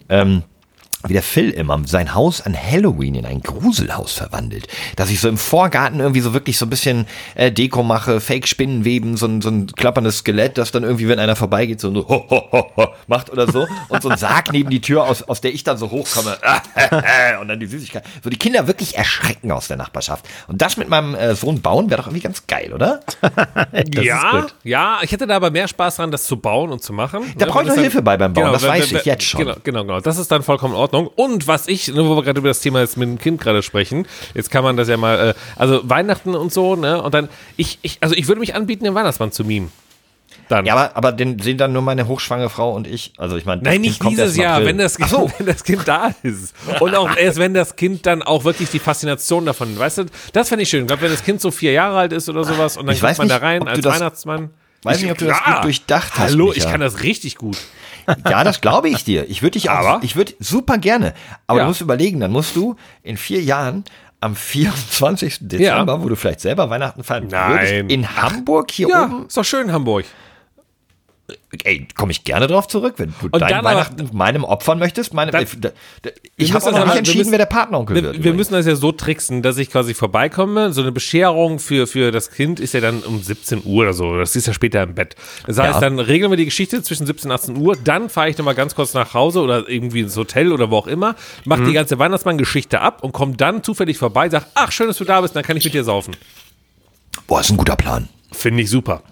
Ähm, 0.09 0.43
wie 1.07 1.13
der 1.15 1.23
Phil 1.23 1.51
immer 1.51 1.81
sein 1.87 2.15
Haus 2.15 2.41
an 2.41 2.57
Halloween 2.57 3.15
in 3.15 3.27
ein 3.27 3.41
Gruselhaus 3.41 4.13
verwandelt. 4.13 4.69
Dass 4.97 5.11
ich 5.11 5.21
so 5.21 5.29
im 5.29 5.37
Vorgarten 5.39 6.01
irgendwie 6.01 6.21
so 6.21 6.33
wirklich 6.33 6.59
so 6.59 6.67
ein 6.67 6.71
bisschen 6.71 7.07
äh, 7.35 7.51
Deko 7.51 7.83
mache, 7.83 8.21
Fake-Spinnen 8.21 8.85
weben, 8.85 9.17
so 9.17 9.27
ein, 9.27 9.43
so 9.43 9.49
ein 9.51 9.67
klapperndes 9.67 10.19
Skelett, 10.19 10.59
das 10.59 10.71
dann 10.71 10.83
irgendwie, 10.85 11.09
wenn 11.09 11.19
einer 11.19 11.37
vorbeigeht, 11.37 11.81
so, 11.81 11.93
so 11.93 12.09
ho, 12.09 12.27
ho, 12.31 12.43
ho, 12.53 12.71
ho, 12.77 12.89
macht 13.09 13.31
oder 13.31 13.51
so. 13.51 13.67
Und 13.89 14.03
so 14.03 14.09
ein 14.09 14.19
Sarg 14.19 14.53
neben 14.53 14.71
die 14.71 14.81
Tür, 14.81 15.05
aus, 15.05 15.23
aus 15.23 15.41
der 15.41 15.53
ich 15.53 15.65
dann 15.65 15.77
so 15.79 15.91
hochkomme. 15.91 16.37
und 17.41 17.49
dann 17.49 17.59
die 17.61 17.67
Süßigkeit. 17.67 18.05
So 18.23 18.31
die 18.31 18.39
Kinder 18.39 18.67
wirklich 18.67 18.97
erschrecken 18.97 19.51
aus 19.53 19.69
der 19.69 19.77
Nachbarschaft. 19.77 20.25
Und 20.47 20.63
das 20.63 20.77
mit 20.77 20.89
meinem 20.89 21.15
äh, 21.15 21.35
Sohn 21.35 21.61
bauen 21.63 21.91
wäre 21.91 22.01
doch 22.01 22.09
irgendwie 22.09 22.23
ganz 22.23 22.47
geil, 22.47 22.73
oder? 22.73 23.01
Ja, 24.03 24.47
ja, 24.65 24.99
ich 25.03 25.13
hätte 25.13 25.27
da 25.27 25.37
aber 25.37 25.51
mehr 25.51 25.69
Spaß 25.69 25.97
dran, 25.97 26.11
das 26.11 26.25
zu 26.25 26.37
bauen 26.37 26.71
und 26.71 26.83
zu 26.83 26.93
machen. 26.93 27.23
Da 27.39 27.47
brauche 27.47 27.63
ich 27.63 27.69
noch 27.69 27.77
Hilfe 27.77 28.03
bei 28.03 28.17
beim 28.17 28.33
Bauen, 28.33 28.45
Genau, 28.45 28.53
das 28.55 28.63
wenn- 28.63 28.71
weiß 28.71 28.91
wenn- 28.93 28.99
ich 28.99 29.05
jetzt 29.05 29.25
schon. 29.25 29.41
Genau, 29.41 29.57
genau, 29.63 29.83
genau. 29.83 30.01
Das 30.01 30.19
ist 30.19 30.31
dann 30.31 30.43
vollkommen 30.43 30.75
in 30.75 30.81
Ordnung. 30.93 31.13
Und 31.17 31.47
was 31.47 31.69
ich, 31.69 31.89
ne, 31.89 32.05
wo 32.07 32.17
wir 32.17 32.23
gerade 32.23 32.39
über 32.39 32.49
das 32.49 32.61
Thema 32.61 32.81
jetzt 32.81 32.97
mit 32.97 33.09
dem 33.09 33.19
Kind 33.19 33.41
gerade 33.41 33.63
sprechen, 33.63 34.07
jetzt 34.35 34.51
kann 34.51 34.63
man 34.65 34.77
das 34.77 34.89
ja 34.89 34.97
mal, 34.97 35.31
äh, 35.31 35.35
also 35.57 35.81
Weihnachten 35.85 36.35
und 36.35 36.53
so, 36.53 36.77
ne? 36.77 37.03
Und 37.03 37.15
dann, 37.15 37.29
ich, 37.57 37.79
ich, 37.83 37.99
also 38.01 38.15
ich 38.15 38.29
würde 38.29 38.41
mich 38.41 38.55
anbieten, 38.55 38.85
den 38.85 38.95
Weihnachtsmann 38.95 39.33
zu 39.33 39.45
mimen. 39.45 39.71
Dann. 40.49 40.67
Ja, 40.67 40.75
aber, 40.75 40.97
aber 40.97 41.13
den 41.13 41.39
sehen 41.39 41.57
dann 41.57 41.73
nur 41.73 41.83
meine 41.83 42.09
hochschwangere 42.09 42.51
Frau 42.51 42.75
und 42.75 42.87
ich. 42.87 43.13
Also 43.17 43.37
ich 43.37 43.45
meine, 43.45 43.63
das 43.63 43.73
Nein, 43.73 43.81
nicht 43.83 44.03
dieses 44.03 44.37
Jahr, 44.37 44.65
wenn 44.65 44.77
das, 44.79 44.97
kind, 44.97 45.09
so. 45.09 45.31
wenn 45.39 45.47
das 45.47 45.63
Kind 45.65 45.87
da 45.87 46.15
ist. 46.23 46.55
Und 46.81 46.95
auch 46.95 47.17
erst, 47.17 47.39
wenn 47.39 47.55
das 47.55 47.77
Kind 47.77 48.07
dann 48.07 48.23
auch 48.23 48.45
wirklich 48.45 48.71
die 48.71 48.79
Faszination 48.79 49.47
davon, 49.47 49.79
weißt 49.79 49.99
du, 49.99 50.05
das 50.33 50.49
fände 50.49 50.63
ich 50.65 50.69
schön. 50.69 50.83
Ich 50.83 50.87
glaube, 50.89 51.03
wenn 51.03 51.11
das 51.13 51.23
Kind 51.25 51.41
so 51.41 51.51
vier 51.51 51.73
Jahre 51.73 51.99
alt 51.99 52.13
ist 52.13 52.29
oder 52.29 52.45
sowas 52.45 52.77
und 52.77 52.87
dann 52.87 52.95
Ich 52.97 53.01
kommt 53.03 53.19
man 53.19 53.29
da 53.29 53.35
nicht, 53.37 53.43
rein 53.43 53.63
ob 53.63 53.69
du 53.69 53.73
als 53.75 53.81
das- 53.83 53.95
Weihnachtsmann. 53.95 54.51
Weiß 54.85 54.97
Ich- 54.97 55.03
nicht, 55.05 55.13
ob 55.13 55.19
du 55.19 55.27
das 55.27 55.43
gut 55.45 55.65
durchdacht 55.65 56.13
hast, 56.17 56.33
Hallo, 56.33 56.47
Micha. 56.47 56.59
ich 56.59 56.65
kann 56.71 56.81
das 56.81 57.03
richtig 57.03 57.37
gut. 57.37 57.57
Ja, 58.29 58.45
das 58.45 58.61
glaube 58.61 58.89
ich 58.89 59.05
dir. 59.05 59.29
Ich 59.31 59.43
würde 59.43 59.53
dich 59.53 59.71
auch, 59.71 59.75
Aber? 59.75 60.01
ich 60.05 60.17
würde 60.17 60.33
super 60.41 60.79
gerne. 60.79 61.15
Aber 61.47 61.59
Ja. 61.61 61.65
du 61.65 61.69
musst 61.69 61.81
überlegen, 61.81 62.21
dann 62.21 62.31
musst 62.33 62.57
du 62.57 62.77
in 63.03 63.17
vier 63.17 63.43
Jahren 63.43 63.85
am 64.21 64.37
24. 64.37 65.39
Dezember, 65.49 66.03
wo 66.03 66.09
du 66.09 66.17
vielleicht 66.17 66.41
selber 66.41 66.71
Weihnachten 66.71 67.03
feiern 67.05 67.27
Nein. 67.29 67.51
würdest, 67.53 67.73
in 67.93 68.17
Hamburg 68.17 68.71
hier 68.71 68.89
Ja, 68.89 69.05
oben, 69.05 69.27
ist 69.27 69.37
doch 69.37 69.45
schön 69.45 69.67
in 69.69 69.73
Hamburg. 69.73 70.05
Ey, 71.65 71.87
komme 71.95 72.13
ich 72.13 72.25
gerne 72.25 72.47
drauf 72.47 72.67
zurück, 72.69 72.95
wenn 72.99 73.15
du 73.21 73.27
Und 73.27 73.41
dein 73.41 73.49
dann 73.49 73.59
aber- 73.61 73.71
Weihnachten 73.71 74.11
meinem 74.13 74.45
opfern 74.45 74.79
möchtest. 74.79 75.15
Meine, 75.15 75.31
Dann- 75.31 75.47
da- 75.61 75.71
da- 76.03 76.11
ich 76.37 76.53
habe 76.53 76.65
auch 76.67 76.71
noch 76.73 76.77
aber- 76.79 76.85
nicht 76.87 76.95
wir 76.95 76.99
entschieden, 76.99 77.19
müssen- 77.21 77.31
wer 77.31 77.39
der 77.39 77.47
Patenonkel 77.47 77.95
Wir, 77.97 78.03
wird. 78.03 78.13
wir 78.15 78.19
übrigens. 78.21 78.37
müssen 78.39 78.53
das 78.55 78.67
ja 78.67 78.75
so 78.77 78.93
tricksen, 78.93 79.41
dass 79.43 79.57
ich 79.57 79.71
quasi 79.71 79.95
vorbeikomme. 79.95 80.73
So 80.73 80.83
eine 80.83 80.93
Bescherung 80.93 81.59
für, 81.59 81.87
für 81.87 82.11
das 82.11 82.31
Kind 82.31 82.61
ist 82.61 82.75
ja 82.75 82.81
dann 82.81 83.01
um 83.03 83.23
17 83.23 83.63
Uhr 83.65 83.83
oder 83.83 83.93
so. 83.93 84.17
Das 84.19 84.35
ist 84.37 84.47
ja 84.47 84.53
später 84.53 84.83
im 84.83 84.95
Bett. 84.95 85.15
Das 85.47 85.59
heißt, 85.59 85.75
Ja. 85.75 85.81
dann 85.81 85.99
regeln 86.01 86.31
wir 86.31 86.37
die 86.37 86.45
Geschichte 86.45 86.83
zwischen 86.83 87.07
17 87.07 87.31
und 87.31 87.35
18 87.35 87.57
Uhr. 87.57 87.77
Dann 87.83 88.09
fahre 88.11 88.29
ich 88.29 88.37
nochmal 88.37 88.55
ganz 88.55 88.75
kurz 88.75 88.93
nach 88.95 89.15
Hause 89.15 89.41
oder 89.41 89.69
irgendwie 89.69 90.01
ins 90.01 90.17
Hotel 90.17 90.53
oder 90.53 90.71
wo 90.71 90.77
auch 90.79 90.87
immer, 90.87 91.15
mach 91.45 91.59
Mhm. 91.59 91.67
die 91.67 91.73
ganze 91.73 91.99
Weihnachtsmann-Geschichte 91.99 92.81
ab 92.81 93.03
und 93.05 93.13
komme 93.13 93.37
dann 93.37 93.63
zufällig 93.63 93.97
vorbei, 93.97 94.29
sag, 94.29 94.47
ach, 94.55 94.73
schön, 94.73 94.89
dass 94.89 94.99
du 94.99 95.05
da 95.05 95.21
bist, 95.21 95.35
dann 95.37 95.45
kann 95.45 95.57
ich 95.57 95.65
mit 95.65 95.73
dir 95.75 95.85
saufen. 95.85 96.15
Boah, 97.27 97.41
ist 97.41 97.51
ein 97.51 97.57
guter 97.57 97.77
Plan. 97.77 98.09
Finde 98.33 98.63
ich 98.63 98.71
super. 98.71 99.03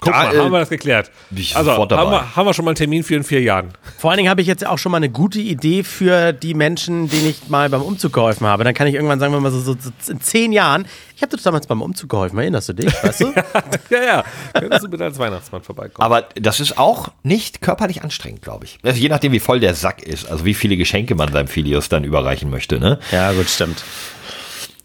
Guck 0.00 0.12
Da, 0.12 0.24
mal, 0.24 0.34
äh, 0.34 0.38
haben 0.38 0.52
wir 0.52 0.60
das 0.60 0.70
geklärt. 0.70 1.10
Also, 1.54 1.70
sofort 1.70 1.92
haben 1.92 2.10
dabei. 2.10 2.10
wir, 2.10 2.36
haben 2.36 2.46
wir 2.46 2.54
schon 2.54 2.64
mal 2.64 2.70
einen 2.70 2.76
Termin 2.76 3.04
für 3.04 3.16
in 3.16 3.24
vier 3.24 3.42
Jahren. 3.42 3.72
Vor 3.98 4.10
allen 4.10 4.18
Dingen 4.18 4.30
habe 4.30 4.40
ich 4.40 4.46
jetzt 4.46 4.66
auch 4.66 4.78
schon 4.78 4.92
mal 4.92 4.96
eine 4.96 5.10
gute 5.10 5.40
Idee 5.40 5.82
für 5.84 6.32
die 6.32 6.54
Menschen, 6.54 7.08
denen 7.08 7.28
ich 7.28 7.48
mal 7.48 7.68
beim 7.68 7.82
Umzug 7.82 8.12
geholfen 8.12 8.46
habe. 8.46 8.64
Dann 8.64 8.72
kann 8.74 8.86
ich 8.86 8.94
irgendwann 8.94 9.20
sagen 9.20 9.32
wir 9.32 9.40
mal 9.40 9.50
so, 9.50 9.60
so, 9.60 9.76
so 9.78 10.12
in 10.12 10.20
zehn 10.20 10.52
Jahren, 10.52 10.86
ich 11.16 11.22
habe 11.22 11.36
dir 11.36 11.42
damals 11.42 11.66
beim 11.66 11.82
Umzug 11.82 12.08
geholfen, 12.08 12.38
erinnerst 12.38 12.70
du 12.70 12.72
dich, 12.72 12.92
weißt 13.02 13.20
du? 13.20 13.26
ja, 13.90 14.02
ja. 14.02 14.24
Könntest 14.54 14.84
du 14.84 14.88
bitte 14.88 15.04
als 15.04 15.18
Weihnachtsmann 15.18 15.62
vorbeikommen? 15.62 16.04
Aber 16.04 16.26
das 16.34 16.60
ist 16.60 16.78
auch 16.78 17.08
nicht 17.22 17.60
körperlich 17.60 18.02
anstrengend, 18.02 18.40
glaube 18.40 18.64
ich. 18.64 18.78
Also 18.82 18.98
je 18.98 19.08
nachdem, 19.10 19.32
wie 19.32 19.40
voll 19.40 19.60
der 19.60 19.74
Sack 19.74 20.02
ist, 20.02 20.30
also 20.30 20.46
wie 20.46 20.54
viele 20.54 20.78
Geschenke 20.78 21.14
man 21.14 21.30
seinem 21.30 21.48
Filius 21.48 21.90
dann 21.90 22.04
überreichen 22.04 22.48
möchte, 22.50 22.80
ne? 22.80 22.98
ja, 23.12 23.32
gut, 23.32 23.50
stimmt. 23.50 23.84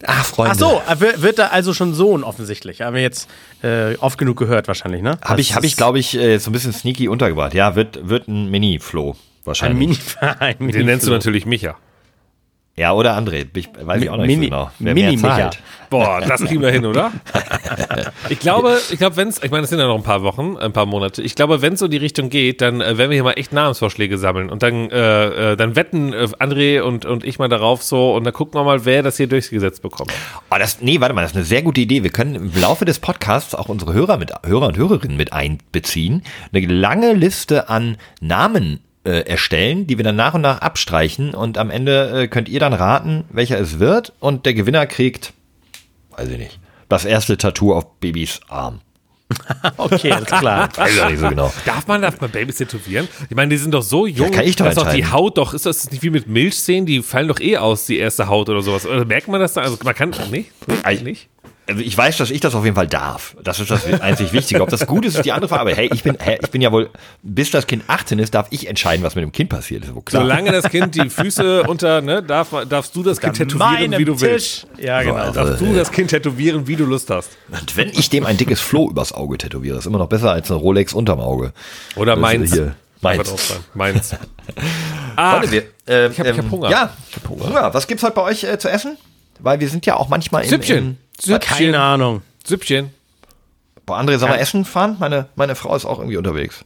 Ach, 0.06 0.24
Freunde. 0.24 0.52
Ach 0.54 0.58
so, 0.58 0.82
er 0.86 1.22
wird 1.22 1.38
da 1.38 1.48
also 1.48 1.74
schon 1.74 1.94
Sohn 1.94 2.24
offensichtlich. 2.24 2.82
Haben 2.82 2.94
wir 2.94 3.02
jetzt 3.02 3.28
äh, 3.62 3.96
oft 3.96 4.18
genug 4.18 4.38
gehört 4.38 4.68
wahrscheinlich, 4.68 5.02
ne? 5.02 5.18
Habe 5.22 5.40
ich, 5.40 5.54
hab 5.54 5.64
ich 5.64 5.76
glaube 5.76 5.98
ich, 5.98 6.16
äh, 6.16 6.38
so 6.38 6.50
ein 6.50 6.52
bisschen 6.52 6.72
sneaky 6.72 7.08
untergebracht. 7.08 7.54
Ja, 7.54 7.74
wird, 7.74 8.08
wird 8.08 8.28
ein 8.28 8.50
Mini-Flow 8.50 9.10
ein 9.10 9.16
wahrscheinlich. 9.44 9.78
Mini-Verein. 9.78 10.56
Den 10.72 10.86
nennst 10.86 11.06
du 11.06 11.10
natürlich 11.10 11.46
Micha. 11.46 11.76
Ja, 12.78 12.92
oder 12.92 13.16
André. 13.16 13.46
Ich, 13.54 13.70
weiß 13.80 14.02
ich 14.02 14.10
auch 14.10 14.18
noch 14.18 14.26
nicht 14.26 14.36
Mini- 14.38 14.46
so 14.46 14.50
genau. 14.50 14.70
Wer 14.78 14.94
Mini 14.94 15.16
mehr. 15.16 15.50
Boah, 15.88 16.20
das 16.20 16.42
kriegen 16.44 16.60
wir 16.60 16.70
hin, 16.70 16.84
oder? 16.84 17.10
Ich 18.28 18.40
glaube, 18.40 18.78
ich 18.90 18.98
glaube, 18.98 19.16
wenn 19.16 19.28
es, 19.28 19.42
ich 19.42 19.50
meine, 19.50 19.64
es 19.64 19.70
sind 19.70 19.78
ja 19.78 19.86
noch 19.86 19.96
ein 19.96 20.02
paar 20.02 20.22
Wochen, 20.22 20.56
ein 20.56 20.72
paar 20.72 20.84
Monate. 20.86 21.22
Ich 21.22 21.36
glaube, 21.36 21.62
wenn 21.62 21.74
es 21.74 21.78
so 21.78 21.86
die 21.86 21.96
Richtung 21.96 22.28
geht, 22.28 22.60
dann 22.60 22.80
äh, 22.80 22.98
werden 22.98 23.10
wir 23.10 23.14
hier 23.14 23.22
mal 23.22 23.32
echt 23.32 23.52
Namensvorschläge 23.52 24.18
sammeln 24.18 24.50
und 24.50 24.62
dann, 24.64 24.90
äh, 24.90 25.52
äh, 25.52 25.56
dann 25.56 25.76
wetten 25.76 26.12
äh, 26.12 26.26
André 26.40 26.80
und, 26.80 27.06
und 27.06 27.24
ich 27.24 27.38
mal 27.38 27.48
darauf 27.48 27.82
so 27.82 28.14
und 28.14 28.24
dann 28.24 28.32
gucken 28.32 28.58
wir 28.58 28.64
mal, 28.64 28.84
wer 28.84 29.02
das 29.04 29.16
hier 29.16 29.28
durchgesetzt 29.28 29.80
bekommt. 29.82 30.12
Oh, 30.50 30.56
das, 30.58 30.80
nee, 30.80 31.00
warte 31.00 31.14
mal, 31.14 31.22
das 31.22 31.30
ist 31.32 31.36
eine 31.36 31.44
sehr 31.44 31.62
gute 31.62 31.80
Idee. 31.80 32.02
Wir 32.02 32.10
können 32.10 32.34
im 32.34 32.60
Laufe 32.60 32.84
des 32.84 32.98
Podcasts 32.98 33.54
auch 33.54 33.68
unsere 33.68 33.92
Hörer, 33.94 34.16
mit, 34.18 34.32
Hörer 34.44 34.66
und 34.68 34.76
Hörerinnen 34.76 35.16
mit 35.16 35.32
einbeziehen. 35.32 36.22
Eine 36.52 36.66
lange 36.66 37.12
Liste 37.12 37.68
an 37.68 37.96
Namen 38.20 38.80
äh, 39.06 39.20
erstellen, 39.20 39.86
die 39.86 39.96
wir 39.98 40.04
dann 40.04 40.16
nach 40.16 40.34
und 40.34 40.42
nach 40.42 40.60
abstreichen 40.60 41.34
und 41.34 41.58
am 41.58 41.70
Ende 41.70 42.22
äh, 42.22 42.28
könnt 42.28 42.48
ihr 42.48 42.60
dann 42.60 42.72
raten, 42.72 43.24
welcher 43.30 43.58
es 43.58 43.78
wird 43.78 44.12
und 44.20 44.46
der 44.46 44.54
Gewinner 44.54 44.86
kriegt, 44.86 45.32
weiß 46.16 46.28
ich 46.28 46.38
nicht, 46.38 46.58
das 46.88 47.04
erste 47.04 47.36
Tattoo 47.38 47.74
auf 47.74 47.98
Babys 48.00 48.40
Arm. 48.48 48.80
Okay, 49.76 50.12
alles 50.12 50.28
klar. 50.28 50.68
Weiß 50.76 50.94
ich 50.94 51.02
auch 51.02 51.10
nicht 51.10 51.18
so 51.18 51.28
genau. 51.28 51.52
Darf 51.64 51.86
man, 51.88 52.00
darf 52.00 52.20
man 52.20 52.30
Babys 52.30 52.56
tätowieren? 52.56 53.08
Ich 53.28 53.34
meine, 53.34 53.48
die 53.50 53.56
sind 53.56 53.74
doch 53.74 53.82
so 53.82 54.06
jung, 54.06 54.30
kann 54.30 54.44
ich 54.44 54.54
doch 54.54 54.66
dass 54.66 54.76
doch 54.76 54.92
die. 54.92 55.04
Haut 55.04 55.36
doch, 55.36 55.52
ist 55.52 55.66
das 55.66 55.90
nicht 55.90 56.02
wie 56.04 56.10
mit 56.10 56.28
Milchzähnen, 56.28 56.86
die 56.86 57.02
fallen 57.02 57.26
doch 57.26 57.40
eh 57.40 57.56
aus, 57.56 57.86
die 57.86 57.98
erste 57.98 58.28
Haut 58.28 58.48
oder 58.48 58.62
sowas. 58.62 58.86
Oder 58.86 59.04
merkt 59.04 59.26
man 59.26 59.40
das 59.40 59.54
da? 59.54 59.62
Also 59.62 59.78
man 59.82 59.96
kann, 59.96 60.14
nee, 60.30 60.46
nee 60.84 61.02
nicht. 61.02 61.28
Also 61.68 61.80
ich 61.82 61.96
weiß, 61.98 62.16
dass 62.18 62.30
ich 62.30 62.40
das 62.40 62.54
auf 62.54 62.64
jeden 62.64 62.76
Fall 62.76 62.86
darf. 62.86 63.36
Das 63.42 63.58
ist 63.58 63.70
das 63.70 63.84
einzig 64.00 64.32
Wichtige. 64.32 64.62
Ob 64.62 64.68
das 64.70 64.86
gut 64.86 65.04
ist, 65.04 65.16
ist 65.16 65.24
die 65.24 65.32
andere 65.32 65.48
Frage. 65.48 65.62
Aber 65.62 65.74
hey, 65.74 65.90
ich 65.92 66.02
bin, 66.04 66.16
hey, 66.20 66.38
ich 66.40 66.50
bin 66.50 66.62
ja 66.62 66.70
wohl, 66.70 66.90
bis 67.22 67.50
das 67.50 67.66
Kind 67.66 67.84
18 67.88 68.18
ist, 68.20 68.34
darf 68.34 68.46
ich 68.50 68.68
entscheiden, 68.68 69.02
was 69.02 69.16
mit 69.16 69.22
dem 69.22 69.32
Kind 69.32 69.50
passiert. 69.50 69.84
Ist. 69.84 69.92
Solange 70.10 70.52
das 70.52 70.70
Kind 70.70 70.94
die 70.94 71.10
Füße 71.10 71.64
unter, 71.64 72.00
ne, 72.02 72.22
darf, 72.22 72.50
darfst 72.68 72.94
du 72.94 73.02
das 73.02 73.20
Kind 73.20 73.34
tätowieren, 73.36 73.98
wie 73.98 74.04
du 74.04 74.12
Tisch. 74.14 74.22
willst. 74.22 74.66
Ja, 74.78 75.02
genau. 75.02 75.30
Darfst 75.32 75.60
du 75.60 75.74
das 75.74 75.90
Kind 75.90 76.10
tätowieren, 76.10 76.66
wie 76.68 76.76
du 76.76 76.84
Lust 76.84 77.10
hast. 77.10 77.30
Und 77.50 77.76
wenn 77.76 77.88
ich 77.88 78.10
dem 78.10 78.26
ein 78.26 78.36
dickes 78.36 78.60
Floh 78.60 78.88
übers 78.88 79.12
Auge 79.12 79.36
tätowiere, 79.38 79.78
ist 79.78 79.86
immer 79.86 79.98
noch 79.98 80.08
besser 80.08 80.30
als 80.32 80.50
eine 80.50 80.60
Rolex 80.60 80.92
unterm 80.92 81.18
Auge. 81.20 81.52
Oder 81.96 82.12
Das 82.12 82.18
ist 82.18 82.22
meins. 82.22 82.52
hier. 82.52 82.76
Meins. 83.02 83.58
Meins. 83.74 84.14
Ah, 85.16 85.32
Freunde, 85.38 85.50
wir, 85.52 85.62
äh, 85.88 86.08
ich 86.10 86.18
hab- 86.20 86.26
ich 86.26 86.38
hab 86.38 86.50
Hunger. 86.50 86.70
Ja, 86.70 86.90
ich 87.10 87.16
hab 87.16 87.28
Hunger. 87.28 87.74
Was 87.74 87.86
gibt's 87.86 88.02
heute 88.02 88.14
bei 88.14 88.22
euch 88.22 88.44
äh, 88.44 88.58
zu 88.58 88.68
essen? 88.68 88.96
Weil 89.38 89.60
wir 89.60 89.68
sind 89.68 89.84
ja 89.86 89.96
auch 89.96 90.08
manchmal 90.08 90.44
im, 90.44 90.48
Süppchen. 90.48 90.78
im 90.78 90.96
Süppchen. 91.20 91.56
Keine 91.56 91.80
Ahnung. 91.80 92.22
Süppchen. 92.46 92.90
Boah, 93.84 93.98
André, 94.00 94.18
sollen 94.18 94.32
wir 94.32 94.40
essen 94.40 94.64
fahren? 94.64 94.96
Meine, 94.98 95.28
meine 95.36 95.54
Frau 95.54 95.74
ist 95.76 95.84
auch 95.84 95.98
irgendwie 95.98 96.16
unterwegs. 96.16 96.64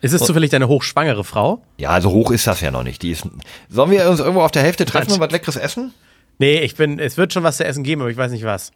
Ist 0.00 0.12
es 0.14 0.22
zufällig 0.22 0.50
deine 0.50 0.68
hochschwangere 0.68 1.24
Frau? 1.24 1.62
Ja, 1.76 1.90
also 1.90 2.10
hoch 2.10 2.30
ist 2.30 2.46
das 2.46 2.60
ja 2.60 2.70
noch 2.70 2.84
nicht. 2.84 3.02
Die 3.02 3.10
ist, 3.10 3.26
sollen 3.68 3.90
wir 3.90 4.08
uns 4.08 4.20
irgendwo 4.20 4.42
auf 4.42 4.52
der 4.52 4.62
Hälfte 4.62 4.84
treffen 4.84 5.12
und 5.12 5.20
was 5.20 5.32
Leckeres 5.32 5.56
essen? 5.56 5.92
Nee, 6.38 6.60
ich 6.60 6.76
bin, 6.76 7.00
es 7.00 7.16
wird 7.16 7.32
schon 7.32 7.42
was 7.42 7.56
zu 7.56 7.64
essen 7.64 7.82
geben, 7.82 8.02
aber 8.02 8.10
ich 8.10 8.16
weiß 8.16 8.30
nicht 8.30 8.44
was. 8.44 8.70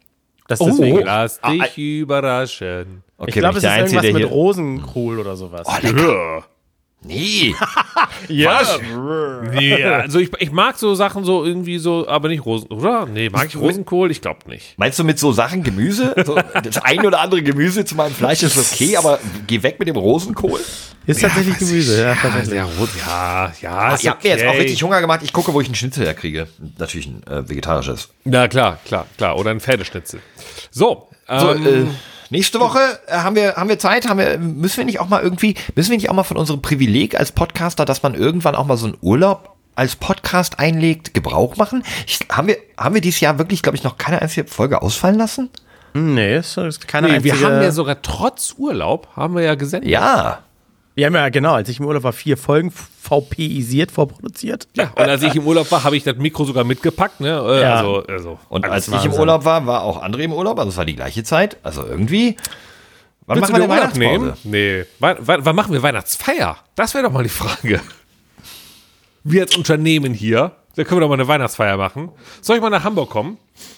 Das 0.49 0.59
Oh. 0.59 0.65
deswegen. 0.65 0.99
Lass 1.05 1.41
Ah, 1.41 1.51
dich 1.51 1.77
überraschen. 1.77 3.03
Okay, 3.17 3.29
ich 3.29 3.35
glaube, 3.35 3.57
es 3.57 3.63
ist 3.63 3.69
Einzige, 3.69 4.01
irgendwas 4.01 4.21
mit 4.23 4.31
Rosenkohl 4.31 5.19
oder 5.19 5.37
sowas. 5.37 5.65
Oh, 5.65 5.75
lecker. 5.81 6.43
Nee. 7.05 7.53
ja. 8.27 8.61
Nee, 9.51 9.83
also 9.83 10.19
ich, 10.19 10.31
ich 10.39 10.51
mag 10.51 10.77
so 10.77 10.95
Sachen 10.95 11.23
so 11.25 11.43
irgendwie 11.43 11.77
so, 11.77 12.07
aber 12.07 12.29
nicht 12.29 12.45
Rosen, 12.45 12.67
oder? 12.71 13.05
Nee, 13.05 13.29
mag 13.29 13.47
ich 13.47 13.55
Rosenkohl? 13.55 14.11
Ich 14.11 14.21
glaube 14.21 14.39
nicht. 14.49 14.77
Meinst 14.77 14.97
du 14.99 15.03
mit 15.03 15.19
so 15.19 15.31
Sachen 15.31 15.63
Gemüse? 15.63 16.13
So, 16.25 16.35
das 16.63 16.77
ein 16.83 17.05
oder 17.05 17.19
andere 17.21 17.41
Gemüse 17.43 17.85
zu 17.85 17.95
meinem 17.95 18.13
Fleisch 18.13 18.43
ist 18.43 18.57
okay, 18.57 18.95
aber 18.97 19.19
geh 19.47 19.61
weg 19.63 19.79
mit 19.79 19.87
dem 19.87 19.95
Rosenkohl. 19.97 20.59
Ist 21.05 21.19
tatsächlich 21.21 21.57
Gemüse, 21.57 22.01
ja, 22.01 22.15
tatsächlich. 22.15 22.53
Ja, 22.55 22.63
Rot- 22.79 22.89
ja, 23.05 23.53
ja, 23.61 23.71
Ah, 23.77 23.93
ist 23.95 24.03
ihr 24.05 24.11
habt 24.11 24.23
mir 24.23 24.29
jetzt 24.29 24.45
auch 24.45 24.49
okay. 24.51 24.59
richtig 24.61 24.81
Hunger 24.83 25.01
gemacht. 25.01 25.19
Ich 25.23 25.33
gucke, 25.33 25.53
wo 25.53 25.59
ich 25.59 25.67
einen 25.67 25.75
Schnitzel 25.75 26.05
herkriege. 26.05 26.47
Natürlich 26.77 27.07
ein 27.07 27.21
äh, 27.27 27.49
vegetarisches. 27.49 28.09
Na 28.23 28.47
klar, 28.47 28.79
klar, 28.85 29.05
klar. 29.17 29.37
Oder 29.37 29.51
ein 29.51 29.59
Pferdeschnitzel. 29.59 30.21
So, 30.71 31.09
So, 31.27 31.53
ähm, 31.55 31.65
äh, 31.67 31.85
nächste 32.33 32.59
Woche 32.59 32.79
äh, 33.07 33.17
haben 33.17 33.35
wir 33.35 33.55
haben 33.55 33.69
wir 33.69 33.79
Zeit, 33.79 34.09
haben 34.09 34.17
wir 34.19 34.37
müssen 34.37 34.77
wir 34.77 34.85
nicht 34.85 34.99
auch 34.99 35.07
mal 35.07 35.21
irgendwie 35.21 35.55
müssen 35.75 35.91
wir 35.91 35.97
nicht 35.97 36.09
auch 36.09 36.15
mal 36.15 36.23
von 36.23 36.37
unserem 36.37 36.61
Privileg 36.61 37.17
als 37.17 37.31
Podcaster, 37.31 37.85
dass 37.85 38.03
man 38.03 38.15
irgendwann 38.15 38.55
auch 38.55 38.65
mal 38.65 38.75
so 38.75 38.87
einen 38.87 38.97
Urlaub 39.01 39.55
als 39.75 39.95
Podcast 39.95 40.59
einlegt, 40.59 41.13
Gebrauch 41.13 41.55
machen? 41.57 41.83
Ich, 42.05 42.19
haben 42.31 42.47
wir 42.47 42.57
haben 42.77 42.95
wir 42.95 43.01
dieses 43.01 43.21
Jahr 43.21 43.37
wirklich, 43.37 43.61
glaube 43.61 43.77
ich, 43.77 43.83
noch 43.83 43.97
keine 43.97 44.21
einzige 44.21 44.47
Folge 44.47 44.81
ausfallen 44.81 45.17
lassen? 45.17 45.49
Nee, 45.93 46.37
ist, 46.37 46.57
ist 46.57 46.87
keine 46.87 47.07
nee, 47.07 47.13
einzige. 47.15 47.39
wir 47.39 47.47
haben 47.47 47.61
ja 47.61 47.71
sogar 47.71 48.01
trotz 48.01 48.55
Urlaub, 48.57 49.09
haben 49.15 49.35
wir 49.35 49.43
ja 49.43 49.55
gesendet. 49.55 49.91
Ja. 49.91 50.39
Wir 50.95 51.05
haben 51.07 51.15
ja, 51.15 51.29
genau, 51.29 51.53
als 51.53 51.69
ich 51.69 51.79
im 51.79 51.85
Urlaub 51.85 52.03
war, 52.03 52.13
vier 52.13 52.37
Folgen 52.37 52.71
VPisiert, 52.71 53.91
vorproduziert. 53.91 54.67
Ja, 54.75 54.91
und 54.95 55.09
als 55.09 55.23
ich 55.23 55.35
im 55.35 55.45
Urlaub 55.47 55.71
war, 55.71 55.83
habe 55.83 55.97
ich 55.97 56.03
das 56.03 56.15
Mikro 56.17 56.45
sogar 56.45 56.63
mitgepackt, 56.63 57.19
ne? 57.19 57.29
Äh, 57.47 57.61
Ja. 57.61 57.75
Also, 57.77 58.03
also. 58.07 58.39
Und 58.49 58.65
als 58.65 58.87
ich 58.87 59.05
im. 59.05 59.13
Urlaub 59.13 59.45
war, 59.45 59.65
war 59.65 59.83
auch 59.83 60.03
André 60.03 60.19
im 60.23 60.33
Urlaub, 60.33 60.57
also 60.59 60.69
es 60.69 60.77
war 60.77 60.85
die 60.85 60.95
gleiche 60.95 61.23
Zeit. 61.23 61.57
Also 61.63 61.85
irgendwie. 61.85 62.37
Wann 63.25 63.37
Willst 63.37 63.51
machen 63.51 63.61
wir 63.61 63.69
Urlaub 63.69 63.83
Weihnachtspause? 63.95 64.19
nehmen? 64.19 64.33
Nee. 64.43 64.85
Wann, 64.99 65.17
wann, 65.21 65.45
wann 65.45 65.55
machen 65.55 65.73
wir 65.73 65.81
Weihnachtsfeier? 65.81 66.57
Das 66.75 66.93
wäre 66.93 67.05
doch 67.05 67.11
mal 67.11 67.23
die 67.23 67.29
Frage. 67.29 67.79
Wir 69.23 69.43
als 69.43 69.55
Unternehmen 69.55 70.13
hier, 70.13 70.51
da 70.75 70.83
können 70.83 70.97
wir 70.97 71.01
doch 71.01 71.07
mal 71.07 71.13
eine 71.13 71.27
Weihnachtsfeier 71.27 71.77
machen. 71.77 72.11
Soll 72.41 72.57
ich 72.57 72.61
mal 72.61 72.69
nach 72.69 72.83
Hamburg 72.83 73.09
kommen? 73.09 73.37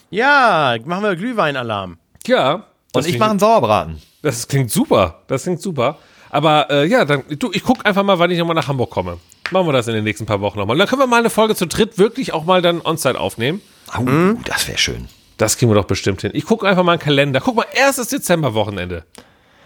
Ja, 0.09 0.75
machen 0.85 1.03
wir 1.03 1.15
Glühweinalarm. 1.15 1.97
Ja. 2.25 2.63
Und 2.93 3.05
ich 3.07 3.19
mache 3.19 3.31
einen 3.31 3.39
Sauerbraten. 3.39 4.01
Das 4.23 4.47
klingt 4.47 4.71
super. 4.71 5.21
Das 5.27 5.43
klingt 5.43 5.61
super. 5.61 5.99
Aber 6.35 6.69
äh, 6.69 6.85
ja, 6.85 7.05
dann, 7.05 7.23
du, 7.39 7.49
ich 7.53 7.63
guck 7.63 7.85
einfach 7.85 8.03
mal, 8.03 8.19
wann 8.19 8.29
ich 8.29 8.37
nochmal 8.37 8.55
nach 8.55 8.67
Hamburg 8.67 8.89
komme. 8.89 9.19
Machen 9.51 9.67
wir 9.67 9.71
das 9.71 9.87
in 9.87 9.93
den 9.93 10.03
nächsten 10.03 10.25
paar 10.25 10.41
Wochen 10.41 10.59
nochmal. 10.59 10.77
Dann 10.77 10.85
können 10.85 11.01
wir 11.01 11.07
mal 11.07 11.19
eine 11.19 11.29
Folge 11.29 11.55
zu 11.55 11.65
dritt 11.65 11.97
wirklich 11.97 12.33
auch 12.33 12.43
mal 12.43 12.61
dann 12.61 12.81
on-site 12.81 13.17
aufnehmen. 13.17 13.61
Au, 13.93 14.01
Mhm. 14.01 14.39
das 14.43 14.67
wäre 14.67 14.77
schön. 14.77 15.07
Das 15.37 15.57
kriegen 15.57 15.71
wir 15.71 15.75
doch 15.75 15.85
bestimmt 15.85 16.19
hin. 16.21 16.31
Ich 16.33 16.43
gucke 16.45 16.67
einfach 16.67 16.83
mal 16.83 16.91
einen 16.93 17.01
Kalender. 17.01 17.39
Guck 17.39 17.55
mal, 17.55 17.65
erstes 17.73 18.09
Dezemberwochenende. 18.09 19.03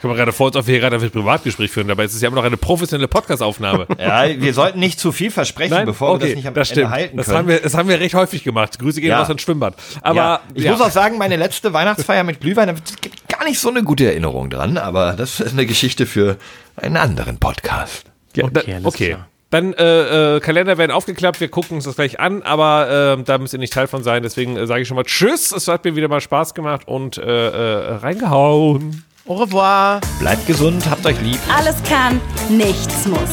Ich 0.02 0.04
mir 0.06 0.16
gerade 0.16 0.32
vor, 0.32 0.48
als 0.48 0.56
ob 0.56 0.66
wir 0.66 0.72
hier 0.74 0.80
gerade 0.82 0.96
ein 0.96 1.12
Privatgespräch 1.12 1.70
führen, 1.70 1.90
dabei 1.90 2.06
ist 2.06 2.14
es 2.14 2.22
ja 2.22 2.28
immer 2.30 2.38
noch 2.38 2.46
eine 2.46 2.56
professionelle 2.58 3.08
Podcast-Aufnahme. 3.08 3.86
Ja, 4.00 4.28
wir 4.40 4.54
sollten 4.54 4.80
nicht 4.80 5.00
zu 5.00 5.12
viel 5.12 5.30
versprechen, 5.30 5.86
bevor 5.86 6.20
wir 6.20 6.28
das 6.28 6.36
nicht 6.36 6.48
am 6.48 6.54
das 6.54 6.70
Ende 6.70 6.82
stimmt. 6.82 6.92
halten 6.94 7.18
Das 7.18 7.26
können. 7.26 7.38
haben, 7.38 7.48
wir, 7.50 7.60
das 7.60 7.74
haben 7.76 7.90
wir 7.90 8.00
recht 8.00 8.16
häufig 8.16 8.44
gemacht. 8.44 8.80
Grüße 8.80 9.02
gehen 9.02 9.10
Ja. 9.10 9.20
raus 9.20 9.28
ans 9.28 9.42
Schwimmbad. 9.42 9.76
Aber 10.02 10.16
ja, 10.16 10.40
ich 10.54 10.64
ja. 10.64 10.72
muss 10.72 10.82
auch 10.82 10.90
sagen, 10.92 11.18
meine 11.18 11.36
letzte 11.36 11.74
Weihnachtsfeier 11.74 12.24
mit 12.24 12.40
Glühwein, 12.40 12.70
es 12.70 12.96
gibt 13.02 13.28
gar 13.28 13.44
nicht 13.44 13.60
so 13.60 13.70
eine 13.70 13.84
gute 13.84 14.06
Erinnerung 14.06 14.50
dran, 14.50 14.78
aber 14.78 15.14
das 15.14 15.40
ist 15.42 15.52
eine 15.52 15.66
Geschichte 15.66 16.06
für 16.06 16.38
einen 16.78 16.96
anderen 16.98 17.38
Podcast. 17.38 18.06
Ja, 18.36 18.46
Okay, 18.46 18.62
da, 18.68 18.74
alles 18.74 18.86
okay. 18.86 19.10
klar. 19.10 19.28
Dann 19.52 19.74
äh, 19.74 20.36
äh, 20.36 20.40
Kalender 20.42 20.78
werden 20.78 20.92
aufgeklappt, 20.92 21.42
wir 21.42 21.48
gucken 21.50 21.76
uns 21.78 21.86
das 21.86 21.96
gleich 21.96 22.20
an, 22.20 22.44
aber 22.44 23.18
äh, 23.20 23.24
da 23.24 23.38
müsst 23.40 23.54
ihr 23.54 23.60
nicht 23.60 23.74
Teil 23.74 23.88
von 23.88 24.04
sein. 24.04 24.22
Deswegen 24.24 24.56
äh, 24.56 24.68
sage 24.68 24.84
ich 24.84 24.88
schon 24.88 24.96
mal 24.96 25.04
Tschüss, 25.04 25.52
es 25.52 25.68
hat 25.68 25.84
mir 25.86 25.96
wieder 25.96 26.08
mal 26.08 26.22
Spaß 26.22 26.54
gemacht 26.54 26.88
und 26.88 27.18
äh, 27.18 27.48
äh, 27.50 27.96
reingehauen. 27.96 29.04
Au 29.30 29.36
revoir. 29.36 30.02
Bleibt 30.20 30.48
gesund, 30.48 30.90
habt 30.90 31.06
euch 31.06 31.22
lieb. 31.22 31.40
Alles 31.56 31.76
kann, 31.84 32.20
nichts 32.50 33.06
muss. 33.06 33.30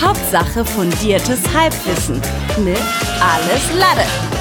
Hauptsache 0.00 0.64
fundiertes 0.64 1.40
Halbwissen 1.52 2.22
mit 2.64 2.78
Alles 3.20 3.74
Lade. 3.76 4.39